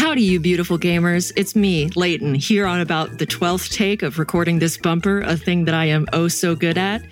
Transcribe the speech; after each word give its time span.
Howdy, 0.00 0.22
you 0.22 0.40
beautiful 0.40 0.78
gamers. 0.78 1.30
It's 1.36 1.54
me, 1.54 1.90
Leighton, 1.94 2.34
here 2.34 2.64
on 2.64 2.80
about 2.80 3.18
the 3.18 3.26
12th 3.26 3.70
take 3.70 4.02
of 4.02 4.18
recording 4.18 4.58
this 4.58 4.78
bumper, 4.78 5.20
a 5.20 5.36
thing 5.36 5.66
that 5.66 5.74
I 5.74 5.84
am 5.84 6.06
oh 6.14 6.26
so 6.26 6.56
good 6.56 6.78
at. 6.78 7.02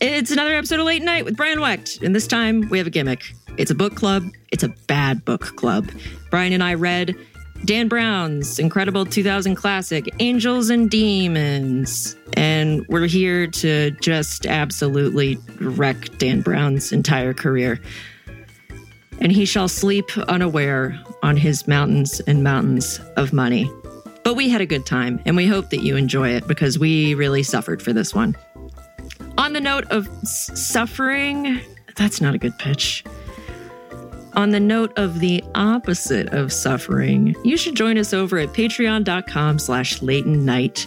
It's 0.00 0.30
another 0.30 0.54
episode 0.54 0.78
of 0.78 0.86
Leighton 0.86 1.04
Night 1.04 1.24
with 1.24 1.36
Brian 1.36 1.60
Wecht, 1.60 2.00
and 2.04 2.14
this 2.14 2.28
time 2.28 2.68
we 2.68 2.78
have 2.78 2.86
a 2.86 2.90
gimmick. 2.90 3.34
It's 3.56 3.72
a 3.72 3.74
book 3.74 3.96
club, 3.96 4.22
it's 4.52 4.62
a 4.62 4.68
bad 4.86 5.24
book 5.24 5.56
club. 5.56 5.90
Brian 6.30 6.52
and 6.52 6.62
I 6.62 6.74
read 6.74 7.16
Dan 7.64 7.88
Brown's 7.88 8.60
incredible 8.60 9.04
2000 9.04 9.56
classic, 9.56 10.08
Angels 10.20 10.70
and 10.70 10.88
Demons. 10.88 12.16
And 12.34 12.86
we're 12.88 13.08
here 13.08 13.48
to 13.48 13.90
just 14.00 14.46
absolutely 14.46 15.38
wreck 15.58 16.18
Dan 16.18 16.40
Brown's 16.40 16.92
entire 16.92 17.34
career. 17.34 17.80
And 19.20 19.32
he 19.32 19.44
shall 19.44 19.66
sleep 19.66 20.16
unaware 20.28 21.00
on 21.26 21.36
his 21.36 21.66
mountains 21.66 22.20
and 22.20 22.44
mountains 22.44 23.00
of 23.16 23.32
money. 23.32 23.68
But 24.22 24.34
we 24.34 24.48
had 24.48 24.60
a 24.60 24.66
good 24.66 24.86
time, 24.86 25.20
and 25.26 25.36
we 25.36 25.44
hope 25.44 25.70
that 25.70 25.82
you 25.82 25.96
enjoy 25.96 26.28
it 26.28 26.46
because 26.46 26.78
we 26.78 27.14
really 27.14 27.42
suffered 27.42 27.82
for 27.82 27.92
this 27.92 28.14
one. 28.14 28.36
On 29.36 29.52
the 29.52 29.60
note 29.60 29.84
of 29.90 30.08
suffering, 30.22 31.60
that's 31.96 32.20
not 32.20 32.36
a 32.36 32.38
good 32.38 32.56
pitch. 32.58 33.04
On 34.34 34.50
the 34.50 34.60
note 34.60 34.96
of 34.96 35.18
the 35.18 35.42
opposite 35.56 36.28
of 36.28 36.52
suffering, 36.52 37.34
you 37.42 37.56
should 37.56 37.74
join 37.74 37.98
us 37.98 38.14
over 38.14 38.38
at 38.38 38.50
patreon.com 38.50 39.58
slash 39.58 40.00
Leighton 40.02 40.44
Night. 40.44 40.86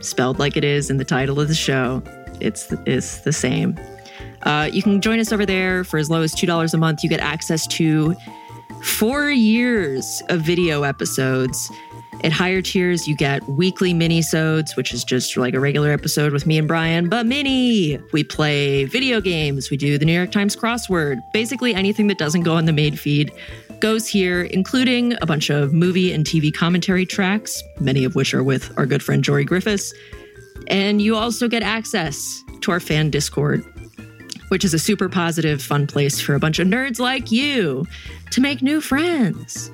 Spelled 0.00 0.38
like 0.38 0.56
it 0.56 0.64
is 0.64 0.88
in 0.88 0.96
the 0.96 1.04
title 1.04 1.38
of 1.38 1.48
the 1.48 1.54
show. 1.54 2.02
It's, 2.40 2.72
it's 2.86 3.18
the 3.18 3.32
same. 3.32 3.78
Uh, 4.42 4.70
you 4.72 4.82
can 4.82 5.02
join 5.02 5.20
us 5.20 5.32
over 5.32 5.44
there 5.44 5.84
for 5.84 5.98
as 5.98 6.08
low 6.08 6.22
as 6.22 6.34
$2 6.34 6.72
a 6.72 6.76
month. 6.78 7.02
You 7.02 7.10
get 7.10 7.20
access 7.20 7.66
to 7.66 8.16
four 8.82 9.30
years 9.30 10.22
of 10.28 10.40
video 10.40 10.82
episodes. 10.82 11.70
At 12.24 12.32
higher 12.32 12.62
tiers, 12.62 13.06
you 13.06 13.14
get 13.14 13.46
weekly 13.46 13.92
mini-sodes, 13.92 14.74
which 14.74 14.94
is 14.94 15.04
just 15.04 15.36
like 15.36 15.54
a 15.54 15.60
regular 15.60 15.90
episode 15.90 16.32
with 16.32 16.46
me 16.46 16.56
and 16.56 16.66
Brian, 16.66 17.08
but 17.08 17.26
mini. 17.26 17.98
We 18.12 18.24
play 18.24 18.84
video 18.86 19.20
games. 19.20 19.70
We 19.70 19.76
do 19.76 19.98
the 19.98 20.04
New 20.06 20.14
York 20.14 20.32
Times 20.32 20.56
crossword. 20.56 21.18
Basically, 21.32 21.74
anything 21.74 22.06
that 22.06 22.18
doesn't 22.18 22.42
go 22.42 22.54
on 22.54 22.64
the 22.64 22.72
main 22.72 22.96
feed 22.96 23.30
goes 23.80 24.08
here, 24.08 24.44
including 24.44 25.14
a 25.20 25.26
bunch 25.26 25.50
of 25.50 25.74
movie 25.74 26.10
and 26.10 26.24
TV 26.24 26.52
commentary 26.52 27.04
tracks, 27.04 27.62
many 27.80 28.04
of 28.04 28.14
which 28.14 28.32
are 28.32 28.42
with 28.42 28.76
our 28.78 28.86
good 28.86 29.02
friend 29.02 29.22
Jory 29.22 29.44
Griffis. 29.44 29.92
And 30.68 31.02
you 31.02 31.16
also 31.16 31.48
get 31.48 31.62
access 31.62 32.42
to 32.62 32.72
our 32.72 32.80
fan 32.80 33.10
Discord, 33.10 33.62
which 34.48 34.64
is 34.64 34.74
a 34.74 34.78
super 34.78 35.08
positive, 35.08 35.62
fun 35.62 35.86
place 35.86 36.20
for 36.20 36.34
a 36.34 36.38
bunch 36.38 36.58
of 36.58 36.68
nerds 36.68 36.98
like 36.98 37.30
you 37.32 37.86
to 38.30 38.40
make 38.40 38.62
new 38.62 38.80
friends. 38.80 39.70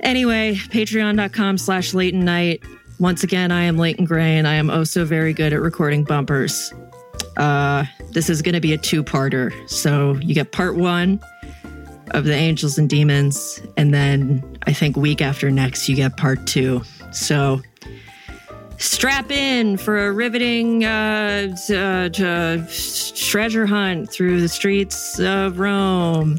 Anyway, 0.00 0.54
patreon.com 0.54 1.58
slash 1.58 1.94
Leighton 1.94 2.24
Night. 2.24 2.62
Once 2.98 3.24
again, 3.24 3.50
I 3.50 3.62
am 3.64 3.76
Leighton 3.76 4.04
Gray, 4.04 4.38
and 4.38 4.46
I 4.46 4.54
am 4.54 4.70
also 4.70 5.04
very 5.04 5.32
good 5.32 5.52
at 5.52 5.60
recording 5.60 6.04
bumpers. 6.04 6.72
Uh, 7.36 7.84
this 8.12 8.30
is 8.30 8.40
going 8.40 8.54
to 8.54 8.60
be 8.60 8.72
a 8.72 8.78
two 8.78 9.02
parter. 9.02 9.52
So 9.68 10.14
you 10.22 10.34
get 10.34 10.52
part 10.52 10.76
one 10.76 11.20
of 12.12 12.24
the 12.24 12.34
Angels 12.34 12.78
and 12.78 12.88
Demons, 12.88 13.60
and 13.76 13.92
then 13.92 14.58
I 14.66 14.72
think 14.72 14.96
week 14.96 15.20
after 15.20 15.50
next, 15.50 15.88
you 15.88 15.96
get 15.96 16.16
part 16.16 16.46
two. 16.46 16.82
So 17.12 17.60
strap 18.78 19.30
in 19.30 19.76
for 19.76 20.06
a 20.06 20.12
riveting 20.12 20.84
uh, 20.84 21.54
uh, 21.70 22.08
treasure 23.14 23.66
hunt 23.66 24.10
through 24.10 24.40
the 24.40 24.48
streets 24.48 25.18
of 25.18 25.58
Rome 25.58 26.38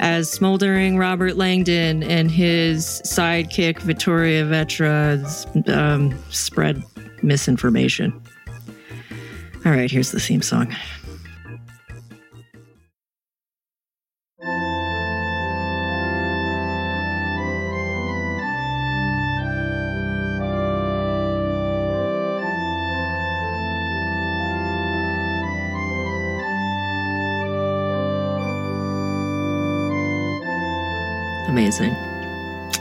as 0.00 0.30
smoldering 0.30 0.96
Robert 0.96 1.36
Langdon 1.36 2.02
and 2.02 2.30
his 2.30 3.02
sidekick 3.04 3.80
Vittoria 3.80 4.44
Vetra 4.44 5.68
um, 5.68 6.18
spread 6.30 6.82
misinformation. 7.22 8.12
All 9.66 9.72
right, 9.72 9.90
here's 9.90 10.10
the 10.10 10.20
theme 10.20 10.42
song. 10.42 10.74
Amazing. 31.70 31.94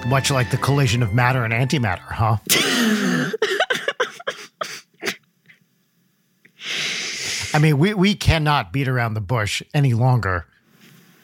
Much 0.10 0.32
like 0.32 0.50
the 0.50 0.58
collision 0.58 1.04
of 1.04 1.14
matter 1.14 1.44
and 1.46 1.54
antimatter, 1.54 2.00
huh? 2.00 2.38
I 7.54 7.60
mean, 7.60 7.78
we, 7.78 7.94
we 7.94 8.16
cannot 8.16 8.74
beat 8.74 8.88
around 8.88 9.14
the 9.14 9.22
bush 9.22 9.62
any 9.76 9.94
longer. 9.94 10.48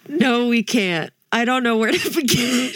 No, 0.08 0.48
we 0.48 0.62
can't. 0.62 1.12
I 1.32 1.44
don't 1.44 1.64
know 1.64 1.76
where 1.78 1.92
to 1.92 2.10
begin. 2.16 2.72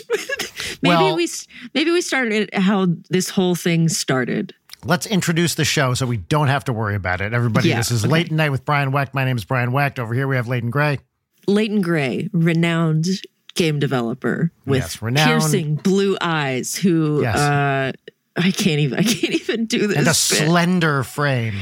maybe 0.81 0.95
Well- 0.95 1.15
we 1.15 1.27
maybe 1.75 1.91
we 1.91 2.01
started 2.01 2.49
how 2.53 2.87
this 3.11 3.29
whole 3.29 3.53
thing 3.53 3.89
started. 3.89 4.55
Let's 4.85 5.05
introduce 5.05 5.53
the 5.53 5.65
show 5.65 5.93
so 5.93 6.07
we 6.07 6.17
don't 6.17 6.47
have 6.47 6.63
to 6.65 6.73
worry 6.73 6.95
about 6.95 7.21
it. 7.21 7.31
Everybody, 7.33 7.69
Yeah, 7.69 7.77
this 7.77 7.91
is 7.91 8.05
okay. 8.05 8.11
Leighton 8.11 8.37
Night 8.37 8.49
with 8.49 8.65
Brian 8.65 8.91
Wecht. 8.91 9.13
My 9.13 9.23
name 9.23 9.37
is 9.37 9.45
Brian 9.45 9.71
Wecht. 9.71 9.99
Over 9.99 10.15
here 10.15 10.27
we 10.27 10.35
have 10.35 10.47
Leighton 10.47 10.71
Gray. 10.71 10.97
Leighton 11.47 11.81
Gray, 11.81 12.27
renowned 12.33 13.05
game 13.59 13.79
developer 13.79 14.51
with 14.65 14.81
Yes, 14.81 15.01
renowned. 15.01 15.29
piercing 15.29 15.75
blue 15.75 16.17
eyes, 16.21 16.75
who 16.75 17.21
Yes. 17.21 17.37
uh, 17.37 17.91
I 18.37 18.51
can't 18.51 18.79
even 18.79 18.99
I 18.99 19.03
can't 19.03 19.33
even 19.33 19.65
do 19.65 19.87
this. 19.87 19.97
And 19.97 20.07
a 20.07 20.11
bit. 20.11 20.15
slender 20.15 21.03
frame. 21.03 21.55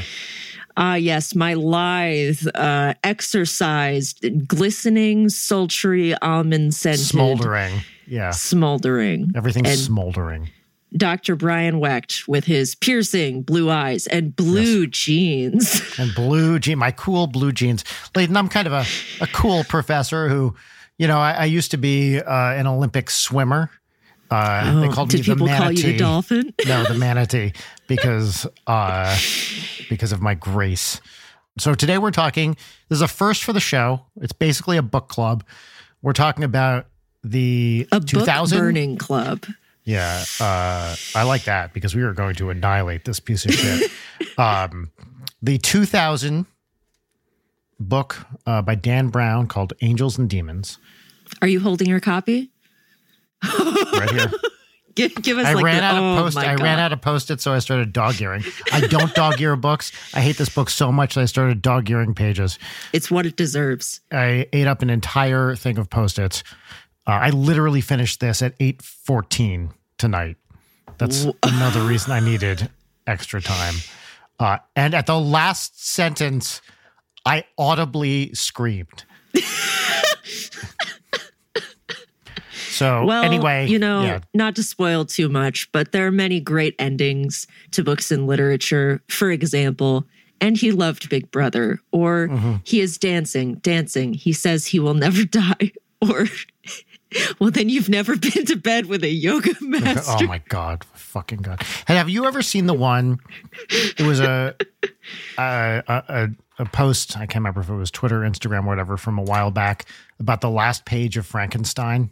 Ah, 0.76 0.94
yes, 0.94 1.34
my 1.34 1.54
lithe, 1.54 2.40
uh, 2.54 2.94
exercised, 3.02 4.24
glistening, 4.46 5.28
sultry, 5.28 6.14
almond 6.22 6.72
scented, 6.74 7.00
Smoldering. 7.04 7.82
Yeah. 8.06 8.30
smoldering. 8.30 9.32
Everything's 9.34 9.70
And- 9.70 9.78
smoldering. 9.78 10.50
Dr. 10.96 11.36
Brian 11.36 11.80
Wecht 11.80 12.26
with 12.28 12.44
his 12.44 12.74
piercing 12.74 13.42
blue 13.42 13.68
eyes 13.70 14.06
and 14.06 14.34
blue 14.34 14.86
jeans. 14.86 15.82
and 15.98 16.14
blue 16.14 16.58
jeans, 16.58 16.78
my 16.78 16.92
cool 16.92 17.26
blue 17.26 17.52
jeans. 17.52 17.84
Leighton, 18.16 18.36
I'm 18.36 18.48
kind 18.48 18.66
of 18.66 18.72
a, 18.72 18.86
a 19.20 19.26
cool 19.26 19.64
professor 19.64 20.28
who, 20.30 20.54
you 20.98 21.06
know, 21.06 21.18
I, 21.18 21.32
I 21.32 21.44
used 21.46 21.70
to 21.70 21.76
be 21.78 22.18
uh, 22.20 22.52
an 22.52 22.66
Olympic 22.66 23.08
swimmer. 23.10 23.70
Uh, 24.30 24.80
they 24.82 24.88
Oh, 24.88 24.92
called 24.92 25.08
did 25.08 25.20
me 25.20 25.22
the 25.26 25.32
people 25.34 25.46
manatee. 25.46 25.64
call 25.64 25.72
you 25.72 25.92
the 25.92 25.98
dolphin? 25.98 26.54
no, 26.66 26.84
the 26.84 26.94
manatee, 26.94 27.52
because 27.86 28.46
uh, 28.66 29.16
because 29.88 30.12
of 30.12 30.20
my 30.20 30.34
grace. 30.34 31.00
So 31.58 31.74
today 31.74 31.96
we're 31.98 32.10
talking. 32.10 32.54
This 32.88 32.96
is 32.98 33.02
a 33.02 33.08
first 33.08 33.42
for 33.42 33.52
the 33.54 33.60
show. 33.60 34.02
It's 34.20 34.32
basically 34.34 34.76
a 34.76 34.82
book 34.82 35.08
club. 35.08 35.44
We're 36.02 36.12
talking 36.12 36.44
about 36.44 36.86
the 37.24 37.86
A 37.90 37.98
book 38.00 38.06
2000 38.08 38.58
burning 38.58 38.96
club. 38.98 39.44
yeah, 39.84 40.24
uh, 40.40 40.94
I 41.14 41.22
like 41.24 41.44
that 41.44 41.72
because 41.72 41.94
we 41.94 42.02
are 42.02 42.12
going 42.12 42.34
to 42.36 42.50
annihilate 42.50 43.04
this 43.04 43.18
piece 43.20 43.44
of 43.46 43.54
shit. 43.54 43.90
um, 44.38 44.90
the 45.42 45.56
2000 45.58 46.46
book 47.80 48.26
uh, 48.46 48.62
by 48.62 48.74
Dan 48.74 49.08
Brown 49.08 49.46
called 49.46 49.72
Angels 49.80 50.18
and 50.18 50.28
Demons. 50.28 50.78
Are 51.42 51.48
you 51.48 51.60
holding 51.60 51.88
your 51.88 52.00
copy? 52.00 52.50
Right 53.42 54.10
here. 54.10 54.30
Give, 54.94 55.14
give 55.14 55.38
us 55.38 55.46
I 55.46 55.52
like 55.52 55.64
ran 55.64 55.76
the, 55.76 55.82
out 55.84 55.96
oh 55.96 56.16
of 56.16 56.24
post. 56.24 56.34
my 56.34 56.42
I 56.42 56.56
God. 56.56 56.64
ran 56.64 56.80
out 56.80 56.92
of 56.92 57.00
post-it, 57.00 57.40
so 57.40 57.52
I 57.52 57.60
started 57.60 57.92
dog 57.92 58.20
earing. 58.20 58.42
I 58.72 58.80
don't 58.80 59.14
dog 59.14 59.40
ear 59.40 59.54
books. 59.54 59.92
I 60.12 60.20
hate 60.20 60.38
this 60.38 60.48
book 60.48 60.68
so 60.68 60.90
much 60.90 61.14
that 61.14 61.20
I 61.20 61.26
started 61.26 61.62
dog 61.62 61.88
earing 61.88 62.16
pages. 62.16 62.58
It's 62.92 63.08
what 63.08 63.24
it 63.24 63.36
deserves. 63.36 64.00
I 64.10 64.48
ate 64.52 64.66
up 64.66 64.82
an 64.82 64.90
entire 64.90 65.54
thing 65.54 65.78
of 65.78 65.88
post-its. 65.88 66.42
Uh, 67.06 67.12
I 67.12 67.30
literally 67.30 67.80
finished 67.80 68.18
this 68.18 68.42
at 68.42 68.54
eight 68.58 68.82
fourteen 68.82 69.70
tonight. 69.98 70.36
That's 70.96 71.26
another 71.44 71.82
reason 71.82 72.10
I 72.10 72.18
needed 72.18 72.68
extra 73.06 73.40
time. 73.40 73.74
Uh, 74.40 74.58
and 74.74 74.94
at 74.94 75.06
the 75.06 75.20
last 75.20 75.80
sentence, 75.86 76.60
I 77.24 77.44
audibly 77.56 78.34
screamed. 78.34 79.04
so 82.78 83.04
Well, 83.04 83.22
anyway, 83.24 83.66
you 83.68 83.78
know, 83.78 84.02
yeah, 84.02 84.20
not 84.34 84.54
to 84.56 84.62
spoil 84.62 85.04
too 85.04 85.28
much, 85.28 85.70
but 85.72 85.92
there 85.92 86.06
are 86.06 86.12
many 86.12 86.40
great 86.40 86.74
endings 86.78 87.46
to 87.72 87.82
books 87.82 88.10
and 88.10 88.26
literature. 88.26 89.02
For 89.08 89.30
example, 89.30 90.04
and 90.40 90.56
he 90.56 90.70
loved 90.70 91.08
Big 91.10 91.30
Brother, 91.30 91.80
or 91.92 92.28
Mm-hmm. 92.28 92.54
he 92.64 92.80
is 92.80 92.96
dancing, 92.98 93.56
dancing. 93.56 94.14
He 94.14 94.32
says 94.32 94.66
he 94.66 94.78
will 94.78 94.94
never 94.94 95.24
die, 95.42 95.72
or 96.00 96.26
well, 97.40 97.50
then 97.50 97.68
you've 97.70 97.88
never 97.88 98.16
been 98.16 98.44
to 98.46 98.56
bed 98.56 98.86
with 98.86 99.02
a 99.02 99.08
yoga 99.08 99.54
master. 99.60 100.24
Oh 100.24 100.26
my 100.28 100.38
god, 100.48 100.84
fucking 100.94 101.38
god! 101.38 101.62
Hey, 101.86 101.96
have 101.96 102.08
you 102.08 102.26
ever 102.26 102.42
seen 102.42 102.66
the 102.66 102.74
one? 102.74 103.18
It 103.70 104.02
was 104.02 104.20
a 104.20 104.54
a, 105.38 105.82
a 105.88 106.02
a 106.08 106.28
a 106.60 106.64
post. 106.66 107.16
I 107.16 107.20
can't 107.20 107.36
remember 107.36 107.60
if 107.60 107.68
it 107.68 107.74
was 107.74 107.90
Twitter, 107.90 108.20
Instagram, 108.20 108.66
whatever, 108.66 108.96
from 108.96 109.18
a 109.18 109.22
while 109.22 109.50
back 109.50 109.86
about 110.20 110.40
the 110.40 110.50
last 110.50 110.84
page 110.84 111.16
of 111.16 111.24
Frankenstein. 111.26 112.10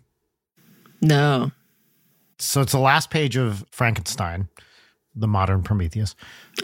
No, 1.00 1.50
So 2.38 2.60
it's 2.60 2.72
the 2.72 2.78
last 2.78 3.10
page 3.10 3.37
of 3.37 3.64
Frankenstein, 3.70 4.48
the 5.14 5.26
modern 5.28 5.62
Prometheus. 5.62 6.14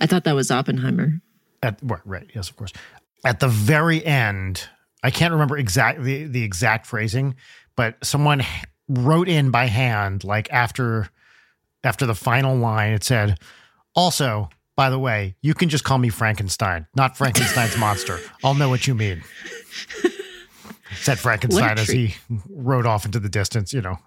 I 0.00 0.06
thought 0.06 0.24
that 0.24 0.34
was 0.34 0.50
Oppenheimer. 0.50 1.20
At 1.62 1.78
right, 1.82 2.00
right, 2.04 2.30
yes, 2.34 2.50
of 2.50 2.56
course. 2.56 2.72
At 3.24 3.40
the 3.40 3.48
very 3.48 4.04
end, 4.04 4.68
I 5.02 5.10
can't 5.10 5.32
remember 5.32 5.56
exactly 5.56 6.24
the, 6.24 6.30
the 6.32 6.42
exact 6.42 6.86
phrasing, 6.86 7.36
but 7.76 7.96
someone 8.04 8.42
wrote 8.88 9.28
in 9.28 9.50
by 9.50 9.66
hand, 9.66 10.24
like 10.24 10.50
after 10.52 11.08
after 11.84 12.06
the 12.06 12.14
final 12.14 12.56
line, 12.56 12.92
it 12.92 13.04
said, 13.04 13.38
"Also, 13.94 14.50
by 14.76 14.90
the 14.90 14.98
way, 14.98 15.36
you 15.40 15.54
can 15.54 15.68
just 15.68 15.84
call 15.84 15.98
me 15.98 16.08
Frankenstein, 16.08 16.86
not 16.96 17.16
Frankenstein's 17.16 17.76
monster. 17.78 18.18
I'll 18.44 18.54
know 18.54 18.68
what 18.68 18.86
you 18.86 18.94
mean." 18.94 19.22
Said 20.96 21.18
Frankenstein 21.18 21.78
as 21.78 21.88
he 21.88 22.14
rode 22.50 22.84
off 22.86 23.06
into 23.06 23.18
the 23.18 23.28
distance. 23.30 23.72
You 23.72 23.80
know, 23.80 23.98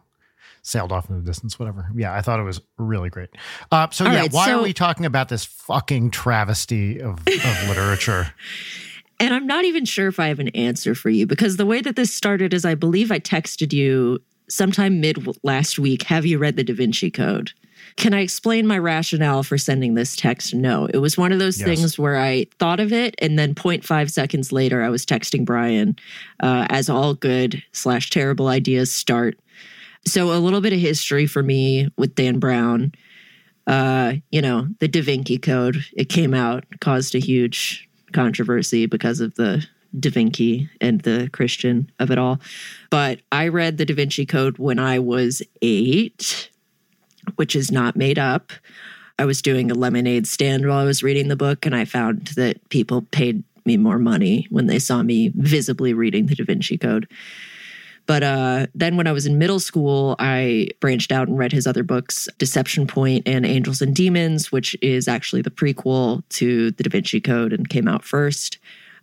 sailed 0.65 0.91
off 0.91 1.07
in 1.09 1.15
the 1.15 1.21
distance, 1.21 1.59
whatever. 1.59 1.88
Yeah, 1.95 2.12
I 2.13 2.21
thought 2.21 2.39
it 2.39 2.44
was 2.44 2.59
really 2.79 3.09
great. 3.12 3.29
Uh, 3.71 3.88
so 3.91 4.03
All 4.06 4.12
yeah, 4.12 4.21
right, 4.21 4.33
why 4.33 4.47
so- 4.47 4.59
are 4.59 4.63
we 4.63 4.73
talking 4.73 5.06
about 5.06 5.29
this 5.29 5.45
fucking 5.45 6.09
travesty 6.09 7.00
of, 7.00 7.19
of 7.19 7.67
literature? 7.69 8.33
And 9.19 9.33
I'm 9.33 9.45
not 9.47 9.63
even 9.63 9.85
sure 9.85 10.07
if 10.07 10.19
I 10.19 10.27
have 10.27 10.39
an 10.39 10.50
answer 10.50 10.95
for 10.95 11.09
you 11.12 11.27
because 11.27 11.57
the 11.57 11.65
way 11.67 11.81
that 11.81 11.95
this 11.95 12.13
started 12.13 12.51
is 12.53 12.65
I 12.65 12.73
believe 12.75 13.12
I 13.12 13.19
texted 13.19 13.71
you 13.73 14.19
sometime 14.50 15.00
mid 15.00 15.25
last 15.44 15.77
week. 15.79 16.03
Have 16.03 16.25
you 16.25 16.38
read 16.39 16.56
the 16.57 16.63
Da 16.63 16.73
Vinci 16.73 17.12
Code? 17.12 17.51
Can 17.97 18.13
I 18.13 18.19
explain 18.21 18.67
my 18.67 18.77
rationale 18.77 19.44
for 19.44 19.57
sending 19.57 19.94
this 19.94 20.15
text? 20.17 20.53
No. 20.53 20.88
It 20.88 20.97
was 20.97 21.17
one 21.17 21.31
of 21.31 21.39
those 21.39 21.59
Yes. 21.59 21.65
things 21.67 21.97
where 22.00 22.17
I 22.17 22.47
thought 22.59 22.79
of 22.81 22.91
it 22.91 23.15
and 23.19 23.38
then 23.39 23.53
0.5 23.56 24.09
seconds 24.12 24.51
later 24.51 24.81
I 24.83 24.89
was 24.89 25.06
texting 25.06 25.45
Brian 25.45 25.95
uh, 26.41 26.65
as 26.69 26.89
all 26.89 27.13
good 27.13 27.63
slash 27.71 28.09
terrible 28.09 28.47
ideas 28.47 28.91
start. 28.94 29.39
So 30.07 30.31
a 30.31 30.40
little 30.40 30.62
bit 30.62 30.74
of 30.74 30.80
history 30.80 31.25
for 31.25 31.42
me 31.42 31.90
with 31.98 32.16
Dan 32.16 32.40
Brown. 32.40 32.94
Uh, 33.68 34.13
you 34.31 34.42
know, 34.42 34.68
the 34.80 34.88
Da 34.88 35.02
Vinci 35.02 35.40
Code, 35.40 35.84
it 35.98 36.06
came 36.06 36.34
out, 36.34 36.63
caused 36.80 37.16
a 37.16 37.19
huge 37.19 37.90
controversy 38.13 38.86
because 38.86 39.19
of 39.19 39.34
the 39.36 39.66
Da 40.00 40.12
Vinci 40.12 40.69
and 40.80 41.02
the 41.02 41.30
Christian 41.34 41.90
of 42.00 42.12
it 42.12 42.19
all. 42.19 42.40
But 42.90 43.22
I 43.31 43.48
read 43.48 43.78
the 43.78 43.86
Da 43.86 43.96
Vinci 43.96 44.25
Code 44.25 44.57
when 44.60 44.78
I 44.78 45.00
was 45.00 45.42
eight, 45.62 46.50
which 47.36 47.56
is 47.56 47.72
not 47.72 47.96
made 47.96 48.19
up. 48.19 48.51
I 49.18 49.25
was 49.25 49.42
doing 49.42 49.72
a 49.72 49.75
lemonade 49.75 50.28
stand 50.28 50.68
while 50.68 50.78
I 50.78 50.84
was 50.84 51.01
reading 51.01 51.30
the 51.30 51.36
book, 51.36 51.66
and 51.66 51.75
I 51.75 51.86
found 51.86 52.28
that 52.36 52.68
people 52.69 53.04
paid 53.12 53.44
me 53.66 53.78
more 53.78 53.98
money 53.98 54.46
when 54.50 54.68
they 54.68 54.78
saw 54.78 55.01
me 55.01 55.31
visibly 55.36 55.94
reading 55.94 56.28
the 56.28 56.36
Da 56.36 56.44
Vinci 56.44 56.78
Code. 56.78 57.08
But 58.06 58.24
uh, 58.24 58.68
then 58.75 58.98
when 58.98 59.07
I 59.07 59.12
was 59.12 59.25
in 59.25 59.38
middle 59.38 59.60
school, 59.60 60.16
I 60.19 60.69
branched 60.80 61.12
out 61.12 61.28
and 61.28 61.38
read 61.38 61.52
his 61.52 61.66
other 61.66 61.84
books, 61.84 62.28
Deception 62.38 62.88
Point 62.88 63.28
and 63.28 63.46
Angels 63.46 63.81
and 63.81 63.96
Demons, 63.96 64.52
which 64.52 64.75
is 64.81 65.07
actually 65.07 65.42
the 65.42 65.50
prequel 65.50 66.24
to 66.30 66.72
the 66.72 66.84
Da 66.84 66.90
Vinci 66.90 67.19
Code 67.19 67.54
and 67.54 67.68
came 67.68 67.88
out 67.88 68.04
first. 68.04 68.60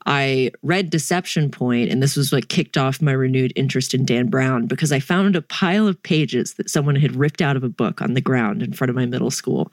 I 0.07 0.51
read 0.63 0.91
Deception 0.91 1.51
Point, 1.51 1.91
and 1.91 2.03
this 2.03 2.17
was 2.17 2.33
what 2.33 2.49
kicked 2.49 2.77
off 2.77 3.01
my 3.01 3.13
renewed 3.13 3.53
interest 3.55 3.95
in 3.95 4.05
Dan 4.05 4.29
Brown 4.29 4.67
because 4.67 4.93
I 4.93 5.01
found 5.01 5.37
a 5.37 5.43
pile 5.43 5.87
of 5.87 6.03
pages 6.03 6.55
that 6.55 6.71
someone 6.71 6.97
had 6.97 7.15
ripped 7.17 7.41
out 7.41 7.57
of 7.57 7.63
a 7.63 7.69
book 7.69 8.03
on 8.03 8.15
the 8.15 8.21
ground 8.21 8.63
in 8.63 8.73
front 8.73 8.91
of 8.91 8.97
my 8.97 9.07
middle 9.07 9.31
school. 9.31 9.73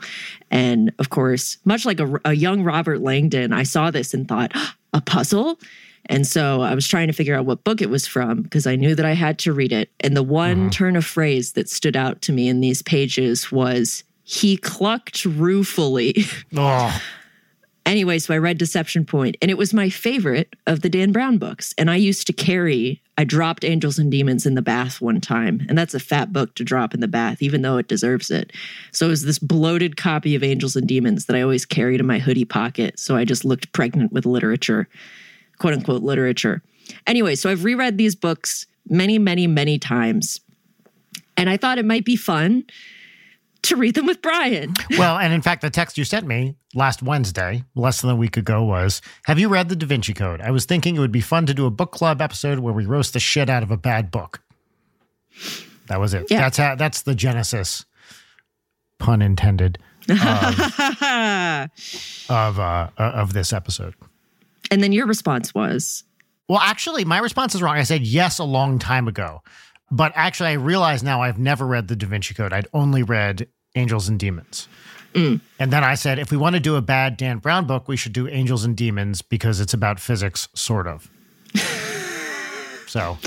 And 0.52 0.92
of 1.00 1.10
course, 1.10 1.58
much 1.66 1.86
like 1.86 2.00
a, 2.00 2.20
a 2.26 2.34
young 2.34 2.64
Robert 2.64 3.02
Langdon, 3.02 3.54
I 3.54 3.64
saw 3.64 3.90
this 3.90 4.14
and 4.14 4.28
thought, 4.28 4.52
a 4.94 5.02
puzzle? 5.02 5.60
And 6.10 6.28
so 6.28 6.62
I 6.62 6.76
was 6.76 6.88
trying 6.88 7.08
to 7.08 7.14
figure 7.14 7.36
out 7.36 7.46
what 7.46 7.64
book 7.64 7.82
it 7.82 7.90
was 7.90 8.06
from 8.08 8.42
because 8.42 8.68
I 8.68 8.76
knew 8.76 8.96
that 8.96 9.06
I 9.06 9.14
had 9.14 9.40
to 9.40 9.54
read 9.54 9.72
it. 9.72 9.92
And 10.02 10.18
the 10.18 10.24
one 10.24 10.62
uh-huh. 10.62 10.70
turn 10.72 10.96
of 10.96 11.06
phrase 11.06 11.54
that 11.54 11.70
stood 11.70 11.96
out 11.96 12.22
to 12.24 12.34
me 12.34 12.50
in 12.50 12.60
these 12.60 12.82
pages 12.82 13.52
was, 13.52 14.04
he 14.24 14.58
clucked 14.58 15.26
ruefully. 15.26 16.26
Oh, 16.56 17.02
anyway, 17.86 18.20
so 18.20 18.34
I 18.34 18.38
read 18.38 18.60
Deception 18.60 19.06
Point, 19.06 19.38
and 19.42 19.50
it 19.50 19.58
was 19.58 19.74
my 19.74 19.90
favorite 19.90 20.56
of 20.68 20.82
the 20.82 20.90
Dan 20.90 21.12
Brown 21.12 21.40
books. 21.40 21.74
And 21.80 21.90
I 21.90 21.96
used 21.96 22.28
to 22.28 22.34
carry, 22.34 23.02
I 23.18 23.24
dropped 23.24 23.66
Angels 23.66 23.98
and 23.98 24.12
Demons 24.12 24.46
in 24.46 24.54
the 24.54 24.62
bath 24.62 25.02
one 25.02 25.20
time, 25.20 25.66
and 25.68 25.76
that's 25.76 25.96
a 25.96 26.00
fat 26.00 26.32
book 26.32 26.54
to 26.56 26.64
drop 26.64 26.94
in 26.94 27.00
the 27.00 27.08
bath, 27.08 27.42
even 27.42 27.64
though 27.64 27.78
it 27.78 27.88
deserves 27.88 28.30
it. 28.30 28.52
So 28.92 29.08
it 29.08 29.10
was 29.10 29.24
this 29.24 29.40
bloated 29.40 29.98
copy 29.98 30.36
of 30.36 30.44
Angels 30.44 30.76
and 30.76 30.88
Demons 30.88 31.26
that 31.26 31.36
I 31.36 31.42
always 31.42 31.66
carried 31.66 32.00
in 32.00 32.06
my 32.06 32.20
hoodie 32.20 32.46
pocket. 32.46 33.00
So 33.00 33.16
I 33.16 33.26
just 33.26 33.46
looked 33.46 33.72
pregnant 33.74 34.12
with 34.12 34.28
literature, 34.28 34.88
quote 35.60 35.74
unquote 35.74 36.02
literature. 36.02 36.62
Anyway, 37.06 37.36
so 37.36 37.50
I've 37.50 37.64
reread 37.64 37.98
these 37.98 38.16
books 38.16 38.66
many, 38.88 39.20
many, 39.20 39.48
many 39.48 39.78
times. 39.78 40.40
And 41.38 41.50
I 41.50 41.58
thought 41.58 41.78
it 41.78 41.86
might 41.86 42.06
be 42.06 42.16
fun 42.16 42.66
to 43.64 43.76
read 43.76 43.96
them 43.96 44.06
with 44.06 44.22
Brian. 44.22 44.74
well, 44.98 45.18
and 45.18 45.34
in 45.34 45.42
fact, 45.42 45.62
the 45.62 45.70
text 45.70 45.98
you 45.98 46.04
sent 46.04 46.26
me 46.26 46.56
last 46.74 47.02
Wednesday, 47.02 47.64
less 47.76 48.02
than 48.02 48.10
a 48.10 48.16
week 48.16 48.38
ago, 48.38 48.64
was 48.64 49.02
Have 49.26 49.40
you 49.40 49.50
read 49.50 49.70
the 49.70 49.76
Da 49.76 49.86
Vinci 49.86 50.14
Code? 50.14 50.42
I 50.42 50.52
was 50.52 50.66
thinking 50.66 50.96
it 50.96 51.00
would 51.00 51.12
be 51.12 51.22
fun 51.22 51.46
to 51.46 51.54
do 51.54 51.66
a 51.66 51.72
book 51.72 51.92
club 51.92 52.22
episode 52.22 52.60
where 52.60 52.74
we 52.74 52.86
roast 52.86 53.14
the 53.14 53.20
shit 53.20 53.50
out 53.50 53.64
of 53.64 53.72
a 53.72 53.78
bad 53.78 54.12
book. 54.12 54.42
That 55.88 56.00
was 56.00 56.14
it. 56.14 56.28
Yeah. 56.30 56.42
That's 56.42 56.58
how, 56.58 56.76
that's 56.76 57.02
the 57.02 57.16
genesis, 57.16 57.86
pun 59.00 59.22
intended, 59.22 59.80
of, 60.10 60.20
of, 62.30 62.60
uh, 62.60 62.90
of 62.98 63.34
this 63.34 63.52
episode. 63.54 63.96
And 64.72 64.84
then 64.84 64.92
your 64.92 65.08
response 65.08 65.54
was, 65.54 66.04
Well, 66.48 66.60
actually, 66.60 67.06
my 67.06 67.20
response 67.20 67.56
is 67.56 67.62
wrong. 67.62 67.76
I 67.78 67.84
said 67.84 68.02
yes 68.02 68.40
a 68.40 68.44
long 68.44 68.80
time 68.80 69.08
ago. 69.08 69.42
But 69.92 70.12
actually, 70.16 70.50
I 70.50 70.54
realize 70.54 71.02
now 71.02 71.22
I've 71.22 71.40
never 71.40 71.66
read 71.66 71.88
the 71.88 71.96
Da 71.96 72.08
Vinci 72.08 72.34
Code. 72.34 72.54
I'd 72.54 72.68
only 72.74 73.02
read 73.02 73.48
Angels 73.76 74.08
and 74.08 74.20
Demons. 74.20 74.68
Mm. 75.14 75.42
And 75.58 75.74
then 75.74 75.84
I 75.84 75.96
said, 75.96 76.20
if 76.20 76.30
we 76.30 76.38
want 76.38 76.56
to 76.56 76.60
do 76.60 76.76
a 76.76 76.82
bad 76.82 77.18
Dan 77.18 77.40
Brown 77.40 77.66
book, 77.66 77.88
we 77.88 77.98
should 77.98 78.14
do 78.14 78.28
Angels 78.28 78.64
and 78.64 78.78
Demons 78.78 79.22
because 79.22 79.60
it's 79.60 79.74
about 79.74 80.00
physics, 80.00 80.48
sort 80.54 80.86
of. 80.86 81.10
so, 82.88 83.18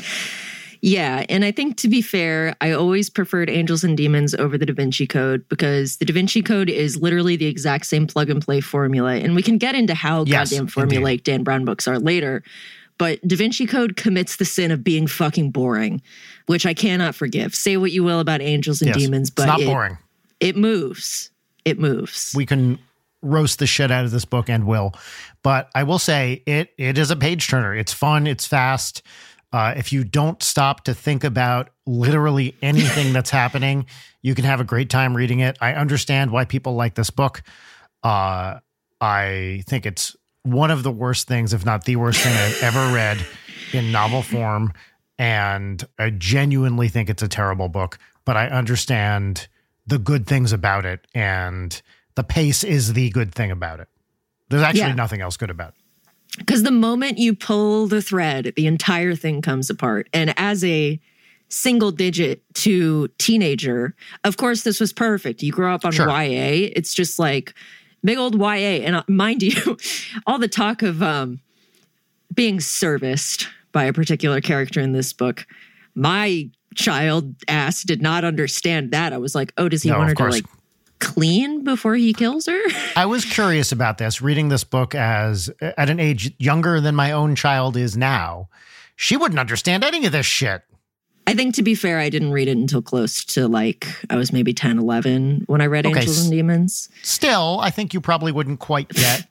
Yeah, 0.84 1.25
and 1.29 1.44
I 1.44 1.52
think 1.52 1.76
to 1.79 1.88
be 1.88 2.02
fair, 2.02 2.56
I 2.61 2.73
always 2.73 3.08
preferred 3.08 3.49
Angels 3.49 3.84
and 3.84 3.96
Demons 3.96 4.34
over 4.34 4.58
the 4.58 4.67
Da 4.67 4.75
Vinci 4.75 5.06
Code 5.06 5.49
because 5.49 5.99
the 5.99 6.05
Da 6.05 6.12
Vinci 6.12 6.43
Code 6.43 6.69
is 6.69 6.96
literally 6.96 7.37
the 7.37 7.46
exact 7.46 7.87
same 7.87 8.08
plug 8.08 8.29
and 8.29 8.43
play 8.43 8.61
formula. 8.61 9.14
And 9.14 9.37
we 9.37 9.43
can 9.43 9.58
get 9.58 9.76
into 9.76 9.94
how 9.94 10.25
Yes, 10.25 10.50
goddamn 10.50 10.67
formulaic 10.67 11.23
Dan 11.23 11.44
Brown 11.44 11.64
books 11.64 11.87
are 11.87 12.00
later. 12.00 12.43
But 12.99 13.26
Da 13.26 13.37
Vinci 13.37 13.64
Code 13.64 13.94
commits 13.94 14.37
the 14.37 14.44
sin 14.44 14.73
of 14.73 14.82
being 14.82 15.06
fucking 15.06 15.52
boring, 15.52 16.02
which 16.46 16.67
I 16.67 16.75
cannot 16.75 17.14
forgive. 17.14 17.55
Say 17.55 17.76
what 17.76 17.93
you 17.93 18.02
will 18.02 18.19
about 18.19 18.40
Angels 18.40 18.82
and 18.82 18.88
yes, 18.88 18.96
Demons, 18.96 19.31
but 19.31 19.43
it's 19.43 19.46
not 19.46 19.61
it, 19.61 19.67
boring. 19.67 19.98
it 20.41 20.56
moves. 20.56 21.31
It 21.65 21.79
moves. 21.79 22.32
We 22.34 22.44
can 22.44 22.81
roast 23.22 23.60
the 23.60 23.69
shit 23.69 23.93
out 23.93 24.05
of 24.05 24.10
this 24.10 24.24
book 24.24 24.48
and 24.48 24.67
will. 24.67 24.94
But 25.44 25.70
I 25.77 25.84
will 25.84 26.01
say 26.01 26.43
it 26.44 26.70
it 26.77 26.98
is 26.98 27.12
a 27.12 27.17
page 27.17 27.46
turner. 27.46 27.72
It's 27.72 27.93
fun, 27.93 28.27
it's 28.27 28.46
fast. 28.46 29.03
Uh, 29.52 29.74
if 29.76 29.92
you 29.92 30.02
don't 30.04 30.42
stop 30.42 30.84
to 30.84 30.94
think 30.94 31.24
about 31.24 31.70
literally 31.86 32.56
anything 32.62 33.12
that's 33.12 33.30
happening, 33.42 33.86
you 34.22 34.34
can 34.34 34.44
have 34.44 34.60
a 34.60 34.64
great 34.64 34.88
time 34.88 35.14
reading 35.16 35.40
it. 35.40 35.58
I 35.60 35.74
understand 35.74 36.30
why 36.30 36.44
people 36.44 36.74
like 36.74 36.94
this 36.94 37.10
book. 37.10 37.42
Uh, 38.02 38.58
I 39.00 39.62
think 39.66 39.84
it's 39.84 40.16
one 40.44 40.70
of 40.70 40.82
the 40.82 40.90
worst 40.90 41.28
things, 41.28 41.52
if 41.52 41.64
not 41.66 41.84
the 41.84 41.96
worst 41.96 42.20
thing 42.22 42.32
I've 42.34 42.62
ever 42.62 42.94
read 42.94 43.24
in 43.72 43.92
novel 43.92 44.22
form. 44.22 44.72
And 45.18 45.84
I 45.98 46.10
genuinely 46.10 46.88
think 46.88 47.10
it's 47.10 47.22
a 47.22 47.28
terrible 47.28 47.68
book, 47.68 47.98
but 48.24 48.36
I 48.36 48.48
understand 48.48 49.48
the 49.86 49.98
good 49.98 50.26
things 50.26 50.52
about 50.52 50.84
it. 50.86 51.06
And 51.14 51.80
the 52.14 52.24
pace 52.24 52.64
is 52.64 52.94
the 52.94 53.10
good 53.10 53.34
thing 53.34 53.50
about 53.50 53.80
it. 53.80 53.88
There's 54.48 54.62
actually 54.62 54.80
Yeah. 54.80 54.94
nothing 54.94 55.20
else 55.20 55.36
good 55.36 55.50
about 55.50 55.70
it. 55.70 55.74
Because 56.39 56.62
the 56.62 56.70
moment 56.70 57.19
you 57.19 57.34
pull 57.34 57.86
the 57.86 58.01
thread, 58.03 58.53
the 58.56 58.67
entire 58.67 59.15
thing 59.15 59.43
comes 59.43 59.69
apart. 59.69 60.08
And 60.15 60.32
as 60.39 60.65
a 60.65 60.98
single 61.48 61.91
digit 61.93 62.43
to 62.55 63.08
teenager, 63.19 63.94
of 64.24 64.39
course, 64.39 64.62
this 64.62 64.81
was 64.81 64.93
perfect. 64.93 65.43
You 65.43 65.53
grow 65.53 65.74
up 65.74 65.84
on 65.84 65.93
Sure. 65.93 66.08
YA, 66.08 66.70
it's 66.74 66.94
just 66.94 67.19
like 67.19 67.53
big 68.03 68.17
old 68.17 68.34
YA. 68.34 68.46
And 68.84 68.96
uh, 68.96 69.03
mind 69.08 69.43
you, 69.43 69.77
all 70.27 70.39
the 70.39 70.48
talk 70.48 70.82
of 70.82 71.03
um, 71.03 71.41
being 72.32 72.60
serviced 72.60 73.48
by 73.72 73.84
a 73.84 73.93
particular 73.93 74.41
character 74.41 74.81
in 74.81 74.93
this 74.93 75.12
book, 75.12 75.46
my 75.94 76.48
child 76.74 77.34
ass 77.48 77.82
did 77.82 78.01
not 78.01 78.24
understand 78.24 78.91
that. 78.93 79.12
I 79.12 79.19
was 79.19 79.34
like, 79.34 79.53
oh, 79.58 79.69
does 79.69 79.82
he 79.82 79.91
No, 79.91 79.98
want 79.98 80.08
her 80.08 80.15
to 80.15 80.24
like 80.29 80.44
clean 81.02 81.64
before 81.64 81.96
he 81.96 82.12
kills 82.12 82.46
her? 82.46 82.60
I 82.96 83.06
was 83.06 83.24
curious 83.24 83.72
about 83.72 83.98
this 83.98 84.22
reading 84.22 84.48
this 84.48 84.64
book 84.64 84.94
as 84.94 85.50
at 85.60 85.90
an 85.90 86.00
age 86.00 86.32
younger 86.38 86.80
than 86.80 86.94
my 86.94 87.10
own 87.12 87.34
child 87.34 87.76
is 87.76 87.96
now. 87.96 88.48
She 88.96 89.16
wouldn't 89.16 89.40
understand 89.40 89.82
any 89.84 90.06
of 90.06 90.12
this 90.12 90.26
shit. 90.26 90.62
I 91.26 91.34
think 91.34 91.54
to 91.56 91.62
be 91.62 91.74
fair, 91.74 91.98
I 91.98 92.08
didn't 92.08 92.32
read 92.32 92.48
it 92.48 92.56
until 92.56 92.82
close 92.82 93.24
to 93.26 93.48
like 93.48 93.86
I 94.10 94.16
was 94.16 94.32
maybe 94.32 94.54
10, 94.54 94.78
11 94.78 95.44
when 95.46 95.60
I 95.60 95.66
read 95.66 95.86
Okay, 95.86 96.00
Angels 96.00 96.22
and 96.22 96.30
Demons. 96.30 96.88
Still, 97.02 97.58
I 97.60 97.70
think 97.70 97.94
you 97.94 98.00
probably 98.00 98.32
wouldn't 98.32 98.60
quite 98.60 98.88
get 98.88 99.26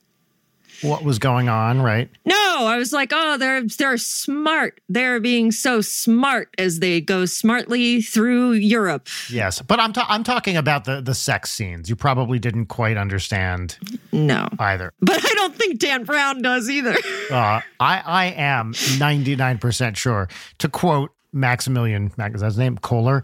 what 0.81 1.03
was 1.03 1.19
going 1.19 1.49
on, 1.49 1.81
right? 1.81 2.09
No, 2.25 2.35
I 2.65 2.77
was 2.77 2.91
like, 2.93 3.11
oh, 3.13 3.37
they're 3.37 3.63
they're 3.63 3.97
smart. 3.97 4.81
They're 4.89 5.19
being 5.19 5.51
so 5.51 5.81
smart 5.81 6.53
as 6.57 6.79
they 6.79 7.01
go 7.01 7.25
smartly 7.25 8.01
through 8.01 8.53
Europe. 8.53 9.07
Yes, 9.29 9.61
but 9.61 9.79
I'm 9.79 9.93
ta- 9.93 10.07
I'm 10.09 10.23
talking 10.23 10.57
about 10.57 10.85
the 10.85 11.01
the 11.01 11.13
sex 11.13 11.51
scenes. 11.51 11.89
You 11.89 11.95
probably 11.95 12.39
didn't 12.39 12.67
quite 12.67 12.97
understand. 12.97 13.77
No, 14.11 14.47
either. 14.59 14.93
But 14.99 15.17
I 15.23 15.33
don't 15.35 15.55
think 15.55 15.79
Dan 15.79 16.03
Brown 16.03 16.41
does 16.41 16.69
either. 16.69 16.95
uh, 17.31 17.61
I 17.79 18.01
I 18.05 18.25
am 18.37 18.73
99 18.99 19.57
percent 19.57 19.97
sure. 19.97 20.27
To 20.59 20.69
quote 20.69 21.11
Maximilian, 21.33 22.07
is 22.07 22.15
that 22.17 22.33
his 22.33 22.57
name? 22.57 22.77
Kohler. 22.77 23.23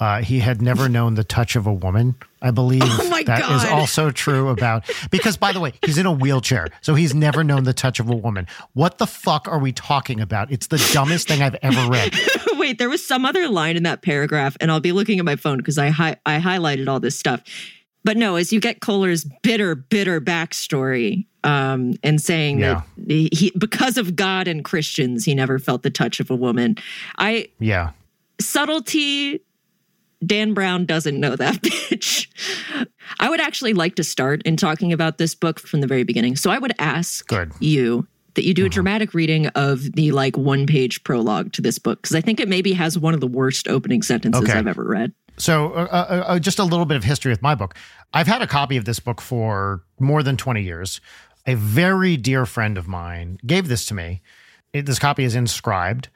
Uh, 0.00 0.22
he 0.22 0.40
had 0.40 0.60
never 0.60 0.88
known 0.88 1.14
the 1.14 1.22
touch 1.22 1.54
of 1.54 1.68
a 1.68 1.72
woman. 1.72 2.16
I 2.42 2.50
believe 2.50 2.82
oh 2.84 3.08
that 3.26 3.26
God. 3.40 3.56
is 3.56 3.64
also 3.70 4.10
true 4.10 4.48
about 4.48 4.90
because 5.10 5.36
by 5.36 5.52
the 5.52 5.60
way, 5.60 5.72
he's 5.86 5.98
in 5.98 6.04
a 6.06 6.12
wheelchair, 6.12 6.66
so 6.80 6.94
he's 6.96 7.14
never 7.14 7.44
known 7.44 7.62
the 7.64 7.72
touch 7.72 8.00
of 8.00 8.10
a 8.10 8.14
woman. 8.16 8.46
What 8.72 8.98
the 8.98 9.06
fuck 9.06 9.46
are 9.46 9.58
we 9.60 9.70
talking 9.72 10.20
about? 10.20 10.50
It's 10.50 10.66
the 10.66 10.84
dumbest 10.92 11.28
thing 11.28 11.42
I've 11.42 11.54
ever 11.62 11.88
read. 11.90 12.12
Wait, 12.54 12.78
there 12.78 12.88
was 12.88 13.06
some 13.06 13.24
other 13.24 13.48
line 13.48 13.76
in 13.76 13.84
that 13.84 14.02
paragraph, 14.02 14.56
and 14.60 14.70
I'll 14.70 14.80
be 14.80 14.92
looking 14.92 15.20
at 15.20 15.24
my 15.24 15.36
phone 15.36 15.58
because 15.58 15.78
I 15.78 15.90
hi- 15.90 16.16
I 16.26 16.38
highlighted 16.40 16.88
all 16.88 16.98
this 16.98 17.16
stuff. 17.18 17.42
But 18.02 18.16
no, 18.16 18.34
as 18.36 18.52
you 18.52 18.60
get 18.60 18.80
Kohler's 18.80 19.24
bitter, 19.42 19.74
bitter 19.76 20.20
backstory, 20.20 21.24
um, 21.44 21.94
and 22.02 22.20
saying 22.20 22.58
Yeah. 22.58 22.82
that 22.96 23.12
he 23.32 23.52
because 23.56 23.96
of 23.96 24.16
God 24.16 24.48
and 24.48 24.64
Christians, 24.64 25.24
he 25.24 25.34
never 25.34 25.58
felt 25.60 25.82
the 25.84 25.90
touch 25.90 26.18
of 26.20 26.30
a 26.30 26.36
woman. 26.36 26.76
I 27.16 27.48
Yeah. 27.60 27.90
subtlety 28.40 29.40
Dan 30.24 30.54
Brown 30.54 30.86
doesn't 30.86 31.18
know 31.18 31.36
that 31.36 31.54
bitch. 31.62 32.28
I 33.18 33.28
would 33.28 33.40
actually 33.40 33.74
like 33.74 33.96
to 33.96 34.04
start 34.04 34.42
in 34.42 34.56
talking 34.56 34.92
about 34.92 35.18
this 35.18 35.34
book 35.34 35.60
from 35.60 35.80
the 35.80 35.86
very 35.86 36.04
beginning. 36.04 36.36
So 36.36 36.50
I 36.50 36.58
would 36.58 36.72
ask 36.78 37.26
Good. 37.26 37.52
you 37.60 38.06
that 38.34 38.44
you 38.44 38.54
do 38.54 38.66
a 38.66 38.68
dramatic 38.68 39.14
reading 39.14 39.46
of 39.48 39.92
the 39.92 40.10
like 40.12 40.36
one 40.36 40.66
page 40.66 41.04
prologue 41.04 41.52
to 41.52 41.62
this 41.62 41.78
book 41.78 42.02
because 42.02 42.16
I 42.16 42.20
think 42.20 42.40
it 42.40 42.48
maybe 42.48 42.72
has 42.72 42.98
one 42.98 43.14
of 43.14 43.20
the 43.20 43.26
worst 43.26 43.68
opening 43.68 44.02
sentences 44.02 44.42
Okay. 44.42 44.58
I've 44.58 44.66
ever 44.66 44.84
read. 44.84 45.12
So, 45.36 45.72
uh, 45.72 45.88
uh, 45.90 46.24
uh, 46.26 46.38
just 46.38 46.58
a 46.58 46.64
little 46.64 46.84
bit 46.84 46.96
of 46.96 47.04
history 47.04 47.30
with 47.30 47.42
my 47.42 47.54
book. 47.54 47.74
I've 48.12 48.26
had 48.26 48.42
a 48.42 48.46
copy 48.46 48.76
of 48.76 48.84
this 48.84 49.00
book 49.00 49.20
for 49.20 49.82
more 49.98 50.22
than 50.22 50.36
20 50.36 50.62
years. 50.62 51.00
A 51.46 51.54
very 51.54 52.16
dear 52.16 52.46
friend 52.46 52.78
of 52.78 52.86
mine 52.86 53.38
gave 53.44 53.68
this 53.68 53.84
to 53.86 53.94
me. 53.94 54.22
It, 54.72 54.86
this 54.86 54.98
copy 54.98 55.24
is 55.24 55.34
inscribed, 55.34 56.08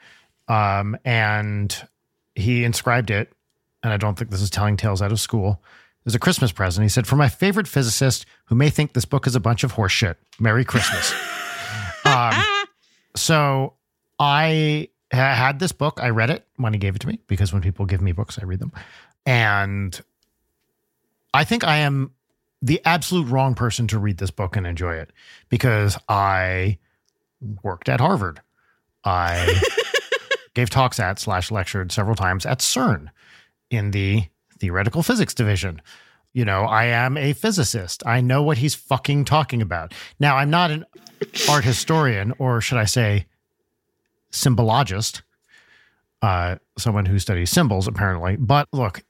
um, 0.47 0.97
and 1.05 1.77
he 2.35 2.65
inscribed 2.65 3.11
it. 3.11 3.33
And 3.82 3.92
I 3.92 3.97
don't 3.97 4.18
think 4.18 4.30
this 4.30 4.42
is 4.42 4.50
telling 4.50 4.76
tales 4.76 5.02
out 5.02 5.12
of 5.12 5.20
school. 5.20 5.62
Was 6.04 6.14
a 6.14 6.18
Christmas 6.18 6.52
present. 6.52 6.85
He 6.85 6.88
said, 6.88 7.06
For 7.06 7.16
my 7.16 7.28
favorite 7.28 7.68
physicist 7.68 8.25
who 8.47 8.54
may 8.54 8.70
think 8.70 8.94
this 8.94 9.04
book 9.04 9.26
is 9.26 9.35
a 9.35 9.40
bunch 9.40 9.62
of 9.62 9.75
horseshit, 9.75 10.14
Merry 10.40 10.64
Christmas. 10.64 11.12
um, 12.06 12.32
so 13.14 13.75
I 14.18 14.88
had 15.11 15.58
this 15.58 15.73
book. 15.73 15.99
I 16.02 16.08
read 16.08 16.30
it 16.30 16.47
when 16.56 16.73
he 16.73 16.78
gave 16.78 16.97
it 16.97 17.00
to 17.00 17.08
me 17.08 17.18
because 17.26 17.52
when 17.52 17.61
people 17.61 17.85
give 17.85 18.00
me 18.00 18.12
books, 18.12 18.38
I 18.40 18.44
read 18.44 18.58
them. 18.58 18.73
And 19.26 20.00
I 21.35 21.44
think 21.44 21.62
I 21.64 21.78
am 21.78 22.12
the 22.62 22.80
absolute 22.85 23.28
wrong 23.28 23.54
person 23.54 23.87
to 23.88 23.99
read 23.99 24.18
this 24.18 24.30
book 24.30 24.56
and 24.56 24.66
enjoy 24.66 24.94
it 24.94 25.11
because 25.49 25.99
I 26.08 26.78
worked 27.62 27.88
at 27.88 28.00
Harvard. 28.00 28.40
I 29.04 29.61
gave 30.54 30.70
talks 30.70 30.99
at 30.99 31.18
slash 31.18 31.50
lectured 31.50 31.92
several 31.92 32.16
times 32.16 32.47
at 32.47 32.61
CERN 32.61 33.11
in 33.71 33.91
the 33.91 34.25
theoretical 34.59 35.03
physics 35.03 35.35
division. 35.35 35.81
You 36.33 36.45
know, 36.45 36.65
I 36.65 36.85
am 36.85 37.17
a 37.17 37.33
physicist. 37.33 38.03
I 38.07 38.21
know 38.21 38.43
what 38.43 38.59
he's 38.59 38.75
fucking 38.75 39.25
talking 39.25 39.63
about. 39.63 39.95
Now, 40.21 40.37
I'm 40.37 40.51
not 40.51 40.71
an 40.71 40.85
art 41.49 41.65
historian, 41.65 42.35
or 42.39 42.61
should 42.61 42.79
I 42.79 42.85
say, 42.85 43.27
symbologist, 44.31 45.23
uh, 46.23 46.57
someone 46.77 47.07
who 47.07 47.19
studies 47.19 47.51
symbols, 47.51 47.87
apparently. 47.87 48.37
But 48.37 48.69
look, 48.73 49.03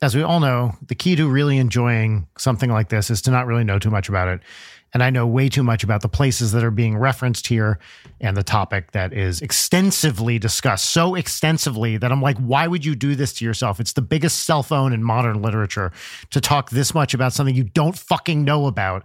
as 0.00 0.14
we 0.14 0.22
all 0.22 0.40
know, 0.40 0.76
the 0.86 0.94
key 0.94 1.16
to 1.16 1.28
really 1.28 1.58
enjoying 1.58 2.28
something 2.38 2.70
like 2.70 2.88
this 2.88 3.10
is 3.10 3.20
to 3.22 3.30
not 3.30 3.46
really 3.46 3.64
know 3.64 3.78
too 3.78 3.90
much 3.90 4.08
about 4.08 4.28
it. 4.28 4.40
And 4.94 5.02
I 5.02 5.10
know 5.10 5.26
way 5.26 5.48
too 5.48 5.62
much 5.62 5.84
about 5.84 6.00
the 6.00 6.08
places 6.08 6.52
that 6.52 6.64
are 6.64 6.70
being 6.70 6.96
referenced 6.96 7.46
here 7.46 7.78
and 8.20 8.36
the 8.36 8.42
topic 8.42 8.92
that 8.92 9.12
is 9.12 9.42
extensively 9.42 10.38
discussed, 10.38 10.90
so 10.90 11.14
extensively 11.14 11.98
that 11.98 12.10
I'm 12.10 12.22
like, 12.22 12.38
why 12.38 12.66
would 12.66 12.84
you 12.84 12.94
do 12.94 13.14
this 13.14 13.34
to 13.34 13.44
yourself? 13.44 13.80
It's 13.80 13.92
the 13.92 14.02
biggest 14.02 14.44
cell 14.44 14.62
phone 14.62 14.92
in 14.92 15.02
modern 15.02 15.42
literature 15.42 15.92
to 16.30 16.40
talk 16.40 16.70
this 16.70 16.94
much 16.94 17.12
about 17.12 17.32
something 17.32 17.54
you 17.54 17.64
don't 17.64 17.98
fucking 17.98 18.44
know 18.44 18.66
about, 18.66 19.04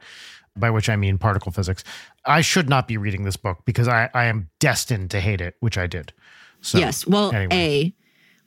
by 0.55 0.69
which 0.69 0.87
I 0.87 0.95
mean 0.95 1.17
particle 1.17 1.51
physics. 1.51 1.83
I 2.25 2.41
should 2.41 2.69
not 2.69 2.87
be 2.87 2.97
reading 2.97 3.23
this 3.23 3.35
book 3.35 3.59
because 3.65 3.87
I, 3.87 4.09
I 4.13 4.25
am 4.25 4.49
destined 4.59 5.11
to 5.11 5.19
hate 5.19 5.41
it, 5.41 5.55
which 5.59 5.77
I 5.77 5.87
did. 5.87 6.13
So, 6.61 6.77
yes. 6.77 7.05
Well, 7.05 7.33
anyway. 7.33 7.55
A, 7.55 7.93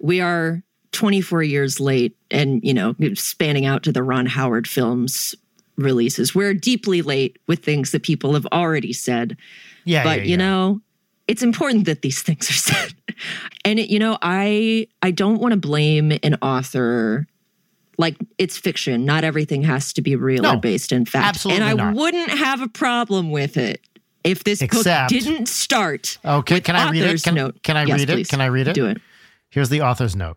we 0.00 0.20
are 0.22 0.62
24 0.92 1.42
years 1.42 1.80
late 1.80 2.16
and, 2.30 2.64
you 2.64 2.72
know, 2.72 2.94
spanning 3.14 3.66
out 3.66 3.82
to 3.82 3.92
the 3.92 4.02
Ron 4.02 4.24
Howard 4.24 4.66
films 4.66 5.34
releases. 5.76 6.34
We're 6.34 6.54
deeply 6.54 7.02
late 7.02 7.38
with 7.46 7.64
things 7.64 7.92
that 7.92 8.02
people 8.02 8.34
have 8.34 8.46
already 8.52 8.92
said. 8.92 9.36
yeah, 9.84 10.02
but 10.04 10.20
yeah, 10.20 10.24
you 10.26 10.36
know 10.36 10.80
it's 11.28 11.42
important 11.42 11.86
that 11.86 12.02
these 12.02 12.22
things 12.26 12.48
are 12.48 12.52
said 12.54 12.94
and 13.64 13.78
it, 13.80 13.90
you 13.90 13.98
know 13.98 14.16
i 14.22 14.86
i 15.02 15.10
don't 15.10 15.40
want 15.40 15.50
to 15.52 15.56
blame 15.58 16.12
an 16.22 16.36
author 16.40 17.26
like 17.98 18.16
it's 18.38 18.56
fiction 18.56 19.04
not 19.04 19.24
everything 19.24 19.62
has 19.64 19.92
to 19.92 20.02
be 20.02 20.14
real 20.14 20.42
No, 20.44 20.54
or 20.54 20.56
based 20.58 20.92
in 20.92 21.04
fact 21.04 21.26
absolutely 21.26 21.62
and 21.68 21.80
i 21.80 21.84
not. 21.84 21.94
wouldn't 21.96 22.30
have 22.30 22.60
a 22.62 22.68
problem 22.68 23.32
with 23.32 23.56
it 23.56 23.80
if 24.22 24.44
this 24.44 24.62
Except- 24.62 25.10
book 25.10 25.20
didn't 25.20 25.46
start 25.48 26.18
Okay, 26.24 26.60
can 26.60 26.76
I 26.76 26.90
read 26.90 27.02
it? 27.02 27.22
Can, 27.24 27.34
note. 27.34 27.60
can 27.64 27.76
I 27.76 27.84
Yes, 27.86 27.98
read 27.98 28.10
it? 28.10 28.28
Can 28.28 28.40
I 28.40 28.46
read 28.46 28.68
it? 28.68 28.74
do 28.74 28.86
it 28.86 28.98
Here's 29.50 29.68
the 29.68 29.80
author's 29.80 30.14
note. 30.14 30.36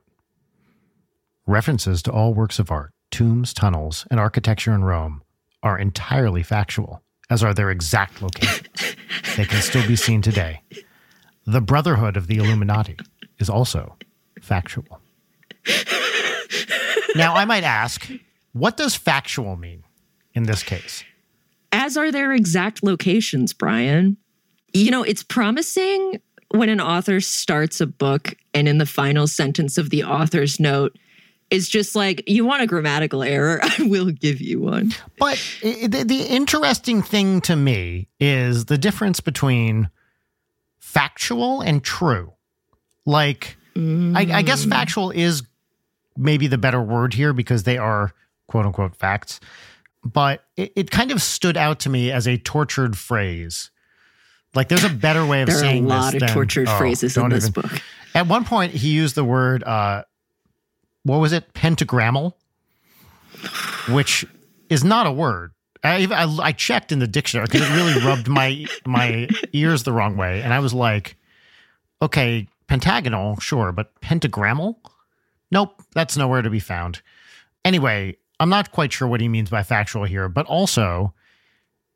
References 1.46 2.01
to 2.03 2.12
all 2.12 2.34
works 2.34 2.60
of 2.60 2.69
art, 2.72 2.93
tombs, 3.12 3.53
tunnels, 3.53 4.05
and 4.12 4.19
architecture 4.19 4.74
in 4.74 4.84
Rome 4.84 5.22
are 5.63 5.77
entirely 5.77 6.43
factual, 6.43 7.01
as 7.29 7.43
are 7.43 7.53
their 7.53 7.69
exact 7.69 8.21
locations. 8.21 8.95
they 9.37 9.45
can 9.45 9.61
still 9.61 9.85
be 9.87 9.95
seen 9.95 10.21
today. 10.21 10.61
The 11.45 11.61
Brotherhood 11.61 12.17
of 12.17 12.27
the 12.27 12.37
Illuminati 12.37 12.97
is 13.39 13.49
also 13.49 13.97
factual. 14.41 15.01
now, 17.15 17.35
I 17.35 17.45
might 17.45 17.63
ask, 17.63 18.09
what 18.53 18.77
does 18.77 18.95
factual 18.95 19.55
mean 19.55 19.83
in 20.33 20.43
this 20.43 20.63
case? 20.63 21.03
as 21.71 21.97
are 21.97 22.11
their 22.11 22.31
exact 22.31 22.83
locations 22.83 23.53
brian 23.53 24.17
you 24.73 24.91
know 24.91 25.03
it's 25.03 25.23
promising 25.23 26.21
when 26.51 26.69
an 26.69 26.81
author 26.81 27.19
starts 27.19 27.79
a 27.79 27.87
book 27.87 28.35
and 28.53 28.67
in 28.67 28.77
the 28.79 28.85
final 28.85 29.27
sentence 29.27 29.77
of 29.77 29.89
the 29.89 30.03
author's 30.03 30.59
note 30.59 30.97
is 31.51 31.68
just 31.70 31.96
like 31.96 32.24
you 32.27 32.46
want 32.46 32.62
a 32.62 32.68
grammatical 32.68 33.24
error 33.24 33.60
i 33.63 33.84
will 33.84 34.12
give 34.12 34.39
you 34.41 34.60
one 34.62 34.91
But 35.18 35.41
the, 35.62 36.03
the 36.06 36.24
interesting 36.24 37.01
thing 37.01 37.41
to 37.41 37.56
me 37.56 38.08
is 38.20 38.65
the 38.65 38.77
difference 38.77 39.20
between 39.20 39.89
factual 40.79 41.62
and 41.62 41.84
true. 41.84 42.34
Like, 43.06 43.58
I, 43.75 44.27
I 44.32 44.41
guess 44.41 44.65
factual 44.65 45.12
is 45.12 45.44
maybe 46.18 46.48
the 46.48 46.58
better 46.58 46.82
word 46.82 47.13
here 47.13 47.32
because 47.34 47.63
they 47.63 47.77
are 47.77 48.12
quote 48.48 48.65
unquote 48.65 48.96
facts. 48.96 49.39
But 50.03 50.44
it, 50.56 50.72
it 50.75 50.91
kind 50.91 51.12
of 51.12 51.22
stood 51.22 51.58
out 51.58 51.79
to 51.82 51.89
me 51.89 52.12
as 52.12 52.27
a 52.27 52.38
tortured 52.38 52.98
phrase. 52.98 53.72
Like, 54.56 54.68
there's 54.70 54.84
a 54.84 54.89
better 54.89 55.25
way 55.25 55.44
of 55.44 55.48
there 55.50 55.63
are 55.63 55.65
a 55.65 55.82
lot 55.82 56.06
this 56.13 56.15
of 56.15 56.20
than- 56.27 56.29
tortured 56.36 56.68
oh, 56.68 56.77
phrases 56.77 57.15
in 57.18 57.29
this 57.29 57.48
even- 57.50 57.62
book 57.62 57.82
At 58.15 58.27
one 58.27 58.44
point, 58.46 58.74
he 58.74 58.89
used 58.89 59.15
the 59.15 59.24
word, 59.24 59.63
uh, 59.63 60.03
what 61.03 61.20
was 61.20 61.34
it? 61.34 61.53
Pentagrammal, 61.53 62.38
which 63.89 64.25
is 64.70 64.84
not 64.84 65.08
a 65.08 65.12
word. 65.12 65.51
I, 65.84 66.06
I, 66.12 66.48
I 66.48 66.51
checked 66.51 66.91
in 66.91 67.00
the 67.00 67.08
dictionary 67.08 67.46
because 67.46 67.62
it 67.62 67.74
really 67.74 68.06
rubbed 68.06 68.27
my 68.27 68.65
my 68.86 69.29
ears 69.53 69.84
the 69.84 69.94
wrong 69.94 70.18
way, 70.18 70.41
and 70.41 70.53
I 70.53 70.60
was 70.60 70.74
like, 70.74 71.15
okay, 72.01 72.48
pentagonal, 72.68 73.39
sure, 73.39 73.72
but 73.72 74.00
pentagrammal? 74.01 74.79
Nope, 75.51 75.82
that's 75.94 76.18
nowhere 76.18 76.41
to 76.41 76.50
be 76.50 76.60
found. 76.60 77.01
Anyway, 77.65 78.18
I'm 78.39 78.50
not 78.50 78.72
quite 78.72 78.94
sure 78.94 79.08
what 79.08 79.22
he 79.22 79.27
means 79.27 79.50
by 79.50 79.63
factual 79.63 80.06
here, 80.06 80.29
but 80.29 80.46
also 80.46 81.13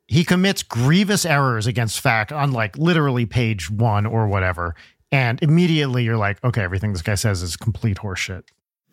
he 0.06 0.24
commits 0.24 0.62
grievous 0.62 1.24
errors 1.24 1.66
against 1.66 2.00
fact 2.00 2.32
on 2.32 2.52
like 2.52 2.76
literally 2.76 3.26
page 3.26 3.70
one 3.70 4.04
or 4.04 4.26
whatever. 4.26 4.74
And 5.10 5.42
immediately 5.42 6.04
you're 6.04 6.16
like, 6.16 6.42
okay, 6.44 6.62
everything 6.62 6.92
this 6.92 7.02
guy 7.02 7.14
says 7.14 7.42
is 7.42 7.56
complete 7.56 7.98
horseshit. 7.98 8.44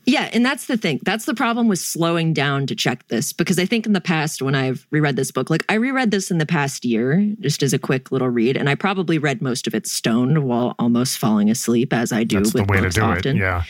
Yeah 0.05 0.29
and 0.34 0.46
that's 0.46 0.65
the 0.65 0.77
thing 0.77 1.00
that's 1.03 1.25
the 1.25 1.34
problem 1.34 1.67
with 1.67 1.79
slowing 1.79 2.34
down 2.34 2.65
to 2.65 2.75
check 2.75 3.08
this 3.08 3.34
because 3.34 3.60
i 3.60 3.65
think 3.65 3.86
in 3.86 3.93
the 3.93 4.01
past 4.01 4.41
when 4.41 4.55
i've 4.55 4.88
reread 4.91 5.15
this 5.15 5.31
book 5.31 5.50
like 5.50 5.63
i 5.70 5.75
reread 5.75 6.12
this 6.12 6.31
in 6.31 6.38
the 6.38 6.46
past 6.46 6.84
year 6.86 7.34
just 7.39 7.62
as 7.63 7.74
a 7.74 7.79
quick 7.79 8.12
little 8.12 8.29
read 8.29 8.58
and 8.58 8.70
i 8.70 8.75
probably 8.75 9.17
read 9.17 9.41
most 9.41 9.67
of 9.67 9.75
it 9.75 9.86
stoned 9.86 10.43
while 10.43 10.75
almost 10.79 11.17
falling 11.17 11.50
asleep 11.50 11.93
as 11.93 12.12
i 12.12 12.24
do 12.24 12.38
That's 12.38 12.53
the 12.53 12.62
with 12.62 12.70
way 12.70 12.77
to 12.77 12.84
books 12.84 12.96
do 12.96 13.01
often 13.01 13.38
it. 13.38 13.39
Yeah. 13.41 13.63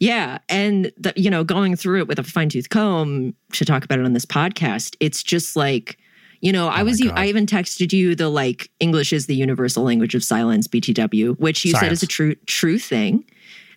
Yeah. 0.00 0.38
And, 0.48 0.90
the, 0.96 1.12
you 1.14 1.30
know, 1.30 1.44
going 1.44 1.76
through 1.76 2.00
it 2.00 2.08
with 2.08 2.18
a 2.18 2.24
fine 2.24 2.48
tooth 2.48 2.70
comb 2.70 3.36
to 3.52 3.64
talk 3.64 3.84
about 3.84 4.00
it 4.00 4.04
on 4.04 4.14
this 4.14 4.26
podcast, 4.26 4.96
it's 4.98 5.22
just 5.22 5.54
like 5.54 5.96
You 6.40 6.50
know, 6.52 6.66
I 6.66 6.80
Oh 6.80 6.84
was. 6.86 7.00
God. 7.00 7.16
I 7.16 7.28
even 7.28 7.46
texted 7.46 7.92
you 7.92 8.16
the 8.16 8.28
like 8.28 8.68
English 8.80 9.12
is 9.12 9.26
the 9.26 9.36
universal 9.36 9.84
language 9.84 10.16
of 10.16 10.24
silence 10.24 10.66
(BTW), 10.66 11.38
which 11.38 11.64
you 11.64 11.72
said 11.74 11.92
is 11.92 12.02
a 12.02 12.08
true 12.08 12.34
true 12.46 12.80
thing. 12.80 13.24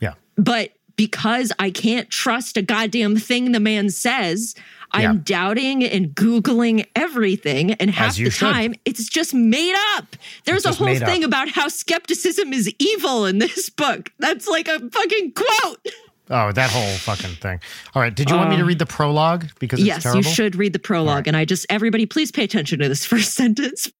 Yeah. 0.01 0.15
But 0.35 0.71
because 0.95 1.51
I 1.59 1.69
can't 1.71 2.09
trust 2.09 2.57
a 2.57 2.61
goddamn 2.61 3.17
thing 3.17 3.51
the 3.51 3.59
man 3.59 3.89
says, 3.89 4.55
I'm 4.91 5.19
doubting 5.19 5.83
and 5.83 6.15
googling 6.15 6.85
everything, 6.95 7.73
and 7.73 7.91
half 7.91 8.15
the 8.15 8.29
should. 8.29 8.39
time 8.39 8.75
it's 8.85 9.09
just 9.09 9.33
made 9.33 9.75
up. 9.95 10.15
There's 10.45 10.65
a 10.65 10.71
whole 10.71 10.87
made 10.87 11.03
up. 11.03 11.09
thing 11.09 11.23
about 11.23 11.49
how 11.49 11.67
skepticism 11.67 12.53
is 12.53 12.73
evil 12.79 13.25
in 13.25 13.39
this 13.39 13.69
book. 13.69 14.11
That's 14.19 14.47
like 14.47 14.67
a 14.67 14.79
fucking 14.89 15.33
quote. 15.33 15.87
Oh, 16.29 16.51
that 16.51 16.71
whole 16.71 16.95
fucking 16.97 17.35
thing. 17.35 17.59
All 17.93 18.01
right. 18.01 18.13
Did 18.13 18.29
you 18.29 18.35
want 18.35 18.49
me 18.49 18.55
to 18.55 18.63
um, 18.63 18.67
read 18.67 18.79
the 18.79 18.85
prologue? 18.85 19.45
Because 19.59 19.79
it's 19.79 19.87
yes, 19.87 20.03
terrible. 20.03 20.23
you 20.23 20.23
should 20.23 20.55
read 20.55 20.73
the 20.73 20.79
prologue, 20.79 21.27
and 21.27 21.37
I 21.37 21.45
just 21.45 21.65
everybody 21.69 22.05
please 22.05 22.31
pay 22.31 22.43
attention 22.43 22.79
to 22.79 22.89
this 22.89 23.05
first 23.05 23.33
sentence. 23.33 23.91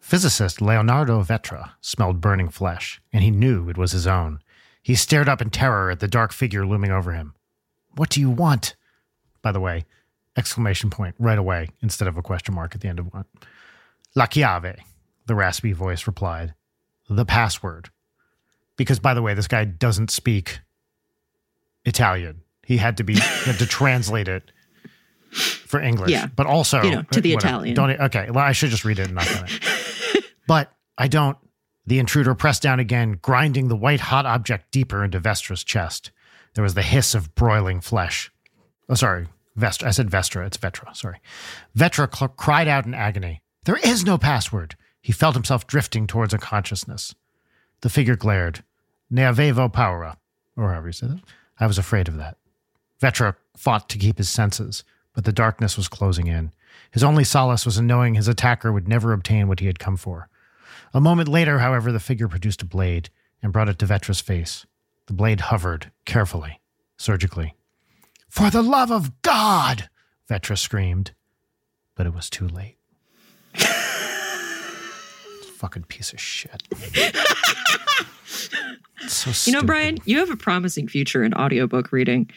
Physicist 0.00 0.60
Leonardo 0.60 1.22
Vetra 1.22 1.70
smelled 1.80 2.20
burning 2.20 2.50
flesh, 2.50 3.00
and 3.12 3.22
he 3.22 3.30
knew 3.30 3.70
it 3.70 3.78
was 3.78 3.92
his 3.92 4.06
own. 4.06 4.40
He 4.82 4.94
stared 4.94 5.28
up 5.28 5.40
in 5.40 5.50
terror 5.50 5.90
at 5.90 6.00
the 6.00 6.08
dark 6.08 6.32
figure 6.32 6.66
looming 6.66 6.90
over 6.90 7.12
him. 7.12 7.34
What 7.96 8.10
do 8.10 8.20
you 8.20 8.30
want? 8.30 8.74
By 9.42 9.52
the 9.52 9.60
way, 9.60 9.84
exclamation 10.36 10.90
point 10.90 11.14
right 11.18 11.38
away 11.38 11.68
instead 11.80 12.08
of 12.08 12.16
a 12.16 12.22
question 12.22 12.54
mark 12.54 12.74
at 12.74 12.80
the 12.80 12.88
end 12.88 12.98
of 12.98 13.12
one. 13.12 13.24
La 14.14 14.26
chiave, 14.26 14.76
the 15.26 15.34
raspy 15.34 15.72
voice 15.72 16.06
replied. 16.06 16.54
The 17.08 17.24
password. 17.24 17.90
Because, 18.76 18.98
by 18.98 19.14
the 19.14 19.22
way, 19.22 19.34
this 19.34 19.48
guy 19.48 19.64
doesn't 19.64 20.10
speak 20.10 20.60
Italian. 21.84 22.42
He 22.64 22.76
had 22.76 22.96
to 22.98 23.04
be 23.04 23.16
had 23.18 23.58
to 23.58 23.66
translate 23.66 24.28
it 24.28 24.50
for 25.30 25.80
English. 25.80 26.10
Yeah. 26.10 26.26
But 26.34 26.46
also 26.46 26.82
You 26.82 26.90
know, 26.92 27.02
to 27.10 27.20
the 27.20 27.34
whatever. 27.34 27.48
Italian. 27.48 27.74
Don't 27.74 27.90
okay. 28.02 28.30
Well, 28.30 28.44
I 28.44 28.52
should 28.52 28.70
just 28.70 28.84
read 28.84 28.98
it 28.98 29.06
and 29.06 29.14
not 29.14 29.26
it. 29.30 30.24
but 30.46 30.72
I 30.96 31.08
don't. 31.08 31.36
The 31.86 31.98
intruder 31.98 32.34
pressed 32.34 32.62
down 32.62 32.78
again, 32.80 33.18
grinding 33.22 33.68
the 33.68 33.76
white 33.76 34.00
hot 34.00 34.26
object 34.26 34.70
deeper 34.70 35.04
into 35.04 35.20
Vestra's 35.20 35.64
chest. 35.64 36.10
There 36.54 36.62
was 36.62 36.74
the 36.74 36.82
hiss 36.82 37.14
of 37.14 37.34
broiling 37.34 37.80
flesh. 37.80 38.30
Oh, 38.88 38.94
sorry, 38.94 39.26
Vestra. 39.58 39.88
I 39.88 39.90
said 39.90 40.10
Vestra. 40.10 40.46
It's 40.46 40.58
Vetra. 40.58 40.94
Sorry. 40.94 41.18
Vetra 41.76 42.14
cl- 42.14 42.28
cried 42.28 42.68
out 42.68 42.86
in 42.86 42.94
agony. 42.94 43.42
There 43.64 43.78
is 43.82 44.04
no 44.04 44.18
password. 44.18 44.76
He 45.00 45.12
felt 45.12 45.34
himself 45.34 45.66
drifting 45.66 46.06
towards 46.06 46.34
unconsciousness. 46.34 47.14
The 47.80 47.90
figure 47.90 48.16
glared. 48.16 48.62
Ne 49.10 49.22
avevo 49.22 49.72
paura, 49.72 50.16
or 50.56 50.70
however 50.70 50.88
you 50.88 50.92
say 50.92 51.08
that. 51.08 51.20
I 51.58 51.66
was 51.66 51.78
afraid 51.78 52.08
of 52.08 52.16
that. 52.16 52.38
Vetra 53.00 53.34
fought 53.56 53.88
to 53.90 53.98
keep 53.98 54.18
his 54.18 54.28
senses, 54.28 54.84
but 55.14 55.24
the 55.24 55.32
darkness 55.32 55.76
was 55.76 55.88
closing 55.88 56.28
in. 56.28 56.52
His 56.90 57.04
only 57.04 57.24
solace 57.24 57.66
was 57.66 57.78
in 57.78 57.86
knowing 57.86 58.14
his 58.14 58.28
attacker 58.28 58.72
would 58.72 58.88
never 58.88 59.12
obtain 59.12 59.48
what 59.48 59.60
he 59.60 59.66
had 59.66 59.78
come 59.78 59.96
for. 59.96 60.28
A 60.94 61.00
moment 61.00 61.28
later, 61.28 61.58
however, 61.58 61.90
the 61.90 62.00
figure 62.00 62.28
produced 62.28 62.62
a 62.62 62.66
blade 62.66 63.08
and 63.42 63.52
brought 63.52 63.68
it 63.68 63.78
to 63.78 63.86
Vetra's 63.86 64.20
face. 64.20 64.66
The 65.06 65.14
blade 65.14 65.40
hovered, 65.40 65.90
carefully, 66.04 66.60
surgically. 66.96 67.54
For 68.28 68.50
the 68.50 68.62
love 68.62 68.90
of 68.90 69.22
God! 69.22 69.88
Vetra 70.28 70.56
screamed. 70.58 71.12
But 71.94 72.06
it 72.06 72.14
was 72.14 72.30
too 72.30 72.48
late. 72.48 72.76
Fucking 75.56 75.84
piece 75.84 76.12
of 76.12 76.20
shit. 76.20 76.62
So 79.08 79.50
You 79.50 79.56
know. 79.56 79.62
Brian, 79.62 79.98
you 80.04 80.18
have 80.18 80.30
a 80.30 80.36
promising 80.36 80.88
future 80.88 81.22
in 81.24 81.34
audiobook 81.34 81.92
reading. 81.92 82.30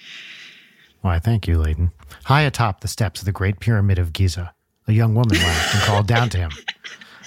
Why, 1.02 1.20
thank 1.20 1.48
you, 1.48 1.58
Leighton. 1.58 1.92
High 2.26 2.42
atop 2.42 2.82
the 2.82 2.88
steps 2.88 3.22
of 3.22 3.26
the 3.26 3.32
Great 3.32 3.60
Pyramid 3.60 4.00
of 4.00 4.12
Giza, 4.14 4.54
a 4.88 4.92
young 4.94 5.14
woman 5.14 5.38
laughed 5.38 5.76
and 5.76 5.84
called 5.84 6.08
down 6.08 6.30
to 6.30 6.38
him. 6.38 6.52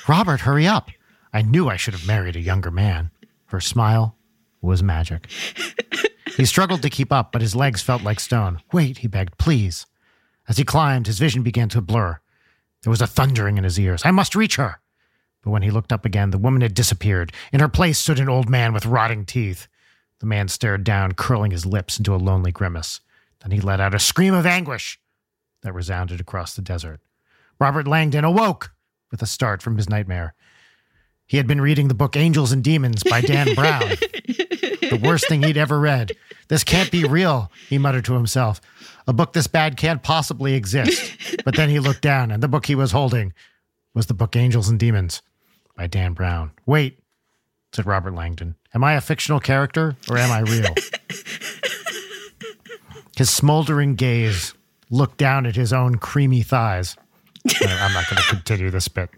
Robert, 0.09 0.41
hurry 0.41 0.67
up. 0.67 0.91
I 1.33 1.43
knew 1.43 1.69
I 1.69 1.77
should 1.77 1.95
have 1.95 2.07
married 2.07 2.37
a 2.37 2.41
younger 2.41 2.71
man. 2.71 3.11
Her 3.47 3.61
smile 3.61 4.17
was 4.61 4.83
magic. 4.83 5.31
He 6.37 6.45
struggled 6.45 6.83
to 6.83 6.91
keep 6.91 7.13
up, 7.13 7.33
but 7.33 7.43
his 7.43 7.57
legs 7.57 7.83
felt 7.83 8.03
like 8.03 8.21
stone. 8.21 8.61
Wait, 8.73 8.99
he 8.99 9.09
begged, 9.09 9.39
please. 9.39 9.87
As 10.49 10.57
he 10.57 10.65
climbed, 10.65 11.07
his 11.07 11.19
vision 11.19 11.43
began 11.43 11.69
to 11.71 11.81
blur. 11.81 12.21
There 12.83 12.91
was 12.91 13.01
a 13.01 13.07
thundering 13.07 13.59
in 13.59 13.65
his 13.65 13.79
ears. 13.79 14.03
I 14.05 14.13
must 14.13 14.37
reach 14.37 14.57
her. 14.57 14.81
But 15.43 15.51
when 15.51 15.63
he 15.63 15.71
looked 15.71 15.93
up 15.93 16.05
again, 16.05 16.31
the 16.31 16.39
woman 16.39 16.63
had 16.63 16.75
disappeared. 16.75 17.33
In 17.53 17.61
her 17.61 17.69
place 17.69 17.99
stood 17.99 18.21
an 18.21 18.29
old 18.29 18.49
man 18.49 18.73
with 18.73 18.87
rotting 18.87 19.25
teeth. 19.25 19.67
The 20.21 20.27
man 20.27 20.49
stared 20.49 20.85
down, 20.85 21.13
curling 21.13 21.51
his 21.51 21.67
lips 21.67 21.99
into 21.99 22.15
a 22.15 22.17
lonely 22.17 22.53
grimace. 22.53 23.01
Then 23.41 23.51
he 23.51 23.61
let 23.61 23.81
out 23.81 23.95
a 23.95 23.99
scream 23.99 24.35
of 24.35 24.47
anguish 24.47 24.99
that 25.63 25.73
resounded 25.73 26.21
across 26.21 26.55
the 26.55 26.63
desert. 26.63 27.01
Robert 27.61 27.87
Langdon 27.87 28.25
awoke 28.25 28.73
with 29.11 29.23
a 29.23 29.27
start 29.27 29.63
from 29.63 29.77
his 29.77 29.89
nightmare. 29.89 30.35
He 31.29 31.37
had 31.37 31.47
been 31.47 31.61
reading 31.61 31.89
the 31.89 31.95
book 31.95 32.17
Angels 32.17 32.51
and 32.53 32.65
Demons 32.65 33.05
by 33.05 33.21
Dan 33.21 33.55
Brown. 33.55 33.81
the 33.81 34.99
worst 35.03 35.29
thing 35.29 35.43
he'd 35.43 35.57
ever 35.59 35.79
read. 35.79 36.13
This 36.49 36.65
can't 36.65 36.91
be 36.91 37.05
real, 37.05 37.53
he 37.69 37.79
muttered 37.79 38.07
to 38.07 38.15
himself. 38.15 38.61
A 39.07 39.13
book 39.13 39.35
this 39.35 39.47
bad 39.47 39.77
can't 39.77 40.03
possibly 40.03 40.55
exist. 40.55 41.17
But 41.45 41.55
then 41.55 41.69
he 41.69 41.79
looked 41.79 42.01
down, 42.03 42.31
and 42.31 42.43
the 42.43 42.49
book 42.49 42.67
he 42.67 42.75
was 42.75 42.93
holding 42.93 43.33
was 43.95 44.07
the 44.07 44.15
book 44.15 44.35
Angels 44.37 44.69
and 44.69 44.79
Demons 44.81 45.23
by 45.77 45.87
Dan 45.87 46.15
Brown. 46.15 46.51
Wait, 46.67 46.99
said 47.73 47.87
Robert 47.87 48.15
Langdon. 48.15 48.55
Am 48.75 48.83
I 48.83 48.95
a 48.95 49.01
fictional 49.01 49.41
character 49.41 49.97
or 50.11 50.19
am 50.19 50.31
I 50.31 50.41
real? 50.41 50.75
His 53.17 53.31
smoldering 53.31 53.95
gaze 53.97 54.55
looked 54.91 55.19
down 55.19 55.45
at 55.47 55.57
his 55.57 55.73
own 55.73 55.97
creamy 55.97 56.43
thighs. 56.43 56.97
I'm 57.61 57.93
not 57.93 58.09
going 58.09 58.23
to 58.23 58.29
continue 58.29 58.71
this 58.71 58.89
bit. 58.89 59.11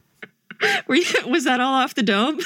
Were 0.87 0.97
you, 0.97 1.05
was 1.27 1.45
that 1.45 1.61
all 1.61 1.75
off 1.75 1.95
the 1.95 2.03
dome? 2.03 2.39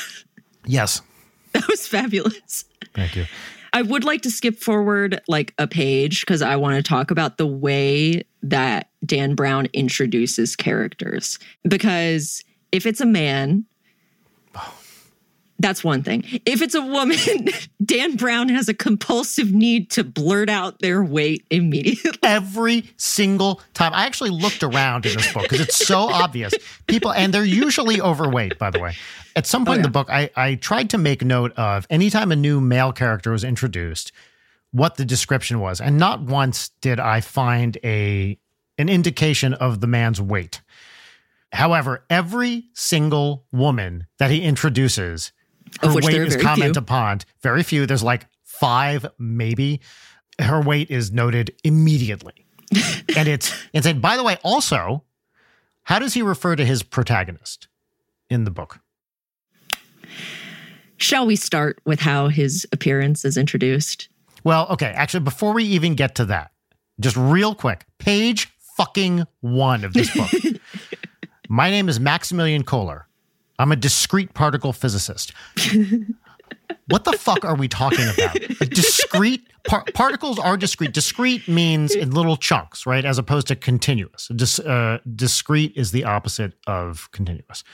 Yes, 0.66 1.00
That 1.52 1.68
was 1.68 1.86
fabulous. 1.86 2.64
thank 2.94 3.14
you. 3.14 3.26
I 3.72 3.82
would 3.82 4.04
like 4.04 4.22
to 4.22 4.30
skip 4.30 4.58
forward 4.58 5.20
like 5.28 5.52
a 5.58 5.66
page 5.66 6.20
because 6.22 6.42
I 6.42 6.56
want 6.56 6.76
to 6.76 6.82
talk 6.88 7.10
about 7.10 7.38
the 7.38 7.46
way 7.46 8.22
that 8.42 8.88
Dan 9.04 9.34
Brown 9.34 9.66
introduces 9.72 10.54
characters. 10.56 11.38
Because 11.68 12.44
if 12.72 12.86
it's 12.86 13.00
a 13.00 13.06
man, 13.06 13.64
that's 15.64 15.82
one 15.82 16.02
thing. 16.02 16.24
If 16.44 16.60
it's 16.60 16.74
a 16.74 16.82
woman, 16.82 17.16
Dan 17.84 18.16
Brown 18.16 18.50
has 18.50 18.68
a 18.68 18.74
compulsive 18.74 19.50
need 19.50 19.90
to 19.92 20.04
blurt 20.04 20.50
out 20.50 20.80
their 20.80 21.02
weight 21.02 21.46
immediately. 21.50 22.18
Every 22.22 22.84
single 22.98 23.62
time. 23.72 23.94
I 23.94 24.04
actually 24.04 24.28
looked 24.28 24.62
around 24.62 25.06
in 25.06 25.16
this 25.16 25.32
book 25.32 25.44
because 25.44 25.60
it's 25.60 25.86
so 25.86 26.00
obvious. 26.12 26.52
People, 26.86 27.12
and 27.12 27.32
they're 27.32 27.46
usually 27.46 27.98
overweight, 27.98 28.58
by 28.58 28.68
the 28.68 28.78
way. 28.78 28.94
At 29.36 29.46
some 29.46 29.64
point 29.64 29.78
in 29.78 29.84
oh, 29.84 29.88
the 29.88 29.92
book, 29.92 30.10
I, 30.10 30.28
I 30.36 30.56
tried 30.56 30.90
to 30.90 30.98
make 30.98 31.24
note 31.24 31.52
of 31.52 31.86
anytime 31.88 32.30
a 32.30 32.36
new 32.36 32.60
male 32.60 32.92
character 32.92 33.32
was 33.32 33.42
introduced, 33.42 34.12
what 34.70 34.96
the 34.96 35.06
description 35.06 35.60
was. 35.60 35.80
And 35.80 35.96
not 35.96 36.20
once 36.20 36.68
did 36.82 37.00
I 37.00 37.22
find 37.22 37.78
a 37.82 38.38
an 38.76 38.90
indication 38.90 39.54
of 39.54 39.80
the 39.80 39.86
man's 39.86 40.20
weight. 40.20 40.60
However, 41.52 42.04
every 42.10 42.64
single 42.74 43.46
woman 43.50 44.08
that 44.18 44.30
he 44.30 44.42
introduces, 44.42 45.32
her 45.82 45.88
Of 45.88 45.94
which 45.94 46.04
weight 46.04 46.12
there 46.12 46.22
are 46.22 46.26
is 46.26 46.34
very 46.34 46.44
commented 46.44 46.74
few. 46.76 46.82
upon. 46.82 47.20
Very 47.42 47.62
few. 47.62 47.86
There's 47.86 48.02
like 48.02 48.26
five, 48.42 49.06
maybe. 49.18 49.80
Her 50.40 50.60
weight 50.60 50.90
is 50.90 51.12
noted 51.12 51.54
immediately. 51.64 52.46
and 53.16 53.28
it's 53.28 53.52
insane. 53.72 54.00
By 54.00 54.16
the 54.16 54.24
way, 54.24 54.38
also, 54.42 55.04
how 55.84 55.98
does 55.98 56.14
he 56.14 56.22
refer 56.22 56.56
to 56.56 56.64
his 56.64 56.82
protagonist 56.82 57.68
in 58.30 58.44
the 58.44 58.50
book? 58.50 58.80
Shall 60.96 61.26
we 61.26 61.36
start 61.36 61.80
with 61.84 62.00
how 62.00 62.28
his 62.28 62.66
appearance 62.72 63.24
is 63.24 63.36
introduced? 63.36 64.08
Well, 64.44 64.66
okay, 64.70 64.86
actually, 64.94 65.20
before 65.24 65.52
we 65.52 65.64
even 65.64 65.94
get 65.94 66.14
to 66.16 66.24
that, 66.26 66.52
just 67.00 67.16
real 67.16 67.54
quick, 67.54 67.84
page 67.98 68.48
fucking 68.76 69.24
one 69.40 69.84
of 69.84 69.92
this 69.92 70.14
book. 70.16 70.30
My 71.48 71.70
name 71.70 71.88
is 71.88 72.00
Maximilian 72.00 72.62
Kohler. 72.64 73.06
I'm 73.58 73.72
a 73.72 73.76
discrete 73.76 74.34
particle 74.34 74.72
physicist. 74.72 75.32
what 76.88 77.04
the 77.04 77.12
fuck 77.12 77.44
are 77.44 77.54
we 77.54 77.68
talking 77.68 78.06
about? 78.08 78.36
A 78.60 78.66
discrete 78.66 79.48
par- 79.64 79.84
particles 79.94 80.38
are 80.38 80.56
discrete. 80.56 80.92
Discrete 80.92 81.48
means 81.48 81.94
in 81.94 82.10
little 82.10 82.36
chunks, 82.36 82.86
right? 82.86 83.04
As 83.04 83.18
opposed 83.18 83.48
to 83.48 83.56
continuous. 83.56 84.28
Dis- 84.34 84.58
uh, 84.58 84.98
discrete 85.14 85.72
is 85.76 85.92
the 85.92 86.04
opposite 86.04 86.54
of 86.66 87.10
continuous. 87.12 87.64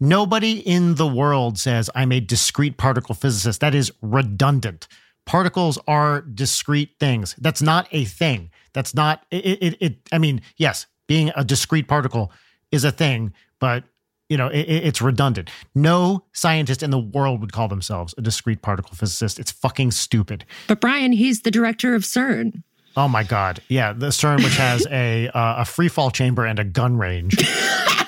Nobody 0.00 0.60
in 0.60 0.94
the 0.94 1.06
world 1.06 1.58
says 1.58 1.90
I'm 1.94 2.12
a 2.12 2.20
discrete 2.20 2.78
particle 2.78 3.14
physicist. 3.14 3.60
That 3.60 3.74
is 3.74 3.92
redundant. 4.00 4.88
Particles 5.26 5.78
are 5.86 6.22
discrete 6.22 6.96
things. 6.98 7.36
That's 7.38 7.60
not 7.60 7.86
a 7.92 8.06
thing. 8.06 8.50
That's 8.72 8.94
not 8.94 9.24
it. 9.30 9.62
It. 9.62 9.76
it 9.80 9.98
I 10.10 10.18
mean, 10.18 10.40
yes, 10.56 10.86
being 11.06 11.30
a 11.36 11.44
discrete 11.44 11.86
particle 11.86 12.32
is 12.72 12.84
a 12.84 12.92
thing, 12.92 13.34
but 13.58 13.84
you 14.30 14.38
know, 14.38 14.46
it, 14.48 14.60
it- 14.60 14.84
it's 14.86 15.02
redundant. 15.02 15.50
No 15.74 16.24
scientist 16.32 16.82
in 16.82 16.90
the 16.90 16.98
world 16.98 17.42
would 17.42 17.52
call 17.52 17.68
themselves 17.68 18.14
a 18.16 18.22
discrete 18.22 18.62
particle 18.62 18.94
physicist. 18.96 19.38
It's 19.38 19.50
fucking 19.52 19.90
stupid. 19.90 20.46
But 20.68 20.80
Brian, 20.80 21.12
he's 21.12 21.42
the 21.42 21.50
director 21.50 21.94
of 21.94 22.02
CERN. 22.04 22.62
Oh 22.96 23.06
my 23.08 23.22
god, 23.22 23.60
yeah, 23.68 23.92
the 23.92 24.06
CERN, 24.08 24.42
which 24.42 24.56
has 24.56 24.86
a 24.90 25.28
uh, 25.28 25.62
a 25.62 25.64
free 25.64 25.88
fall 25.88 26.10
chamber 26.10 26.44
and 26.46 26.58
a 26.58 26.64
gun 26.64 26.96
range. 26.96 27.36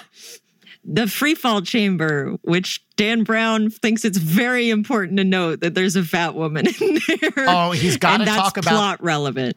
the 0.85 1.07
free 1.07 1.35
fall 1.35 1.62
chamber, 1.62 2.37
which 2.42 2.85
Dan 2.97 3.25
Brown 3.25 3.71
thinks 3.71 4.05
it's 4.05 4.18
very 4.18 4.71
important 4.71 5.16
to 5.18 5.25
note 5.25 5.61
that 5.61 5.75
there's 5.75 5.97
a 5.97 6.03
fat 6.03 6.35
woman 6.35 6.66
in 6.81 6.99
there. 7.07 7.47
Oh, 7.49 7.71
he's 7.71 7.97
got 7.97 8.18
to 8.18 8.25
talk 8.25 8.57
about 8.57 8.71
plot 8.71 9.03
relevant. 9.03 9.57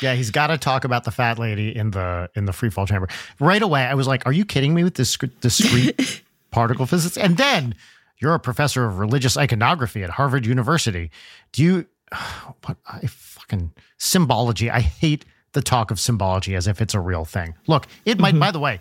Yeah, 0.00 0.14
he's 0.14 0.30
got 0.30 0.48
to 0.48 0.58
talk 0.58 0.84
about 0.84 1.04
the 1.04 1.10
fat 1.10 1.38
lady 1.38 1.74
in 1.74 1.92
the 1.92 2.30
in 2.34 2.46
the 2.46 2.52
free 2.52 2.70
fall 2.70 2.86
chamber 2.86 3.08
right 3.38 3.62
away. 3.62 3.82
I 3.82 3.94
was 3.94 4.06
like, 4.06 4.26
"Are 4.26 4.32
you 4.32 4.44
kidding 4.44 4.74
me 4.74 4.84
with 4.84 4.94
this 4.94 5.16
discrete 5.40 6.22
particle 6.50 6.86
physics?" 6.86 7.16
And 7.16 7.36
then 7.36 7.74
you're 8.18 8.34
a 8.34 8.40
professor 8.40 8.84
of 8.84 8.98
religious 8.98 9.36
iconography 9.36 10.02
at 10.02 10.10
Harvard 10.10 10.46
University. 10.46 11.10
Do 11.52 11.62
you 11.62 11.86
what 12.64 12.76
I 12.86 13.06
fucking 13.06 13.72
symbology? 13.98 14.70
I 14.70 14.80
hate 14.80 15.24
the 15.52 15.62
talk 15.62 15.90
of 15.90 16.00
symbology 16.00 16.54
as 16.54 16.66
if 16.66 16.80
it's 16.80 16.94
a 16.94 17.00
real 17.00 17.24
thing. 17.24 17.54
Look, 17.66 17.86
it 18.04 18.18
might. 18.18 18.30
Mm-hmm. 18.30 18.40
By 18.40 18.50
the 18.50 18.60
way, 18.60 18.80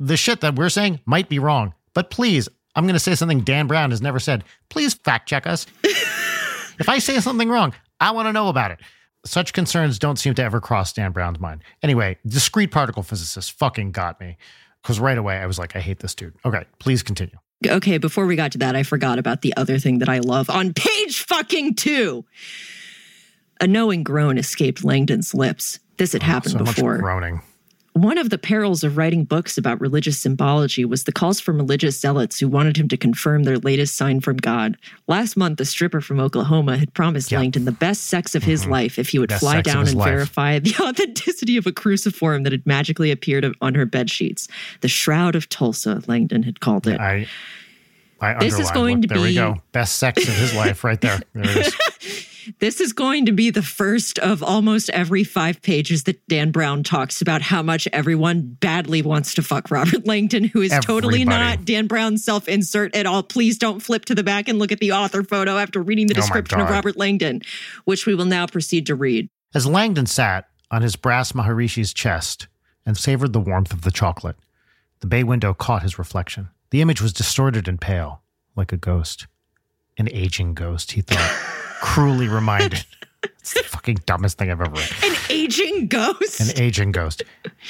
the 0.00 0.16
shit 0.16 0.40
that 0.40 0.56
we're 0.56 0.68
saying 0.68 1.00
might 1.04 1.28
be 1.28 1.38
wrong, 1.38 1.74
but 1.94 2.10
please, 2.10 2.48
I'm 2.74 2.84
going 2.84 2.94
to 2.94 3.00
say 3.00 3.14
something 3.14 3.40
Dan 3.40 3.66
Brown 3.66 3.90
has 3.90 4.00
never 4.00 4.18
said. 4.18 4.44
Please 4.68 4.94
fact 4.94 5.28
check 5.28 5.46
us. 5.46 5.66
if 5.84 6.88
I 6.88 6.98
say 6.98 7.20
something 7.20 7.48
wrong, 7.48 7.74
I 8.00 8.10
want 8.12 8.28
to 8.28 8.32
know 8.32 8.48
about 8.48 8.70
it. 8.70 8.80
Such 9.24 9.52
concerns 9.52 9.98
don't 9.98 10.18
seem 10.18 10.34
to 10.34 10.42
ever 10.42 10.60
cross 10.60 10.92
Dan 10.92 11.12
Brown's 11.12 11.38
mind. 11.38 11.62
Anyway, 11.82 12.18
discrete 12.26 12.72
particle 12.72 13.02
physicist 13.02 13.52
fucking 13.52 13.92
got 13.92 14.20
me 14.20 14.36
because 14.82 14.98
right 14.98 15.18
away 15.18 15.36
I 15.36 15.46
was 15.46 15.58
like, 15.58 15.76
I 15.76 15.80
hate 15.80 16.00
this 16.00 16.14
dude. 16.14 16.34
Okay, 16.44 16.64
please 16.80 17.02
continue. 17.02 17.36
Okay, 17.68 17.98
before 17.98 18.26
we 18.26 18.34
got 18.34 18.52
to 18.52 18.58
that, 18.58 18.74
I 18.74 18.82
forgot 18.82 19.20
about 19.20 19.42
the 19.42 19.56
other 19.56 19.78
thing 19.78 19.98
that 19.98 20.08
I 20.08 20.18
love 20.18 20.50
on 20.50 20.72
page 20.74 21.22
fucking 21.22 21.76
two. 21.76 22.24
A 23.60 23.66
knowing 23.68 24.02
groan 24.02 24.38
escaped 24.38 24.82
Langdon's 24.82 25.34
lips. 25.34 25.78
This 25.98 26.14
had 26.14 26.22
oh, 26.22 26.26
happened 26.26 26.52
so 26.52 26.64
before. 26.64 26.98
groaning. 26.98 27.42
One 27.94 28.16
of 28.16 28.30
the 28.30 28.38
perils 28.38 28.82
of 28.84 28.96
writing 28.96 29.24
books 29.24 29.58
about 29.58 29.78
religious 29.78 30.18
symbology 30.18 30.84
was 30.84 31.04
the 31.04 31.12
calls 31.12 31.40
from 31.40 31.58
religious 31.58 32.00
zealots 32.00 32.40
who 32.40 32.48
wanted 32.48 32.78
him 32.78 32.88
to 32.88 32.96
confirm 32.96 33.42
their 33.42 33.58
latest 33.58 33.96
sign 33.96 34.20
from 34.20 34.38
God. 34.38 34.78
Last 35.08 35.36
month, 35.36 35.60
a 35.60 35.66
stripper 35.66 36.00
from 36.00 36.18
Oklahoma 36.18 36.78
had 36.78 36.94
promised 36.94 37.30
yep. 37.30 37.40
Langdon 37.40 37.66
the 37.66 37.72
best 37.72 38.04
sex 38.04 38.34
of 38.34 38.42
his 38.42 38.62
mm-hmm. 38.62 38.72
life 38.72 38.98
if 38.98 39.10
he 39.10 39.18
would 39.18 39.28
best 39.28 39.40
fly 39.40 39.60
down 39.60 39.86
and 39.86 39.94
life. 39.94 40.08
verify 40.08 40.58
the 40.58 40.74
authenticity 40.80 41.58
of 41.58 41.66
a 41.66 41.72
cruciform 41.72 42.44
that 42.44 42.52
had 42.52 42.66
magically 42.66 43.10
appeared 43.10 43.44
on 43.60 43.74
her 43.74 43.84
bed 43.84 44.10
sheets. 44.10 44.48
The 44.80 44.88
Shroud 44.88 45.36
of 45.36 45.50
Tulsa, 45.50 46.02
Langdon 46.06 46.44
had 46.44 46.60
called 46.60 46.86
it. 46.86 46.98
I, 46.98 47.26
I 48.22 48.38
this 48.38 48.58
is 48.58 48.70
going 48.70 49.02
to 49.02 49.08
there 49.08 49.18
be. 49.18 49.34
There 49.34 49.50
we 49.50 49.54
go. 49.56 49.62
Best 49.72 49.96
sex 49.96 50.26
of 50.26 50.34
his 50.34 50.54
life, 50.54 50.82
right 50.82 51.00
there. 51.00 51.20
There 51.34 51.44
it 51.44 51.66
is. 51.66 51.76
This 52.58 52.80
is 52.80 52.92
going 52.92 53.26
to 53.26 53.32
be 53.32 53.50
the 53.50 53.62
first 53.62 54.18
of 54.18 54.42
almost 54.42 54.90
every 54.90 55.24
five 55.24 55.62
pages 55.62 56.04
that 56.04 56.26
Dan 56.28 56.50
Brown 56.50 56.82
talks 56.82 57.20
about 57.20 57.42
how 57.42 57.62
much 57.62 57.88
everyone 57.92 58.56
badly 58.60 59.02
wants 59.02 59.34
to 59.34 59.42
fuck 59.42 59.70
Robert 59.70 60.06
Langdon, 60.06 60.44
who 60.44 60.60
is 60.60 60.72
Everybody. 60.72 60.86
totally 60.86 61.24
not 61.24 61.64
Dan 61.64 61.86
Brown's 61.86 62.24
self 62.24 62.48
insert 62.48 62.94
at 62.94 63.06
all. 63.06 63.22
Please 63.22 63.58
don't 63.58 63.80
flip 63.80 64.04
to 64.06 64.14
the 64.14 64.22
back 64.22 64.48
and 64.48 64.58
look 64.58 64.72
at 64.72 64.80
the 64.80 64.92
author 64.92 65.22
photo 65.22 65.58
after 65.58 65.82
reading 65.82 66.06
the 66.06 66.14
oh 66.14 66.20
description 66.20 66.60
oh 66.60 66.64
of 66.64 66.70
Robert 66.70 66.96
Langdon, 66.96 67.42
which 67.84 68.06
we 68.06 68.14
will 68.14 68.24
now 68.24 68.46
proceed 68.46 68.86
to 68.86 68.94
read. 68.94 69.28
As 69.54 69.66
Langdon 69.66 70.06
sat 70.06 70.48
on 70.70 70.82
his 70.82 70.96
brass 70.96 71.32
Maharishi's 71.32 71.92
chest 71.92 72.48
and 72.86 72.96
savored 72.96 73.32
the 73.32 73.40
warmth 73.40 73.72
of 73.72 73.82
the 73.82 73.90
chocolate, 73.90 74.36
the 75.00 75.06
bay 75.06 75.22
window 75.22 75.52
caught 75.52 75.82
his 75.82 75.98
reflection. 75.98 76.48
The 76.70 76.80
image 76.80 77.02
was 77.02 77.12
distorted 77.12 77.68
and 77.68 77.80
pale, 77.80 78.22
like 78.56 78.72
a 78.72 78.76
ghost. 78.76 79.26
An 79.98 80.08
aging 80.10 80.54
ghost, 80.54 80.92
he 80.92 81.02
thought. 81.02 81.58
cruelly 81.82 82.28
reminded. 82.28 82.86
It's 83.40 83.54
the 83.54 83.62
fucking 83.64 83.98
dumbest 84.06 84.38
thing 84.38 84.50
I've 84.50 84.60
ever 84.60 84.70
read. 84.70 84.90
An 85.04 85.16
aging 85.28 85.88
ghost. 85.88 86.40
An 86.40 86.62
aging 86.62 86.92
ghost. 86.92 87.22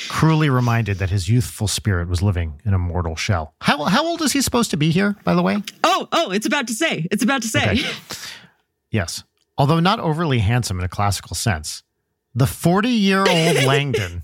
Cruelly 0.08 0.50
reminded 0.50 0.98
that 0.98 1.10
his 1.10 1.28
youthful 1.28 1.66
spirit 1.66 2.08
was 2.08 2.22
living 2.22 2.60
in 2.64 2.74
a 2.74 2.78
mortal 2.78 3.16
shell. 3.16 3.54
How 3.60 3.84
how 3.84 4.06
old 4.06 4.22
is 4.22 4.32
he 4.32 4.42
supposed 4.42 4.70
to 4.70 4.76
be 4.76 4.90
here, 4.90 5.16
by 5.24 5.34
the 5.34 5.42
way? 5.42 5.62
Oh, 5.82 6.08
oh, 6.12 6.30
it's 6.30 6.46
about 6.46 6.68
to 6.68 6.74
say. 6.74 7.06
It's 7.10 7.22
about 7.22 7.42
to 7.42 7.48
say. 7.48 7.72
Okay. 7.72 7.90
Yes. 8.90 9.24
Although 9.56 9.80
not 9.80 9.98
overly 9.98 10.38
handsome 10.40 10.78
in 10.78 10.84
a 10.84 10.88
classical 10.88 11.34
sense, 11.34 11.82
the 12.34 12.46
40 12.46 12.88
year 12.88 13.20
old 13.20 13.28
Langdon. 13.64 14.22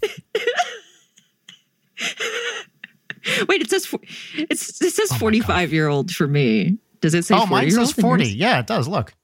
Wait, 3.48 3.62
it 3.62 3.70
says 3.70 3.94
it's 4.35 4.81
it 4.81 4.92
says 4.92 5.12
45 5.18 5.72
year 5.72 5.88
old 5.88 6.11
for 6.11 6.27
me. 6.27 6.79
Does 7.01 7.14
it 7.14 7.24
say? 7.24 7.35
Oh, 7.37 7.46
mine 7.46 7.70
says 7.70 7.92
40. 7.92 8.29
Yeah, 8.29 8.61
it 8.61 8.66
does. 8.66 8.87
Look 8.88 9.14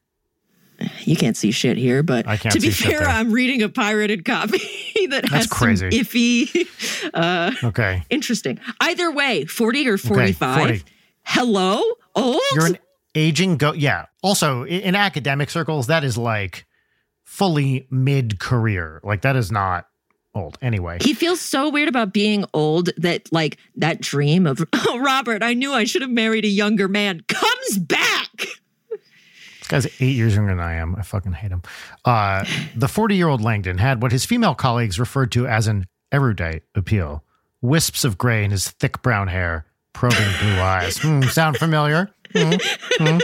you 1.04 1.16
can't 1.16 1.36
see 1.36 1.50
shit 1.50 1.76
here, 1.76 2.02
but 2.02 2.22
to 2.50 2.60
be 2.60 2.70
fair, 2.70 3.02
I'm 3.02 3.32
reading 3.32 3.62
a 3.62 3.68
pirated 3.68 4.24
copy 4.24 4.58
that 5.10 5.28
has 5.28 5.46
crazy. 5.46 5.90
some 5.90 6.00
iffy. 6.00 6.68
Uh, 7.12 7.52
okay. 7.62 8.02
Interesting. 8.08 8.58
Either 8.80 9.10
way, 9.10 9.44
40 9.44 9.88
or 9.88 9.98
45. 9.98 10.58
Okay, 10.58 10.78
40. 10.78 10.84
Hello? 11.24 11.82
Old? 12.16 12.40
You're 12.54 12.66
an 12.66 12.78
aging 13.14 13.56
go. 13.58 13.72
Yeah. 13.72 14.06
Also, 14.22 14.64
in 14.64 14.94
academic 14.94 15.50
circles, 15.50 15.86
that 15.88 16.02
is 16.02 16.16
like 16.16 16.66
fully 17.24 17.86
mid 17.90 18.38
career. 18.38 19.00
Like, 19.04 19.22
that 19.22 19.36
is 19.36 19.52
not 19.52 19.86
old 20.34 20.58
anyway. 20.62 20.98
He 21.00 21.14
feels 21.14 21.40
so 21.40 21.68
weird 21.68 21.88
about 21.88 22.12
being 22.12 22.44
old 22.54 22.90
that, 22.96 23.32
like, 23.32 23.58
that 23.76 24.00
dream 24.00 24.46
of, 24.46 24.64
oh, 24.72 25.00
Robert, 25.00 25.42
I 25.42 25.54
knew 25.54 25.72
I 25.72 25.84
should 25.84 26.02
have 26.02 26.10
married 26.10 26.44
a 26.44 26.48
younger 26.48 26.88
man 26.88 27.22
comes 27.28 27.78
back. 27.78 28.23
Guy's 29.68 29.86
eight 30.00 30.14
years 30.14 30.34
younger 30.34 30.54
than 30.54 30.64
I 30.64 30.74
am. 30.74 30.94
I 30.96 31.02
fucking 31.02 31.32
hate 31.32 31.50
him. 31.50 31.62
Uh, 32.04 32.44
the 32.76 32.88
40 32.88 33.16
year 33.16 33.28
old 33.28 33.40
Langdon 33.40 33.78
had 33.78 34.02
what 34.02 34.12
his 34.12 34.24
female 34.24 34.54
colleagues 34.54 35.00
referred 35.00 35.32
to 35.32 35.46
as 35.46 35.66
an 35.66 35.86
erudite 36.12 36.64
appeal. 36.74 37.24
Wisps 37.62 38.04
of 38.04 38.18
gray 38.18 38.44
in 38.44 38.50
his 38.50 38.68
thick 38.68 39.00
brown 39.02 39.28
hair, 39.28 39.66
probing 39.94 40.18
blue 40.40 40.60
eyes. 40.60 40.98
Mm, 40.98 41.28
sound 41.30 41.56
familiar? 41.56 42.10
Mm, 42.34 42.60
mm. 42.98 43.22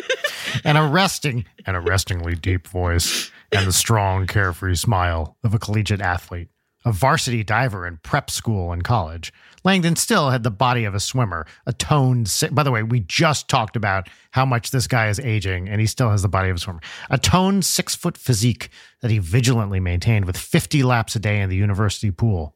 An 0.64 0.76
arresting, 0.76 1.44
an 1.66 1.76
arrestingly 1.76 2.35
deep 2.35 2.66
voice, 2.66 3.31
and 3.53 3.66
the 3.66 3.72
strong, 3.72 4.26
carefree 4.26 4.76
smile 4.76 5.37
of 5.44 5.53
a 5.53 5.59
collegiate 5.59 6.00
athlete 6.00 6.48
a 6.85 6.92
varsity 6.92 7.42
diver 7.42 7.87
in 7.87 7.98
prep 7.98 8.31
school 8.31 8.72
and 8.72 8.85
college. 8.85 9.33
Langdon 9.64 9.96
still 9.96 10.30
had 10.30 10.42
the 10.42 10.50
body 10.50 10.84
of 10.84 10.94
a 10.94 11.00
swimmer, 11.00 11.46
a 11.66 11.72
toned. 11.72 12.32
By 12.52 12.62
the 12.62 12.70
way, 12.70 12.82
we 12.82 13.00
just 13.00 13.48
talked 13.48 13.76
about 13.76 14.08
how 14.30 14.44
much 14.44 14.70
this 14.70 14.86
guy 14.86 15.08
is 15.08 15.20
aging, 15.20 15.68
and 15.68 15.80
he 15.80 15.86
still 15.86 16.10
has 16.10 16.22
the 16.22 16.28
body 16.28 16.48
of 16.48 16.56
a 16.56 16.60
swimmer. 16.60 16.80
A 17.10 17.18
toned 17.18 17.64
six 17.64 17.94
foot 17.94 18.16
physique 18.16 18.70
that 19.00 19.10
he 19.10 19.18
vigilantly 19.18 19.80
maintained 19.80 20.24
with 20.24 20.36
50 20.36 20.82
laps 20.82 21.14
a 21.16 21.18
day 21.18 21.40
in 21.40 21.50
the 21.50 21.56
university 21.56 22.10
pool. 22.10 22.54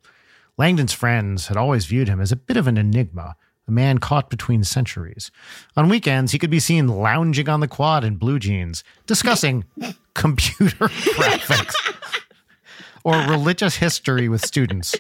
Langdon's 0.56 0.92
friends 0.92 1.48
had 1.48 1.56
always 1.56 1.86
viewed 1.86 2.08
him 2.08 2.20
as 2.20 2.32
a 2.32 2.36
bit 2.36 2.56
of 2.56 2.68
an 2.68 2.78
enigma, 2.78 3.36
a 3.66 3.70
man 3.70 3.98
caught 3.98 4.30
between 4.30 4.62
centuries. 4.62 5.30
On 5.76 5.88
weekends, 5.88 6.32
he 6.32 6.38
could 6.38 6.50
be 6.50 6.60
seen 6.60 6.86
lounging 6.86 7.48
on 7.48 7.60
the 7.60 7.68
quad 7.68 8.04
in 8.04 8.16
blue 8.16 8.38
jeans, 8.38 8.84
discussing 9.06 9.64
computer 10.14 10.86
graphics 11.16 11.74
or 13.04 13.16
religious 13.18 13.76
history 13.76 14.28
with 14.28 14.44
students. 14.44 14.94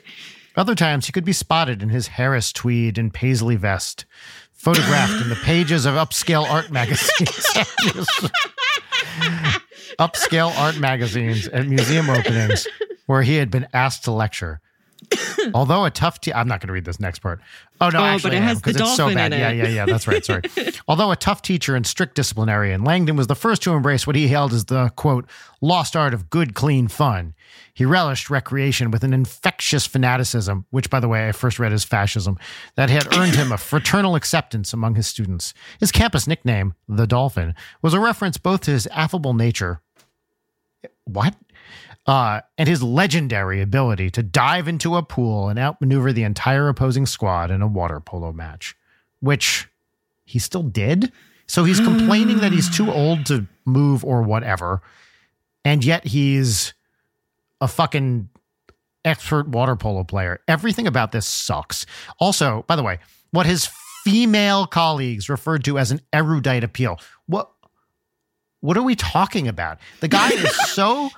Other 0.56 0.74
times, 0.74 1.06
he 1.06 1.12
could 1.12 1.24
be 1.24 1.32
spotted 1.32 1.82
in 1.82 1.88
his 1.88 2.06
Harris 2.08 2.52
tweed 2.52 2.96
and 2.96 3.12
paisley 3.12 3.56
vest, 3.56 4.04
photographed 4.52 5.20
in 5.20 5.28
the 5.28 5.36
pages 5.36 5.84
of 5.84 5.94
upscale 5.94 6.48
art 6.48 6.70
magazines. 6.70 7.44
upscale 9.98 10.56
art 10.58 10.78
magazines 10.78 11.48
at 11.48 11.66
museum 11.66 12.08
openings 12.08 12.68
where 13.06 13.22
he 13.22 13.36
had 13.36 13.50
been 13.50 13.66
asked 13.72 14.04
to 14.04 14.12
lecture. 14.12 14.60
Although 15.54 15.84
a 15.84 15.90
tough 15.90 16.20
te- 16.20 16.32
I'm 16.32 16.48
not 16.48 16.60
going 16.60 16.68
to 16.68 16.72
read 16.72 16.84
this 16.84 17.00
next 17.00 17.20
part. 17.20 17.40
Oh 17.80 17.88
no, 17.88 18.00
oh, 18.00 18.04
actually, 18.04 18.38
but 18.38 18.50
it 18.50 18.62
because 18.62 18.80
it's 18.80 18.96
so 18.96 19.12
bad. 19.12 19.32
Yeah, 19.32 19.50
yeah, 19.50 19.68
yeah. 19.68 19.86
That's 19.86 20.06
right. 20.06 20.24
Sorry. 20.24 20.42
Although 20.88 21.10
a 21.10 21.16
tough 21.16 21.42
teacher 21.42 21.74
and 21.74 21.86
strict 21.86 22.14
disciplinarian, 22.14 22.84
Langdon 22.84 23.16
was 23.16 23.26
the 23.26 23.34
first 23.34 23.62
to 23.62 23.72
embrace 23.72 24.06
what 24.06 24.16
he 24.16 24.28
held 24.28 24.52
as 24.52 24.66
the 24.66 24.90
quote 24.96 25.28
lost 25.60 25.96
art 25.96 26.14
of 26.14 26.30
good, 26.30 26.54
clean 26.54 26.88
fun. 26.88 27.34
He 27.72 27.84
relished 27.84 28.30
recreation 28.30 28.90
with 28.90 29.02
an 29.02 29.12
infectious 29.12 29.86
fanaticism, 29.86 30.66
which, 30.70 30.90
by 30.90 31.00
the 31.00 31.08
way, 31.08 31.28
I 31.28 31.32
first 31.32 31.58
read 31.58 31.72
as 31.72 31.82
fascism, 31.84 32.38
that 32.76 32.88
had 32.88 33.12
earned 33.16 33.34
him 33.34 33.50
a 33.50 33.58
fraternal 33.58 34.14
acceptance 34.14 34.72
among 34.72 34.94
his 34.94 35.08
students. 35.08 35.54
His 35.80 35.90
campus 35.90 36.28
nickname, 36.28 36.74
the 36.88 37.06
Dolphin, 37.06 37.54
was 37.82 37.92
a 37.92 38.00
reference 38.00 38.38
both 38.38 38.62
to 38.62 38.70
his 38.70 38.86
affable 38.88 39.34
nature. 39.34 39.80
What? 41.04 41.34
Uh, 42.06 42.40
and 42.58 42.68
his 42.68 42.82
legendary 42.82 43.60
ability 43.60 44.10
to 44.10 44.22
dive 44.22 44.68
into 44.68 44.96
a 44.96 45.02
pool 45.02 45.48
and 45.48 45.58
outmaneuver 45.58 46.12
the 46.12 46.22
entire 46.22 46.68
opposing 46.68 47.06
squad 47.06 47.50
in 47.50 47.62
a 47.62 47.66
water 47.66 48.00
polo 48.00 48.32
match, 48.32 48.76
which 49.20 49.68
he 50.24 50.38
still 50.38 50.62
did. 50.62 51.12
So 51.46 51.64
he's 51.64 51.80
complaining 51.80 52.38
that 52.38 52.52
he's 52.52 52.74
too 52.74 52.90
old 52.90 53.26
to 53.26 53.46
move 53.64 54.04
or 54.04 54.22
whatever, 54.22 54.82
and 55.64 55.84
yet 55.84 56.06
he's 56.06 56.74
a 57.60 57.68
fucking 57.68 58.28
expert 59.04 59.48
water 59.48 59.76
polo 59.76 60.04
player. 60.04 60.40
Everything 60.48 60.86
about 60.86 61.12
this 61.12 61.26
sucks. 61.26 61.84
Also, 62.18 62.64
by 62.66 62.76
the 62.76 62.82
way, 62.82 62.98
what 63.30 63.46
his 63.46 63.68
female 64.04 64.66
colleagues 64.66 65.28
referred 65.28 65.64
to 65.64 65.78
as 65.78 65.90
an 65.90 66.00
erudite 66.12 66.62
appeal. 66.64 67.00
What 67.26 67.50
what 68.60 68.78
are 68.78 68.82
we 68.82 68.94
talking 68.94 69.46
about? 69.46 69.78
The 70.00 70.08
guy 70.08 70.30
is 70.30 70.56
so 70.72 71.10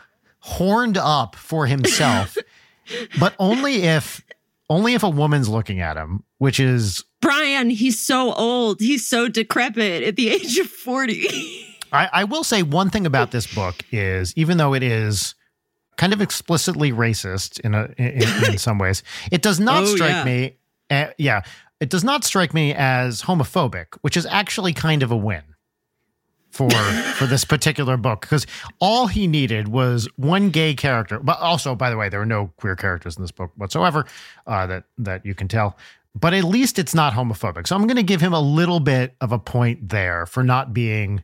horned 0.46 0.96
up 0.96 1.34
for 1.36 1.66
himself, 1.66 2.36
but 3.20 3.34
only 3.38 3.82
if 3.82 4.22
only 4.70 4.94
if 4.94 5.02
a 5.02 5.08
woman's 5.08 5.48
looking 5.48 5.80
at 5.80 5.96
him, 5.96 6.22
which 6.38 6.58
is 6.60 7.04
Brian. 7.20 7.70
he's 7.70 7.98
so 8.04 8.32
old. 8.34 8.80
He's 8.80 9.06
so 9.06 9.28
decrepit 9.28 10.02
at 10.02 10.16
the 10.16 10.28
age 10.34 10.58
of 10.58 10.68
40. 10.68 11.28
I, 11.92 12.08
I 12.12 12.24
will 12.24 12.42
say 12.44 12.62
one 12.62 12.90
thing 12.90 13.06
about 13.06 13.30
this 13.30 13.46
book 13.52 13.76
is 13.92 14.32
even 14.36 14.56
though 14.58 14.74
it 14.74 14.82
is 14.82 15.34
kind 15.96 16.12
of 16.12 16.20
explicitly 16.20 16.92
racist 16.92 17.58
in 17.60 17.74
a 17.74 17.84
in, 17.96 18.50
in 18.52 18.58
some 18.66 18.78
ways, 18.78 19.02
it 19.30 19.42
does 19.42 19.60
not 19.60 19.82
Oh, 19.84 19.86
strike 19.86 20.10
yeah. 20.10 20.24
me. 20.24 20.56
Uh, 20.90 21.06
yeah, 21.18 21.42
it 21.80 21.90
does 21.90 22.04
not 22.04 22.22
strike 22.24 22.54
me 22.54 22.72
as 22.74 23.22
homophobic, 23.22 23.86
which 24.02 24.16
is 24.16 24.26
actually 24.26 24.72
kind 24.72 25.02
of 25.02 25.10
a 25.10 25.16
win 25.16 25.42
for 26.56 26.70
for 26.70 27.26
this 27.26 27.44
particular 27.44 27.96
book 27.96 28.22
because 28.22 28.46
all 28.80 29.06
he 29.06 29.26
needed 29.26 29.68
was 29.68 30.08
one 30.16 30.50
gay 30.50 30.74
character. 30.74 31.18
But 31.18 31.38
also, 31.40 31.74
by 31.74 31.90
the 31.90 31.96
way, 31.96 32.08
there 32.08 32.20
are 32.20 32.26
no 32.26 32.50
queer 32.56 32.74
characters 32.76 33.16
in 33.16 33.22
this 33.22 33.30
book 33.30 33.52
whatsoever 33.56 34.06
uh, 34.46 34.66
that 34.66 34.84
that 34.98 35.26
you 35.26 35.34
can 35.34 35.48
tell. 35.48 35.76
But 36.18 36.32
at 36.32 36.44
least 36.44 36.78
it's 36.78 36.94
not 36.94 37.12
homophobic. 37.12 37.66
So 37.66 37.76
I'm 37.76 37.86
going 37.86 37.96
to 37.96 38.02
give 38.02 38.22
him 38.22 38.32
a 38.32 38.40
little 38.40 38.80
bit 38.80 39.14
of 39.20 39.32
a 39.32 39.38
point 39.38 39.90
there 39.90 40.24
for 40.24 40.42
not 40.42 40.72
being 40.72 41.22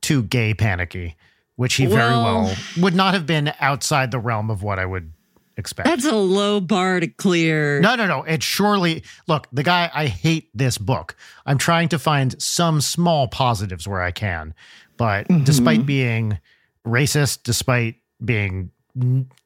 too 0.00 0.24
gay 0.24 0.54
panicky, 0.54 1.16
which 1.54 1.74
he 1.74 1.86
very 1.86 2.10
Well- 2.10 2.24
well 2.46 2.56
would 2.78 2.94
not 2.96 3.14
have 3.14 3.26
been 3.26 3.52
outside 3.60 4.10
the 4.10 4.18
realm 4.18 4.50
of 4.50 4.62
what 4.62 4.80
I 4.80 4.86
would 4.86 5.12
expect. 5.56 5.88
That's 5.88 6.04
a 6.04 6.14
low 6.14 6.60
bar 6.60 7.00
to 7.00 7.06
clear. 7.06 7.80
No, 7.80 7.94
no, 7.94 8.06
no. 8.06 8.22
It 8.22 8.42
surely 8.42 9.02
look, 9.26 9.48
the 9.52 9.62
guy 9.62 9.90
I 9.92 10.06
hate 10.06 10.50
this 10.54 10.78
book. 10.78 11.16
I'm 11.44 11.58
trying 11.58 11.88
to 11.90 11.98
find 11.98 12.40
some 12.40 12.80
small 12.80 13.28
positives 13.28 13.86
where 13.86 14.02
I 14.02 14.10
can. 14.10 14.54
But 14.96 15.28
mm-hmm. 15.28 15.44
despite 15.44 15.86
being 15.86 16.38
racist, 16.86 17.42
despite 17.42 17.96
being 18.24 18.70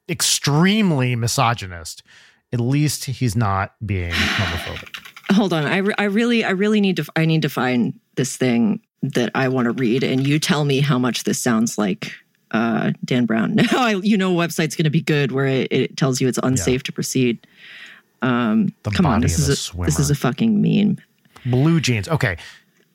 extremely 0.09 1.17
misogynist, 1.17 2.03
at 2.53 2.61
least 2.61 3.05
he's 3.05 3.37
not 3.37 3.75
being 3.85 4.13
homophobic. 4.13 4.97
Hold 5.33 5.53
on. 5.53 5.65
I, 5.65 5.79
re- 5.79 5.95
I 5.99 6.05
really 6.05 6.45
I 6.45 6.51
really 6.51 6.81
need 6.81 6.97
to 6.97 7.07
I 7.17 7.25
need 7.25 7.43
to 7.43 7.49
find 7.49 7.99
this 8.17 8.37
thing 8.37 8.81
that 9.03 9.31
I 9.35 9.49
want 9.49 9.67
to 9.67 9.73
read 9.73 10.03
and 10.03 10.27
you 10.27 10.39
tell 10.39 10.65
me 10.65 10.81
how 10.81 10.99
much 10.99 11.25
this 11.25 11.41
sounds 11.41 11.79
like 11.79 12.13
uh, 12.53 12.93
Dan 13.05 13.27
Brown. 13.27 13.55
Now 13.57 13.67
I, 13.73 13.95
you 13.97 14.17
know 14.17 14.39
a 14.39 14.47
website's 14.47 14.77
going 14.77 14.85
to 14.85 14.91
be 14.91 15.03
good 15.03 15.33
where 15.33 15.47
it, 15.47 15.69
it 15.71 15.97
tells 15.97 16.21
you 16.21 16.29
it's 16.29 16.39
unsafe 16.43 16.83
to 16.85 16.93
proceed. 16.93 17.47
Um, 18.23 18.73
The 18.83 18.91
come 18.91 19.07
on, 19.07 19.21
this 19.21 19.39
is 19.39 19.49
a 19.49 19.53
a, 19.53 19.57
swimmer. 19.57 19.87
this 19.87 19.99
is 19.99 20.11
a 20.11 20.15
fucking 20.15 20.61
meme. 20.61 20.99
Blue 21.47 21.81
jeans. 21.81 22.09
Okay. 22.09 22.37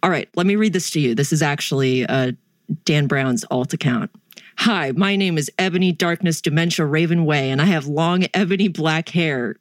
All 0.04 0.10
right, 0.10 0.30
let 0.36 0.46
me 0.46 0.56
read 0.56 0.74
this 0.74 0.90
to 0.92 1.00
you. 1.00 1.16
This 1.16 1.34
is 1.34 1.42
actually 1.42 2.06
uh, 2.06 2.34
Dan 2.84 3.08
Brown's 3.08 3.44
alt 3.50 3.74
account. 3.74 4.12
Hi, 4.58 4.92
my 4.92 5.16
name 5.16 5.38
is 5.38 5.52
Ebony 5.58 5.92
Darkness 5.92 6.42
Dementia 6.42 6.86
Raven 6.86 7.26
Way, 7.26 7.50
and 7.50 7.62
I 7.62 7.66
have 7.66 7.88
long 7.88 8.26
ebony 8.34 8.68
black 8.68 9.10
hair. 9.10 9.56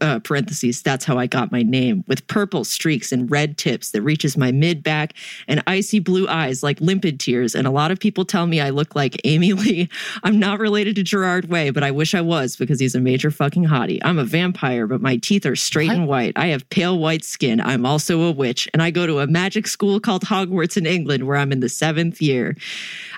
Uh, 0.00 0.20
parentheses, 0.20 0.80
that's 0.80 1.04
how 1.04 1.18
I 1.18 1.26
got 1.26 1.50
my 1.50 1.62
name, 1.62 2.04
with 2.06 2.24
purple 2.28 2.62
streaks 2.62 3.10
and 3.10 3.28
red 3.28 3.58
tips 3.58 3.90
that 3.90 4.02
reaches 4.02 4.36
my 4.36 4.52
mid 4.52 4.82
back 4.82 5.14
and 5.48 5.60
icy 5.66 5.98
blue 5.98 6.28
eyes 6.28 6.62
like 6.62 6.80
limpid 6.80 7.18
tears. 7.18 7.54
And 7.56 7.66
a 7.66 7.70
lot 7.70 7.90
of 7.90 7.98
people 7.98 8.24
tell 8.24 8.46
me 8.46 8.60
I 8.60 8.70
look 8.70 8.94
like 8.94 9.20
Amy 9.24 9.52
Lee. 9.62 9.88
I'm 10.22 10.38
not 10.38 10.60
related 10.60 10.94
to 10.96 11.02
Gerard 11.02 11.48
Way, 11.48 11.70
but 11.70 11.82
I 11.82 11.90
wish 11.90 12.14
I 12.14 12.20
was 12.20 12.54
because 12.54 12.78
he's 12.78 12.94
a 12.94 13.00
major 13.00 13.30
fucking 13.32 13.64
hottie. 13.64 13.98
I'm 14.04 14.18
a 14.20 14.24
vampire, 14.24 14.86
but 14.86 15.00
my 15.00 15.16
teeth 15.16 15.44
are 15.46 15.56
straight 15.56 15.90
and 15.90 16.06
white. 16.06 16.34
I 16.36 16.46
have 16.48 16.68
pale 16.70 16.98
white 16.98 17.24
skin. 17.24 17.60
I'm 17.60 17.84
also 17.84 18.20
a 18.22 18.30
witch, 18.30 18.68
and 18.72 18.82
I 18.82 18.90
go 18.92 19.06
to 19.06 19.18
a 19.18 19.26
magic 19.26 19.66
school 19.66 19.98
called 19.98 20.22
Hogwarts 20.22 20.76
in 20.76 20.86
England, 20.86 21.26
where 21.26 21.36
I'm 21.36 21.50
in 21.50 21.58
the 21.60 21.68
seventh 21.68 22.22
year. 22.22 22.56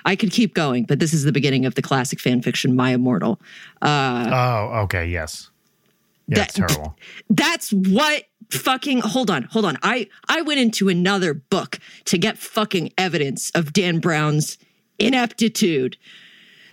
I 0.05 0.15
could 0.15 0.31
keep 0.31 0.53
going, 0.55 0.85
but 0.85 0.99
this 0.99 1.13
is 1.13 1.23
the 1.25 1.31
beginning 1.31 1.65
of 1.65 1.75
the 1.75 1.81
classic 1.83 2.19
fan 2.19 2.41
fiction, 2.41 2.75
My 2.75 2.91
Immortal. 2.91 3.39
Uh, 3.81 4.29
Oh, 4.31 4.79
okay. 4.83 5.07
Yes. 5.07 5.49
Yeah, 6.27 6.43
it's 6.43 6.53
That- 6.55 6.67
terrible. 6.69 6.97
that's 7.29 7.71
what 7.71 8.23
fucking 8.51 9.01
hold 9.01 9.29
on, 9.29 9.43
hold 9.43 9.65
on. 9.65 9.77
I 9.83 10.07
I 10.27 10.41
went 10.41 10.59
into 10.59 10.89
another 10.89 11.33
book 11.33 11.79
to 12.05 12.17
get 12.17 12.37
fucking 12.37 12.93
evidence 12.97 13.51
of 13.51 13.73
Dan 13.73 13.99
Brown's 13.99 14.57
ineptitude. 14.99 15.97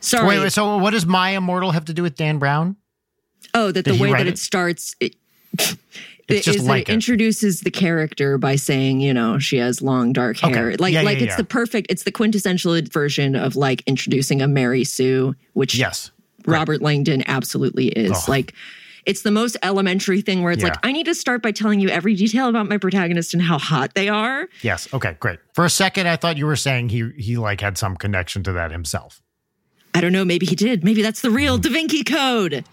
Sorry. 0.00 0.26
Wait, 0.26 0.38
wait. 0.40 0.52
So, 0.52 0.76
what 0.78 0.90
does 0.90 1.06
My 1.06 1.30
Immortal 1.30 1.70
have 1.70 1.84
to 1.86 1.94
do 1.94 2.02
with 2.02 2.16
Dan 2.16 2.38
Brown? 2.38 2.76
Oh, 3.54 3.70
that 3.72 3.84
the 3.84 3.92
Did 3.92 3.96
he 3.96 4.02
way 4.02 4.12
that 4.12 4.26
it? 4.26 4.34
it 4.34 4.38
starts, 4.38 4.96
it, 5.00 5.14
It's 6.28 6.44
just 6.46 6.58
is 6.60 6.64
like 6.66 6.88
it 6.88 6.92
introduces 6.92 7.60
the 7.60 7.70
character 7.70 8.38
by 8.38 8.56
saying, 8.56 9.00
you 9.00 9.12
know, 9.12 9.38
she 9.38 9.58
has 9.58 9.82
long 9.82 10.12
dark 10.12 10.38
hair. 10.38 10.68
Okay. 10.70 10.76
Like, 10.78 10.94
Yeah, 10.94 11.02
like 11.02 11.18
yeah, 11.18 11.24
it's 11.24 11.32
yeah. 11.32 11.36
the 11.36 11.44
perfect, 11.44 11.90
it's 11.90 12.04
the 12.04 12.10
quintessential 12.12 12.80
version 12.90 13.36
of 13.36 13.54
like 13.56 13.82
introducing 13.86 14.40
a 14.40 14.48
Mary 14.48 14.84
Sue, 14.84 15.34
which 15.52 15.74
Yes. 15.74 16.10
Robert 16.46 16.80
Langdon 16.80 17.22
absolutely 17.28 17.88
is. 17.88 18.12
Ugh. 18.12 18.28
Like, 18.28 18.54
it's 19.06 19.22
the 19.22 19.30
most 19.30 19.56
elementary 19.62 20.20
thing 20.20 20.42
where 20.42 20.52
it's 20.52 20.62
like, 20.62 20.76
I 20.82 20.92
need 20.92 21.06
to 21.06 21.14
start 21.14 21.42
by 21.42 21.50
telling 21.52 21.80
you 21.80 21.88
every 21.88 22.14
detail 22.14 22.48
about 22.48 22.68
my 22.68 22.78
protagonist 22.78 23.34
and 23.34 23.42
how 23.42 23.58
hot 23.58 23.94
they 23.94 24.08
are. 24.08 24.48
Yes. 24.62 24.86
Okay. 24.94 25.16
Great. 25.20 25.38
For 25.54 25.64
a 25.64 25.70
second, 25.70 26.06
I 26.08 26.16
thought 26.16 26.36
you 26.38 26.46
were 26.46 26.56
saying 26.56 26.90
he 26.90 27.10
he 27.16 27.36
like 27.36 27.60
had 27.60 27.76
some 27.78 27.96
connection 27.96 28.42
to 28.44 28.52
that 28.52 28.70
himself. 28.70 29.20
I 29.94 30.00
don't 30.00 30.12
know. 30.12 30.24
Maybe 30.24 30.46
he 30.46 30.54
did. 30.54 30.84
Maybe 30.84 31.02
that's 31.02 31.20
the 31.20 31.30
real 31.30 31.58
Mm. 31.58 31.62
Da 31.62 31.70
Vinci 31.70 32.04
Code. 32.04 32.64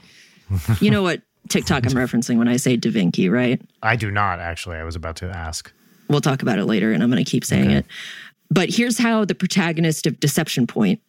you 0.80 0.90
know 0.92 1.04
what 1.04 1.22
TikTok 1.50 1.86
I'm 1.86 1.92
referencing 1.94 2.38
when 2.38 2.48
I 2.48 2.58
say 2.58 2.78
Da 2.78 2.90
Vinci, 2.92 3.28
right? 3.30 3.62
I 3.82 3.96
do 3.96 4.12
not 4.12 4.40
actually. 4.40 4.78
I 4.78 4.84
was 4.84 4.96
about 4.96 5.16
to 5.18 5.30
ask. 5.30 5.72
We'll 6.10 6.22
talk 6.22 6.42
about 6.42 6.58
it 6.60 6.66
later, 6.66 6.92
and 6.92 7.04
I'm 7.04 7.12
going 7.12 7.24
to 7.24 7.30
keep 7.30 7.46
saying 7.46 7.70
it. 7.72 7.86
But 8.50 8.70
here's 8.70 8.98
how 8.98 9.26
the 9.26 9.36
protagonist 9.36 10.08
of 10.08 10.20
Deception 10.20 10.66
Point, 10.66 11.00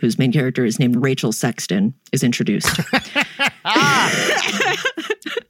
whose 0.00 0.18
main 0.18 0.32
character 0.32 0.64
is 0.64 0.78
named 0.78 0.96
Rachel 1.02 1.32
Sexton, 1.32 1.94
is 2.12 2.22
introduced. 2.22 2.78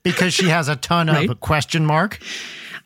Because 0.02 0.32
she 0.32 0.48
has 0.48 0.68
a 0.68 0.76
ton 0.76 1.08
of 1.08 1.16
Right. 1.16 1.40
question 1.40 1.84
mark. 1.84 2.18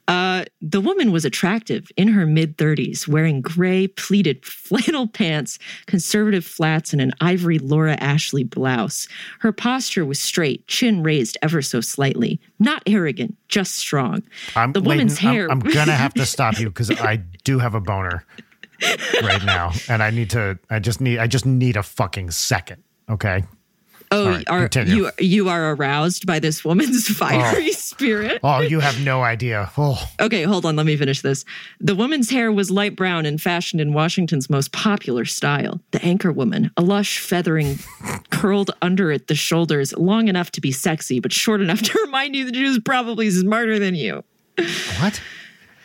Uh, 0.08 0.44
the 0.60 0.80
woman 0.80 1.12
was 1.12 1.24
attractive 1.24 1.88
in 1.96 2.08
her 2.08 2.26
mid 2.26 2.56
30s, 2.58 3.06
wearing 3.06 3.40
gray 3.40 3.86
pleated 3.86 4.44
flannel 4.46 5.06
pants, 5.06 5.58
conservative 5.86 6.44
flats, 6.44 6.92
and 6.92 7.00
an 7.00 7.12
ivory 7.20 7.58
Laura 7.60 7.94
Ashley 8.00 8.42
blouse. 8.42 9.06
Her 9.38 9.52
posture 9.52 10.04
was 10.04 10.18
straight, 10.18 10.66
chin 10.66 11.02
raised 11.04 11.38
ever 11.42 11.62
so 11.62 11.80
slightly. 11.80 12.40
Not 12.58 12.82
arrogant, 12.86 13.36
just 13.48 13.76
strong. 13.76 14.22
I'm, 14.56 14.72
The 14.72 14.80
woman's 14.80 15.22
I'm- 15.22 15.34
hair- 15.34 15.48
I'm, 15.50 15.60
gonna 15.60 15.92
have 15.92 16.14
to 16.14 16.26
stop 16.34 16.58
you 16.58 16.66
because 16.70 16.90
I 16.90 17.16
do 17.44 17.60
have 17.60 17.74
a 17.76 17.80
boner 17.80 18.24
right 19.22 19.44
now, 19.44 19.72
and 19.88 20.02
I 20.02 20.10
need 20.10 20.30
to. 20.30 20.58
I 20.70 20.78
just 20.78 21.00
need. 21.00 21.18
I 21.18 21.26
just 21.26 21.46
need 21.46 21.76
a 21.76 21.82
fucking 21.82 22.30
second. 22.30 22.82
Okay. 23.08 23.44
Oh, 24.12 24.28
right, 24.28 24.48
are 24.50 24.68
continue. 24.68 25.04
you 25.04 25.10
you 25.18 25.48
are 25.48 25.72
aroused 25.72 26.26
by 26.26 26.38
this 26.38 26.62
woman's 26.62 27.08
fiery 27.16 27.68
oh. 27.68 27.72
spirit? 27.72 28.40
Oh, 28.42 28.60
you 28.60 28.78
have 28.80 29.02
no 29.02 29.22
idea. 29.22 29.70
Oh, 29.78 30.06
Okay, 30.20 30.42
hold 30.42 30.66
on. 30.66 30.76
Let 30.76 30.84
me 30.84 30.98
finish 30.98 31.22
this. 31.22 31.46
The 31.80 31.94
woman's 31.94 32.28
hair 32.28 32.52
was 32.52 32.70
light 32.70 32.94
brown 32.94 33.24
and 33.24 33.40
fashioned 33.40 33.80
in 33.80 33.94
Washington's 33.94 34.50
most 34.50 34.70
popular 34.72 35.24
style. 35.24 35.80
The 35.92 36.04
anchor 36.04 36.30
woman, 36.30 36.70
a 36.76 36.82
lush 36.82 37.20
feathering 37.20 37.78
curled 38.30 38.70
under 38.82 39.10
at 39.12 39.28
the 39.28 39.34
shoulders, 39.34 39.94
long 39.96 40.28
enough 40.28 40.50
to 40.52 40.60
be 40.60 40.72
sexy, 40.72 41.18
but 41.18 41.32
short 41.32 41.62
enough 41.62 41.80
to 41.80 41.98
remind 42.04 42.36
you 42.36 42.44
that 42.44 42.54
she 42.54 42.64
was 42.64 42.80
probably 42.80 43.30
smarter 43.30 43.78
than 43.78 43.94
you. 43.94 44.22
what? 45.00 45.22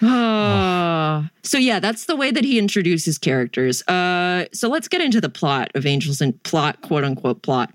Ah. 0.02 1.30
so 1.44 1.58
yeah, 1.58 1.80
that's 1.80 2.06
the 2.06 2.16
way 2.16 2.32
that 2.32 2.44
he 2.44 2.60
introduces 2.60 3.18
characters. 3.18 3.82
Uh, 3.88 4.46
so 4.54 4.70
let's 4.70 4.88
get 4.88 5.02
into 5.02 5.20
the 5.22 5.30
plot 5.30 5.72
of 5.76 5.86
Angels 5.86 6.22
and 6.22 6.42
plot, 6.44 6.82
quote 6.82 7.04
unquote 7.04 7.42
plot. 7.42 7.74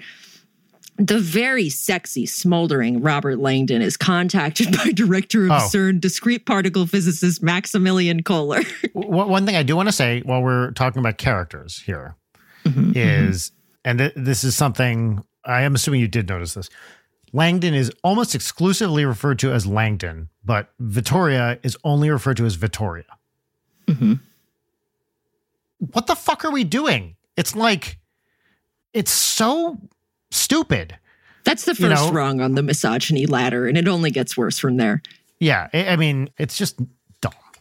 The 0.99 1.19
very 1.19 1.69
sexy, 1.69 2.27
smoldering 2.27 3.01
Robert 3.01 3.39
Langdon 3.39 3.81
is 3.83 3.97
contacted 3.97 4.77
by 4.77 4.93
director 4.93 5.47
of 5.47 5.51
Oh. 5.53 5.69
CERN 5.73 6.01
discrete 6.01 6.45
particle 6.47 6.87
physicist 6.87 7.43
Maximilian 7.43 8.23
Kohler. 8.23 8.61
One 8.93 9.47
thing 9.47 9.57
I 9.57 9.63
do 9.63 9.75
want 9.75 9.89
to 9.89 9.93
say 9.93 10.21
while 10.25 10.43
we're 10.43 10.71
talking 10.73 11.01
about 11.01 11.19
characters 11.19 11.79
here 11.85 12.15
is, 12.65 13.51
and 13.85 13.99
th- 13.99 14.13
this 14.15 14.45
is 14.45 14.55
something 14.55 15.25
I 15.45 15.63
am 15.63 15.75
assuming 15.75 16.01
you 16.01 16.09
did 16.09 16.29
notice 16.29 16.55
this. 16.55 16.69
Langdon 17.33 17.73
is 17.75 17.91
almost 18.05 18.35
exclusively 18.35 19.05
referred 19.05 19.39
to 19.41 19.53
as 19.53 19.67
Langdon, 19.67 20.29
but 20.45 20.71
Vittoria 20.79 21.59
is 21.63 21.77
only 21.83 22.11
referred 22.11 22.37
to 22.37 22.45
as 22.45 22.55
Vittoria. 22.57 23.05
Mm-hmm. 23.87 24.15
What 25.93 26.07
the 26.07 26.15
fuck 26.15 26.45
are 26.45 26.51
we 26.51 26.65
doing? 26.65 27.17
It's 27.37 27.57
like, 27.57 27.99
it's 28.93 29.11
so 29.11 29.79
stupid. 30.31 30.99
That's 31.45 31.65
the 31.65 31.73
You 31.73 31.89
first 31.89 32.07
know- 32.07 32.13
rung 32.13 32.41
on 32.41 32.55
the 32.55 32.63
misogyny 32.63 33.27
ladder, 33.27 33.67
and 33.67 33.77
it 33.77 33.89
only 33.89 34.11
gets 34.11 34.37
worse 34.37 34.59
from 34.59 34.77
there. 34.77 35.03
Yeah, 35.41 35.69
I, 35.73 35.89
I 35.89 35.97
mean, 35.97 36.29
it's 36.39 36.57
just 36.57 36.77
dumb. 36.79 36.89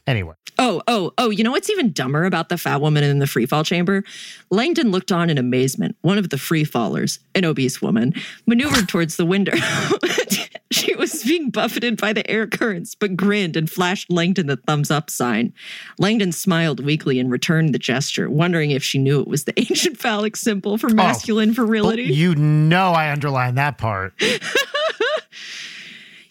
Anyway, 0.07 0.33
Oh, 0.63 0.81
oh, 0.87 1.11
oh, 1.17 1.29
you 1.31 1.43
know 1.43 1.51
what's 1.51 1.69
even 1.71 1.91
dumber 1.91 2.25
about 2.25 2.49
the 2.49 2.57
fat 2.57 2.81
woman 2.81 3.03
in 3.03 3.17
the 3.19 3.25
free 3.25 3.45
fall 3.47 3.63
chamber? 3.63 4.03
Langdon 4.51 4.91
looked 4.91 5.11
on 5.11 5.29
in 5.29 5.37
amazement. 5.39 5.95
One 6.01 6.17
of 6.19 6.29
the 6.29 6.37
free 6.37 6.65
fallers, 6.65 7.17
an 7.33 7.45
obese 7.45 7.81
woman, 7.81 8.13
maneuvered 8.45 8.87
towards 8.89 9.15
the 9.17 9.25
window. 9.25 9.53
she 10.71 10.93
was 10.95 11.23
being 11.23 11.49
buffeted 11.49 11.99
by 11.99 12.13
the 12.13 12.29
air 12.29 12.45
currents, 12.45 12.93
but 12.93 13.15
grinned 13.15 13.55
and 13.55 13.69
flashed 13.71 14.11
Langdon 14.11 14.47
the 14.47 14.57
thumbs 14.57 14.91
up 14.91 15.09
sign. 15.09 15.51
Langdon 15.97 16.31
smiled 16.31 16.83
weakly 16.85 17.19
and 17.19 17.31
returned 17.31 17.73
the 17.73 17.79
gesture, 17.79 18.29
wondering 18.29 18.69
if 18.71 18.83
she 18.83 18.99
knew 18.99 19.19
it 19.21 19.27
was 19.27 19.45
the 19.45 19.53
ancient 19.59 19.97
phallic 19.97 20.35
symbol 20.35 20.77
for 20.77 20.91
oh, 20.91 20.93
masculine 20.93 21.49
Well, 21.55 21.65
virility. 21.65 22.03
you 22.03 22.35
know 22.35 22.91
I 22.91 23.11
underlined 23.11 23.57
that 23.57 23.77
part. 23.79 24.13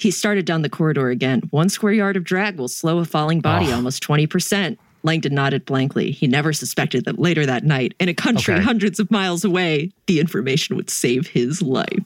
He 0.01 0.11
started 0.11 0.47
down 0.47 0.63
the 0.63 0.69
corridor 0.71 1.11
again. 1.11 1.43
One 1.51 1.69
square 1.69 1.93
yard 1.93 2.17
of 2.17 2.25
drag 2.25 2.57
will 2.59 2.69
slow 2.69 2.99
a 2.99 3.05
falling 3.05 3.41
body 3.41 3.67
Oh. 3.71 3.77
almost 3.77 4.03
20%. 4.03 4.79
Langdon 5.03 5.35
nodded 5.35 5.65
blankly. 5.65 6.11
He 6.11 6.27
never 6.27 6.53
suspected 6.53 7.05
that 7.05 7.19
later 7.19 7.45
that 7.47 7.65
night, 7.65 7.95
in 8.01 8.09
a 8.09 8.15
country 8.15 8.55
Okay. 8.55 8.63
hundreds 8.63 8.99
of 9.01 9.11
miles 9.11 9.45
away, 9.45 9.93
the 10.07 10.21
information 10.21 10.77
would 10.77 10.91
save 10.91 11.27
his 11.29 11.63
life. 11.63 12.05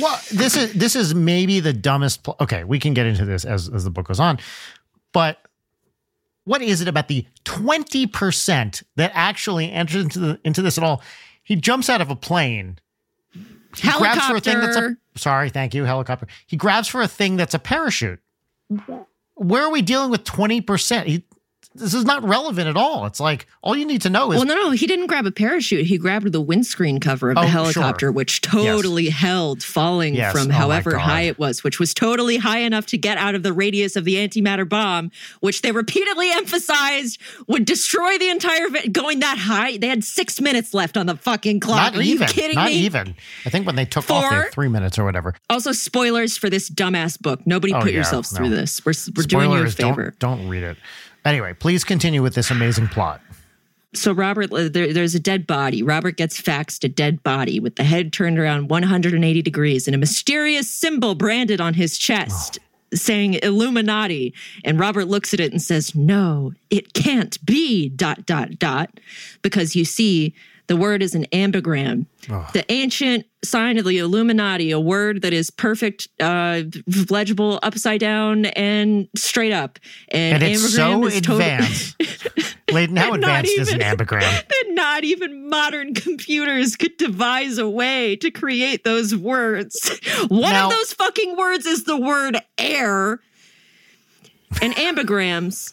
Well, 0.00 0.20
this 0.32 0.56
is 0.56 0.72
this 0.72 0.96
is 0.96 1.14
maybe 1.14 1.60
the 1.60 1.72
dumbest. 1.72 2.24
Pl- 2.24 2.36
okay, 2.40 2.64
we 2.64 2.78
can 2.80 2.94
get 2.94 3.06
into 3.06 3.24
this 3.24 3.44
as 3.44 3.68
as 3.68 3.84
the 3.84 3.90
book 3.90 4.08
goes 4.08 4.18
on, 4.20 4.38
but 5.12 5.38
what 6.44 6.62
is 6.62 6.80
it 6.80 6.88
about 6.88 7.06
the 7.08 7.26
twenty 7.44 8.06
percent 8.06 8.82
that 8.96 9.12
actually 9.14 9.70
enters 9.70 10.02
into 10.02 10.18
the 10.18 10.40
into 10.44 10.62
this 10.62 10.78
at 10.78 10.84
all? 10.84 11.02
He 11.44 11.54
jumps 11.56 11.88
out 11.88 12.00
of 12.00 12.10
a 12.10 12.16
plane, 12.16 12.78
he 13.76 13.90
grabs 13.92 14.24
for 14.26 14.36
a 14.36 14.40
thing 14.40 14.58
that's 14.60 14.76
a 14.76 14.80
Helicopter. 14.80 14.98
sorry, 15.16 15.50
thank 15.50 15.74
you, 15.74 15.84
helicopter. 15.84 16.26
He 16.46 16.56
grabs 16.56 16.88
for 16.88 17.02
a 17.02 17.08
thing 17.08 17.36
that's 17.36 17.54
a 17.54 17.58
parachute. 17.58 18.20
Where 19.34 19.62
are 19.62 19.70
we 19.70 19.82
dealing 19.82 20.10
with 20.10 20.24
twenty 20.24 20.60
percent? 20.60 21.22
This 21.74 21.94
is 21.94 22.04
not 22.04 22.24
relevant 22.24 22.66
at 22.66 22.76
all. 22.76 23.06
It's 23.06 23.20
like 23.20 23.46
all 23.62 23.76
you 23.76 23.84
need 23.86 24.02
to 24.02 24.10
know 24.10 24.32
is 24.32 24.38
Well, 24.38 24.46
no, 24.46 24.54
no, 24.54 24.70
he 24.72 24.86
didn't 24.86 25.06
grab 25.06 25.26
a 25.26 25.30
parachute. 25.30 25.86
He 25.86 25.96
grabbed 25.98 26.32
the 26.32 26.40
windscreen 26.40 26.98
cover 26.98 27.30
of 27.30 27.36
Oh, 27.38 27.42
the 27.42 27.46
sure. 27.46 27.52
helicopter, 27.52 28.10
which 28.10 28.40
totally 28.40 29.10
held 29.10 29.62
falling 29.62 30.14
Yes. 30.16 30.32
from 30.32 30.48
Oh, 30.50 30.54
however 30.54 30.96
high 30.98 31.22
it 31.22 31.38
was, 31.38 31.62
which 31.62 31.78
was 31.78 31.94
totally 31.94 32.38
high 32.38 32.60
enough 32.60 32.86
to 32.86 32.98
get 32.98 33.16
out 33.18 33.34
of 33.36 33.42
the 33.44 33.52
radius 33.52 33.94
of 33.96 34.04
the 34.04 34.14
antimatter 34.16 34.68
bomb, 34.68 35.12
which 35.40 35.62
they 35.62 35.70
repeatedly 35.70 36.30
emphasized 36.32 37.18
would 37.46 37.64
destroy 37.64 38.18
the 38.18 38.28
entire. 38.30 38.68
Vi- 38.70 38.88
going 38.88 39.20
that 39.20 39.38
high, 39.38 39.76
they 39.76 39.86
had 39.88 40.02
six 40.02 40.40
minutes 40.40 40.74
left 40.74 40.96
on 40.96 41.06
the 41.06 41.16
fucking 41.16 41.60
clock. 41.60 41.92
not 41.92 41.96
Are 41.96 42.02
even. 42.02 42.26
you 42.26 42.32
kidding 42.34 42.56
not 42.56 42.70
me? 42.70 42.78
even. 42.78 43.14
I 43.46 43.50
think 43.50 43.66
when 43.66 43.76
they 43.76 43.84
took 43.84 44.10
off, 44.10 44.28
they 44.30 44.36
had 44.36 44.52
three 44.52 44.68
minutes 44.68 44.98
or 44.98 45.04
whatever. 45.04 45.34
Also, 45.48 45.70
spoilers 45.72 46.36
for 46.36 46.50
this 46.50 46.68
dumbass 46.70 47.20
book. 47.20 47.46
Nobody 47.46 47.72
Oh, 47.72 47.80
put 47.80 47.90
yeah, 47.92 47.96
yourselves 47.96 48.32
no. 48.32 48.38
through 48.38 48.50
this. 48.50 48.84
We're 48.84 48.94
we're 49.14 49.22
doing 49.24 49.50
you 49.52 49.58
a 49.58 49.70
favor. 49.70 50.14
Don't, 50.18 50.38
don't 50.38 50.48
read 50.48 50.64
it. 50.64 50.76
Anyway, 51.28 51.52
please 51.52 51.84
continue 51.84 52.22
with 52.22 52.34
this 52.34 52.50
amazing 52.50 52.88
plot. 52.88 53.20
So 53.94 54.12
Robert, 54.12 54.50
uh, 54.50 54.70
there, 54.70 54.94
there's 54.94 55.14
a 55.14 55.20
dead 55.20 55.46
body. 55.46 55.82
Robert 55.82 56.16
gets 56.16 56.40
faxed 56.40 56.84
a 56.84 56.88
dead 56.88 57.22
body 57.22 57.60
with 57.60 57.76
the 57.76 57.84
head 57.84 58.14
turned 58.14 58.38
around 58.38 58.70
180 58.70 59.42
degrees 59.42 59.86
and 59.86 59.94
a 59.94 59.98
mysterious 59.98 60.72
symbol 60.72 61.14
branded 61.14 61.60
on 61.60 61.74
his 61.74 61.98
chest 61.98 62.58
saying 62.94 63.34
Illuminati. 63.42 64.32
And 64.64 64.80
Robert 64.80 65.04
looks 65.04 65.34
at 65.34 65.40
it 65.40 65.52
and 65.52 65.60
says, 65.60 65.94
"No, 65.94 66.54
it 66.70 66.94
can't 66.94 67.44
be." 67.44 67.90
Dot 67.90 68.24
dot 68.24 68.58
dot, 68.58 68.98
because 69.42 69.76
you 69.76 69.84
see. 69.84 70.34
The 70.68 70.76
word 70.76 71.02
is 71.02 71.14
an 71.14 71.24
ambigram, 71.32 72.04
the 72.52 72.64
ancient 72.68 73.24
sign 73.42 73.78
of 73.78 73.84
the 73.86 73.98
Illuminati, 73.98 74.70
a 74.70 74.78
word 74.78 75.22
that 75.22 75.32
is 75.32 75.50
perfect, 75.50 76.08
uh, 76.20 76.62
legible 77.08 77.58
upside 77.62 78.00
down 78.00 78.44
and 78.46 79.08
straight 79.16 79.52
up. 79.52 79.78
And, 80.08 80.42
And 80.42 80.52
it's 80.52 80.74
so 80.74 81.06
is 81.06 81.20
total- 81.22 81.36
advanced. 81.40 81.96
Leighton, 82.70 82.96
how 82.96 83.14
advanced 83.14 83.52
is 83.58 83.72
an 83.72 83.80
ambigram? 83.80 84.20
that 84.48 84.64
not 84.68 85.04
even 85.04 85.48
modern 85.48 85.94
computers 85.94 86.76
could 86.76 86.98
devise 86.98 87.56
a 87.56 87.68
way 87.68 88.14
to 88.16 88.30
create 88.30 88.84
those 88.84 89.16
words. 89.16 89.98
One 90.28 90.52
Now- 90.52 90.66
of 90.66 90.72
those 90.76 90.92
fucking 90.92 91.34
words 91.36 91.64
is 91.64 91.84
the 91.84 91.96
word 91.98 92.36
air. 92.58 93.20
And 94.62 94.74
ambigrams. 94.76 95.72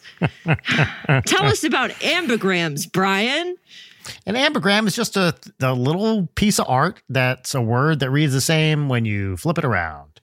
Tell 1.26 1.46
us 1.46 1.64
about 1.64 1.90
ambigrams, 1.92 2.90
Brian. 2.90 3.56
An 4.26 4.34
ambigram 4.34 4.86
is 4.86 4.94
just 4.94 5.16
a, 5.16 5.34
a 5.60 5.72
little 5.72 6.28
piece 6.34 6.58
of 6.58 6.66
art 6.68 7.02
that's 7.08 7.54
a 7.54 7.60
word 7.60 8.00
that 8.00 8.10
reads 8.10 8.32
the 8.32 8.40
same 8.40 8.88
when 8.88 9.04
you 9.04 9.36
flip 9.36 9.58
it 9.58 9.64
around. 9.64 10.20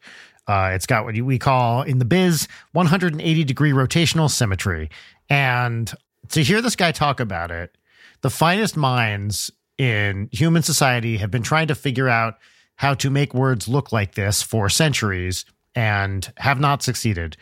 Uh, 0.48 0.72
it's 0.74 0.86
got 0.86 1.06
what 1.06 1.16
we 1.16 1.40
call 1.40 1.84
in 1.84 2.00
the 2.00 2.06
biz 2.06 2.48
180 2.74 3.44
degree 3.44 3.72
rotational 3.72 4.30
symmetry. 4.30 4.90
And 5.30 5.92
to 6.30 6.44
hear 6.44 6.62
this 6.62 6.76
guy 6.76 6.92
talk 6.92 7.20
about 7.20 7.52
it, 7.52 7.78
the 8.22 8.30
finest 8.30 8.76
minds 8.76 9.52
in 9.78 10.30
human 10.32 10.64
society 10.64 11.18
have 11.18 11.32
been 11.32 11.44
trying 11.44 11.68
to 11.68 11.76
figure 11.76 12.10
out 12.10 12.36
how 12.76 12.94
to 12.96 13.10
make 13.10 13.34
words 13.34 13.68
look 13.68 13.92
like 13.92 14.16
this 14.16 14.42
for 14.42 14.70
centuries 14.70 15.46
and 15.76 16.32
have 16.38 16.60
not 16.60 16.84
succeeded, 16.84 17.38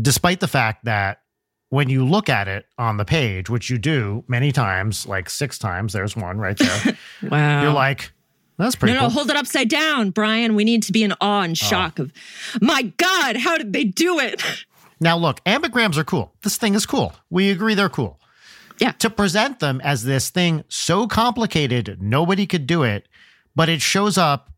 despite 0.00 0.40
the 0.40 0.48
fact 0.48 0.84
that 0.84 1.20
when 1.70 1.88
you 1.88 2.04
look 2.04 2.28
at 2.28 2.48
it 2.48 2.66
on 2.78 2.96
the 2.96 3.04
page, 3.04 3.48
which 3.48 3.70
you 3.70 3.78
do 3.78 4.24
many 4.28 4.52
times, 4.52 5.06
like 5.06 5.30
six 5.30 5.58
times, 5.58 5.92
there's 5.92 6.16
one 6.16 6.38
right 6.38 6.58
there, 6.58 6.98
Wow. 7.22 7.62
you're 7.62 7.72
like, 7.72 8.12
that's 8.58 8.76
pretty 8.76 8.92
no, 8.92 9.00
cool. 9.00 9.08
no, 9.08 9.14
hold 9.14 9.30
it 9.30 9.36
upside 9.36 9.68
down, 9.68 10.10
Brian. 10.10 10.54
We 10.54 10.64
need 10.64 10.82
to 10.84 10.92
be 10.92 11.02
in 11.02 11.14
awe 11.20 11.42
and 11.42 11.52
oh. 11.52 11.54
shock 11.54 11.98
of, 11.98 12.12
my 12.60 12.82
God, 12.98 13.36
how 13.36 13.56
did 13.56 13.72
they 13.72 13.84
do 13.84 14.18
it? 14.18 14.42
Now, 15.02 15.16
look, 15.16 15.42
ambigrams 15.44 15.96
are 15.96 16.04
cool. 16.04 16.34
This 16.42 16.58
thing 16.58 16.74
is 16.74 16.84
cool. 16.84 17.14
We 17.30 17.48
agree 17.48 17.72
they're 17.72 17.88
cool. 17.88 18.20
Yeah. 18.78 18.92
To 18.92 19.08
present 19.08 19.58
them 19.58 19.80
as 19.82 20.04
this 20.04 20.28
thing 20.28 20.62
so 20.68 21.06
complicated, 21.06 22.02
nobody 22.02 22.46
could 22.46 22.66
do 22.66 22.82
it, 22.82 23.08
but 23.56 23.70
it 23.70 23.80
shows 23.80 24.18
up 24.18 24.50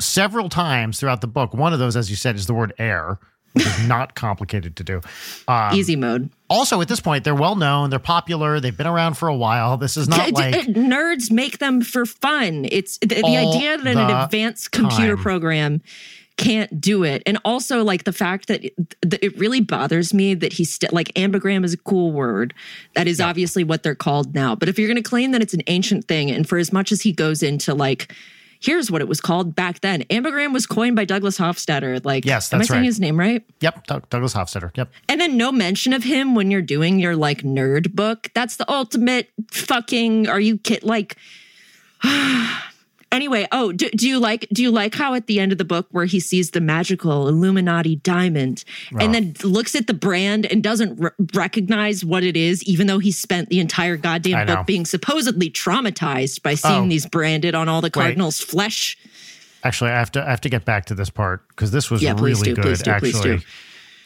several 0.00 0.48
times 0.48 0.98
throughout 0.98 1.20
the 1.20 1.28
book. 1.28 1.54
One 1.54 1.72
of 1.72 1.78
those, 1.78 1.96
as 1.96 2.10
you 2.10 2.16
said, 2.16 2.34
is 2.34 2.48
the 2.48 2.54
word 2.54 2.72
air, 2.76 3.20
which 3.54 3.66
is 3.66 3.88
not 3.88 4.14
complicated 4.14 4.76
to 4.76 4.84
do. 4.84 5.00
Um, 5.48 5.74
Easy 5.74 5.96
mode. 5.96 6.30
Also, 6.50 6.80
at 6.80 6.88
this 6.88 7.00
point, 7.00 7.24
they're 7.24 7.34
well 7.34 7.56
known, 7.56 7.90
they're 7.90 7.98
popular, 7.98 8.60
they've 8.60 8.76
been 8.76 8.86
around 8.86 9.14
for 9.14 9.28
a 9.28 9.34
while. 9.34 9.76
This 9.76 9.96
is 9.96 10.08
not 10.08 10.32
like. 10.32 10.54
nerds 10.66 11.30
make 11.30 11.58
them 11.58 11.80
for 11.80 12.04
fun. 12.04 12.66
It's 12.70 12.98
the, 12.98 13.06
the 13.06 13.24
idea 13.24 13.78
that 13.78 13.94
the 13.94 14.00
an 14.00 14.10
advanced 14.24 14.72
computer 14.72 15.14
time. 15.14 15.22
program 15.22 15.82
can't 16.36 16.80
do 16.80 17.04
it, 17.04 17.22
and 17.26 17.38
also 17.44 17.84
like 17.84 18.04
the 18.04 18.12
fact 18.12 18.48
that 18.48 18.64
it, 18.64 18.74
that 19.02 19.24
it 19.24 19.38
really 19.38 19.60
bothers 19.60 20.12
me 20.12 20.34
that 20.34 20.54
he's 20.54 20.74
st- 20.74 20.92
like 20.92 21.14
ambigram 21.14 21.64
is 21.64 21.72
a 21.72 21.78
cool 21.78 22.10
word. 22.10 22.52
That 22.96 23.06
is 23.06 23.20
obviously 23.20 23.62
what 23.62 23.84
they're 23.84 23.94
called 23.94 24.34
now. 24.34 24.56
But 24.56 24.68
if 24.68 24.78
you're 24.78 24.88
going 24.88 25.02
to 25.02 25.08
claim 25.08 25.30
that 25.30 25.42
it's 25.42 25.54
an 25.54 25.62
ancient 25.68 26.06
thing, 26.08 26.30
and 26.30 26.48
for 26.48 26.58
as 26.58 26.72
much 26.72 26.90
as 26.92 27.02
he 27.02 27.12
goes 27.12 27.42
into 27.42 27.74
like. 27.74 28.12
Here's 28.64 28.90
what 28.90 29.02
it 29.02 29.08
was 29.08 29.20
called 29.20 29.54
back 29.54 29.80
then. 29.80 30.02
Ambigram 30.04 30.54
was 30.54 30.64
coined 30.66 30.96
by 30.96 31.04
Douglas 31.04 31.36
Hofstadter. 31.36 32.02
Like, 32.02 32.24
Yes, 32.24 32.48
that's 32.48 32.54
am 32.54 32.60
I 32.60 32.64
saying 32.64 32.80
right. 32.80 32.86
his 32.86 32.98
name 32.98 33.18
right? 33.18 33.44
Yep, 33.60 33.86
Doug- 33.86 34.08
Douglas 34.08 34.32
Hofstadter. 34.32 34.74
Yep. 34.74 34.90
And 35.10 35.20
then 35.20 35.36
no 35.36 35.52
mention 35.52 35.92
of 35.92 36.02
him 36.04 36.34
when 36.34 36.50
you're 36.50 36.62
doing 36.62 36.98
your 36.98 37.14
like 37.14 37.42
nerd 37.42 37.94
book. 37.94 38.30
That's 38.34 38.56
the 38.56 38.70
ultimate 38.70 39.30
fucking. 39.50 40.28
Are 40.28 40.40
you 40.40 40.56
kid 40.58 40.82
like? 40.82 41.16
anyway, 43.14 43.46
oh, 43.52 43.72
do, 43.72 43.88
do 43.90 44.08
you 44.08 44.18
like 44.18 44.46
do 44.52 44.62
you 44.62 44.70
like 44.70 44.94
how 44.94 45.14
at 45.14 45.26
the 45.26 45.40
end 45.40 45.52
of 45.52 45.58
the 45.58 45.64
book 45.64 45.86
where 45.90 46.04
he 46.04 46.20
sees 46.20 46.50
the 46.50 46.60
magical 46.60 47.28
Illuminati 47.28 47.96
diamond 47.96 48.64
and 48.98 49.14
then 49.14 49.34
looks 49.42 49.74
at 49.74 49.86
the 49.86 49.94
brand 49.94 50.46
and 50.46 50.62
doesn't 50.62 51.02
r- 51.02 51.14
recognize 51.34 52.04
what 52.04 52.22
it 52.22 52.36
is, 52.36 52.62
even 52.64 52.86
though 52.86 52.98
he 52.98 53.10
spent 53.12 53.48
the 53.48 53.60
entire 53.60 53.96
goddamn 53.96 54.46
book 54.46 54.66
being 54.66 54.84
supposedly 54.84 55.50
traumatized 55.50 56.42
by 56.42 56.54
seeing 56.54 56.84
Oh. 56.84 56.88
these 56.88 57.06
branded 57.06 57.54
on 57.54 57.68
all 57.68 57.80
the 57.80 57.90
cardinals' 57.90 58.40
flesh. 58.40 58.96
Actually, 59.62 59.90
I 59.92 59.98
have 59.98 60.12
to 60.12 60.22
I 60.22 60.30
have 60.30 60.40
to 60.42 60.48
get 60.50 60.64
back 60.64 60.84
to 60.86 60.94
this 60.94 61.08
part 61.10 61.48
because 61.48 61.70
this 61.70 61.90
was 61.90 62.02
Yeah, 62.02 62.14
really 62.18 62.52
do, 62.54 62.62
good. 62.62 62.78
do, 62.78 62.90
actually. 62.90 63.42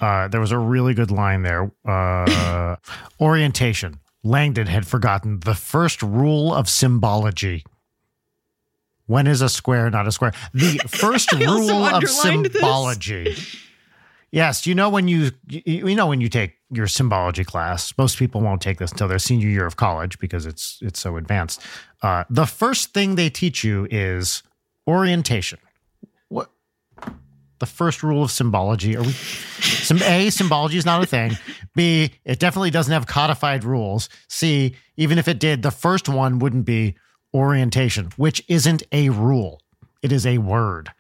Uh, 0.01 0.29
there 0.29 0.41
was 0.41 0.53
a 0.53 0.59
really 0.59 0.95
good 0.95 1.11
line 1.11 1.43
there. 1.43 1.73
Uh, 1.85 2.77
orientation. 3.21 3.99
Langdon 4.23 4.67
had 4.67 4.87
forgotten 4.87 5.41
the 5.41 5.55
first 5.55 6.03
rule 6.03 6.55
of 6.55 6.69
symbology. 6.69 7.65
When 9.09 9.27
is 9.27 9.41
a 9.41 9.49
square 9.49 9.91
not 9.91 10.07
a 10.07 10.13
square? 10.13 10.33
The 10.55 10.79
first 10.87 11.33
rule 11.33 11.71
of 11.71 11.95
underlined 11.95 12.45
this. 12.47 12.53
symbology. 12.53 13.37
Yes, 14.31 14.67
you 14.67 14.75
know 14.75 14.91
when 14.91 15.09
you 15.09 15.31
you 15.49 15.63
you 15.89 15.95
know 15.97 16.07
when 16.07 16.21
you 16.21 16.29
take 16.29 16.59
your 16.71 16.87
symbology 16.87 17.43
class. 17.43 17.95
Most 17.97 18.19
people 18.19 18.43
won't 18.43 18.61
take 18.61 18.79
this 18.79 18.93
until 18.93 19.09
their 19.09 19.19
senior 19.19 19.49
year 19.49 19.65
of 19.65 19.77
college 19.77 20.19
because 20.19 20.45
it's 20.45 20.79
it's 20.83 21.01
so 21.01 21.17
advanced. 21.17 21.63
Uh, 22.03 22.25
the 22.29 22.45
first 22.45 22.93
thing 22.93 23.15
they 23.15 23.31
teach 23.31 23.65
you 23.65 23.89
is 23.91 24.43
orientation. 24.87 25.59
What? 26.29 26.51
The 27.61 27.67
first 27.67 28.03
rule 28.03 28.23
of 28.23 28.31
symbology? 28.31 28.95
Are 28.95 29.03
we? 29.03 29.13
Some 29.13 30.03
A, 30.03 30.29
symbology 30.29 30.77
is 30.77 30.85
not 30.85 31.03
a 31.03 31.07
thing. 31.07 31.39
B, 31.75 32.13
it 32.25 32.39
definitely 32.39 32.71
doesn't 32.71 32.93
have 32.93 33.07
codified 33.07 33.65
rules. 33.65 34.11
C, 34.29 34.77
even 34.99 35.17
if 35.17 35.27
it 35.29 35.41
did, 35.41 35.63
the 35.63 35.71
first 35.71 36.11
one 36.11 36.39
wouldn't 36.39 36.67
be 36.67 36.95
orientation, 37.35 38.11
which 38.17 38.43
isn't 38.49 38.83
a 38.93 39.11
rule. 39.11 39.61
It 40.03 40.13
is 40.13 40.27
a 40.27 40.39
word. 40.39 40.91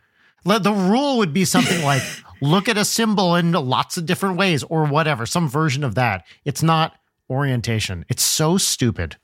The 0.45 0.73
rule 0.73 1.19
would 1.19 1.33
be 1.33 1.45
something 1.45 1.83
like 1.83 2.03
look 2.41 2.69
at 2.69 2.79
a 2.79 2.85
symbol 2.85 3.35
in 3.35 3.53
lots 3.53 3.97
of 3.97 4.07
different 4.07 4.37
ways 4.37 4.63
or 4.63 4.85
whatever, 4.85 5.27
some 5.27 5.49
version 5.49 5.85
of 5.85 5.95
that. 5.97 6.27
It's 6.45 6.63
not 6.63 6.95
orientation. 7.29 8.05
It's 8.09 8.23
so 8.23 8.57
stupid. 8.57 9.17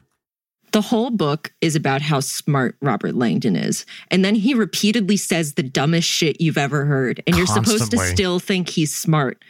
The 0.72 0.80
whole 0.80 1.10
book 1.10 1.52
is 1.60 1.76
about 1.76 2.02
how 2.02 2.18
smart 2.18 2.76
Robert 2.82 3.14
Langdon 3.14 3.54
is. 3.54 3.86
And 4.10 4.24
then 4.24 4.34
he 4.34 4.54
repeatedly 4.54 5.16
says 5.16 5.54
the 5.54 5.62
dumbest 5.62 6.08
shit 6.08 6.40
you've 6.40 6.58
ever 6.58 6.84
heard. 6.84 7.22
And 7.26 7.36
you're 7.36 7.46
supposed 7.46 7.92
to 7.92 7.98
still 7.98 8.40
think 8.40 8.68
he's 8.68 8.92
smart. 8.92 9.42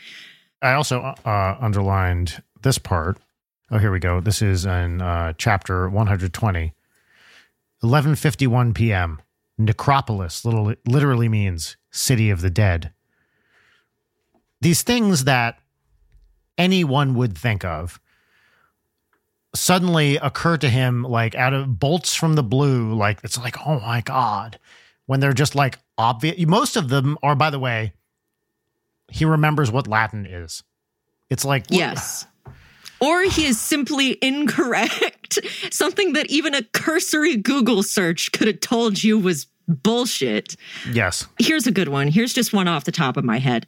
I 0.60 0.74
also 0.74 1.00
uh, 1.00 1.56
underlined 1.58 2.42
this 2.62 2.76
part. 2.76 3.18
Oh, 3.70 3.78
here 3.78 3.90
we 3.90 4.00
go. 4.00 4.20
This 4.20 4.42
is 4.42 4.66
in 4.66 5.00
uh, 5.00 5.32
chapter 5.38 5.88
120. 5.88 6.74
11:51 7.84 8.74
p.m. 8.74 9.20
Necropolis 9.58 10.44
little, 10.44 10.74
literally 10.86 11.28
means 11.28 11.76
city 11.92 12.30
of 12.30 12.40
the 12.40 12.50
dead. 12.50 12.92
these 14.60 14.82
things 14.82 15.24
that 15.24 15.58
anyone 16.56 17.14
would 17.14 17.36
think 17.36 17.64
of 17.64 18.00
suddenly 19.54 20.16
occur 20.16 20.56
to 20.56 20.68
him 20.68 21.02
like 21.02 21.34
out 21.34 21.52
of 21.52 21.78
bolts 21.78 22.14
from 22.14 22.34
the 22.34 22.42
blue. 22.42 22.94
Like 22.94 23.20
it's 23.22 23.38
like, 23.38 23.56
oh 23.66 23.78
my 23.80 24.00
God. 24.00 24.58
When 25.06 25.20
they're 25.20 25.34
just 25.34 25.54
like 25.54 25.78
obvious. 25.98 26.44
Most 26.46 26.76
of 26.76 26.88
them 26.88 27.18
are, 27.22 27.36
by 27.36 27.50
the 27.50 27.58
way, 27.58 27.92
he 29.08 29.26
remembers 29.26 29.70
what 29.70 29.86
Latin 29.86 30.24
is. 30.24 30.62
It's 31.28 31.44
like, 31.44 31.66
yes. 31.68 32.26
Or 33.04 33.22
he 33.22 33.44
is 33.44 33.60
simply 33.60 34.18
incorrect. 34.22 35.38
Something 35.70 36.14
that 36.14 36.30
even 36.30 36.54
a 36.54 36.62
cursory 36.62 37.36
Google 37.36 37.82
search 37.82 38.32
could 38.32 38.46
have 38.46 38.60
told 38.60 39.04
you 39.04 39.18
was 39.18 39.46
bullshit. 39.68 40.56
Yes. 40.90 41.26
Here's 41.38 41.66
a 41.66 41.72
good 41.72 41.88
one. 41.88 42.08
Here's 42.08 42.32
just 42.32 42.52
one 42.52 42.68
off 42.68 42.84
the 42.84 42.92
top 42.92 43.16
of 43.16 43.24
my 43.24 43.38
head. 43.38 43.66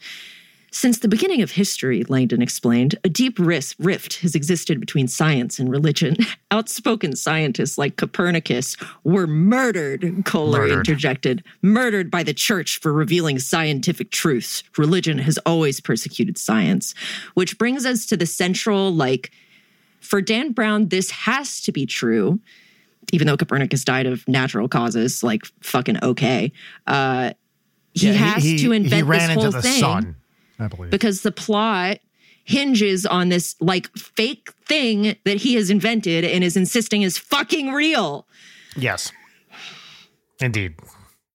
Since 0.73 0.99
the 0.99 1.09
beginning 1.09 1.43
of 1.43 1.53
history, 1.53 2.05
Langdon 2.05 2.43
explained, 2.43 2.97
a 3.05 3.09
deep 3.09 3.39
rift 3.39 4.21
has 4.21 4.35
existed 4.35 4.81
between 4.81 5.09
science 5.09 5.59
and 5.59 5.71
religion. 5.71 6.17
Outspoken 6.51 7.17
scientists 7.17 7.79
like 7.79 7.97
Copernicus 7.97 8.77
were 9.05 9.27
murdered, 9.27 10.25
Kohler 10.25 10.61
murdered. 10.61 10.79
interjected, 10.79 11.45
murdered 11.63 12.11
by 12.11 12.23
the 12.23 12.35
church 12.35 12.79
for 12.81 12.93
revealing 12.93 13.39
scientific 13.39 14.11
truths. 14.11 14.65
Religion 14.77 15.19
has 15.19 15.39
always 15.47 15.81
persecuted 15.81 16.37
science. 16.37 16.95
Which 17.35 17.59
brings 17.59 17.87
us 17.87 18.05
to 18.07 18.17
the 18.17 18.27
central, 18.27 18.93
like, 18.93 19.31
for 20.01 20.21
Dan 20.21 20.53
Brown, 20.53 20.89
this 20.89 21.11
has 21.11 21.61
to 21.63 21.73
be 21.73 21.87
true, 21.87 22.41
even 23.13 23.27
though 23.27 23.37
Copernicus 23.37 23.85
died 23.85 24.07
of 24.07 24.27
natural 24.29 24.69
causes, 24.69 25.23
like, 25.23 25.47
fucking 25.63 26.03
okay. 26.03 26.53
Uh, 26.87 27.33
he 27.95 28.09
yeah, 28.09 28.13
has 28.13 28.43
he, 28.43 28.59
to 28.59 28.73
invent 28.73 29.09
this 29.09 29.33
whole 29.33 29.53
thing. 29.53 29.81
Sun 29.81 30.17
I 30.59 30.69
believe. 30.69 30.91
Because 30.91 31.23
the 31.23 31.33
plot 31.33 31.99
hinges 32.47 33.05
on 33.05 33.29
this 33.29 33.57
like 33.61 33.89
fake 33.97 34.53
thing 34.67 35.17
that 35.25 35.37
he 35.39 35.55
has 35.55 35.69
invented 35.69 36.25
and 36.25 36.45
is 36.45 36.57
insisting 36.57 37.03
is 37.03 37.19
fucking 37.19 37.73
real. 37.73 38.27
Yes. 38.77 39.13
Indeed. 40.41 40.77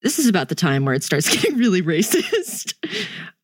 This 0.01 0.19
is 0.19 0.27
about 0.27 0.49
the 0.49 0.55
time 0.55 0.85
where 0.85 0.93
it 0.93 1.03
starts 1.03 1.29
getting 1.35 1.57
really 1.57 1.81
racist. 1.81 2.73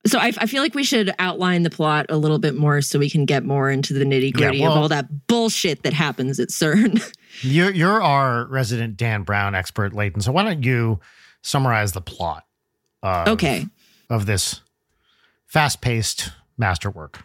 so 0.06 0.18
I, 0.18 0.28
I, 0.38 0.46
feel 0.46 0.64
like 0.64 0.76
we 0.76 0.84
should 0.84 1.14
outline 1.20 1.64
the 1.64 1.70
plot 1.70 2.06
a 2.10 2.18
little 2.18 2.40
bit 2.40 2.56
more 2.56 2.82
so 2.82 3.00
we 3.00 3.10
can 3.10 3.26
get 3.26 3.44
more 3.44 3.70
into 3.70 3.94
the 3.94 4.06
nitty 4.06 4.34
gritty 4.34 4.58
yeah, 4.58 4.64
well, 4.64 4.78
of 4.78 4.82
all 4.84 4.90
that 4.90 5.28
bullshit 5.28 5.84
that 5.84 5.94
happens 5.94 6.40
at 6.40 6.50
CERN. 6.50 7.04
You're, 7.42 7.70
you're 7.70 8.02
our 8.02 8.48
resident 8.48 8.98
Dan 8.98 9.22
Brown 9.22 9.54
expert, 9.54 9.94
Leighton. 9.94 10.22
So 10.22 10.32
why 10.32 10.42
don't 10.42 10.64
you 10.64 11.00
summarize 11.44 11.92
the 11.92 12.02
plot? 12.02 12.46
Of, 13.04 13.28
okay. 13.28 13.68
Of 14.10 14.26
this 14.26 14.62
fast 15.48 15.82
paced 15.82 16.32
masterwork. 16.58 17.24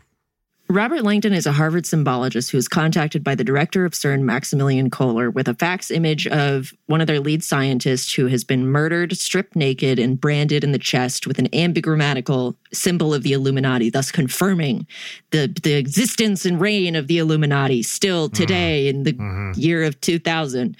Robert 0.73 1.03
Langdon 1.03 1.35
is 1.35 1.45
a 1.45 1.53
Harvard 1.53 1.85
symbologist 1.85 2.51
who 2.51 2.57
is 2.57 2.67
contacted 2.67 3.23
by 3.23 3.35
the 3.35 3.45
director 3.45 3.85
of 3.85 3.93
CERN, 3.93 4.23
Maximilian 4.23 4.89
Kohler, 4.89 5.31
with 5.31 5.47
a 5.47 5.55
fax 5.55 5.91
image 5.91 6.27
of 6.29 6.73
one 6.87 7.03
of 7.03 7.07
their 7.07 7.21
lead 7.21 7.45
scientists 7.45 8.15
who 8.15 8.27
has 8.29 8.43
been 8.43 8.67
murdered, 8.67 9.15
stripped 9.19 9.55
naked, 9.55 9.99
and 9.99 10.19
branded 10.19 10.65
in 10.65 10.73
the 10.73 10.79
chest 10.79 11.27
with 11.27 11.39
an 11.39 11.49
ambigrammatical 11.51 12.57
symbol 12.73 13.13
of 13.13 13.23
the 13.23 13.35
Illuminati, 13.35 13.91
thus 13.91 14.11
confirming 14.11 14.87
the, 15.31 15.55
the 15.63 15.75
existence 15.75 16.47
and 16.47 16.59
reign 16.59 16.97
of 16.97 17.07
the 17.07 17.19
Illuminati 17.19 17.83
still 17.83 18.31
today 18.31 18.87
mm-hmm. 18.87 18.97
in 18.97 19.03
the 19.03 19.13
mm-hmm. 19.13 19.61
year 19.61 19.83
of 19.83 20.01
2000. 20.01 20.75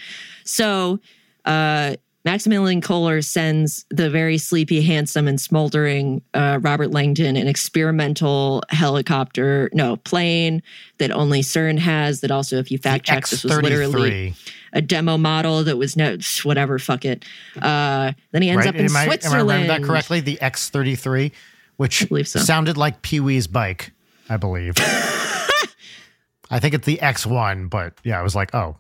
So, 0.45 1.01
uh, 1.45 1.97
Maximilian 2.25 2.81
Kohler 2.81 3.21
sends 3.21 3.85
the 3.91 4.09
very 4.09 4.39
sleepy, 4.39 4.81
handsome, 4.81 5.27
and 5.27 5.41
smoldering 5.41 6.23
uh, 6.35 6.61
Robert 6.63 6.93
Langdon 6.93 7.37
an 7.37 7.49
experimental 7.49 8.63
helicopter, 8.69 9.69
no, 9.73 9.97
plane 9.97 10.63
that 10.99 11.11
only 11.11 11.41
CERN 11.41 11.79
has. 11.79 12.21
That 12.21 12.31
also, 12.31 12.59
if 12.59 12.71
you 12.71 12.79
fact 12.79 13.07
check, 13.07 13.27
this 13.27 13.43
was 13.43 13.57
literally 13.57 14.35
a 14.73 14.81
demo 14.81 15.19
model 15.19 15.65
that 15.65 15.77
was 15.77 15.97
no, 15.97 16.17
whatever, 16.45 16.79
fuck 16.79 17.05
it. 17.05 17.25
Uh, 17.61 18.13
then 18.31 18.43
he 18.43 18.51
ends 18.51 18.67
right? 18.67 18.69
up 18.69 18.77
in 18.77 18.85
am 18.85 18.91
Switzerland. 18.91 19.25
I, 19.25 19.41
am 19.41 19.49
I 19.49 19.53
remember 19.53 19.81
that 19.81 19.87
correctly? 19.87 20.21
The 20.21 20.39
X33, 20.41 21.33
which 21.77 22.07
so. 22.09 22.39
sounded 22.39 22.77
like 22.77 23.03
Pee 23.03 23.19
Wee's 23.19 23.49
bike, 23.49 23.91
I 24.29 24.37
believe. 24.37 24.75
I 24.79 26.61
think 26.61 26.75
it's 26.75 26.87
the 26.87 26.99
X1, 26.99 27.69
but 27.69 27.95
yeah, 28.05 28.21
I 28.21 28.23
was 28.23 28.37
like, 28.37 28.55
oh. 28.55 28.77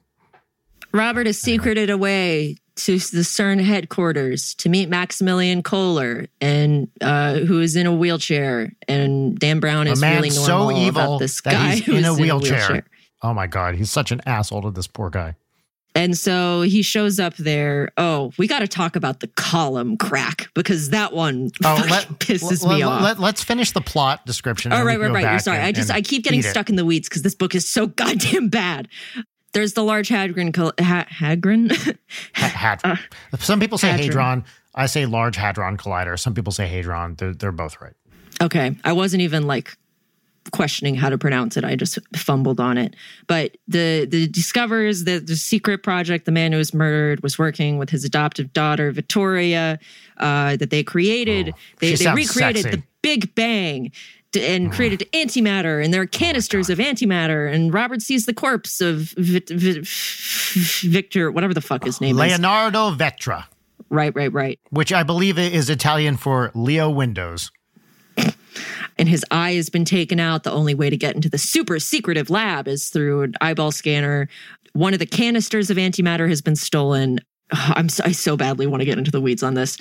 Robert 0.92 1.26
is 1.26 1.40
secreted 1.40 1.88
away 1.88 2.56
to 2.76 2.92
the 2.92 3.22
CERN 3.22 3.62
headquarters 3.62 4.54
to 4.56 4.68
meet 4.68 4.88
Maximilian 4.88 5.62
Kohler, 5.62 6.26
and 6.40 6.88
uh, 7.00 7.34
who 7.34 7.60
is 7.60 7.76
in 7.76 7.86
a 7.86 7.94
wheelchair. 7.94 8.72
And 8.88 9.38
Dan 9.38 9.60
Brown 9.60 9.86
is 9.86 10.02
really 10.02 10.30
normal 10.30 10.70
so 10.70 10.76
evil 10.76 11.02
about 11.02 11.18
this 11.18 11.40
guy 11.40 11.76
who's 11.76 11.98
in 11.98 12.04
a, 12.04 12.14
in 12.14 12.30
a 12.30 12.38
wheelchair. 12.38 12.84
Oh 13.22 13.34
my 13.34 13.46
god, 13.46 13.74
he's 13.74 13.90
such 13.90 14.10
an 14.10 14.20
asshole 14.26 14.62
to 14.62 14.70
this 14.70 14.86
poor 14.86 15.10
guy. 15.10 15.36
And 15.94 16.16
so 16.16 16.62
he 16.62 16.82
shows 16.82 17.20
up 17.20 17.36
there. 17.36 17.92
Oh, 17.98 18.32
we 18.38 18.46
got 18.46 18.60
to 18.60 18.68
talk 18.68 18.96
about 18.96 19.20
the 19.20 19.26
column 19.28 19.98
crack 19.98 20.48
because 20.54 20.90
that 20.90 21.12
one 21.12 21.50
oh, 21.64 21.86
let, 21.90 22.06
pisses 22.18 22.64
let, 22.64 22.76
me 22.76 22.84
let, 22.84 22.92
off. 22.92 23.18
Let, 23.18 23.34
us 23.34 23.42
finish 23.42 23.72
the 23.72 23.82
plot 23.82 24.24
description. 24.24 24.72
Oh, 24.72 24.82
right, 24.82 24.98
right, 24.98 25.10
right. 25.10 25.30
You're 25.30 25.38
sorry. 25.38 25.58
And, 25.58 25.66
I 25.66 25.72
just 25.72 25.90
I 25.90 26.00
keep 26.00 26.24
getting 26.24 26.42
stuck 26.42 26.68
it. 26.68 26.70
in 26.70 26.76
the 26.76 26.84
weeds 26.84 27.08
because 27.08 27.22
this 27.22 27.34
book 27.34 27.54
is 27.54 27.68
so 27.68 27.86
goddamn 27.88 28.48
bad. 28.48 28.88
There's 29.52 29.74
the 29.74 29.82
Large 29.84 30.08
Hadron. 30.08 30.52
Ha- 30.54 31.06
Hadron? 31.08 31.70
ha- 32.34 32.78
uh, 32.84 32.96
Some 33.38 33.60
people 33.60 33.78
say 33.78 33.88
hadron. 33.88 34.06
hadron. 34.06 34.44
I 34.74 34.86
say 34.86 35.04
Large 35.06 35.36
Hadron 35.36 35.76
Collider. 35.76 36.18
Some 36.18 36.34
people 36.34 36.52
say 36.52 36.66
hadron. 36.66 37.14
They're, 37.16 37.34
they're 37.34 37.52
both 37.52 37.80
right. 37.80 37.92
Okay. 38.40 38.74
I 38.84 38.92
wasn't 38.92 39.22
even 39.22 39.46
like 39.46 39.76
questioning 40.50 40.94
how 40.94 41.08
to 41.08 41.18
pronounce 41.18 41.56
it. 41.56 41.64
I 41.64 41.76
just 41.76 41.98
fumbled 42.16 42.58
on 42.58 42.76
it. 42.78 42.96
But 43.26 43.56
the 43.68 44.06
the 44.10 44.26
discovers 44.26 45.04
that 45.04 45.26
the 45.26 45.36
secret 45.36 45.82
project, 45.82 46.24
the 46.24 46.32
man 46.32 46.52
who 46.52 46.58
was 46.58 46.74
murdered, 46.74 47.22
was 47.22 47.38
working 47.38 47.78
with 47.78 47.90
his 47.90 48.04
adoptive 48.04 48.52
daughter 48.52 48.90
Victoria. 48.90 49.78
Uh, 50.18 50.56
that 50.56 50.70
they 50.70 50.84
created, 50.84 51.52
oh, 51.52 51.58
they, 51.80 51.94
they 51.96 52.06
recreated 52.12 52.62
sexy. 52.62 52.76
the 52.76 52.82
Big 53.02 53.34
Bang 53.34 53.90
and 54.36 54.72
created 54.72 55.08
antimatter, 55.12 55.84
and 55.84 55.92
there 55.92 56.02
are 56.02 56.06
canisters 56.06 56.70
oh 56.70 56.74
of 56.74 56.78
antimatter. 56.78 57.52
And 57.52 57.72
Robert 57.72 58.02
sees 58.02 58.26
the 58.26 58.34
corpse 58.34 58.80
of 58.80 59.14
Victor, 60.82 61.30
whatever 61.30 61.54
the 61.54 61.60
fuck 61.60 61.84
his 61.84 62.00
name 62.00 62.16
Leonardo 62.16 62.34
is. 62.34 62.40
Leonardo 62.40 63.04
Vetra. 63.04 63.44
Right, 63.90 64.14
right, 64.14 64.32
right. 64.32 64.58
Which 64.70 64.92
I 64.92 65.02
believe 65.02 65.38
is 65.38 65.68
Italian 65.68 66.16
for 66.16 66.50
Leo 66.54 66.88
Windows. 66.88 67.50
and 68.98 69.08
his 69.08 69.24
eye 69.30 69.52
has 69.52 69.68
been 69.68 69.84
taken 69.84 70.18
out. 70.18 70.44
The 70.44 70.52
only 70.52 70.74
way 70.74 70.88
to 70.90 70.96
get 70.96 71.14
into 71.14 71.28
the 71.28 71.38
super 71.38 71.78
secretive 71.78 72.30
lab 72.30 72.68
is 72.68 72.88
through 72.88 73.22
an 73.22 73.34
eyeball 73.40 73.72
scanner. 73.72 74.28
One 74.72 74.94
of 74.94 74.98
the 74.98 75.06
canisters 75.06 75.70
of 75.70 75.76
antimatter 75.76 76.28
has 76.28 76.40
been 76.40 76.56
stolen. 76.56 77.20
I'm 77.50 77.88
so, 77.88 78.04
I 78.04 78.12
so 78.12 78.36
badly 78.36 78.66
want 78.66 78.80
to 78.80 78.86
get 78.86 78.96
into 78.98 79.10
the 79.10 79.20
weeds 79.20 79.42
on 79.42 79.54
this 79.54 79.76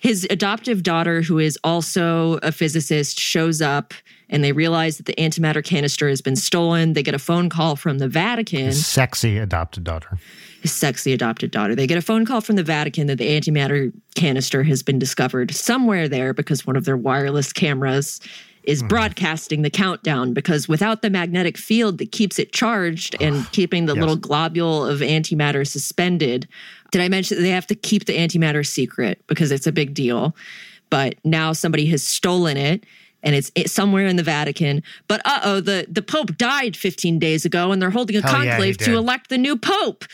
his 0.00 0.26
adoptive 0.30 0.82
daughter, 0.82 1.22
who 1.22 1.38
is 1.38 1.58
also 1.64 2.38
a 2.42 2.52
physicist, 2.52 3.18
shows 3.18 3.60
up 3.60 3.94
and 4.30 4.44
they 4.44 4.52
realize 4.52 4.98
that 4.98 5.06
the 5.06 5.14
antimatter 5.14 5.64
canister 5.64 6.08
has 6.08 6.20
been 6.20 6.36
stolen. 6.36 6.92
They 6.92 7.02
get 7.02 7.14
a 7.14 7.18
phone 7.18 7.48
call 7.48 7.76
from 7.76 7.98
the 7.98 8.08
Vatican. 8.08 8.66
His 8.66 8.86
sexy 8.86 9.38
adopted 9.38 9.84
daughter. 9.84 10.18
His 10.60 10.72
sexy 10.72 11.12
adopted 11.12 11.50
daughter. 11.50 11.74
They 11.74 11.86
get 11.86 11.98
a 11.98 12.02
phone 12.02 12.26
call 12.26 12.40
from 12.40 12.56
the 12.56 12.62
Vatican 12.62 13.06
that 13.06 13.16
the 13.16 13.28
antimatter 13.28 13.92
canister 14.14 14.62
has 14.64 14.82
been 14.82 14.98
discovered 14.98 15.54
somewhere 15.54 16.08
there 16.08 16.34
because 16.34 16.66
one 16.66 16.76
of 16.76 16.84
their 16.84 16.96
wireless 16.96 17.52
cameras 17.52 18.20
is 18.64 18.82
mm. 18.82 18.88
broadcasting 18.88 19.62
the 19.62 19.70
countdown 19.70 20.34
because 20.34 20.68
without 20.68 21.00
the 21.00 21.08
magnetic 21.08 21.56
field 21.56 21.96
that 21.98 22.12
keeps 22.12 22.38
it 22.38 22.52
charged 22.52 23.16
and 23.20 23.50
keeping 23.52 23.86
the 23.86 23.94
yes. 23.94 24.00
little 24.00 24.16
globule 24.16 24.84
of 24.84 25.00
antimatter 25.00 25.66
suspended, 25.66 26.46
did 26.90 27.02
I 27.02 27.08
mention 27.08 27.36
that 27.36 27.42
they 27.42 27.50
have 27.50 27.66
to 27.68 27.74
keep 27.74 28.06
the 28.06 28.16
antimatter 28.16 28.66
secret 28.66 29.22
because 29.26 29.50
it's 29.52 29.66
a 29.66 29.72
big 29.72 29.94
deal? 29.94 30.34
But 30.90 31.16
now 31.24 31.52
somebody 31.52 31.86
has 31.86 32.02
stolen 32.02 32.56
it 32.56 32.84
and 33.22 33.34
it's, 33.34 33.50
it's 33.54 33.72
somewhere 33.72 34.06
in 34.06 34.16
the 34.16 34.22
Vatican. 34.22 34.82
But 35.06 35.20
uh 35.24 35.40
oh, 35.44 35.60
the, 35.60 35.86
the 35.88 36.02
Pope 36.02 36.36
died 36.36 36.76
15 36.76 37.18
days 37.18 37.44
ago 37.44 37.72
and 37.72 37.82
they're 37.82 37.90
holding 37.90 38.16
a 38.16 38.22
Hell 38.22 38.32
conclave 38.32 38.76
yeah, 38.80 38.86
to 38.86 38.96
elect 38.96 39.28
the 39.28 39.38
new 39.38 39.56
Pope. 39.56 40.04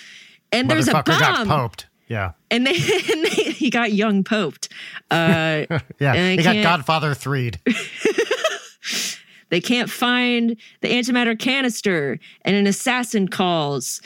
And 0.53 0.71
there's 0.71 0.89
a 0.89 0.93
bomb. 0.93 1.05
Got 1.05 1.47
poped. 1.47 1.87
Yeah. 2.09 2.33
And, 2.51 2.67
they, 2.67 2.75
and 3.13 3.25
they, 3.25 3.53
he 3.53 3.71
got 3.71 3.93
young 3.93 4.25
poped. 4.25 4.69
Uh, 5.11 5.67
yeah. 6.01 6.31
He 6.31 6.43
got 6.43 6.63
Godfather 6.63 7.15
Threed. 7.15 7.61
they 9.51 9.61
can't 9.61 9.91
find 9.91 10.57
the 10.81 10.89
antimatter 10.89 11.39
canister 11.39 12.19
and 12.43 12.57
an 12.57 12.67
assassin 12.67 13.29
calls 13.29 14.01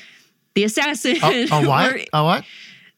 the 0.58 0.64
assassin. 0.64 1.16
Oh, 1.22 1.46
a 1.62 1.66
what? 1.68 1.92
Or, 1.92 2.00
a 2.12 2.24
what? 2.24 2.44